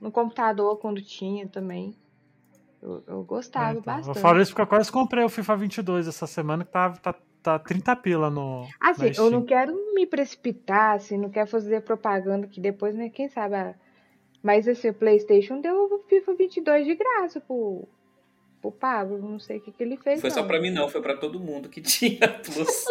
no 0.00 0.12
computador 0.12 0.76
quando 0.76 1.02
tinha 1.02 1.48
também. 1.48 1.96
Eu, 2.80 3.02
eu 3.08 3.24
gostava 3.24 3.70
É, 3.70 3.78
então, 3.80 3.92
eu 3.94 3.96
bastante. 3.96 4.20
falo 4.20 4.40
isso 4.40 4.52
porque 4.52 4.62
eu 4.62 4.66
quase 4.68 4.92
comprei 4.92 5.24
o 5.24 5.28
FIFA 5.28 5.56
22 5.56 6.06
essa 6.06 6.28
semana, 6.28 6.64
que 6.64 6.70
tá, 6.70 6.90
tá, 6.92 7.12
tá 7.42 7.58
30 7.58 7.96
pila 7.96 8.30
no. 8.30 8.68
Assim, 8.78 9.10
eu 9.18 9.28
não 9.32 9.44
quero 9.44 9.74
me 9.96 10.06
precipitar, 10.06 10.94
assim, 10.94 11.18
não 11.18 11.28
quero 11.28 11.48
fazer 11.48 11.80
propaganda 11.80 12.46
que 12.46 12.60
depois, 12.60 12.94
né, 12.94 13.08
quem 13.08 13.28
sabe. 13.28 13.74
Mas 14.40 14.68
assim, 14.68 14.90
o 14.90 14.94
PlayStation 14.94 15.60
deu 15.60 15.92
o 15.92 15.98
FIFA 16.08 16.34
22 16.36 16.86
de 16.86 16.94
graça 16.94 17.40
pro, 17.40 17.88
pro 18.62 18.70
Pablo, 18.70 19.18
não 19.18 19.40
sei 19.40 19.56
o 19.56 19.60
que, 19.60 19.72
que 19.72 19.82
ele 19.82 19.96
fez. 19.96 20.20
Foi 20.20 20.30
só 20.30 20.42
não. 20.42 20.46
pra 20.46 20.60
mim, 20.60 20.70
não, 20.70 20.88
foi 20.88 21.02
pra 21.02 21.16
todo 21.16 21.40
mundo 21.40 21.68
que 21.68 21.80
tinha 21.80 22.28
Plus. 22.46 22.84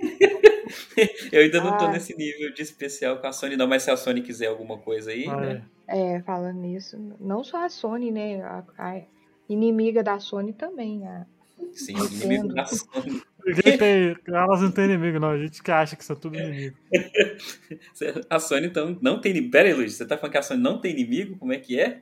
eu 1.32 1.42
ainda 1.42 1.62
não 1.62 1.76
tô 1.76 1.84
Ah. 1.86 1.92
nesse 1.92 2.16
nível 2.16 2.52
de 2.52 2.62
especial 2.62 3.18
com 3.18 3.26
a 3.26 3.32
Sony, 3.32 3.56
não, 3.56 3.66
mas 3.66 3.82
se 3.82 3.90
a 3.90 3.96
Sony 3.96 4.20
quiser 4.22 4.46
alguma 4.46 4.78
coisa 4.78 5.10
aí, 5.10 5.26
Olha 5.28 5.54
né? 5.54 5.62
aí. 5.88 5.98
É, 6.16 6.22
falando 6.22 6.58
nisso, 6.60 6.98
não 7.20 7.42
só 7.42 7.64
a 7.64 7.68
Sony, 7.68 8.10
né? 8.10 8.42
A, 8.42 8.64
a 8.78 9.00
inimiga 9.48 10.02
da 10.02 10.18
Sony 10.18 10.52
também. 10.52 11.06
A, 11.06 11.26
Sim, 11.72 11.94
inimigo 11.96 12.48
da 12.48 12.64
Sony. 12.66 13.22
Ninguém 13.44 13.78
tem. 13.78 14.16
Elas 14.28 14.60
não 14.60 14.70
têm 14.70 14.84
inimigo, 14.84 15.18
não. 15.18 15.30
A 15.30 15.38
gente 15.38 15.62
que 15.62 15.70
acha 15.70 15.96
que 15.96 16.04
são 16.04 16.14
tudo 16.16 16.36
inimigo. 16.38 16.76
A 18.28 18.38
Sony 18.38 18.66
então 18.66 18.96
não 19.00 19.20
tem 19.20 19.30
inimigo. 19.32 19.52
Pera 19.52 19.68
aí, 19.68 19.74
Luiz, 19.74 19.94
você 19.94 20.06
tá 20.06 20.16
falando 20.18 20.32
que 20.32 20.38
a 20.38 20.42
Sony 20.42 20.62
não 20.62 20.78
tem 20.80 20.92
inimigo? 20.92 21.36
Como 21.38 21.52
é 21.52 21.58
que 21.58 21.80
é? 21.80 22.00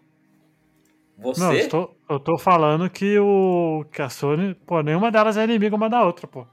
Você? 1.18 1.40
Não, 1.40 1.52
eu 1.52 1.58
estou, 1.60 1.96
eu 2.10 2.20
tô 2.20 2.36
falando 2.36 2.90
que 2.90 3.18
o. 3.18 3.84
que 3.92 4.02
a 4.02 4.08
Sony. 4.08 4.54
Pô, 4.66 4.82
nenhuma 4.82 5.10
delas 5.10 5.36
é 5.36 5.44
inimiga 5.44 5.76
uma 5.76 5.88
da 5.88 6.04
outra, 6.04 6.26
pô. 6.26 6.46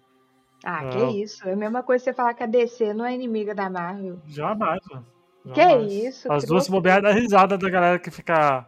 Ah, 0.64 0.82
Não. 0.84 0.90
que 1.12 1.22
isso? 1.22 1.48
É 1.48 1.54
a 1.54 1.56
mesma 1.56 1.84
coisa 1.84 2.04
você 2.04 2.14
falar 2.14 2.34
que 2.34 2.44
a 2.44 2.48
DC 2.48 2.94
não 2.94 3.06
é 3.06 3.14
inimiga 3.14 3.54
da 3.54 3.70
Marvel. 3.70 4.20
Jamais, 4.28 4.80
mano. 4.90 5.06
Que 5.54 5.62
Jamais. 5.62 5.92
isso? 5.92 6.32
As 6.32 6.44
que 6.44 6.50
duas 6.50 6.68
bobeadas 6.68 7.04
da 7.04 7.12
risada 7.20 7.58
da 7.58 7.70
galera 7.70 8.00
que 8.00 8.10
fica. 8.10 8.66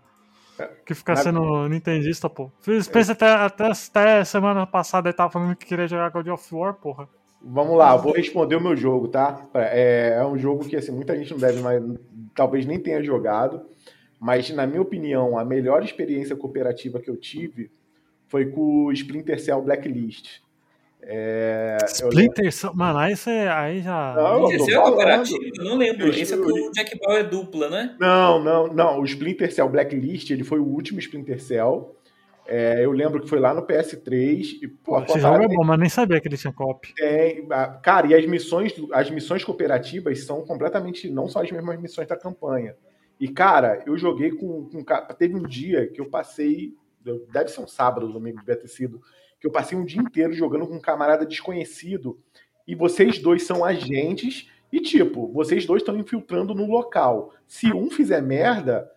Que 0.85 0.93
fica 0.93 1.13
Na- 1.13 1.17
sendo 1.17 1.67
nintendista, 1.67 2.29
pô. 2.29 2.49
Spencer 2.81 3.11
até, 3.13 3.27
até, 3.29 3.65
até 3.71 4.23
semana 4.23 4.65
passada 4.65 5.09
ele 5.09 5.15
tava 5.15 5.29
falando 5.29 5.55
que 5.55 5.65
queria 5.65 5.87
jogar 5.87 6.09
God 6.09 6.27
of 6.27 6.55
War, 6.55 6.73
porra. 6.75 7.09
Vamos 7.41 7.77
lá, 7.77 7.95
vou 7.95 8.13
responder 8.13 8.55
o 8.55 8.61
meu 8.61 8.75
jogo, 8.75 9.07
tá? 9.09 9.45
É, 9.53 10.15
é 10.17 10.25
um 10.25 10.37
jogo 10.37 10.65
que 10.65 10.75
assim, 10.75 10.91
muita 10.91 11.15
gente 11.15 11.31
não 11.31 11.39
deve 11.39 11.61
mais, 11.61 11.83
talvez 12.33 12.65
nem 12.65 12.79
tenha 12.79 13.03
jogado, 13.03 13.65
mas 14.19 14.49
na 14.49 14.65
minha 14.65 14.81
opinião, 14.81 15.37
a 15.37 15.43
melhor 15.45 15.83
experiência 15.83 16.35
cooperativa 16.35 16.99
que 16.99 17.09
eu 17.09 17.17
tive 17.17 17.69
foi 18.27 18.45
com 18.47 18.85
o 18.85 18.91
Splinter 18.93 19.39
Cell 19.39 19.61
Blacklist. 19.61 20.39
É, 21.07 21.77
eu 22.01 22.09
Splinter 22.09 22.51
Cell. 22.51 22.73
Mano, 22.73 22.97
aí 22.99 23.15
você. 23.15 23.29
Aí 23.29 23.81
já. 23.81 24.13
Não, 24.15 24.51
Esse 24.51 24.71
tô 24.71 24.79
é 24.79 24.83
cooperativo? 24.83 25.39
Eu 25.57 25.63
não 25.65 25.77
lembro. 25.77 26.07
Esse 26.09 26.21
Esse 26.21 26.33
é 26.33 26.37
eu- 26.37 26.43
com 26.43 26.49
o 26.49 26.71
Jack 26.71 26.99
Bauer 26.99 27.19
é 27.19 27.23
dupla, 27.23 27.69
né? 27.69 27.95
Não, 27.99 28.43
não, 28.43 28.67
não. 28.73 28.99
O 28.99 29.05
Splinter 29.05 29.53
Cell 29.53 29.69
Blacklist, 29.69 30.29
ele 30.31 30.43
foi 30.43 30.59
o 30.59 30.65
último 30.65 30.99
Splinter 30.99 31.39
Cell. 31.41 31.95
É, 32.47 32.85
eu 32.85 32.91
lembro 32.91 33.21
que 33.21 33.27
foi 33.29 33.39
lá 33.39 33.53
no 33.55 33.63
PS3 33.63 34.59
e 34.61 34.67
pô, 34.67 35.01
Esse 35.01 35.19
jogo 35.19 35.41
é 35.43 35.47
bom, 35.47 35.63
mas 35.63 35.79
nem 35.79 35.89
sabia 35.89 36.21
que 36.21 36.27
ele 36.27 36.37
tinha 36.37 36.53
copy. 36.53 36.93
tem, 36.93 37.47
a- 37.49 37.69
cara, 37.69 38.05
e 38.05 38.13
as 38.13 38.23
missões, 38.27 38.71
do- 38.73 38.93
as 38.93 39.09
missões 39.09 39.43
cooperativas 39.43 40.23
são 40.25 40.41
completamente 40.45 41.09
não 41.09 41.27
são 41.27 41.41
as 41.41 41.51
mesmas 41.51 41.79
missões 41.79 42.07
da 42.07 42.15
campanha. 42.15 42.75
E 43.19 43.27
cara, 43.27 43.81
eu 43.87 43.97
joguei 43.97 44.29
com, 44.31 44.65
com 44.69 44.83
teve 45.17 45.35
um 45.35 45.41
dia 45.41 45.87
que 45.87 45.99
eu 45.99 46.05
passei, 46.07 46.73
deve 47.33 47.47
ser 47.49 47.61
um 47.61 47.67
sábado, 47.67 48.11
domingo 48.13 48.41
deve 48.45 48.61
ter 48.61 48.67
sido, 48.67 49.01
que 49.39 49.47
eu 49.47 49.51
passei 49.51 49.77
um 49.77 49.85
dia 49.85 50.01
inteiro 50.01 50.33
jogando 50.33 50.67
com 50.67 50.75
um 50.75 50.81
camarada 50.81 51.25
desconhecido 51.25 52.17
e 52.67 52.73
vocês 52.75 53.19
dois 53.19 53.43
são 53.43 53.63
agentes 53.63 54.49
e 54.71 54.79
tipo, 54.79 55.31
vocês 55.31 55.65
dois 55.65 55.81
estão 55.81 55.97
infiltrando 55.97 56.53
no 56.53 56.65
local. 56.65 57.31
Se 57.47 57.71
um 57.73 57.89
fizer 57.89 58.21
merda, 58.21 58.89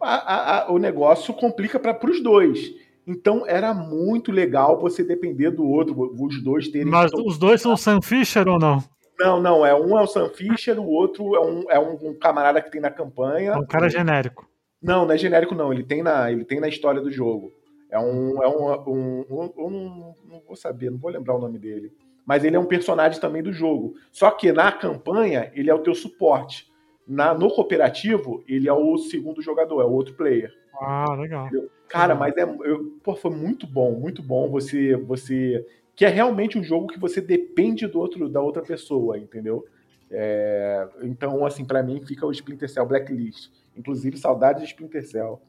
a- 0.00 0.14
a- 0.16 0.58
a- 0.66 0.72
o 0.72 0.78
negócio 0.78 1.34
complica 1.34 1.78
para 1.78 1.98
os 2.10 2.22
dois. 2.22 2.72
Então 3.06 3.44
era 3.46 3.72
muito 3.74 4.30
legal 4.30 4.78
você 4.78 5.02
depender 5.02 5.50
do 5.50 5.66
outro, 5.66 6.14
os 6.22 6.42
dois 6.42 6.68
terem. 6.68 6.86
Mas 6.90 7.10
os 7.12 7.38
dois 7.38 7.60
são 7.60 7.76
Sam 7.76 8.00
Fisher 8.02 8.46
ou 8.46 8.58
não? 8.58 8.82
Não, 9.18 9.40
não, 9.42 9.66
é 9.66 9.74
um 9.74 9.98
é 9.98 10.02
o 10.02 10.06
Sam 10.06 10.28
Fisher, 10.28 10.78
o 10.78 10.86
outro 10.86 11.34
é 11.34 11.40
um, 11.40 11.70
é 11.70 11.78
um, 11.80 12.10
um 12.10 12.14
camarada 12.14 12.62
que 12.62 12.70
tem 12.70 12.80
na 12.80 12.90
campanha. 12.90 13.52
É 13.52 13.56
um 13.56 13.66
cara 13.66 13.88
genérico. 13.88 14.46
Não, 14.80 15.04
não 15.04 15.12
é 15.12 15.18
genérico, 15.18 15.56
não. 15.56 15.72
Ele 15.72 15.82
tem 15.82 16.02
na, 16.04 16.30
ele 16.30 16.44
tem 16.44 16.60
na 16.60 16.68
história 16.68 17.00
do 17.00 17.10
jogo. 17.10 17.52
É 17.90 17.98
um. 17.98 18.42
É 18.42 18.48
um, 18.48 18.72
um, 18.90 19.24
um- 19.30 19.52
um- 19.66 20.14
Não 20.30 20.40
vou 20.46 20.56
saber, 20.56 20.90
não 20.90 20.98
vou 20.98 21.10
lembrar 21.10 21.34
o 21.34 21.40
nome 21.40 21.58
dele. 21.58 21.92
Mas 22.26 22.44
ele 22.44 22.56
é 22.56 22.58
um 22.58 22.66
personagem 22.66 23.20
também 23.20 23.42
do 23.42 23.52
jogo. 23.52 23.94
Só 24.12 24.30
que 24.30 24.52
na 24.52 24.70
campanha, 24.70 25.50
ele 25.54 25.70
é 25.70 25.74
o 25.74 25.78
teu 25.78 25.94
suporte. 25.94 26.70
Na, 27.06 27.32
no 27.32 27.48
cooperativo, 27.50 28.44
ele 28.46 28.68
é 28.68 28.72
o 28.72 28.98
segundo 28.98 29.40
jogador, 29.40 29.80
é 29.80 29.84
o 29.86 29.90
outro 29.92 30.12
player. 30.14 30.52
Ah, 30.78 31.14
legal. 31.18 31.48
Cara, 31.88 32.12
Uhum. 32.12 32.20
mas 32.20 32.36
é, 32.36 32.42
eu, 32.42 32.92
pô, 33.02 33.16
foi 33.16 33.30
muito 33.30 33.66
bom, 33.66 33.92
muito 33.92 34.22
bom 34.22 34.50
você, 34.50 34.94
você, 34.94 35.66
que 35.96 36.04
é 36.04 36.08
realmente 36.08 36.58
um 36.58 36.62
jogo 36.62 36.88
que 36.88 37.00
você 37.00 37.18
depende 37.22 37.86
do 37.86 37.98
outro, 37.98 38.28
da 38.28 38.42
outra 38.42 38.60
pessoa, 38.62 39.16
entendeu? 39.18 39.64
É, 40.10 40.86
então, 41.02 41.44
assim, 41.46 41.64
pra 41.64 41.82
mim 41.82 42.00
fica 42.04 42.26
o 42.26 42.30
Splinter 42.30 42.68
Cell 42.68 42.84
Blacklist. 42.86 43.50
Inclusive, 43.74 44.18
saudades 44.18 44.62
de 44.62 44.68
Splinter 44.68 45.06
Cell. 45.06 45.40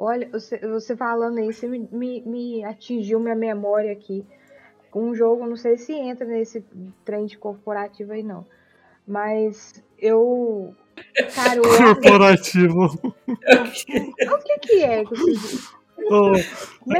Olha, 0.00 0.28
você, 0.30 0.58
você 0.58 0.96
falando 0.96 1.44
você 1.44 1.66
me, 1.66 1.88
me, 1.90 2.22
me 2.22 2.64
atingiu 2.64 3.18
minha 3.18 3.34
memória 3.34 3.90
aqui. 3.92 4.24
Um 4.94 5.12
jogo, 5.14 5.44
não 5.46 5.56
sei 5.56 5.76
se 5.76 5.92
entra 5.92 6.24
nesse 6.24 6.64
trem 7.04 7.26
de 7.26 7.36
corporativo 7.36 8.12
aí, 8.12 8.22
não. 8.22 8.46
Mas 9.06 9.82
eu. 9.98 10.72
Cara, 11.34 11.60
Corporativo. 11.94 12.84
o 13.26 14.38
que, 14.44 14.58
que 14.60 14.82
é 14.84 15.04
que- 15.04 15.18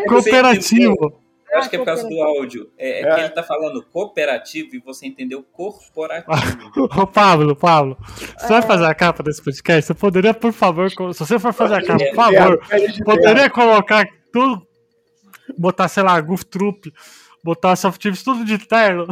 Cooperativo. 0.09 1.28
Eu 1.51 1.59
acho 1.59 1.71
que 1.71 1.77
é 1.77 1.79
por 1.79 1.85
causa 1.87 2.03
do 2.03 2.09
cooperativo. 2.09 2.39
áudio. 2.41 2.71
É, 2.77 2.89
é 2.91 3.03
É. 3.09 3.15
que 3.15 3.21
ele 3.21 3.29
tá 3.31 3.43
falando 3.43 3.83
cooperativo 3.85 4.77
e 4.77 4.79
você 4.79 5.07
entendeu 5.07 5.43
corporativo. 5.43 6.31
Ô, 7.03 7.07
Pablo, 7.07 7.57
Pablo, 7.57 7.97
você 8.39 8.47
É. 8.47 8.49
vai 8.49 8.63
fazer 8.63 8.85
a 8.87 8.95
capa 8.95 9.23
desse 9.23 9.43
podcast? 9.43 9.87
Você 9.87 9.95
poderia, 9.95 10.35
por 10.35 10.53
favor, 10.53 10.91
se 10.91 10.97
você 11.19 11.39
for 11.39 11.53
fazer 11.53 11.75
a 11.77 11.83
capa, 11.83 11.99
por 11.99 12.07
É, 12.07 12.15
favor, 12.15 12.65
férias 12.67 12.93
de 12.95 13.05
poderia 13.05 13.49
colocar 13.51 14.07
tudo, 14.33 14.67
botar, 15.57 15.89
sei 15.89 16.03
lá, 16.03 16.21
Goof 16.21 16.45
Troop, 16.45 16.93
botar 17.43 17.75
Softives 17.77 18.23
tudo 18.23 18.45
de 18.45 18.59
terno. 18.59 19.07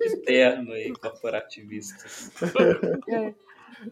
Eterno 0.00 0.72
aí, 0.72 0.92
corporativistas. 0.94 2.30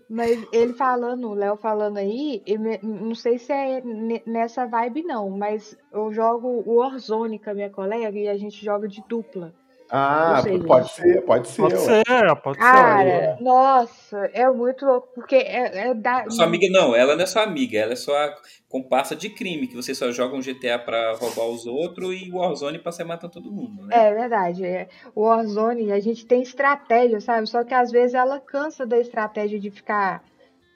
Mas 0.08 0.46
ele 0.52 0.72
falando, 0.74 1.28
o 1.28 1.34
Léo 1.34 1.56
falando 1.56 1.98
aí, 1.98 2.42
não 2.82 3.14
sei 3.14 3.38
se 3.38 3.52
é 3.52 3.80
ne- 3.80 4.22
nessa 4.26 4.66
vibe 4.66 5.02
não, 5.02 5.30
mas 5.30 5.76
eu 5.92 6.12
jogo 6.12 6.62
o 6.66 6.76
Warzone 6.76 7.38
com 7.38 7.50
a 7.50 7.54
minha 7.54 7.70
colega 7.70 8.18
e 8.18 8.28
a 8.28 8.36
gente 8.36 8.64
joga 8.64 8.88
de 8.88 9.02
dupla. 9.08 9.54
Ah, 9.96 10.42
pode 10.66 10.90
ser, 10.90 11.22
pode 11.22 11.48
ser. 11.48 11.62
Pode 11.62 11.78
ser, 11.78 12.36
pode 12.42 12.56
ser. 12.56 12.64
Cara, 12.64 13.38
nossa, 13.40 14.28
é 14.32 14.50
muito 14.50 14.84
louco, 14.84 15.08
porque 15.14 15.36
é, 15.36 15.86
é 15.90 15.94
da. 15.94 16.28
Sua 16.28 16.46
amiga 16.46 16.66
não, 16.68 16.96
ela 16.96 17.14
não 17.14 17.22
é 17.22 17.26
sua 17.26 17.44
amiga, 17.44 17.78
ela 17.78 17.92
é 17.92 17.96
sua 17.96 18.34
comparsa 18.68 19.14
de 19.14 19.30
crime, 19.30 19.68
que 19.68 19.76
você 19.76 19.94
só 19.94 20.10
joga 20.10 20.34
um 20.34 20.40
GTA 20.40 20.80
pra 20.80 21.14
roubar 21.14 21.46
os 21.46 21.64
outros 21.64 22.12
e 22.12 22.28
o 22.28 22.38
Warzone 22.38 22.80
pra 22.80 22.90
você 22.90 23.04
matar 23.04 23.28
todo 23.28 23.52
mundo, 23.52 23.86
né? 23.86 24.08
É 24.08 24.12
verdade. 24.12 24.66
É. 24.66 24.88
O 25.14 25.28
Warzone, 25.28 25.92
a 25.92 26.00
gente 26.00 26.26
tem 26.26 26.42
estratégia, 26.42 27.20
sabe? 27.20 27.46
Só 27.46 27.62
que 27.62 27.72
às 27.72 27.92
vezes 27.92 28.14
ela 28.14 28.40
cansa 28.40 28.84
da 28.84 28.98
estratégia 28.98 29.60
de 29.60 29.70
ficar 29.70 30.24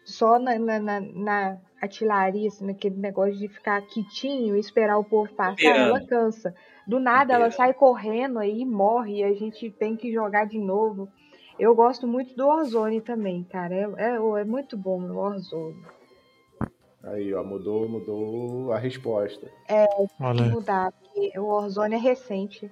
só 0.05 0.39
na, 0.39 0.57
na, 0.61 0.79
na, 0.79 1.01
na 1.01 1.59
artilharia, 1.83 2.47
assim, 2.47 2.67
naquele 2.67 2.97
negócio 2.97 3.37
de 3.37 3.49
ficar 3.49 3.83
quietinho 3.83 4.57
e 4.57 4.61
esperar 4.61 4.97
o 4.97 5.05
povo 5.05 5.33
passar. 5.35 5.55
Esperando. 5.55 5.89
Ela 5.89 6.07
cansa. 6.07 6.55
Do 6.89 6.99
nada 6.99 7.35
ela 7.35 7.51
sai 7.51 7.75
correndo 7.75 8.39
aí, 8.39 8.65
morre 8.65 9.19
e 9.19 9.25
a 9.25 9.35
gente 9.35 9.71
tem 9.71 9.95
que 9.95 10.11
jogar 10.11 10.47
de 10.47 10.59
novo. 10.59 11.07
Eu 11.59 11.75
gosto 11.75 12.07
muito 12.07 12.35
do 12.35 12.47
Warzone 12.47 13.03
também, 13.03 13.45
cara. 13.45 13.75
É, 13.75 13.83
é, 13.83 14.15
é 14.41 14.45
muito 14.45 14.75
bom 14.75 15.03
o 15.03 15.17
Warzone. 15.17 15.85
Aí, 17.05 17.35
ó, 17.35 17.45
mudou, 17.45 17.87
mudou 17.87 18.73
a 18.73 18.79
resposta. 18.79 19.51
Olha 20.19 20.45
aí. 20.45 20.51
Mudar, 20.51 20.93
porque 20.93 21.39
o 21.39 21.47
Warzone 21.49 21.95
é 21.95 21.99
recente. 21.99 22.71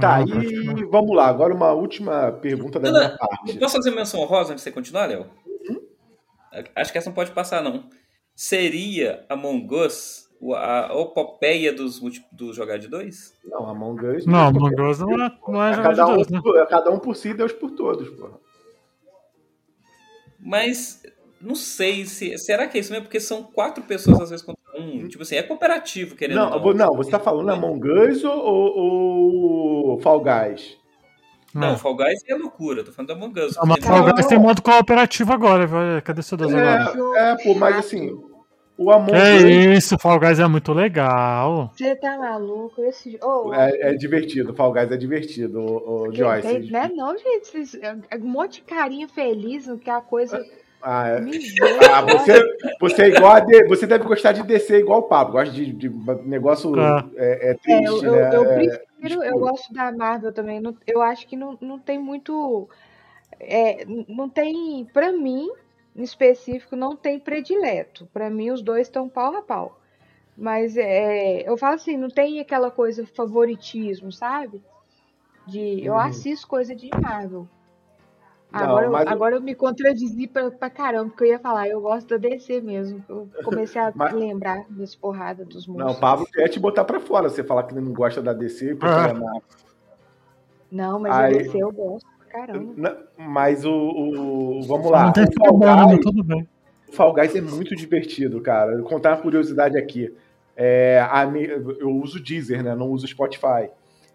Tá, 0.00 0.18
Ah, 0.18 0.22
e 0.22 0.84
vamos 0.84 1.16
lá. 1.16 1.26
Agora 1.26 1.52
uma 1.52 1.72
última 1.72 2.30
pergunta 2.30 2.78
da 2.78 2.92
Não, 2.92 3.00
minha 3.00 3.18
parte. 3.18 3.58
Posso 3.58 3.76
fazer 3.76 3.90
menção 3.90 4.20
honrosa 4.20 4.52
antes 4.52 4.62
de 4.62 4.70
você 4.70 4.72
continuar, 4.72 5.06
Léo? 5.06 5.26
Acho 6.76 6.92
que 6.92 6.98
essa 6.98 7.10
não 7.10 7.14
pode 7.14 7.32
passar, 7.32 7.62
não. 7.62 7.88
Seria 8.34 9.24
Among 9.28 9.74
Us 9.74 10.29
a 10.54 10.92
opopeia 10.94 11.72
dos, 11.72 12.00
do 12.32 12.52
jogar 12.52 12.78
de 12.78 12.88
dois? 12.88 13.34
Não, 13.44 13.66
Among 13.68 14.06
Us. 14.06 14.26
Não, 14.26 14.46
Among 14.48 14.80
Us 14.82 14.98
não 14.98 15.12
é, 15.22 15.38
não 15.48 15.62
é 15.64 15.70
É 15.70 15.74
jogar 15.74 15.90
de 15.92 15.96
cada, 15.98 16.10
um, 16.12 16.14
dois, 16.16 16.28
né? 16.28 16.40
por- 16.42 16.56
é 16.58 16.66
cada 16.66 16.90
um 16.90 16.98
por 16.98 17.14
si, 17.16 17.34
Deus 17.34 17.52
por 17.52 17.70
todos, 17.72 18.08
porra. 18.10 18.38
Mas 20.38 21.02
não 21.40 21.54
sei 21.54 22.06
se. 22.06 22.36
Será 22.38 22.66
que 22.66 22.78
é 22.78 22.80
isso 22.80 22.90
mesmo? 22.92 23.04
Porque 23.06 23.20
são 23.20 23.42
quatro 23.42 23.82
pessoas 23.84 24.20
às 24.20 24.30
vezes 24.30 24.44
contra 24.44 24.60
um. 24.78 25.06
Tipo 25.08 25.22
assim, 25.22 25.36
é 25.36 25.42
cooperativo, 25.42 26.14
querendo 26.16 26.36
Não, 26.36 26.60
vou- 26.60 26.74
não, 26.74 26.94
você 26.94 27.10
tá 27.10 27.18
falando 27.18 27.50
Among 27.50 27.86
Us 27.90 28.24
ou, 28.24 28.38
ou, 28.38 29.90
ou 29.90 30.00
Fall 30.00 30.20
Guys? 30.20 30.78
Não, 31.52 31.72
Não. 31.72 31.78
Fall 31.78 31.96
Guys 31.96 32.20
é 32.28 32.34
loucura, 32.34 32.84
tô 32.84 32.92
falando 32.92 33.08
do 33.08 33.12
Among 33.14 33.40
Us. 33.40 33.58
Ah, 33.58 33.66
mas 33.66 33.84
Fall 33.84 34.04
Guys 34.04 34.26
tem 34.26 34.38
modo 34.38 34.62
cooperativo 34.62 35.32
agora, 35.32 35.66
vai. 35.66 36.00
Cadê 36.00 36.22
seu 36.22 36.38
Deus 36.38 36.54
agora? 36.54 36.94
É, 37.18 37.32
é, 37.32 37.36
pô, 37.42 37.54
mas 37.54 37.76
assim, 37.76 38.10
o 38.82 38.90
Among 38.90 39.12
Us 39.12 39.78
isso, 39.78 39.98
Fall 39.98 40.18
Guys 40.18 40.38
é 40.38 40.46
muito 40.48 40.72
legal. 40.72 41.70
Você 41.76 41.94
tá 41.96 42.16
maluco? 42.18 42.82
Esse... 42.84 43.18
Oh, 43.22 43.52
é, 43.54 43.90
é 43.90 43.94
divertido, 43.94 44.54
Fall 44.54 44.72
Guys 44.72 44.90
é 44.90 44.96
divertido, 44.96 45.60
o, 45.60 46.08
o 46.08 46.14
Joyce. 46.14 46.48
tem- 46.48 46.70
né? 46.70 46.90
Não, 46.94 47.16
gente, 47.18 47.46
vocês- 47.48 47.74
é 47.82 48.16
um 48.16 48.20
monte 48.26 48.54
de 48.54 48.62
carinha 48.62 49.06
feliz 49.08 49.66
no 49.66 49.78
que 49.78 49.90
a 49.90 50.00
coisa 50.00 50.44
Ah, 50.82 51.08
é. 51.08 51.20
Ah, 51.92 52.00
você, 52.00 52.42
você 52.80 53.02
é 53.02 53.08
igual 53.08 53.32
a 53.34 53.40
de- 53.40 53.66
você 53.68 53.86
deve 53.86 54.04
gostar 54.04 54.32
de 54.32 54.42
descer 54.44 54.80
igual 54.80 55.00
o 55.00 55.02
Pablo, 55.02 55.34
gosta 55.34 55.52
de, 55.54 55.70
de 55.72 55.90
negócio 56.24 56.72
Ah. 56.80 57.04
é, 57.16 57.48
é 57.48 57.50
É, 57.50 57.54
triste, 57.54 57.84
eu, 57.84 58.02
eu, 58.04 58.12
né? 58.16 58.30
eu 58.36 58.44
É, 58.44 58.54
prefiro, 58.98 59.22
eu 59.22 59.38
gosto 59.38 59.72
da 59.74 59.92
Marvel 59.92 60.32
também. 60.32 60.58
não- 60.58 60.74
eu 60.86 61.02
acho 61.02 61.26
que 61.26 61.36
não, 61.36 61.58
não 61.60 61.78
tem 61.78 61.98
muito. 61.98 62.66
é, 63.38 63.84
não 64.08 64.28
tem, 64.28 64.86
pra 64.92 65.12
mim, 65.12 65.48
em 65.94 66.02
específico, 66.02 66.76
não 66.76 66.94
tem 66.96 67.18
predileto. 67.18 68.08
Pra 68.12 68.30
mim, 68.30 68.50
os 68.50 68.62
dois 68.62 68.86
estão 68.86 69.08
pau 69.08 69.36
a 69.36 69.42
pau. 69.42 69.78
Mas 70.36 70.76
é, 70.76 71.48
eu 71.48 71.56
falo 71.56 71.74
assim, 71.74 71.96
não 71.96 72.08
tem 72.08 72.40
aquela 72.40 72.70
coisa 72.70 73.04
favoritismo, 73.06 74.10
sabe? 74.12 74.62
De 75.46 75.84
eu 75.84 75.92
Uhum. 75.94 75.98
assisto 76.00 76.46
coisa 76.48 76.74
de 76.74 76.88
Marvel. 77.00 77.46
Não, 78.52 78.60
Agora, 78.60 78.86
eu, 78.86 78.90
mas 78.90 79.06
eu- 79.06 79.12
agora 79.12 79.36
eu 79.36 79.40
me 79.40 79.54
contradizi 79.54 80.26
pra, 80.26 80.50
pra 80.50 80.68
caramba, 80.70 81.10
porque 81.10 81.22
eu 81.24 81.28
ia 81.28 81.38
falar, 81.38 81.68
eu 81.68 81.80
gosto 81.80 82.08
da 82.08 82.16
DC 82.16 82.60
mesmo. 82.60 83.04
Eu 83.08 83.28
comecei 83.44 83.80
a 83.80 83.92
Mas- 83.94 84.12
lembrar 84.12 84.64
das 84.68 84.94
porradas 84.94 85.46
dos 85.46 85.66
Não, 85.68 85.74
monstros. 85.74 85.96
o 85.98 86.00
Pablo 86.00 86.26
quer 86.26 86.48
te 86.48 86.58
botar 86.58 86.84
pra 86.84 86.98
fora, 86.98 87.28
você 87.28 87.44
falar 87.44 87.62
que 87.64 87.74
ele 87.74 87.80
não 87.80 87.92
gosta 87.92 88.20
da 88.20 88.32
DC, 88.32 88.74
porque 88.74 88.86
Ah. 88.86 89.08
é 89.08 89.12
na- 89.12 89.40
Não, 90.72 90.98
mas 91.00 91.12
Aí- 91.16 91.34
a 91.34 91.38
DC 91.38 91.58
eu 91.62 91.70
gosto 91.72 92.08
caramba. 92.30 93.06
Mas 93.18 93.64
o, 93.64 93.70
o- 93.72 94.62
Vamos 94.62 94.90
lá. 94.90 95.04
não 95.06 95.12
tem 95.12 95.24
o 95.24 95.32
Fall? 95.32 95.58
Guys, 95.58 95.86
mas 95.86 95.98
tudo 96.00 96.24
bem. 96.24 96.48
o 96.88 96.92
Fall 96.92 97.12
Guys 97.14 97.36
é 97.36 97.40
muito 97.40 97.74
divertido, 97.76 98.40
cara. 98.40 98.76
Vou 98.76 98.84
contar 98.88 99.10
uma 99.14 99.22
curiosidade 99.22 99.76
aqui. 99.76 100.14
É, 100.56 101.00
a 101.10 101.24
eu 101.78 101.90
uso 101.90 102.18
o 102.18 102.22
Deezer, 102.22 102.62
né? 102.62 102.74
Não 102.74 102.88
uso 102.90 103.04
o 103.06 103.08
Spotify. 103.08 103.70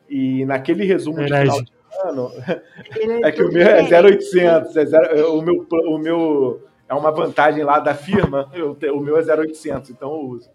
E 0.10 0.46
naquele 0.46 0.86
resumo 0.86 1.18
de 1.18 1.24
Herege. 1.34 1.52
final 1.52 1.64
de 1.64 2.10
ano, 2.10 2.32
Ele 2.96 3.26
é 3.26 3.32
que 3.34 3.42
o 3.44 3.52
meu 3.52 3.62
é 3.68 3.82
diferente. 3.82 4.26
0800. 4.26 4.78
É 4.78 4.86
zero- 4.86 5.06
é 5.18 5.26
o, 5.26 5.42
meu, 5.42 5.66
o 5.72 5.98
meu 5.98 6.62
é 6.88 6.94
uma 6.94 7.10
vantagem 7.12 7.64
lá 7.64 7.80
da 7.80 7.96
firma. 7.96 8.50
eu 8.54 8.76
te- 8.76 8.90
o 8.90 9.00
meu 9.00 9.18
é 9.18 9.24
0800, 9.24 9.90
então 9.90 10.12
eu 10.14 10.20
uso. 10.30 10.50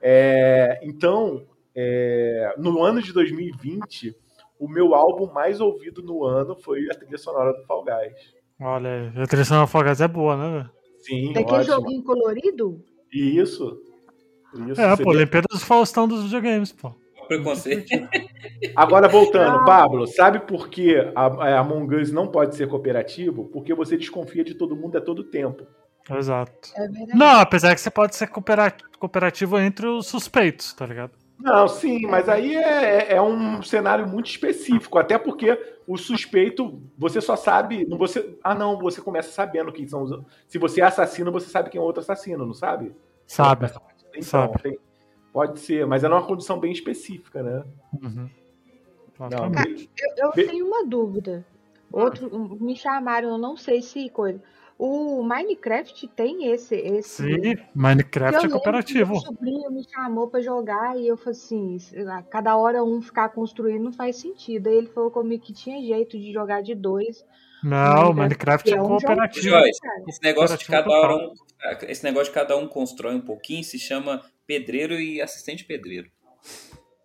É, 0.00 0.80
então, 0.82 1.42
é, 1.74 2.54
no 2.56 2.82
ano 2.82 3.02
de 3.02 3.12
2020, 3.12 4.16
o 4.64 4.68
meu 4.68 4.94
álbum 4.94 5.32
mais 5.32 5.60
ouvido 5.60 6.02
no 6.02 6.24
ano 6.24 6.56
foi 6.56 6.86
a 6.90 6.94
trilha 6.94 7.18
sonora 7.18 7.52
do 7.52 7.64
Fall 7.66 7.84
Guys. 7.84 8.14
Olha 8.60 8.90
aí, 9.14 9.22
a 9.22 9.26
trilha 9.26 9.44
sonora 9.44 9.66
do 9.66 9.70
Fall 9.70 9.84
Guys 9.84 10.00
é 10.00 10.08
boa, 10.08 10.36
né? 10.36 10.50
velho? 10.58 10.70
Sim, 11.00 11.32
Daquele 11.32 11.58
ótimo. 11.58 11.74
joguinho 11.76 12.02
colorido? 12.02 12.84
Isso. 13.12 13.78
Isso. 14.68 14.80
É, 14.80 14.90
você 14.96 15.02
pô, 15.04 15.10
vê. 15.10 15.16
Olimpíada 15.18 15.46
dos 15.50 15.62
Faustão 15.62 16.06
dos 16.08 16.24
videogames, 16.24 16.72
pô. 16.72 16.92
Preconceito. 17.28 17.88
Agora 18.76 19.08
voltando, 19.08 19.58
Ah. 19.58 19.64
Pablo, 19.64 20.06
sabe 20.06 20.40
por 20.40 20.68
que 20.68 20.94
a, 21.14 21.26
a 21.26 21.58
Among 21.60 21.94
Us 21.96 22.12
não 22.12 22.26
pode 22.28 22.54
ser 22.54 22.68
cooperativo? 22.68 23.46
Porque 23.46 23.74
você 23.74 23.96
desconfia 23.96 24.44
de 24.44 24.54
todo 24.54 24.76
mundo 24.76 24.98
a 24.98 25.00
todo 25.00 25.24
tempo. 25.24 25.66
Exato. 26.10 26.52
É. 26.76 26.86
Não, 27.16 27.40
apesar 27.40 27.74
que 27.74 27.80
você 27.80 27.90
pode 27.90 28.14
ser 28.14 28.26
coopera- 28.26 28.74
cooperativo 28.98 29.58
entre 29.58 29.86
os 29.86 30.06
suspeitos, 30.06 30.74
tá 30.74 30.84
ligado? 30.86 31.12
Não, 31.38 31.66
sim, 31.68 32.06
mas 32.06 32.28
aí 32.28 32.54
é, 32.56 33.12
é- 33.12 33.12
é 33.16 33.22
um 33.22 33.60
cenário 33.62 34.06
muito 34.08 34.26
específico, 34.30 34.98
até 34.98 35.18
porque 35.18 35.58
o 35.86 35.96
suspeito, 35.96 36.80
você 36.96 37.20
só 37.20 37.36
sabe. 37.36 37.84
não 37.86 37.98
Você, 37.98 38.38
ah, 38.42 38.54
não, 38.54 38.78
você 38.78 39.00
começa 39.00 39.30
sabendo 39.30 39.72
quem 39.72 39.86
são 39.86 40.02
os. 40.02 40.20
Se 40.46 40.58
você 40.58 40.80
é 40.80 40.84
assassino, 40.84 41.32
você 41.32 41.48
sabe 41.48 41.70
quem 41.70 41.78
é 41.78 41.82
o 41.82 41.86
outro 41.86 42.00
assassino, 42.00 42.46
não 42.46 42.54
sabe? 42.54 42.94
Sabe. 43.26 43.66
Então, 44.10 44.22
Sabe. 44.22 44.62
tem- 44.62 44.78
pode 45.32 45.58
ser, 45.58 45.84
mas 45.86 46.04
é 46.04 46.08
numa 46.08 46.22
condição 46.24 46.58
bem 46.60 46.70
específica, 46.72 47.42
né? 47.42 47.64
Uhum. 48.00 48.30
Não. 49.18 49.52
Eu, 50.16 50.26
eu 50.28 50.32
tenho 50.32 50.66
uma 50.66 50.84
dúvida. 50.86 51.44
Outro, 51.92 52.28
me 52.60 52.74
chamaram, 52.76 53.30
eu 53.30 53.38
não 53.38 53.56
sei 53.56 53.80
se 53.82 54.08
coisa. 54.08 54.40
O 54.78 55.22
Minecraft 55.22 56.08
tem 56.08 56.50
esse. 56.50 56.74
esse 56.74 57.22
Sim, 57.22 57.54
Minecraft 57.74 58.34
Eu 58.34 58.48
é 58.48 58.52
cooperativo. 58.52 59.12
Meu 59.12 59.20
sobrinho 59.20 59.70
me 59.70 59.84
chamou 59.88 60.28
pra 60.28 60.40
jogar 60.40 60.98
e 60.98 61.06
eu 61.06 61.16
falei 61.16 61.32
assim: 61.38 61.76
a 62.10 62.22
cada 62.22 62.56
hora 62.56 62.82
um 62.82 63.00
ficar 63.00 63.28
construindo 63.28 63.84
não 63.84 63.92
faz 63.92 64.16
sentido. 64.16 64.68
Aí 64.68 64.76
ele 64.76 64.88
falou 64.88 65.10
comigo 65.10 65.44
que 65.44 65.52
tinha 65.52 65.80
jeito 65.80 66.18
de 66.18 66.32
jogar 66.32 66.60
de 66.62 66.74
dois. 66.74 67.24
Não, 67.62 68.12
Minecraft 68.12 68.14
Minecraft 68.14 68.68
é 68.70 68.72
é 68.76 68.82
um 68.82 68.84
jogo. 68.84 68.98
cooperativo. 69.00 69.48
Joyce, 69.48 69.80
esse 70.08 70.22
negócio 70.22 70.58
de 70.58 70.66
cada 70.66 70.90
hora 70.90 71.16
um, 71.16 71.32
esse 71.88 72.04
negócio 72.04 72.26
de 72.26 72.34
cada 72.34 72.56
um 72.56 72.66
constrói 72.66 73.14
um 73.14 73.20
pouquinho 73.20 73.62
se 73.62 73.78
chama 73.78 74.22
pedreiro 74.46 74.94
e 75.00 75.22
assistente 75.22 75.64
pedreiro. 75.64 76.10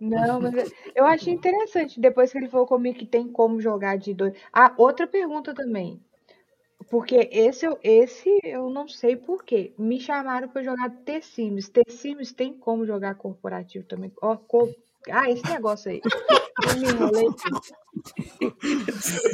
Não, 0.02 0.40
mas 0.40 0.54
eu- 0.56 0.72
eu 0.96 1.06
achei 1.06 1.34
interessante 1.34 2.00
depois 2.00 2.32
que 2.32 2.38
ele 2.38 2.48
falou 2.50 2.66
comigo 2.66 2.98
que 2.98 3.06
tem 3.06 3.28
como 3.28 3.62
jogar 3.62 3.98
de 3.98 4.14
dois. 4.14 4.34
Ah, 4.52 4.74
outra 4.78 5.06
pergunta 5.06 5.54
também. 5.54 6.02
Porque 6.90 7.30
esse, 7.32 7.66
eu- 7.66 7.78
esse 7.84 8.40
eu 8.44 8.70
não 8.70 8.88
sei 8.88 9.16
por 9.16 9.44
quê. 9.44 9.74
Me 9.78 10.00
chamaram 10.00 10.48
pra 10.50 10.64
jogar 10.64 10.90
The 11.06 11.22
Sims. 11.22 11.70
The 11.70 11.84
Sims 11.88 12.32
tem 12.32 12.54
como 12.54 12.86
jogar 12.86 13.16
corporativo 13.16 13.86
também. 13.86 14.12
Ó, 14.22 14.36
co- 14.36 14.74
Ah, 15.10 15.30
esse 15.30 15.48
negócio 15.50 15.90
aí. 15.92 16.02
Eu 16.04 16.80
me 16.82 16.88
enrolei 16.90 17.28
aqui. 17.28 17.50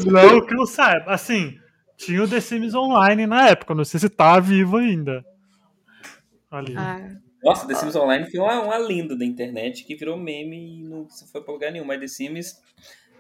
Não 0.06 0.46
que 0.46 0.54
eu 0.56 0.66
saiba. 0.66 1.12
Assim, 1.12 1.58
tinha 1.98 2.24
o 2.24 2.28
The 2.30 2.40
Sims 2.40 2.74
Online 2.76 3.26
na 3.26 3.50
época, 3.50 3.74
não 3.74 3.84
sei 3.86 4.00
se 4.00 4.10
tá 4.10 4.40
vivo 4.40 4.78
ainda. 4.78 5.26
Ali. 6.52 6.76
Ah, 6.78 7.10
Nossa, 7.44 7.68
The 7.68 7.74
Sims 7.76 7.96
Online 7.96 8.30
foi 8.30 8.40
uma, 8.40 8.62
uma 8.62 8.78
lenda 8.78 9.16
da 9.18 9.26
internet 9.26 9.84
que 9.86 9.96
virou 9.96 10.18
meme 10.18 10.82
e 10.82 10.84
não 10.84 11.08
foi 11.32 11.42
pra 11.42 11.54
lugar 11.54 11.72
nenhum. 11.72 11.86
Mas 11.86 12.00
The 12.00 12.08
Sims, 12.08 12.62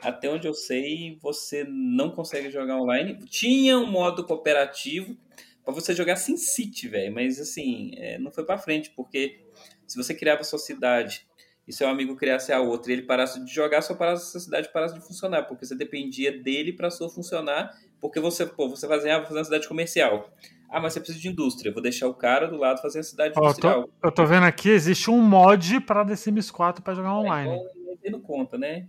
até 0.05 0.29
onde 0.29 0.47
eu 0.47 0.53
sei, 0.53 1.17
você 1.21 1.65
não 1.67 2.11
consegue 2.11 2.49
jogar 2.51 2.77
online. 2.77 3.17
Tinha 3.27 3.77
um 3.77 3.89
modo 3.89 4.23
cooperativo 4.23 5.17
pra 5.63 5.73
você 5.73 5.93
jogar 5.95 6.15
SimCity, 6.15 6.87
velho. 6.87 7.13
Mas 7.13 7.39
assim, 7.39 7.91
é, 7.97 8.19
não 8.19 8.31
foi 8.31 8.45
pra 8.45 8.57
frente, 8.57 8.91
porque 8.91 9.41
se 9.87 9.97
você 9.97 10.13
criava 10.13 10.41
a 10.41 10.43
sua 10.43 10.59
cidade 10.59 11.27
e 11.67 11.73
seu 11.73 11.87
amigo 11.87 12.15
criasse 12.15 12.53
a 12.53 12.61
outra 12.61 12.91
e 12.91 12.95
ele 12.95 13.01
parasse 13.01 13.43
de 13.43 13.51
jogar, 13.51 13.81
sua, 13.81 13.95
parasse, 13.95 14.39
cidade 14.39 14.71
parasse 14.71 14.93
de 14.93 15.01
funcionar, 15.01 15.43
porque 15.43 15.65
você 15.65 15.75
dependia 15.75 16.31
dele 16.31 16.71
pra 16.71 16.91
sua 16.91 17.09
funcionar, 17.09 17.71
porque 17.99 18.19
você, 18.19 18.45
pô, 18.45 18.69
você 18.69 18.87
fazia, 18.87 19.15
ah, 19.15 19.17
vou 19.17 19.27
fazer 19.27 19.39
uma 19.39 19.45
cidade 19.45 19.67
comercial. 19.67 20.31
Ah, 20.69 20.79
mas 20.79 20.93
você 20.93 20.99
precisa 20.99 21.19
de 21.19 21.27
indústria. 21.29 21.73
Vou 21.73 21.81
deixar 21.81 22.07
o 22.07 22.13
cara 22.13 22.47
do 22.47 22.57
lado 22.57 22.81
fazer 22.81 22.99
a 22.99 23.03
cidade 23.03 23.33
eu, 23.35 23.43
industrial. 23.43 23.83
tô, 23.83 24.07
eu 24.07 24.11
tô 24.11 24.25
vendo 24.25 24.43
aqui, 24.43 24.69
existe 24.69 25.09
um 25.09 25.21
mod 25.21 25.79
pra 25.81 26.05
The 26.05 26.15
Sims 26.15 26.51
4 26.51 26.83
pra 26.83 26.93
jogar 26.93 27.17
online. 27.17 27.49
Então, 27.49 27.97
ele 28.03 28.11
não 28.11 28.21
conta, 28.21 28.57
né? 28.57 28.87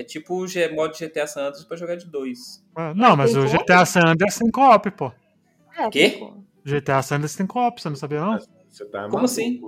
É 0.00 0.02
tipo 0.04 0.34
o 0.34 0.48
G- 0.48 0.68
modo 0.68 0.94
GTA 0.96 1.26
San 1.26 1.42
Andreas 1.42 1.64
pra 1.66 1.76
jogar 1.76 1.94
de 1.96 2.06
dois. 2.06 2.64
Ah, 2.74 2.94
Não, 2.94 3.14
mas 3.16 3.32
tem 3.32 3.42
o? 3.42 3.46
GTA 3.46 3.84
San 3.84 4.00
Andreas 4.06 4.38
tem 4.38 4.50
co-op, 4.50 4.90
pô. 4.92 5.12
é, 5.76 5.90
Quê? 5.90 6.18
GTA 6.64 7.02
San 7.02 7.16
Andreas 7.16 7.36
tem 7.36 7.46
co-op, 7.46 7.80
você 7.82 7.90
não 7.90 7.96
sabia 7.96 8.20
não? 8.22 8.38
Você 8.70 8.86
tá 8.86 9.06
Como 9.10 9.26
assim? 9.26 9.60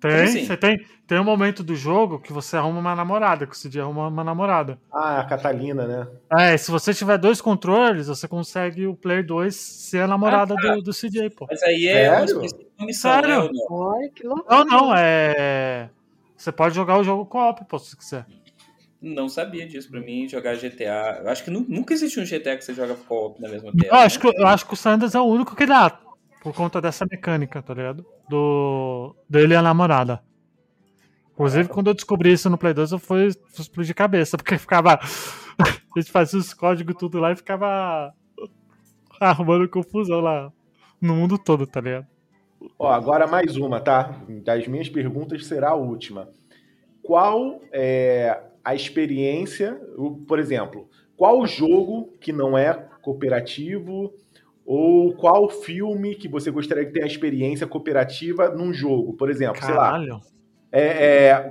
Tem, 0.00 0.22
assim? 0.22 0.44
você 0.46 0.56
tem, 0.56 0.78
tem 1.06 1.18
um 1.20 1.24
momento 1.24 1.62
do 1.62 1.74
jogo 1.74 2.18
que 2.18 2.32
você 2.32 2.56
arruma 2.56 2.78
uma 2.80 2.94
namorada, 2.94 3.46
que 3.46 3.52
o 3.52 3.56
Cid 3.56 3.78
arruma 3.78 4.08
uma 4.08 4.24
namorada. 4.24 4.78
Ah, 4.90 5.20
a 5.20 5.24
Catalina, 5.24 5.86
né? 5.86 6.08
É, 6.32 6.56
se 6.56 6.70
você 6.70 6.94
tiver 6.94 7.18
dois 7.18 7.40
controles, 7.42 8.06
você 8.06 8.26
consegue 8.26 8.86
o 8.86 8.94
Player 8.96 9.26
2 9.26 9.54
ser 9.56 10.00
a 10.00 10.06
namorada 10.06 10.54
do, 10.54 10.80
do 10.82 10.92
CJ, 10.94 11.28
pô. 11.30 11.46
Mas 11.50 11.62
aí 11.62 11.88
é 11.88 12.10
uma 12.10 12.26
Sério? 12.26 12.40
missão, 12.86 13.20
né? 13.20 13.28
não? 13.28 13.50
Olha 13.70 14.10
que 14.10 14.26
loucura. 14.26 14.56
Não, 14.56 14.64
não, 14.64 14.94
é. 14.96 15.90
Você 16.36 16.52
pode 16.52 16.74
jogar 16.76 16.96
o 16.98 17.02
jogo 17.02 17.26
co-op, 17.26 17.64
pô, 17.64 17.78
se 17.78 17.96
quiser. 17.96 18.24
Não 19.00 19.28
sabia 19.28 19.66
disso. 19.66 19.90
Pra 19.90 20.00
mim, 20.00 20.28
jogar 20.28 20.54
GTA. 20.56 21.20
Eu 21.22 21.28
acho 21.30 21.44
que 21.44 21.50
nu- 21.50 21.64
nunca 21.68 21.94
existiu 21.94 22.22
um 22.22 22.26
GTA 22.26 22.56
que 22.56 22.64
você 22.64 22.74
joga 22.74 22.94
co-op 22.94 23.40
na 23.40 23.48
mesma 23.48 23.70
Eu 23.70 23.78
tela. 23.78 23.98
acho, 24.04 24.18
que, 24.18 24.26
eu 24.26 24.46
acho 24.46 24.66
que 24.66 24.74
o 24.74 24.76
Sanders 24.76 25.14
é 25.14 25.20
o 25.20 25.24
único 25.24 25.54
que 25.54 25.66
dá. 25.66 25.90
por 26.42 26.54
conta 26.54 26.80
dessa 26.80 27.06
mecânica, 27.10 27.60
tá 27.62 27.74
ligado? 27.74 28.04
Do 28.28 29.14
dele 29.28 29.54
e 29.54 29.56
a 29.56 29.62
namorada. 29.62 30.22
Inclusive, 31.32 31.68
quando 31.68 31.88
eu 31.88 31.94
descobri 31.94 32.32
isso 32.32 32.50
no 32.50 32.58
Play 32.58 32.74
2, 32.74 32.90
eu 32.92 32.98
fui, 32.98 33.30
fui 33.50 33.62
explodir 33.62 33.94
cabeça, 33.94 34.36
porque 34.38 34.58
ficava. 34.58 34.94
A 35.00 36.00
gente 36.00 36.10
fazia 36.10 36.38
os 36.38 36.52
códigos 36.54 36.96
tudo 36.96 37.18
lá 37.18 37.32
e 37.32 37.36
ficava 37.36 38.12
arrumando 39.20 39.68
confusão 39.68 40.20
lá 40.20 40.52
no 41.00 41.14
mundo 41.14 41.38
todo, 41.38 41.66
tá 41.66 41.80
ligado? 41.80 42.06
Ó, 42.78 42.88
agora 42.88 43.26
mais 43.26 43.56
uma, 43.56 43.80
tá? 43.80 44.20
Das 44.44 44.66
minhas 44.66 44.88
perguntas 44.88 45.46
será 45.46 45.70
a 45.70 45.74
última. 45.74 46.28
Qual 47.02 47.60
é 47.72 48.40
a 48.68 48.74
experiência, 48.74 49.80
por 50.26 50.38
exemplo, 50.38 50.88
qual 51.16 51.46
jogo 51.46 52.12
que 52.20 52.32
não 52.32 52.56
é 52.56 52.74
cooperativo 53.00 54.12
ou 54.66 55.14
qual 55.14 55.48
filme 55.48 56.14
que 56.14 56.28
você 56.28 56.50
gostaria 56.50 56.84
de 56.84 56.92
ter 56.92 57.02
a 57.02 57.06
experiência 57.06 57.66
cooperativa 57.66 58.50
num 58.50 58.70
jogo? 58.74 59.14
Por 59.14 59.30
exemplo, 59.30 59.64
sei 59.64 59.74
lá, 59.74 59.92
Caralho. 59.92 60.20
é, 60.70 60.82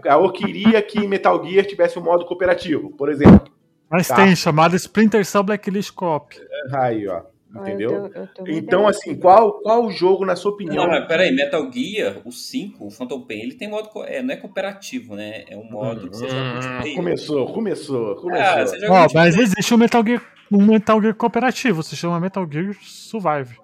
é, 0.05 0.13
eu 0.13 0.32
queria 0.32 0.80
que 0.84 1.07
Metal 1.07 1.43
Gear 1.43 1.65
tivesse 1.65 1.97
um 1.97 2.03
modo 2.03 2.24
cooperativo, 2.26 2.91
por 2.91 3.09
exemplo. 3.09 3.51
Mas 3.89 4.07
Tá. 4.07 4.18
tem, 4.18 4.36
chamado 4.36 4.76
Splinter 4.76 5.26
Cell 5.26 5.41
Blacklist 5.41 5.91
Co-op. 5.93 6.36
Aí, 6.72 7.07
Ó, 7.07 7.24
entendeu? 7.56 7.91
Eu 7.91 8.10
tenho- 8.10 8.30
eu 8.38 8.43
uma 8.45 8.52
Então, 8.60 8.88
assim, 8.88 9.16
qual, 9.16 9.60
qual 9.62 9.89
jogo, 9.91 10.26
na 10.26 10.36
sua 10.36 10.52
opinião, 10.52 10.84
Não, 10.84 10.89
mas 10.91 11.08
peraí, 11.08 11.32
Metal 11.34 11.72
Gear, 11.72 12.18
o 12.26 12.32
5, 12.32 12.86
o 12.88 12.91
Phantom 12.91 13.22
Pain, 13.22 13.39
ele 13.41 13.54
tem 13.56 13.70
modo. 13.70 13.89
É, 14.04 14.22
não 14.22 14.34
é 14.34 14.38
cooperativo, 14.38 15.16
né? 15.16 15.45
É 15.48 15.56
um 15.58 15.70
modo 15.70 16.10
que 16.10 16.18
você 16.18 16.28
joga 16.28 16.41
Hum, 16.41 16.52
multiplayer. 16.54 16.95
começou, 16.95 17.54
começou, 17.54 18.16
começou. 18.16 18.43
Ah, 18.43 18.58
multiplayer. 18.58 19.10
mas 19.14 19.38
existe 19.38 19.74
um 19.74 19.78
Metal 19.78 20.04
Gear, 20.06 20.22
um 20.52 20.66
Metal 20.66 21.02
Gear 21.02 21.16
cooperativo, 21.16 21.84
se 21.84 21.95
chama 21.95 22.20
Metal 22.20 22.45
Gear 22.52 22.76
Survive. 22.82 23.58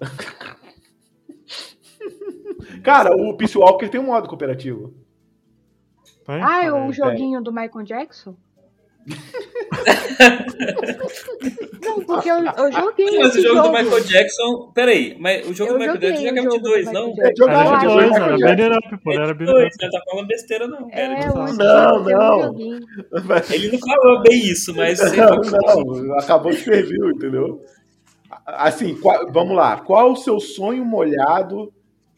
Cara, 2.82 3.14
o 3.14 3.36
Peace 3.36 3.56
Walker 3.56 3.88
tem 3.88 4.00
um 4.00 4.06
modo 4.06 4.28
cooperativo. 4.28 4.94
Tá? 6.24 6.34
Ah, 6.44 6.64
É, 6.64 6.72
o 6.72 6.92
joguinho 6.92 7.40
do 7.42 7.52
Michael 7.52 7.84
Jackson? 7.84 8.36
Não, 11.82 12.02
porque 12.04 12.30
eu, 12.30 12.36
eu 12.38 12.72
joguei 12.72 13.18
Mas 13.18 13.28
esse 13.36 13.38
o 13.38 13.42
jogo 13.42 13.54
do 13.60 13.66
jogo. 13.66 13.78
Michael 13.78 14.04
Jackson. 14.04 14.70
Peraí, 14.74 15.16
mas 15.18 15.48
o 15.48 15.54
jogo 15.54 15.70
Eu 15.70 15.74
do 15.74 15.78
Michael 15.80 15.98
Jackson 15.98 16.22
já 16.22 16.30
o 16.30 16.36
é 16.38 16.42
jogo 16.42 16.50
de 16.50 16.58
do 16.58 16.68
2, 16.68 16.86
Michael 16.86 17.06
não? 17.06 17.14
Jackson. 17.14 17.34
Jogava 17.38 17.62
Era 17.68 17.76
de 17.76 17.84
jogo 17.84 17.94
dois, 17.94 18.16
era 18.16 18.36
beat'em 18.56 18.76
up, 18.76 18.98
pô, 19.04 19.12
É 19.12 19.16
era 19.16 19.34
de 19.34 19.44
dois, 19.46 19.66
up. 19.66 19.74
você 19.78 19.84
não 19.86 19.90
tá 19.92 20.00
falando 20.10 20.26
besteira, 20.26 20.66
não. 20.68 20.88
Era 20.90 21.14
de 21.14 21.20
É, 21.26 21.28
dois. 21.32 21.50
o 21.50 21.56
Não, 21.58 22.04
não. 22.04 22.54
Ele 23.50 23.70
não 23.72 23.78
falou 23.78 24.22
bem 24.22 24.38
isso, 24.46 24.74
mas 24.74 24.98
Não, 25.16 25.36
não, 25.36 26.18
acabou 26.18 26.52
de 26.52 26.58
servir, 26.58 26.98
entendeu? 27.14 27.62
Assim, 28.46 28.94
qual- 28.96 29.30
vamos 29.32 29.56
lá. 29.56 29.78
Qual 29.78 30.12
o 30.12 30.16
seu 30.16 30.38
sonho 30.40 30.84
molhado 30.84 31.72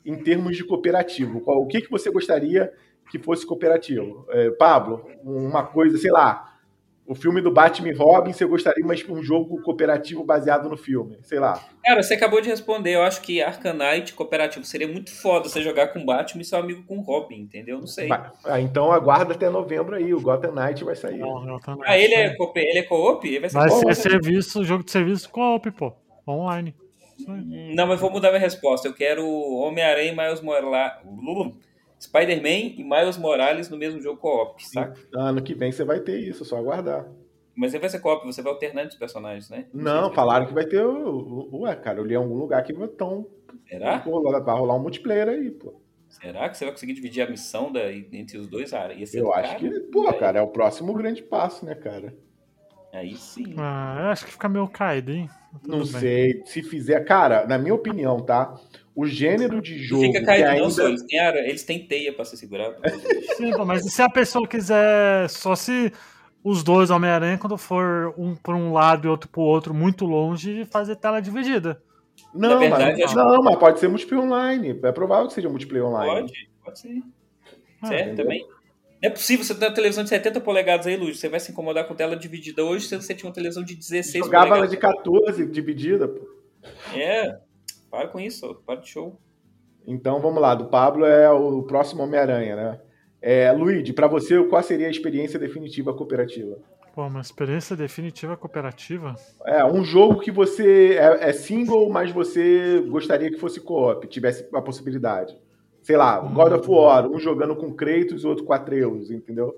em 0.05 0.17
termos 0.17 0.57
de 0.57 0.65
cooperativo? 0.65 1.41
Qual, 1.41 1.61
o 1.63 1.67
que, 1.67 1.81
que 1.83 1.91
você 1.91 2.11
gostaria 2.11 2.73
que 3.11 3.19
fosse 3.19 3.45
cooperativo? 3.47 4.27
É, 4.31 4.51
Pablo, 4.51 5.05
uma 5.25 5.65
coisa, 5.65 5.99
sei 5.99 6.11
lá, 6.11 6.50
o 7.11 7.15
filme 7.17 7.41
do 7.41 7.51
Batman 7.51 7.89
e 7.89 7.93
Robin, 7.93 8.33
você 8.33 8.45
gostaria, 8.45 8.87
mas 8.87 9.05
um 9.09 9.21
jogo 9.21 9.61
cooperativo 9.63 10.23
baseado 10.23 10.69
no 10.69 10.77
filme, 10.77 11.19
sei 11.25 11.41
lá. 11.41 11.61
Cara, 11.85 12.01
você 12.03 12.15
acabou 12.15 12.41
de 12.41 12.49
responder. 12.49 12.95
Eu 12.95 13.03
acho 13.03 13.21
que 13.21 13.43
Arcanite 13.43 14.15
cooperativo 14.15 14.65
seria 14.65 14.87
muito 14.87 15.11
foda 15.13 15.49
você 15.49 15.61
jogar 15.61 15.89
com 15.89 16.05
Batman 16.07 16.43
e 16.43 16.45
seu 16.45 16.59
amigo 16.61 16.85
com 16.85 17.01
Robin, 17.01 17.41
entendeu? 17.41 17.81
Não 17.81 17.87
sei. 17.89 18.09
Ah, 18.45 18.61
então 18.61 18.93
aguarda 18.93 19.35
até 19.35 19.51
novembro 19.51 19.97
aí, 19.97 20.15
o 20.15 20.21
Gotham 20.21 20.53
Knight 20.53 20.85
vai 20.85 20.95
sair. 20.95 21.19
Não, 21.19 21.45
não, 21.45 21.59
tá 21.59 21.77
Ah, 21.85 21.99
ele 21.99 22.15
é, 22.15 22.37
co- 22.37 22.53
ele 22.55 22.79
é 22.79 22.83
co-op? 22.85 23.27
Ele 23.27 23.41
vai 23.41 23.51
ser 23.51 23.59
Vai 23.59 23.71
ser 23.71 23.95
serviço, 23.97 24.63
jogo 24.65 24.85
de 24.85 24.93
serviço 24.93 25.29
co-op, 25.31 25.69
pô. 25.73 25.93
Online. 26.29 26.73
Não, 27.27 27.89
mas 27.89 28.01
vou 28.01 28.11
mudar 28.11 28.29
minha 28.29 28.41
resposta. 28.41 28.87
Eu 28.87 28.95
quero 28.95 29.27
Homem-Aranha 29.27 30.13
e 30.13 30.17
Miles 30.17 30.41
Morales. 30.41 30.99
Spider-Man 32.01 32.75
e 32.79 32.85
Miles 32.85 33.19
Morales 33.19 33.69
no 33.69 33.77
mesmo 33.77 34.01
jogo 34.01 34.19
co-op, 34.21 34.65
saca? 34.67 34.99
Ano 35.15 35.43
que 35.43 35.55
vem 35.55 35.71
você 35.71 35.85
vai 35.85 36.01
ter 36.01 36.19
isso, 36.19 36.43
é 36.43 36.47
só 36.47 36.57
aguardar. 36.57 37.07
Mas 37.55 37.75
ele 37.75 37.81
vai 37.83 37.91
ser 37.91 38.01
co-op, 38.01 38.25
você 38.25 38.41
vai 38.43 38.53
alternando 38.53 38.89
os 38.89 38.95
personagens, 38.95 39.51
né? 39.51 39.67
Não, 39.75 40.07
sei. 40.07 40.15
falaram 40.15 40.47
que 40.47 40.55
vai 40.55 40.65
ter 40.65 40.83
o. 40.83 41.49
o- 41.53 41.61
Ué, 41.63 41.77
cara, 41.77 41.99
eu 41.99 42.05
li 42.05 42.15
em 42.15 42.17
algum 42.17 42.37
lugar 42.37 42.63
que 42.65 42.73
então, 42.73 43.27
Será? 43.69 43.99
vai 43.99 44.05
rolar, 44.05 44.41
vai 44.41 44.57
rolar 44.57 44.77
um 44.77 44.81
multiplayer 44.81 45.29
aí, 45.29 45.51
pô. 45.51 45.75
Será 46.09 46.49
que 46.49 46.57
você 46.57 46.65
vai 46.65 46.73
conseguir 46.75 46.95
dividir 46.95 47.23
a 47.23 47.31
missão 47.31 47.71
da, 47.71 47.93
entre 47.93 48.39
os 48.39 48.49
dois? 48.49 48.73
Ah, 48.73 48.93
ia 48.93 49.07
ser 49.07 49.21
Eu 49.21 49.33
acho 49.33 49.57
cara. 49.59 49.71
que, 49.71 49.81
pô, 49.93 50.13
cara, 50.15 50.39
é 50.39 50.43
o 50.43 50.49
próximo 50.49 50.93
grande 50.95 51.23
passo, 51.23 51.65
né, 51.65 51.75
cara? 51.75 52.17
Aí 52.93 53.15
sim. 53.17 53.55
Ah, 53.59 53.97
eu 54.01 54.07
acho 54.09 54.25
que 54.27 54.33
fica 54.33 54.49
meio 54.49 54.67
caído, 54.67 55.13
hein? 55.13 55.31
Tudo 55.63 55.69
Não 55.69 55.79
bem. 55.79 55.87
sei. 55.87 56.43
Se 56.47 56.63
fizer. 56.63 57.01
Cara, 57.05 57.47
na 57.47 57.59
minha 57.59 57.75
opinião, 57.75 58.21
tá? 58.21 58.55
O 59.01 59.07
gênero 59.07 59.63
de 59.63 59.79
jogo 59.79 60.03
fica 60.03 60.21
que 60.21 60.27
caído, 60.27 60.49
ainda. 60.49 60.63
não, 60.63 60.71
só. 60.71 60.87
Eles 60.87 61.03
têm, 61.05 61.19
eles 61.19 61.63
têm 61.63 61.87
teia 61.87 62.13
pra 62.13 62.23
se 62.23 62.37
segurar. 62.37 62.75
Sim, 63.39 63.51
pô, 63.53 63.65
mas 63.65 63.87
e 63.87 63.91
se 63.91 64.03
a 64.03 64.11
pessoa 64.11 64.47
quiser 64.47 65.27
só 65.31 65.57
se 65.57 65.91
os 66.45 66.63
dois 66.63 66.91
Homem-Aranha, 66.91 67.39
quando 67.39 67.57
for 67.57 68.13
um 68.19 68.37
por 68.37 68.55
um 68.55 68.75
lado 68.75 69.07
e 69.07 69.11
outro 69.11 69.31
pro 69.31 69.41
outro, 69.41 69.73
muito 69.73 70.05
longe, 70.05 70.67
fazer 70.67 70.97
tela 70.97 71.19
dividida? 71.21 71.83
Não, 72.35 72.51
Na 72.51 72.57
verdade, 72.57 73.01
mas, 73.01 73.15
não, 73.15 73.43
mas 73.43 73.57
pode 73.57 73.81
ser 73.81 73.89
multiplayer 73.89 74.27
online. 74.27 74.79
É 74.83 74.93
provável 74.93 75.29
que 75.29 75.33
seja 75.33 75.49
multiplayer 75.49 75.87
online. 75.87 76.21
Pode, 76.21 76.51
pode 76.63 76.79
ser. 76.79 77.03
Ah, 77.81 77.87
certo, 77.87 78.03
entendeu? 78.03 78.25
também. 78.25 78.43
Não 78.43 79.09
é 79.09 79.11
possível 79.11 79.47
você 79.47 79.55
ter 79.55 79.65
uma 79.65 79.75
televisão 79.75 80.05
de 80.05 80.11
70 80.11 80.43
polegadas 80.43 80.87
aí, 80.87 80.95
Luz. 80.95 81.19
Você 81.19 81.29
vai 81.31 81.41
se 81.41 81.51
incomodar 81.53 81.89
com 81.89 81.95
tela 81.95 82.15
dividida 82.15 82.63
hoje 82.63 82.87
se 82.87 82.97
você 82.97 83.15
tinha 83.15 83.29
uma 83.29 83.35
televisão 83.35 83.65
de 83.65 83.75
16 83.75 84.27
Jogava 84.27 84.49
ela 84.49 84.67
polegadas. 84.67 84.71
de 84.71 84.77
14 84.77 85.47
dividida, 85.47 86.07
pô. 86.07 86.21
É, 86.95 87.39
para 87.91 88.09
com 88.09 88.21
isso, 88.21 88.55
para 88.67 88.81
de 88.81 88.89
show. 88.89 89.19
Então 89.87 90.21
vamos 90.21 90.41
lá, 90.41 90.55
do 90.55 90.67
Pablo 90.67 91.05
é 91.05 91.31
o 91.31 91.63
próximo 91.63 92.03
Homem-Aranha, 92.03 92.57
né? 92.57 92.81
É, 93.21 93.51
Luigi, 93.53 93.93
pra 93.93 94.07
você, 94.07 94.43
qual 94.45 94.63
seria 94.63 94.87
a 94.87 94.91
experiência 94.91 95.39
definitiva 95.39 95.93
cooperativa? 95.93 96.59
Pô, 96.95 97.07
uma 97.07 97.21
experiência 97.21 97.77
definitiva 97.77 98.37
cooperativa? 98.37 99.15
É, 99.45 99.65
um 99.65 99.85
jogo 99.85 100.21
que 100.21 100.31
você 100.31 100.97
é, 100.99 101.29
é 101.29 101.33
single, 101.33 101.89
mas 101.91 102.11
você 102.11 102.81
gostaria 102.89 103.31
que 103.31 103.39
fosse 103.39 103.61
co-op, 103.61 104.07
tivesse 104.09 104.49
a 104.53 104.63
possibilidade. 104.63 105.37
Sei 105.83 105.97
lá, 105.97 106.19
God 106.19 106.53
of 106.53 106.71
War, 106.71 107.07
um 107.07 107.19
jogando 107.19 107.57
com 107.57 107.73
Kratos 107.73 108.23
e 108.23 108.27
outro 108.27 108.45
com 108.45 108.53
Atreus, 108.53 109.11
entendeu? 109.11 109.57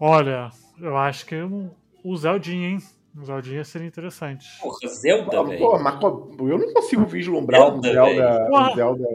Olha, 0.00 0.50
eu 0.80 0.96
acho 0.96 1.26
que 1.26 1.36
o, 1.36 1.70
o 2.04 2.16
Zeldinha, 2.16 2.70
hein? 2.70 2.78
O 3.16 3.24
Zeldinha 3.24 3.64
seria 3.64 3.86
interessante. 3.86 4.46
Porra, 4.60 4.88
Zelda, 4.88 5.44
velho. 5.44 5.58
pô, 5.58 5.78
mas 5.78 6.00
eu 6.02 6.58
não 6.58 6.72
consigo 6.72 7.04
vislumbrar 7.04 7.74
um 7.74 7.82
Zelda, 7.82 7.92
Zelda, 7.92 8.48
um. 8.50 8.74
Zelda. 8.74 9.08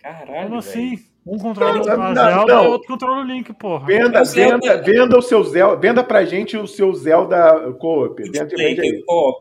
Caralho, 0.00 0.42
Como 0.44 0.56
assim? 0.58 0.98
Um 1.26 1.38
controla 1.38 1.78
Não, 1.78 1.84
não, 1.96 2.14
Zelda 2.14 2.54
não. 2.54 2.64
e 2.64 2.68
outro 2.68 2.86
controla 2.88 3.22
o 3.22 3.24
Link, 3.24 3.50
porra. 3.54 3.86
Venda, 3.86 4.22
Zelda- 4.24 4.58
venda, 4.58 4.82
venda 4.82 5.18
o 5.18 5.22
seu 5.22 5.42
Zelda, 5.42 5.76
venda 5.80 6.04
pra 6.04 6.22
gente 6.26 6.54
o 6.54 6.66
seu 6.66 6.92
Zelda 6.92 7.72
co-op. 7.80 8.22
É 8.22 8.26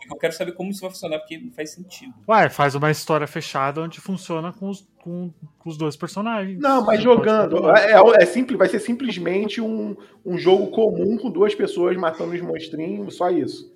eu 0.10 0.18
quero 0.18 0.32
saber 0.34 0.54
como 0.54 0.72
isso 0.72 0.80
vai 0.80 0.90
funcionar, 0.92 1.20
porque 1.20 1.38
não 1.38 1.52
faz 1.52 1.72
sentido. 1.74 2.14
Ué, 2.26 2.48
faz 2.50 2.74
uma 2.74 2.90
história 2.90 3.28
fechada 3.28 3.82
onde 3.82 4.00
funciona 4.00 4.54
com 4.54 4.70
os, 4.70 4.88
com, 5.04 5.34
com 5.60 5.70
os 5.70 5.78
dois 5.78 5.98
personagens. 5.98 6.58
Não, 6.58 6.86
mas 6.86 7.04
jogando. 7.04 7.70
É, 7.76 7.92
é, 7.92 8.24
é 8.24 8.26
simples, 8.26 8.58
vai 8.58 8.70
ser 8.70 8.80
simplesmente 8.80 9.60
um, 9.60 9.94
um 10.26 10.38
jogo 10.38 10.68
comum 10.68 11.18
com 11.18 11.30
duas 11.30 11.54
pessoas 11.54 11.98
matando 11.98 12.34
os 12.34 12.40
monstrinhos, 12.42 13.18
só 13.18 13.30
isso. 13.30 13.73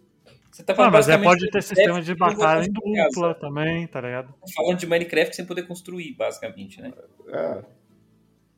Você 0.57 0.63
tá 0.63 0.73
Ah, 0.73 0.75
falando 0.75 0.93
mas 0.93 1.07
é, 1.07 1.17
pode 1.19 1.51
ter 1.51 1.61
sistema 1.61 2.01
de 2.01 2.15
batalha 2.15 2.65
em 2.65 2.71
dupla 2.71 3.27
casa. 3.29 3.33
também, 3.35 3.85
tá 3.85 4.01
ligado? 4.01 4.33
Falando 4.55 4.79
de 4.79 4.87
Minecraft 4.87 5.35
sem 5.35 5.45
poder 5.45 5.67
construir, 5.67 6.13
basicamente, 6.15 6.81
né? 6.81 6.91
É. 7.29 7.63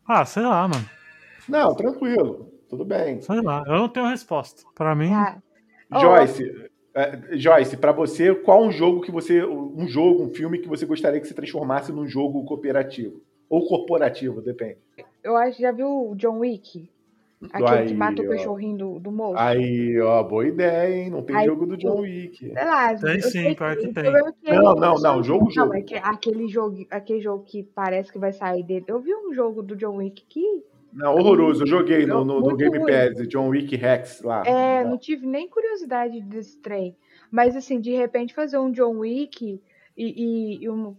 Ah, 0.08 0.24
sei 0.26 0.44
lá, 0.44 0.66
mano. 0.66 0.90
Não, 1.48 1.76
tranquilo. 1.76 2.54
Tudo 2.70 2.86
bem. 2.86 3.20
Sei 3.22 3.42
lá. 3.42 3.64
Eu 3.68 3.74
não 3.80 3.90
tenho 3.90 4.06
resposta. 4.08 4.64
Pra 4.74 4.96
mim, 4.96 5.12
Ah. 5.12 5.42
Joyce, 6.00 6.70
é, 6.96 7.20
Joyce, 7.38 7.76
pra 7.76 7.92
você, 7.92 8.34
qual 8.34 8.64
um 8.64 8.72
jogo 8.72 9.02
que 9.02 9.12
você. 9.12 9.44
Um 9.46 9.86
jogo, 9.88 10.24
um 10.24 10.30
filme 10.30 10.60
que 10.60 10.70
você 10.70 10.86
gostaria 10.86 11.20
que 11.20 11.28
se 11.28 11.34
transformasse 11.34 11.92
num 11.92 12.08
jogo 12.08 12.46
cooperativo? 12.46 13.22
Ou 13.50 13.68
corporativo, 13.68 14.42
depende. 14.42 14.78
eu 15.22 15.36
acho 15.36 15.58
que 15.58 15.64
já 15.64 15.72
viu 15.74 16.12
o 16.12 16.16
John 16.16 16.38
Wick? 16.40 16.90
Aquele 17.54 17.70
Aí, 17.70 17.88
que 17.88 17.94
mata 17.94 18.22
o 18.22 18.28
cachorrinho 18.28 18.78
do, 18.78 19.00
do 19.00 19.12
moço? 19.12 19.38
Aí, 19.38 19.98
ó, 20.02 20.22
boa 20.24 20.46
ideia, 20.46 20.94
hein? 21.04 21.10
Não 21.10 21.22
tem 21.24 21.36
Aí, 21.38 21.46
jogo 21.46 21.66
do 21.66 21.78
John 21.78 22.02
Wick. 22.02 22.38
Sei 22.38 22.54
lá. 22.54 22.94
Tem 22.96 23.16
eu 23.16 23.22
sim, 23.22 23.56
pior 23.56 23.78
que 23.78 23.88
o 23.88 23.94
tem. 23.94 24.04
problema 24.04 24.28
é 24.30 24.32
que 24.34 24.54
Não, 24.54 24.76
não, 24.76 24.96
não, 24.96 25.24
jogo, 25.24 25.50
jogo. 25.50 25.70
Não, 25.70 25.74
é 25.78 25.82
que 25.82 25.96
aquele 25.96 26.50
jogo, 26.50 26.86
aquele 26.92 27.22
jogo 27.22 27.44
que 27.46 27.64
parece 27.64 28.12
que 28.12 28.20
vai 28.20 28.34
sair 28.34 28.64
dele. 28.64 28.84
Eu 28.90 29.00
vi 29.00 29.16
um 29.16 29.34
jogo 29.34 29.64
do 29.64 29.74
John 29.78 29.96
Wick 29.98 30.26
que 30.28 30.44
Não, 30.92 31.16
horroroso. 31.16 31.64
Eu 31.64 31.68
joguei 31.68 32.06
no, 32.06 32.26
no, 32.26 32.42
no 32.42 32.58
Game. 32.58 32.78
Pass, 32.80 33.26
John 33.30 33.48
Wick 33.48 33.74
Rex 33.74 34.22
lá. 34.22 34.44
é, 34.46 34.84
não 34.84 34.98
tive 34.98 35.26
nem 35.26 35.48
curiosidade 35.48 36.20
desse 36.22 36.58
trem. 36.60 36.94
Mas 37.32 37.56
assim, 37.56 37.80
de 37.80 37.92
repente 37.96 38.34
fazer 38.34 38.58
um 38.58 38.70
John 38.72 38.98
Wick 38.98 39.62
e, 39.96 40.04
e- 40.06 40.64
e 40.64 40.70
um- 40.70 40.94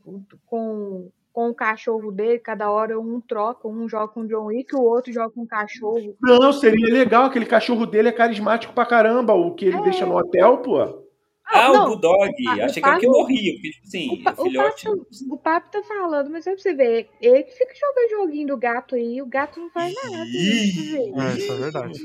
com, 0.47 1.11
com 1.33 1.49
o 1.49 1.55
cachorro 1.55 2.11
dele, 2.11 2.39
cada 2.39 2.71
hora 2.71 2.99
um 2.99 3.21
troca, 3.21 3.69
um 3.69 3.89
joga 3.89 4.09
com 4.09 4.21
o 4.23 4.27
John 4.27 4.47
Wick, 4.47 4.75
o 4.75 4.83
outro 4.83 5.13
joga 5.13 5.31
com 5.31 5.43
o 5.43 5.47
cachorro. 5.47 6.17
Não, 6.21 6.53
seria 6.53 6.93
legal. 6.93 7.25
Aquele 7.27 7.47
cachorro 7.47 7.87
dele 7.87 8.09
é 8.09 8.13
carismático 8.13 8.73
pra 8.73 8.85
caramba. 8.87 9.33
O 9.35 9.55
que 9.55 9.67
ele 9.67 9.77
É. 9.77 9.83
deixa 9.83 10.05
no 10.05 10.17
hotel, 10.17 10.59
pô. 10.59 11.09
Ah, 11.53 11.69
não, 11.73 11.83
o 11.85 11.89
Bulldog. 11.91 12.31
o 12.47 12.51
Achei 12.63 12.81
o 12.81 12.85
que 12.85 12.89
era 12.89 12.99
que 12.99 13.07
eu 13.07 13.11
Pablo- 13.11 13.23
morria, 13.23 13.53
porque, 13.55 13.71
tipo 13.71 13.87
assim, 13.87 14.23
O, 14.39 14.43
filhote. 14.45 14.85
papo, 14.87 15.07
o 15.31 15.37
papo 15.37 15.71
tá 15.73 15.83
falando, 15.83 16.31
mas 16.31 16.47
é 16.47 16.53
pra 16.53 16.61
você 16.63 16.73
ver, 16.75 17.09
ele 17.21 17.43
que 17.43 17.51
fica 17.53 17.75
jogando 17.75 18.11
joguinho 18.23 18.47
do 18.49 18.57
gato 18.57 18.95
aí, 18.95 19.21
o 19.21 19.27
gato 19.27 19.59
não 19.59 19.69
faz 19.71 19.93
nada. 19.95 20.11
né, 20.17 20.25
você 20.27 20.83
ver. 20.93 21.13
É, 21.13 21.39
isso 21.39 21.53
é 21.53 21.57
verdade. 21.57 21.99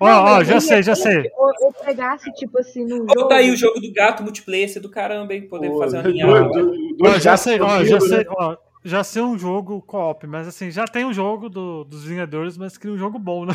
Ó, 0.00 0.06
ó, 0.06 0.34
mas 0.36 0.48
já 0.48 0.60
sei, 0.60 0.82
já 0.82 0.94
sei. 0.94 1.30
Ou 1.36 1.50
eu 1.60 1.72
pegasse, 1.72 2.32
tipo 2.34 2.58
assim, 2.58 2.84
Ó, 2.92 2.96
jogo. 3.14 3.28
tá 3.28 3.36
aí 3.36 3.50
o 3.50 3.56
jogo 3.56 3.80
do 3.80 3.92
gato 3.92 4.22
multiplayer 4.22 4.66
esse 4.66 4.80
do 4.80 4.90
caramba, 4.90 5.32
hein? 5.34 5.48
Poder 5.48 5.70
Pô, 5.70 5.78
fazer 5.78 5.98
uma 5.98 6.50
dois 6.98 7.22
já 7.22 7.36
sei, 7.36 7.60
ó, 7.60 7.84
já 7.84 7.94
né? 7.94 8.00
sei, 8.00 8.26
ó, 8.28 8.56
já 8.84 9.04
sei 9.04 9.22
um 9.22 9.38
jogo 9.38 9.80
co-op, 9.82 10.26
mas 10.26 10.46
assim, 10.48 10.70
já 10.70 10.84
tem 10.84 11.04
um 11.04 11.12
jogo 11.12 11.48
do- 11.48 11.84
dos 11.84 12.04
Vingadores, 12.04 12.58
mas 12.58 12.76
queria 12.76 12.94
um 12.94 12.98
jogo 12.98 13.18
bom, 13.18 13.46
né? 13.46 13.54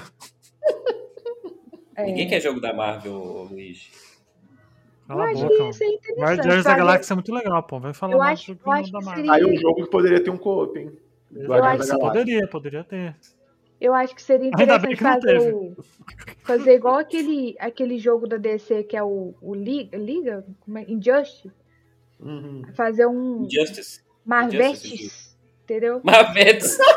é, 1.96 2.06
Ninguém 2.06 2.28
quer 2.28 2.40
jogo 2.42 2.60
da 2.60 2.74
Marvel, 2.74 3.48
Luiz. 3.52 3.92
Eu 5.08 5.16
Cala 5.16 5.24
a 5.24 5.32
acho 5.32 5.42
boca, 5.44 5.56
que 5.58 5.70
isso 5.70 5.84
é 5.84 5.88
interessante. 5.88 6.20
Guardiões 6.20 6.64
da? 6.64 6.76
Galáxia 6.76 7.14
é 7.14 7.16
muito 7.16 7.34
legal, 7.34 7.64
pô. 7.64 7.80
Vai 7.80 7.94
falar 7.94 8.14
Eu 8.14 8.20
mais 8.20 8.40
acho- 8.40 8.58
eu 8.64 8.72
acho 8.72 8.92
da 8.92 9.00
que 9.00 9.06
Marvel. 9.06 9.26
seria- 9.26 9.34
Aí 9.34 9.46
um 9.46 9.58
jogo 9.60 9.84
que 9.84 9.90
poderia 9.90 10.24
ter 10.24 10.30
um 10.30 10.38
co-op, 10.38 10.78
hein? 10.80 10.92
Eu 11.36 11.54
acho 11.64 11.92
que. 11.92 11.98
Poderia, 12.00 12.48
poderia 12.48 12.84
ter. 12.84 13.16
Eu 13.80 13.94
acho 13.94 14.14
que 14.14 14.22
seria 14.22 14.50
interessante 14.50 14.98
que 14.98 15.04
fazer, 15.04 15.54
o, 15.54 15.76
fazer 16.44 16.76
igual 16.76 16.98
aquele, 16.98 17.56
aquele 17.60 17.98
jogo 17.98 18.28
da 18.28 18.36
DC 18.38 18.84
que 18.84 18.98
é 18.98 19.04
o, 19.04 19.34
o 19.42 19.56
Liga, 19.56 19.98
Liga? 19.98 20.46
Como 20.60 20.78
é? 20.78 20.84
Injustice. 20.84 21.50
Uhum. 22.20 22.64
Fazer 22.74 23.06
um 23.06 23.46
Injustice. 23.46 24.02
Marvetes, 24.26 25.38
entendeu? 25.64 26.02
Marvetes. 26.04 26.78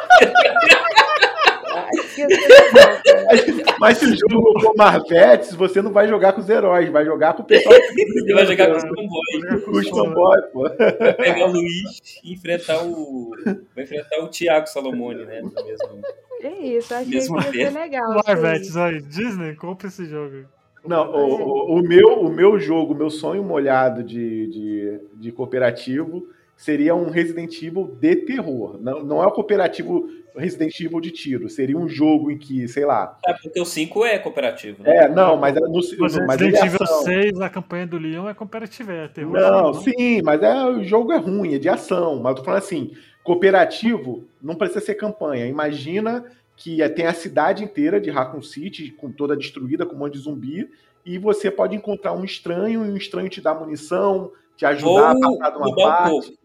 Acho 1.73 2.15
que 2.15 2.21
ia 2.21 2.29
ser 2.29 2.49
legal, 2.49 3.01
cara. 3.03 3.52
Mas 3.83 3.99
se 3.99 4.07
o 4.07 4.17
jogo 4.17 4.61
for 4.61 4.75
Marvetes, 4.77 5.55
você 5.55 5.83
não 5.83 5.93
vai 5.93 6.09
jogar 6.09 6.33
com 6.33 6.41
os 6.41 6.49
heróis, 6.49 6.89
vai 6.91 7.05
jogar 7.05 7.35
com 7.35 7.43
o 7.43 7.45
pessoal 7.45 7.75
Você 7.79 8.33
vai 8.35 8.47
jogar 8.47 8.71
com 8.71 8.77
os 8.77 8.83
fanboys. 8.83 9.65
com 9.65 9.71
os 9.73 9.89
fanboys, 9.89 10.45
pô. 10.53 10.63
Vai 10.99 11.13
pegar 11.15 11.47
o 11.49 11.53
Luiz 11.53 12.21
e 12.25 12.33
enfrentar 12.33 12.83
o. 12.85 13.31
Vai 13.75 13.85
enfrentar 13.85 14.19
o 14.23 14.29
Thiago 14.29 14.67
Salomone, 14.69 15.25
né? 15.25 15.41
No 15.43 15.51
mesmo- 15.53 16.03
É 16.43 16.49
isso, 16.59 16.93
achei 16.95 17.07
que 17.07 17.15
Mesmo 17.15 17.37
ia 17.37 17.53
ser 17.53 17.71
legal. 17.79 18.23
Marvetes 18.27 18.77
aí. 18.77 19.01
Disney, 19.03 19.55
compra 19.55 19.89
esse 19.89 20.07
jogo. 20.07 20.45
Não, 20.85 21.13
o, 21.13 21.75
o- 21.75 21.79
o 21.79 21.83
meu, 21.83 22.09
o 22.23 22.29
meu 22.29 22.59
jogo, 22.59 22.93
o 22.95 22.97
meu 22.97 23.11
sonho 23.11 23.45
molhado 23.45 24.03
de, 24.03 24.47
de, 24.49 25.01
de 25.15 25.31
cooperativo 25.33 26.27
seria 26.63 26.95
um 26.95 27.11
Resident 27.11 27.61
Evil 27.61 27.97
de 28.01 28.15
terror. 28.15 28.79
Não, 28.81 29.03
não 29.03 29.21
é 29.21 29.27
o 29.27 29.33
cooperativo 29.33 30.09
Resident 30.37 30.79
Evil 30.79 31.01
de 31.01 31.11
tiro. 31.11 31.49
Seria 31.49 31.77
um 31.77 31.89
jogo 31.89 32.31
em 32.31 32.39
que, 32.39 32.69
sei 32.69 32.85
lá. 32.85 33.19
Ah, 33.27 33.35
porque 33.43 33.61
o 33.61 33.65
5 33.65 34.05
é 34.05 34.17
cooperativo, 34.21 34.81
né? 34.85 34.99
É, 34.99 35.09
não, 35.09 35.37
mas, 35.37 35.57
é 35.57 35.61
no, 35.61 35.73
Mas 35.73 36.17
mas 36.19 36.41
Resident 36.41 36.63
é 36.63 36.67
Evil 36.67 36.79
ação. 36.81 37.03
6, 37.03 37.41
a 37.41 37.49
campanha 37.51 37.85
do 37.85 37.99
Leon 37.99 38.29
é 38.29 38.35
comparativa, 38.35 38.93
é 38.93 39.09
terror. 39.09 39.33
Não, 39.33 39.75
sim, 39.75 40.23
mas 40.23 40.41
é, 40.41 40.65
o 40.65 40.85
jogo 40.85 41.11
é 41.13 41.17
ruim, 41.17 41.53
é 41.53 41.59
de 41.59 41.69
ação. 41.69 42.21
Mas 42.23 42.31
eu 42.31 42.37
tô 42.37 42.45
falando 42.45 42.63
assim, 42.63 42.93
cooperativo 43.25 44.25
não 44.41 44.55
precisa 44.55 44.81
ser 44.81 44.95
campanha. 44.95 45.47
Imagina 45.47 46.25
que 46.57 46.81
é- 46.81 46.89
tem 46.89 47.07
a 47.07 47.13
cidade 47.13 47.65
inteira 47.65 48.01
de 48.01 48.09
Raccoon 48.09 48.43
City, 48.43 48.93
com 48.93 49.11
toda 49.11 49.37
destruída, 49.37 49.85
com 49.85 49.97
um 49.97 49.99
monte 49.99 50.13
de 50.13 50.21
zumbi, 50.21 50.71
e 51.05 51.19
você 51.19 51.51
pode 51.51 51.75
encontrar 51.75 52.13
um 52.13 52.25
estranho, 52.25 52.85
e 52.85 52.91
um 52.91 52.97
estranho 52.97 53.29
te 53.29 53.41
dá 53.41 53.53
munição, 53.53 54.31
te 54.57 54.65
ajudar 54.65 55.11
a 55.11 55.19
passar 55.19 55.51
de 55.51 55.57
uma 55.57 55.69
um 55.69 55.75
parte. 55.75 56.42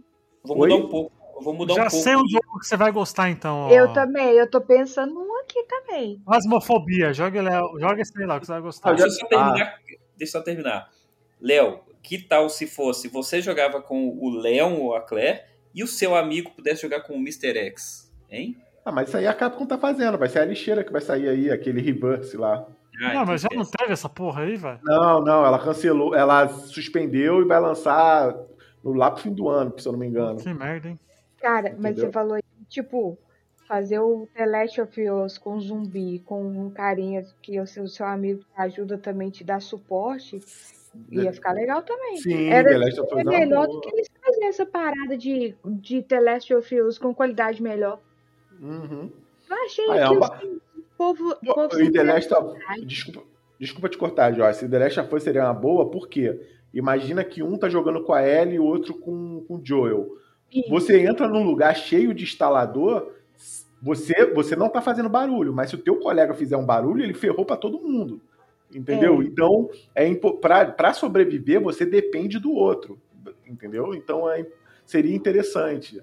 Vou 0.48 0.57
Oi? 0.60 0.69
mudar 0.69 0.86
um 0.86 0.90
pouco. 0.90 1.11
Eu 1.36 1.41
Vou 1.44 1.53
mudar 1.53 1.76
Já 1.76 1.82
um 1.86 1.90
pouco. 1.90 2.03
sei 2.03 2.15
um 2.15 2.28
jogo 2.28 2.60
que 2.60 2.65
você 2.65 2.76
vai 2.76 2.91
gostar, 2.91 3.30
então. 3.30 3.68
ó. 3.68 3.69
Eu 3.69 3.94
também, 3.94 4.30
eu 4.34 4.49
tô 4.49 4.60
pensando 4.60 5.14
num 5.14 5.40
aqui 5.41 5.64
também. 5.65 6.19
Asmofobia, 6.26 7.14
joga, 7.14 7.38
ele- 7.40 7.80
joga 7.80 8.02
esse 8.02 8.11
aí 8.19 8.26
lá 8.26 8.40
que 8.40 8.45
você 8.48 8.52
vai 8.53 8.61
gostar. 8.61 8.90
Ah, 8.90 8.94
Deixa 8.94 9.07
eu 9.07 9.11
só 9.11 9.26
Ah. 9.26 9.30
terminar. 9.30 9.76
Deixa 10.18 10.38
eu 10.38 10.40
só 10.40 10.41
terminar. 10.41 10.90
Léo, 11.40 11.80
que 12.02 12.18
tal 12.18 12.49
se 12.49 12.65
fosse 12.65 13.07
você 13.07 13.40
jogava 13.41 13.82
com 13.82 14.18
o 14.19 14.30
Leon 14.32 14.80
ou 14.80 14.95
a 14.95 15.02
Claire 15.02 15.41
e 15.76 15.84
o 15.84 15.88
seu 15.88 16.15
amigo 16.15 16.49
pudesse 16.56 16.82
jogar 16.82 17.02
com 17.02 17.14
o 17.14 17.18
Mr. 17.18 17.56
X? 17.68 18.11
Hein? 18.32 18.57
Ah, 18.84 18.91
mas 18.91 19.10
isso 19.10 19.18
aí 19.18 19.28
a 19.28 19.34
Capcom 19.34 19.65
tá 19.68 19.78
fazendo, 19.78 20.18
vai 20.18 20.30
ser 20.30 20.40
a 20.40 20.45
lixeira 20.45 20.84
que 20.84 20.91
vai 20.91 21.02
sair 21.02 21.28
aí, 21.30 21.52
aquele 21.52 21.82
reverse 21.82 22.36
lá. 22.36 22.65
Ah, 23.03 23.14
não, 23.14 23.26
mas 23.28 23.41
já 23.41 23.49
não 23.53 23.64
teve 23.64 23.94
essa 23.94 24.10
porra 24.10 24.41
aí, 24.41 24.56
velho? 24.56 24.80
Não, 24.84 25.22
não, 25.22 25.45
ela 25.45 25.60
cancelou, 25.60 26.15
ela 26.15 26.48
suspendeu 26.48 27.41
e 27.44 27.45
vai 27.45 27.60
lançar 27.60 28.34
no 28.88 28.93
lá 28.93 29.11
pro 29.11 29.22
fim 29.23 29.34
do 29.34 29.49
ano, 29.49 29.73
se 29.77 29.88
eu 29.88 29.91
não 29.91 29.99
me 29.99 30.07
engano. 30.07 30.39
Que 30.39 30.53
merda, 30.53 30.89
hein? 30.89 30.99
Cara, 31.39 31.69
mas 31.77 31.91
Entendeu? 31.91 32.05
você 32.05 32.11
falou 32.11 32.34
aí, 32.35 32.43
tipo, 32.68 33.18
fazer 33.68 33.99
o 33.99 34.27
The 34.34 34.45
Last 34.45 34.81
of 34.81 35.09
Us 35.09 35.38
com 35.38 35.59
zumbi, 35.59 36.19
com 36.26 36.43
um 36.47 36.69
carinha 36.69 37.23
que 37.41 37.59
o 37.59 37.68
seu, 37.68 37.84
o 37.84 37.88
seu 37.88 38.05
amigo 38.05 38.39
te 38.41 38.61
ajuda 38.61 38.97
também, 38.97 39.30
te 39.30 39.43
dá 39.43 39.59
suporte, 39.59 40.39
ia 41.11 41.31
ficar 41.31 41.51
legal 41.51 41.81
também. 41.84 42.18
Sim, 42.18 42.49
Era- 42.49 42.69
The 42.69 42.77
Last 42.77 42.99
of 43.01 43.14
Us 43.14 43.18
É 43.19 43.22
é 43.22 43.39
melhor 43.39 43.68
do 43.68 43.80
que 43.81 43.89
eles 43.89 44.07
fazerem 44.23 44.47
essa 44.47 44.65
parada 44.65 45.18
de, 45.18 45.53
de 45.65 46.01
The 46.01 46.19
Last 46.19 46.53
of 46.55 46.81
Us 46.81 46.97
com 46.97 47.14
qualidade 47.14 47.61
melhor. 47.61 47.99
Uhum. 48.59 49.11
Eu 49.49 49.55
achei 49.65 49.89
Ah, 49.91 49.95
é 49.97 50.07
que 50.07 50.14
uma- 50.15 50.27
assim, 50.35 50.47
o 50.76 50.81
povo. 50.97 51.30
o 51.45 51.53
povo 51.53 51.81
E 51.81 51.91
The 51.91 52.03
Last 52.03 52.34
of... 52.34 52.59
desculpa, 52.85 53.23
desculpa 53.59 53.89
te 53.89 53.97
cortar, 53.97 54.34
Joyce. 54.34 54.68
The 54.68 54.80
Last 54.80 54.99
of 54.99 55.15
Us 55.15 55.23
seria 55.23 55.43
uma 55.43 55.53
boa, 55.53 55.89
por 55.91 56.07
quê? 56.09 56.41
Imagina 56.78 57.24
que 57.24 57.41
um 57.41 57.58
tá 57.58 57.68
jogando 57.68 58.04
com 58.04 58.14
a 58.14 58.22
Ellie 58.22 58.56
e 58.56 58.60
o 58.60 58.64
outro 58.64 58.94
com, 58.94 59.44
com 59.48 59.56
o 59.56 59.62
Joel. 59.64 60.16
Isso. 60.52 60.70
Você 60.70 60.99
entra 60.99 61.28
num 61.28 61.44
lugar 61.44 61.76
cheio 61.76 62.14
de 62.14 62.24
instalador, 62.24 63.12
você, 63.82 64.32
você 64.32 64.56
não 64.56 64.70
tá 64.70 64.80
fazendo 64.80 65.10
barulho, 65.10 65.52
mas 65.52 65.72
se 65.72 65.76
o 65.76 65.82
teu 65.82 65.95
colega 65.95 66.36
fizer 66.36 66.56
um 66.56 66.66
barulho, 66.66 67.04
ele 67.04 67.16
ferrou 67.16 67.44
pra 67.44 67.58
todo 67.58 67.82
mundo. 67.82 68.22
Entendeu? 68.72 69.22
É. 69.22 69.26
Então, 69.26 69.70
é 69.95 70.14
pra 70.14 70.94
sobreviver, 70.94 71.60
você 71.60 71.84
depende 71.84 72.38
do 72.38 72.52
outro. 72.54 73.02
Entendeu? 73.48 73.95
Então, 73.95 74.30
é, 74.30 74.45
seria 74.86 75.16
interessante 75.16 75.99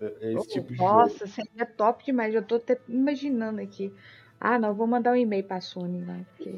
é, 0.00 0.14
é 0.20 0.32
esse 0.34 0.48
tipo 0.48 0.68
de 0.68 0.76
jogo. 0.76 0.90
Nossa, 0.90 1.26
seria 1.26 1.66
top 1.66 2.04
demais. 2.04 2.32
Eu 2.32 2.42
tô 2.42 2.54
até 2.54 2.78
imaginando 2.88 3.60
aqui. 3.60 3.92
Ah, 4.38 4.60
não, 4.60 4.72
vou 4.72 4.86
mandar 4.86 5.10
um 5.10 5.16
e-mail 5.16 5.42
pra 5.42 5.60
Sony, 5.60 6.02
vai. 6.04 6.24
Porque... 6.36 6.56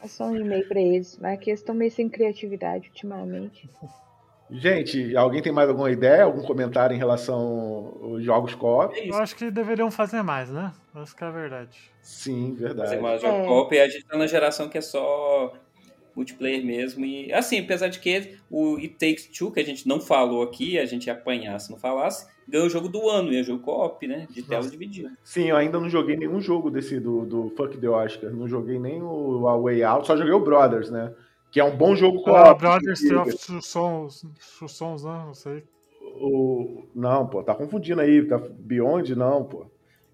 Passar 0.00 0.26
um 0.26 0.36
e-mail 0.36 0.66
pra 0.68 0.80
eles. 0.80 1.16
Vai 1.20 1.36
que 1.36 1.50
eles 1.50 1.60
estão 1.60 1.74
meio 1.74 1.90
sem 1.90 2.08
criatividade 2.08 2.88
ultimamente. 2.88 3.68
Gente, 4.48 5.16
alguém 5.16 5.42
tem 5.42 5.50
mais 5.52 5.68
alguma 5.68 5.90
ideia, 5.90 6.22
algum 6.22 6.42
comentário 6.42 6.94
em 6.94 6.98
relação 6.98 7.98
aos 8.00 8.22
jogos 8.22 8.54
co-op? 8.54 8.96
É 8.96 9.08
Eu 9.10 9.16
acho 9.16 9.34
que 9.34 9.50
deveriam 9.50 9.90
fazer 9.90 10.22
mais, 10.22 10.48
né? 10.50 10.72
Essa 10.94 11.16
que 11.16 11.24
é 11.24 11.26
a 11.26 11.30
verdade. 11.30 11.78
Sim, 12.00 12.52
Fazer 12.54 12.66
verdade. 12.68 13.00
mais 13.02 13.20
jogo 13.20 13.34
É. 13.34 13.44
co-op 13.44 13.74
e 13.74 13.80
a 13.80 13.88
gente 13.88 14.04
tá 14.06 14.16
na 14.16 14.26
geração 14.28 14.68
que 14.68 14.78
é 14.78 14.80
só 14.80 15.52
multiplayer 16.14 16.64
mesmo. 16.64 17.04
E 17.04 17.32
assim, 17.32 17.58
apesar 17.58 17.88
de 17.88 17.98
que 17.98 18.38
o 18.48 18.76
It 18.76 18.90
Takes 18.90 19.26
Two, 19.36 19.50
que 19.50 19.58
a 19.58 19.64
gente 19.64 19.88
não 19.88 20.00
falou 20.00 20.44
aqui, 20.44 20.78
a 20.78 20.86
gente 20.86 21.06
ia 21.08 21.12
apanhar 21.14 21.58
se 21.58 21.70
não 21.72 21.78
falasse, 21.78 22.28
ganhou 22.48 22.66
o 22.66 22.70
jogo 22.70 22.88
do 22.88 23.08
ano, 23.08 23.32
e 23.32 23.38
é 23.38 23.42
jogo 23.42 23.62
co-op, 23.62 24.06
né? 24.06 24.26
De 24.30 24.42
tela 24.42 24.58
Nossa. 24.58 24.70
dividida. 24.70 25.12
Sim, 25.24 25.44
eu 25.50 25.56
ainda 25.56 25.78
não 25.80 25.88
joguei 25.88 26.16
nenhum 26.16 26.40
jogo 26.40 26.70
desse 26.70 26.98
do, 27.00 27.24
do 27.24 27.50
Fuck 27.56 27.76
the 27.78 27.88
Oscar. 27.88 28.30
Não 28.30 28.46
joguei 28.48 28.78
nem 28.78 29.02
o 29.02 29.46
A 29.48 29.56
Way 29.58 29.82
Out, 29.82 30.06
só 30.06 30.16
joguei 30.16 30.32
o 30.32 30.40
Brothers, 30.40 30.90
né? 30.90 31.12
Que 31.50 31.60
é 31.60 31.64
um 31.64 31.76
bom 31.76 31.94
jogo 31.96 32.20
Ah, 32.26 32.44
co-op. 32.54 32.60
Brothers 32.60 33.00
que- 33.00 33.08
Tale 33.08 33.20
of 33.30 33.46
Two 33.46 33.62
Sons, 33.62 34.24
Two 34.58 34.68
Sons, 34.68 35.04
né? 35.04 35.22
Não 35.26 35.34
sei. 35.34 35.64
o... 36.20 36.84
Não, 36.94 37.26
pô, 37.26 37.42
tá 37.42 37.54
confundindo 37.54 38.00
aí. 38.00 38.24
Tá... 38.26 38.38
Beyond, 38.38 39.14
não, 39.14 39.44
pô. 39.44 39.66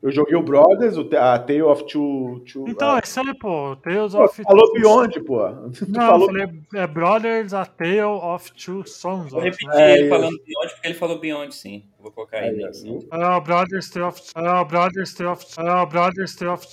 Eu 0.02 0.10
joguei 0.10 0.34
o 0.34 0.42
Brothers, 0.42 0.96
o, 0.96 1.08
a 1.16 1.38
Tale 1.38 1.62
of 1.62 1.84
Two. 1.86 2.40
two 2.40 2.64
Então, 2.68 2.90
ah, 2.90 2.96
é 2.98 3.02
isso 3.04 3.20
aí, 3.20 3.34
pô. 3.38 3.76
Tales 3.76 4.12
pô, 4.12 4.24
of 4.24 4.42
falou 4.42 4.72
Beyond, 4.72 5.20
pô. 5.20 5.48
Tu 5.78 5.88
Não, 5.88 6.00
falou. 6.00 6.28
eu 6.28 6.48
falei 6.48 6.62
é 6.74 6.86
Brothers 6.88 7.54
A 7.54 7.64
Tale 7.64 8.00
of 8.02 8.52
Two 8.52 8.84
Sons. 8.84 9.30
Vou 9.30 9.38
ó. 9.40 9.44
repetir 9.44 9.70
É, 9.72 9.92
ele 9.92 10.00
isso. 10.00 10.08
falando 10.10 10.36
Beyond, 10.44 10.72
porque 10.74 10.88
ele 10.88 10.94
falou 10.94 11.18
Beyond, 11.20 11.54
sim. 11.54 11.84
Vou 12.00 12.10
colocar 12.10 12.38
aí 12.38 12.48
É, 12.48 12.62
é, 12.62 12.66
edição. 12.66 12.98
É 13.12 13.26
o 13.28 13.40
Brothers 13.40 13.90
Tale 13.90 14.06
of 14.06 14.20
é 14.34 14.50
o 14.50 14.64
Brothers 14.64 15.14
Tale 15.14 15.30
of 15.30 15.44
é 15.56 15.72
o 15.72 15.86
Brothers 15.86 16.34
Tale 16.34 16.50
of 16.50 16.66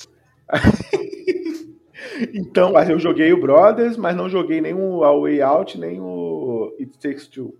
Então, 2.34 2.72
mas 2.74 2.90
eu 2.90 2.98
joguei 2.98 3.32
o 3.32 3.40
Brothers, 3.40 3.96
mas 3.96 4.16
não 4.16 4.28
joguei 4.28 4.60
nem 4.60 4.74
o 4.74 5.04
A 5.04 5.18
Way 5.20 5.42
Out, 5.42 5.80
nem 5.80 6.00
o 6.02 6.74
It 6.80 6.98
Takes 6.98 7.28
Two. 7.28 7.54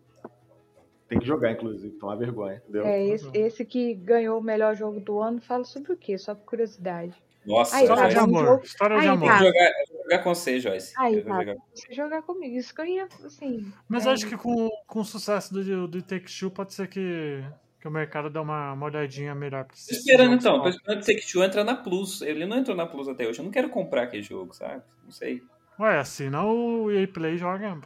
Tem 1.10 1.18
que 1.20 1.26
jogar, 1.26 1.52
inclusive, 1.52 1.94
então 1.96 2.08
é 2.10 2.14
uma 2.14 2.18
vergonha, 2.20 2.58
entendeu? 2.58 2.86
É, 2.86 3.04
esse, 3.08 3.28
esse 3.34 3.66
que 3.66 3.96
ganhou 3.96 4.40
o 4.40 4.44
melhor 4.44 4.76
jogo 4.76 5.00
do 5.00 5.20
ano 5.20 5.42
fala 5.42 5.64
sobre 5.66 5.92
o 5.92 5.98
quê? 5.98 6.18
Só 6.20 6.36
por 6.36 6.46
curiosidade. 6.46 7.14
Nossa, 7.46 7.78
Aí, 7.78 7.84
História 7.84 8.04
tá, 8.04 8.10
de 8.10 8.18
um 8.20 8.24
amor. 8.24 8.46
jogo- 8.46 8.64
História 8.64 8.96
de 8.98 9.02
Aí, 9.02 9.08
Eu 9.08 9.14
amor. 9.14 9.28
vou 9.30 9.38
tá. 9.38 9.44
jogar, 9.44 9.66
eu 9.70 9.88
vou 9.96 10.04
jogar 10.04 10.20
com 10.24 10.36
você, 10.36 10.60
Joyce. 10.60 10.94
Aí, 10.98 11.16
Eu 11.16 11.24
vou 11.24 11.32
tá. 11.34 11.40
jogar- 11.40 11.56
Você 11.74 11.94
jogar 11.94 12.22
comigo. 12.22 12.56
Isso 12.56 12.76
que 12.76 12.82
eu 12.82 12.86
ia, 12.86 13.08
assim. 13.26 13.74
Mas 13.88 14.06
é, 14.06 14.12
acho 14.12 14.28
que 14.28 14.38
com, 14.38 14.70
com 14.86 15.00
o 15.00 15.04
sucesso 15.06 15.52
do, 15.52 15.88
do 15.88 16.02
Take 16.04 16.26
Two 16.40 16.52
pode 16.52 16.74
ser 16.76 16.88
que, 16.88 17.44
que 17.82 17.88
o 17.88 17.92
mercado 17.92 18.30
dê 18.30 18.38
uma, 18.38 18.74
uma 18.74 18.86
olhadinha 18.86 19.34
melhor 19.34 19.64
pra 19.66 19.74
Tô 19.74 19.80
esses 19.80 19.98
esperando 19.98 20.40
jogos 20.40 20.46
então, 20.46 20.62
tô 20.62 20.70
esperando 20.70 21.00
que 21.04 21.14
Take 21.14 21.32
Two 21.32 21.44
entra 21.44 21.64
na 21.64 21.76
Plus. 21.76 22.22
Ele 22.22 22.46
não 22.46 22.58
entrou 22.58 22.78
na 22.78 22.86
Plus 22.86 23.08
até 23.08 23.28
hoje. 23.28 23.40
Eu 23.40 23.46
não 23.46 23.52
quero 23.52 23.70
comprar 23.70 24.04
aquele 24.04 24.22
jogo, 24.22 24.54
sabe? 24.54 24.84
Não 25.04 25.12
sei. 25.12 25.42
Ué, 25.80 25.98
assina 25.98 26.44
o 26.46 26.92
EA 26.92 27.08
Play 27.08 27.34
e 27.34 27.38
joga. 27.38 27.80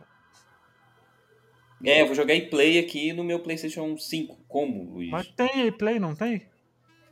É, 1.85 2.01
eu 2.01 2.05
vou 2.07 2.15
jogar 2.15 2.33
e 2.33 2.49
play 2.49 2.79
aqui 2.79 3.11
no 3.13 3.23
meu 3.23 3.39
PlayStation 3.39 3.97
5. 3.97 4.37
Como, 4.47 4.93
Luiz? 4.93 5.09
Mas 5.11 5.27
tem 5.27 5.65
EA 5.65 5.71
Play, 5.71 5.99
não 5.99 6.15
tem? 6.15 6.45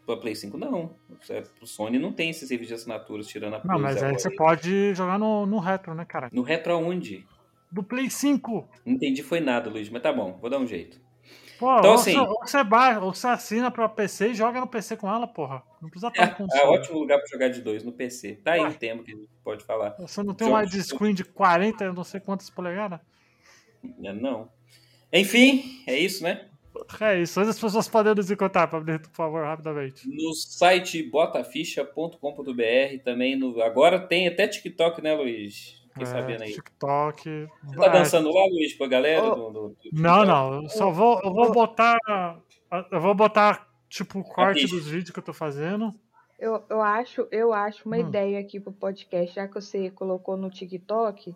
Pra 0.06 0.18
Play 0.18 0.36
5 0.36 0.58
não. 0.58 0.96
É, 1.30 1.42
Pro 1.42 1.68
Sony 1.68 2.00
não 2.00 2.12
tem 2.12 2.30
esse 2.30 2.48
serviço 2.48 2.70
de 2.70 2.74
assinaturas 2.76 3.28
tirando 3.28 3.56
a 3.56 3.60
Plus. 3.60 3.72
Não, 3.72 3.80
mas 3.80 4.02
aí 4.02 4.14
você 4.14 4.30
pode 4.36 4.94
jogar 4.96 5.20
no, 5.20 5.46
no 5.46 5.60
retro, 5.60 5.94
né, 5.94 6.06
cara? 6.06 6.30
No 6.32 6.42
retro 6.42 6.74
aonde? 6.74 7.26
do 7.72 7.82
Play 7.82 8.10
5. 8.10 8.68
Não 8.86 8.96
entendi 8.96 9.24
foi 9.24 9.40
nada, 9.40 9.70
Luiz, 9.70 9.90
mas 9.90 10.02
tá 10.02 10.12
bom, 10.12 10.38
vou 10.42 10.50
dar 10.50 10.58
um 10.60 10.68
jeito. 10.68 11.00
Pô, 11.58 11.78
Então, 11.80 11.92
ou, 11.92 11.96
assim- 11.96 12.12
você, 12.14 12.20
ou, 12.20 12.40
você 12.46 12.64
ba- 12.66 13.00
ou 13.00 13.14
você 13.14 13.28
assina 13.28 13.72
pra 13.72 13.88
PC 13.88 14.30
e 14.32 14.34
joga 14.36 14.60
no 14.60 14.68
PC 14.68 14.98
com 14.98 15.08
ela, 15.10 15.26
porra. 15.26 15.64
Não 15.82 15.90
precisa 15.90 16.08
estar 16.12 16.26
no 16.26 16.32
É, 16.32 16.36
console. 16.36 16.62
é 16.62 16.66
ótimo 16.68 17.00
lugar 17.00 17.18
pra 17.20 17.28
jogar 17.28 17.48
de 17.48 17.62
dois 17.62 17.82
no 17.84 17.94
PC. 17.94 18.40
Tá 18.44 18.54
aí 18.54 18.60
Ué. 18.62 18.68
um 18.68 18.74
tema 18.74 19.04
que 19.04 19.12
a 19.14 19.16
gente 19.16 19.30
pode 19.42 19.64
falar. 19.64 19.92
Você 20.00 20.22
não 20.24 20.34
tem 20.34 20.48
um 20.48 20.52
Jogos- 20.52 20.74
widescreen 20.74 21.14
de 21.14 21.24
40, 21.24 21.84
eu 21.86 21.94
não 21.94 22.04
sei 22.04 22.20
quantas 22.20 22.50
polegadas? 22.50 23.00
É, 24.04 24.12
Não. 24.14 24.50
Enfim, 25.14 25.84
é 25.88 25.98
isso, 26.00 26.24
né? 26.24 26.46
É 27.02 27.22
isso. 27.22 27.40
Onde 27.40 27.50
as 27.50 27.60
pessoas 27.60 27.88
podem 27.88 28.16
nos 28.16 28.32
encontrar, 28.32 28.68
Pablito, 28.68 29.10
por 29.10 29.16
favor, 29.16 29.44
rapidamente. 29.44 30.08
No 30.10 30.34
site 30.34 31.04
botaficha.com.br 31.04 33.04
também. 33.04 33.36
No, 33.36 33.62
agora 33.62 34.00
tem 34.00 34.28
até 34.28 34.48
TikTok, 34.48 35.02
né, 35.02 35.14
Luiz? 35.14 35.82
Fiquei 35.90 36.04
É, 36.04 36.06
sabendo 36.06 36.44
aí. 36.44 36.54
TikTok. 36.54 37.48
Você 37.64 37.76
tá 37.76 37.88
dançando 37.90 38.32
lá, 38.32 38.46
Luiz, 38.46 38.74
pra 38.74 38.88
galera? 38.88 39.24
Ô. 39.24 39.36
do- 39.36 39.52
do- 39.52 39.70
do 39.70 39.76
Não, 40.02 40.26
não. 40.26 40.64
Eu 40.64 40.70
só 40.70 40.90
vou, 40.92 41.20
eu 41.24 41.34
vou 41.34 41.52
botar. 41.52 41.98
Eu 42.90 43.02
vou 43.02 43.14
botar, 43.14 43.68
tipo, 43.90 44.20
o 44.20 44.24
corte 44.24 44.66
dos 44.68 44.88
vídeos 44.88 45.12
que 45.12 45.20
eu 45.20 45.24
tô 45.24 45.34
fazendo. 45.34 45.94
Eu, 46.40 46.64
eu 46.70 46.82
acho, 46.82 47.28
eu 47.30 47.54
acho 47.54 47.88
uma 47.88 47.98
Hum. 47.98 48.08
ideia 48.08 48.40
aqui 48.40 48.60
pro 48.60 48.72
podcast, 48.72 49.36
já 49.36 49.48
que 49.48 49.54
você 49.54 49.92
colocou 49.92 50.38
no 50.38 50.50
TikTok, 50.50 51.36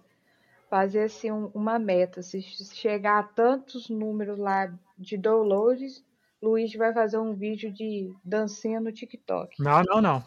fazer 0.76 1.04
assim 1.04 1.32
um- 1.32 1.50
uma 1.54 1.80
meta. 1.80 2.22
Se 2.22 2.42
chegar 2.42 3.20
a 3.20 3.24
tantos 3.24 3.90
números 3.90 4.38
lá 4.38 4.78
de 4.98 5.16
downloads, 5.16 6.04
Luiz 6.42 6.74
vai 6.74 6.94
fazer 6.94 7.18
um 7.18 7.34
vídeo 7.34 7.72
de 7.72 8.14
dancinha 8.26 8.82
no 8.82 8.92
TikTok. 8.92 9.56
Não, 9.64 9.82
não, 9.84 10.02
não. 10.02 10.24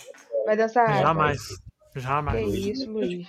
Vai 0.47 0.57
dançar. 0.57 1.03
Jamais. 1.03 1.39
Que 1.93 2.01
Jamais. 2.01 2.55
isso, 2.55 2.91
Luiz. 2.91 3.29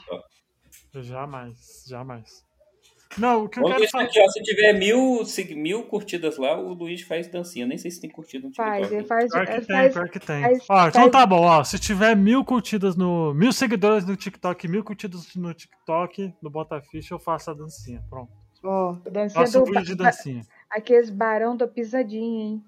Jamais. 0.94 1.84
Jamais. 1.88 2.46
Não, 3.18 3.46
o 3.46 3.50
que 3.50 3.58
eu 3.60 3.64
Vamos 3.64 3.78
quero 3.80 3.90
falar. 3.90 4.04
aqui, 4.04 4.20
ó. 4.22 4.30
Se 4.30 4.42
tiver 4.44 4.74
mil, 4.74 5.26
se- 5.26 5.56
mil 5.56 5.84
curtidas 5.86 6.38
lá, 6.38 6.58
o 6.60 6.74
Luiz 6.74 7.02
faz 7.02 7.28
dancinha. 7.28 7.66
Nem 7.66 7.78
sei 7.78 7.90
se 7.90 8.00
tem 8.00 8.10
curtida 8.10 8.46
no 8.46 8.52
TikTok. 8.52 8.70
Faz, 8.82 8.92
ele 8.92 9.04
faz. 9.04 9.32
Pior 9.32 9.46
que 9.48 9.52
tem, 9.62 9.66
faz 9.66 9.94
pior 9.94 10.10
que 10.10 10.20
tem. 10.20 10.42
faz- 10.44 10.66
Ó, 10.70 10.88
então 10.88 11.02
faz- 11.02 11.12
tá 11.12 11.26
bom, 11.26 11.42
ó. 11.42 11.64
Se 11.64 11.80
tiver 11.80 12.16
mil 12.16 12.46
curtidas 12.46 12.96
no. 12.96 13.34
Mil 13.34 13.52
seguidores 13.52 14.06
no 14.06 14.16
TikTok, 14.16 14.68
mil 14.68 14.84
curtidas 14.84 15.36
no 15.36 15.54
TikTok, 15.54 16.34
no 16.42 16.50
Botaficha, 16.52 17.16
eu 17.16 17.20
faço 17.20 17.50
a 17.50 17.54
dancinha. 17.56 18.04
Pronto. 18.10 18.32
Ó, 18.64 18.94
dancinha 19.10 19.46
Faço 19.46 19.60
um 19.60 19.64
do. 19.64 19.72
vídeo 19.72 19.86
de 19.86 19.96
dancinha. 19.96 20.42
Aqueles 20.70 21.10
barão 21.10 21.58
da 21.58 21.68
pisadinha, 21.68 22.44
hein? 22.46 22.64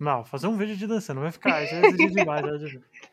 Não, 0.00 0.24
fazer 0.24 0.48
um 0.48 0.56
vídeo 0.56 0.76
de 0.76 0.86
dancinha, 0.86 1.14
não 1.14 1.22
vai 1.22 1.30
ficar. 1.30 1.62
Isso 1.62 1.74
é 1.76 1.92
demais, 1.92 2.44
já 2.44 2.56
digo. 2.56 2.82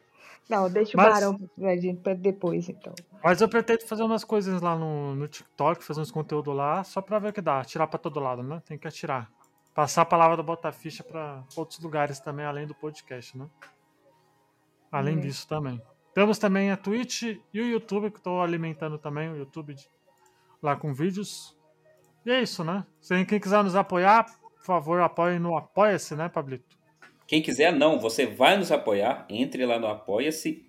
Não, 0.50 0.70
deixa 0.70 0.98
Mas- 0.98 1.08
o 1.08 1.12
barão 1.12 1.38
pra 1.38 1.76
gente 1.78 2.02
pra 2.02 2.14
depois, 2.16 2.68
então. 2.68 2.94
Mas 3.24 3.40
eu 3.40 3.48
pretendo 3.48 3.86
fazer 3.88 4.02
umas 4.04 4.24
coisas 4.24 4.62
lá 4.62 4.76
no, 4.76 5.14
no 5.14 5.28
TikTok, 5.28 5.84
fazer 5.84 6.02
uns 6.02 6.10
conteúdos 6.12 6.56
lá, 6.56 6.84
só 6.84 7.02
pra 7.02 7.20
ver 7.20 7.30
o 7.30 7.34
que 7.34 7.42
dá. 7.42 7.64
Tirar 7.64 7.86
pra 7.88 8.00
todo 8.00 8.20
lado, 8.20 8.42
né? 8.42 8.62
Tem 8.66 8.78
que 8.78 8.88
atirar. 8.88 9.30
Passar 9.76 10.02
a 10.02 10.06
palavra 10.06 10.36
do 10.36 10.44
Botaficha 10.44 11.04
pra 11.04 11.44
outros 11.56 11.80
lugares 11.80 12.20
também, 12.20 12.46
além 12.46 12.66
do 12.66 12.74
podcast, 12.74 13.38
né? 13.38 13.48
Além 14.92 15.18
Hum. 15.18 15.20
disso 15.20 15.48
também. 15.48 15.80
Temos 16.16 16.40
também 16.40 16.72
a 16.72 16.78
Twitch 16.78 17.22
e 17.54 17.62
o 17.62 17.66
YouTube, 17.66 18.10
que 18.10 18.18
eu 18.18 18.22
tô 18.24 18.42
alimentando 18.42 18.98
também 18.98 19.30
o 19.32 19.38
YouTube 19.38 19.76
de- 19.76 19.88
lá 20.64 20.76
com 20.76 20.94
vídeos. 20.94 21.56
E 22.26 22.32
é 22.32 22.42
isso, 22.42 22.64
né? 22.64 22.84
Se 23.00 23.24
quem 23.26 23.40
quiser 23.40 23.64
nos 23.64 23.76
apoiar, 23.76 24.26
por 24.26 24.64
favor, 24.66 25.00
apoie 25.02 25.38
no 25.38 25.56
Apoia-se, 25.56 26.16
né, 26.16 26.28
Pablito? 26.28 26.76
Quem 27.30 27.44
quiser, 27.44 27.72
não, 27.72 28.00
você 28.00 28.26
vai 28.26 28.58
nos 28.58 28.72
apoiar, 28.72 29.28
entre 29.30 29.64
lá 29.64 29.78
no 29.78 29.86
Apoia-se 29.86 30.66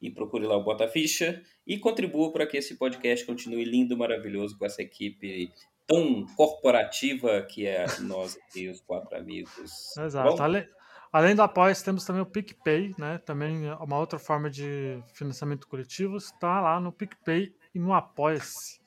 e 0.00 0.08
procure 0.12 0.46
lá 0.46 0.56
o 0.56 0.62
Bota 0.62 0.86
Ficha 0.86 1.42
e 1.66 1.76
contribua 1.76 2.32
para 2.32 2.46
que 2.46 2.56
esse 2.56 2.76
podcast 2.76 3.26
continue 3.26 3.64
lindo, 3.64 3.96
maravilhoso 3.98 4.56
com 4.56 4.64
essa 4.64 4.80
equipe 4.80 5.50
tão 5.84 6.24
corporativa 6.36 7.42
que 7.42 7.66
é 7.66 7.84
nós 8.02 8.36
aqui, 8.36 8.68
os 8.68 8.80
quatro 8.80 9.18
amigos. 9.18 9.96
Exato. 9.98 10.36
Bom, 10.36 10.40
Ale- 10.40 10.68
Além 11.12 11.34
do 11.34 11.42
Apoia-se, 11.42 11.84
temos 11.84 12.04
também 12.04 12.22
o 12.22 12.26
PicPay, 12.26 12.94
né? 12.96 13.18
Também 13.18 13.66
é 13.66 13.74
uma 13.74 13.98
outra 13.98 14.18
forma 14.18 14.48
de 14.48 15.02
financiamento 15.14 15.66
coletivo. 15.66 16.16
Está 16.16 16.60
lá 16.60 16.78
no 16.78 16.92
PicPay 16.92 17.52
e 17.74 17.78
no 17.80 17.92
Apoia-se. 17.92 18.80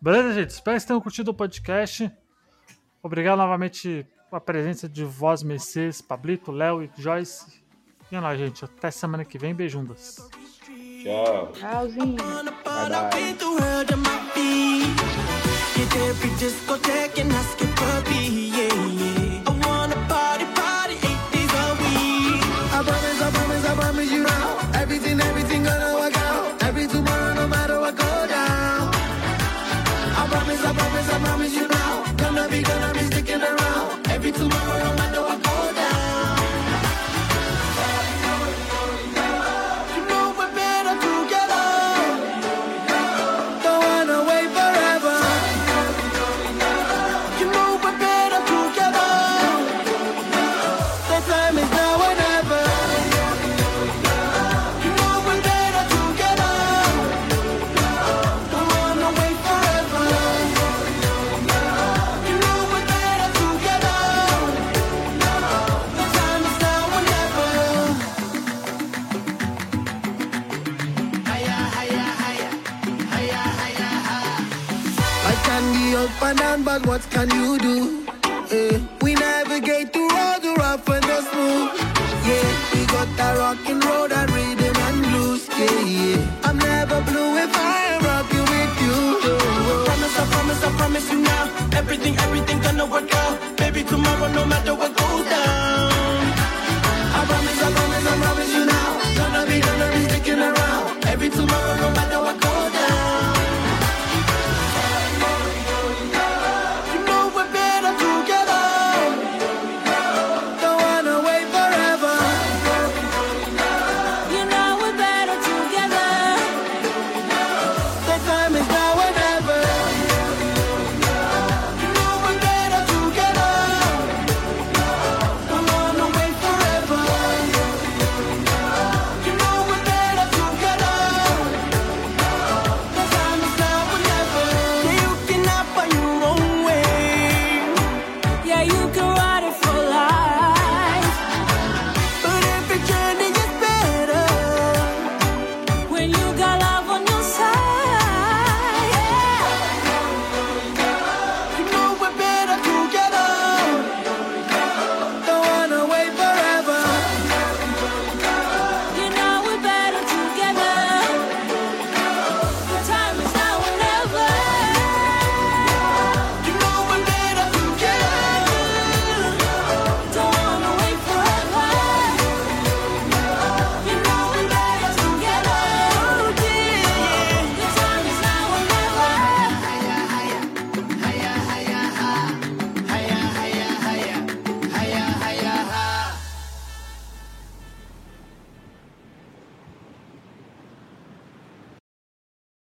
Beleza, 0.00 0.34
gente? 0.34 0.50
Espero 0.50 0.78
que 0.80 0.86
tenham 0.86 1.00
curtido 1.00 1.32
o 1.32 1.34
podcast. 1.34 2.08
Obrigado 3.02 3.38
novamente 3.38 4.06
pela 4.30 4.40
presença 4.40 4.88
de 4.88 5.04
Voz 5.04 5.42
Mercedes, 5.42 6.00
Pablito, 6.00 6.52
Léo 6.52 6.82
e 6.84 6.90
Joyce. 6.96 7.60
E 8.10 8.16
é 8.16 8.20
nóis, 8.20 8.38
gente. 8.38 8.64
Até 8.64 8.90
semana 8.90 9.24
que 9.24 9.36
vem. 9.36 9.52
Beijundas. 9.52 10.16
Tchau. 11.02 11.52
Tchauzinho. 11.52 12.16
Bye, 12.16 12.44
bye. 18.04 19.19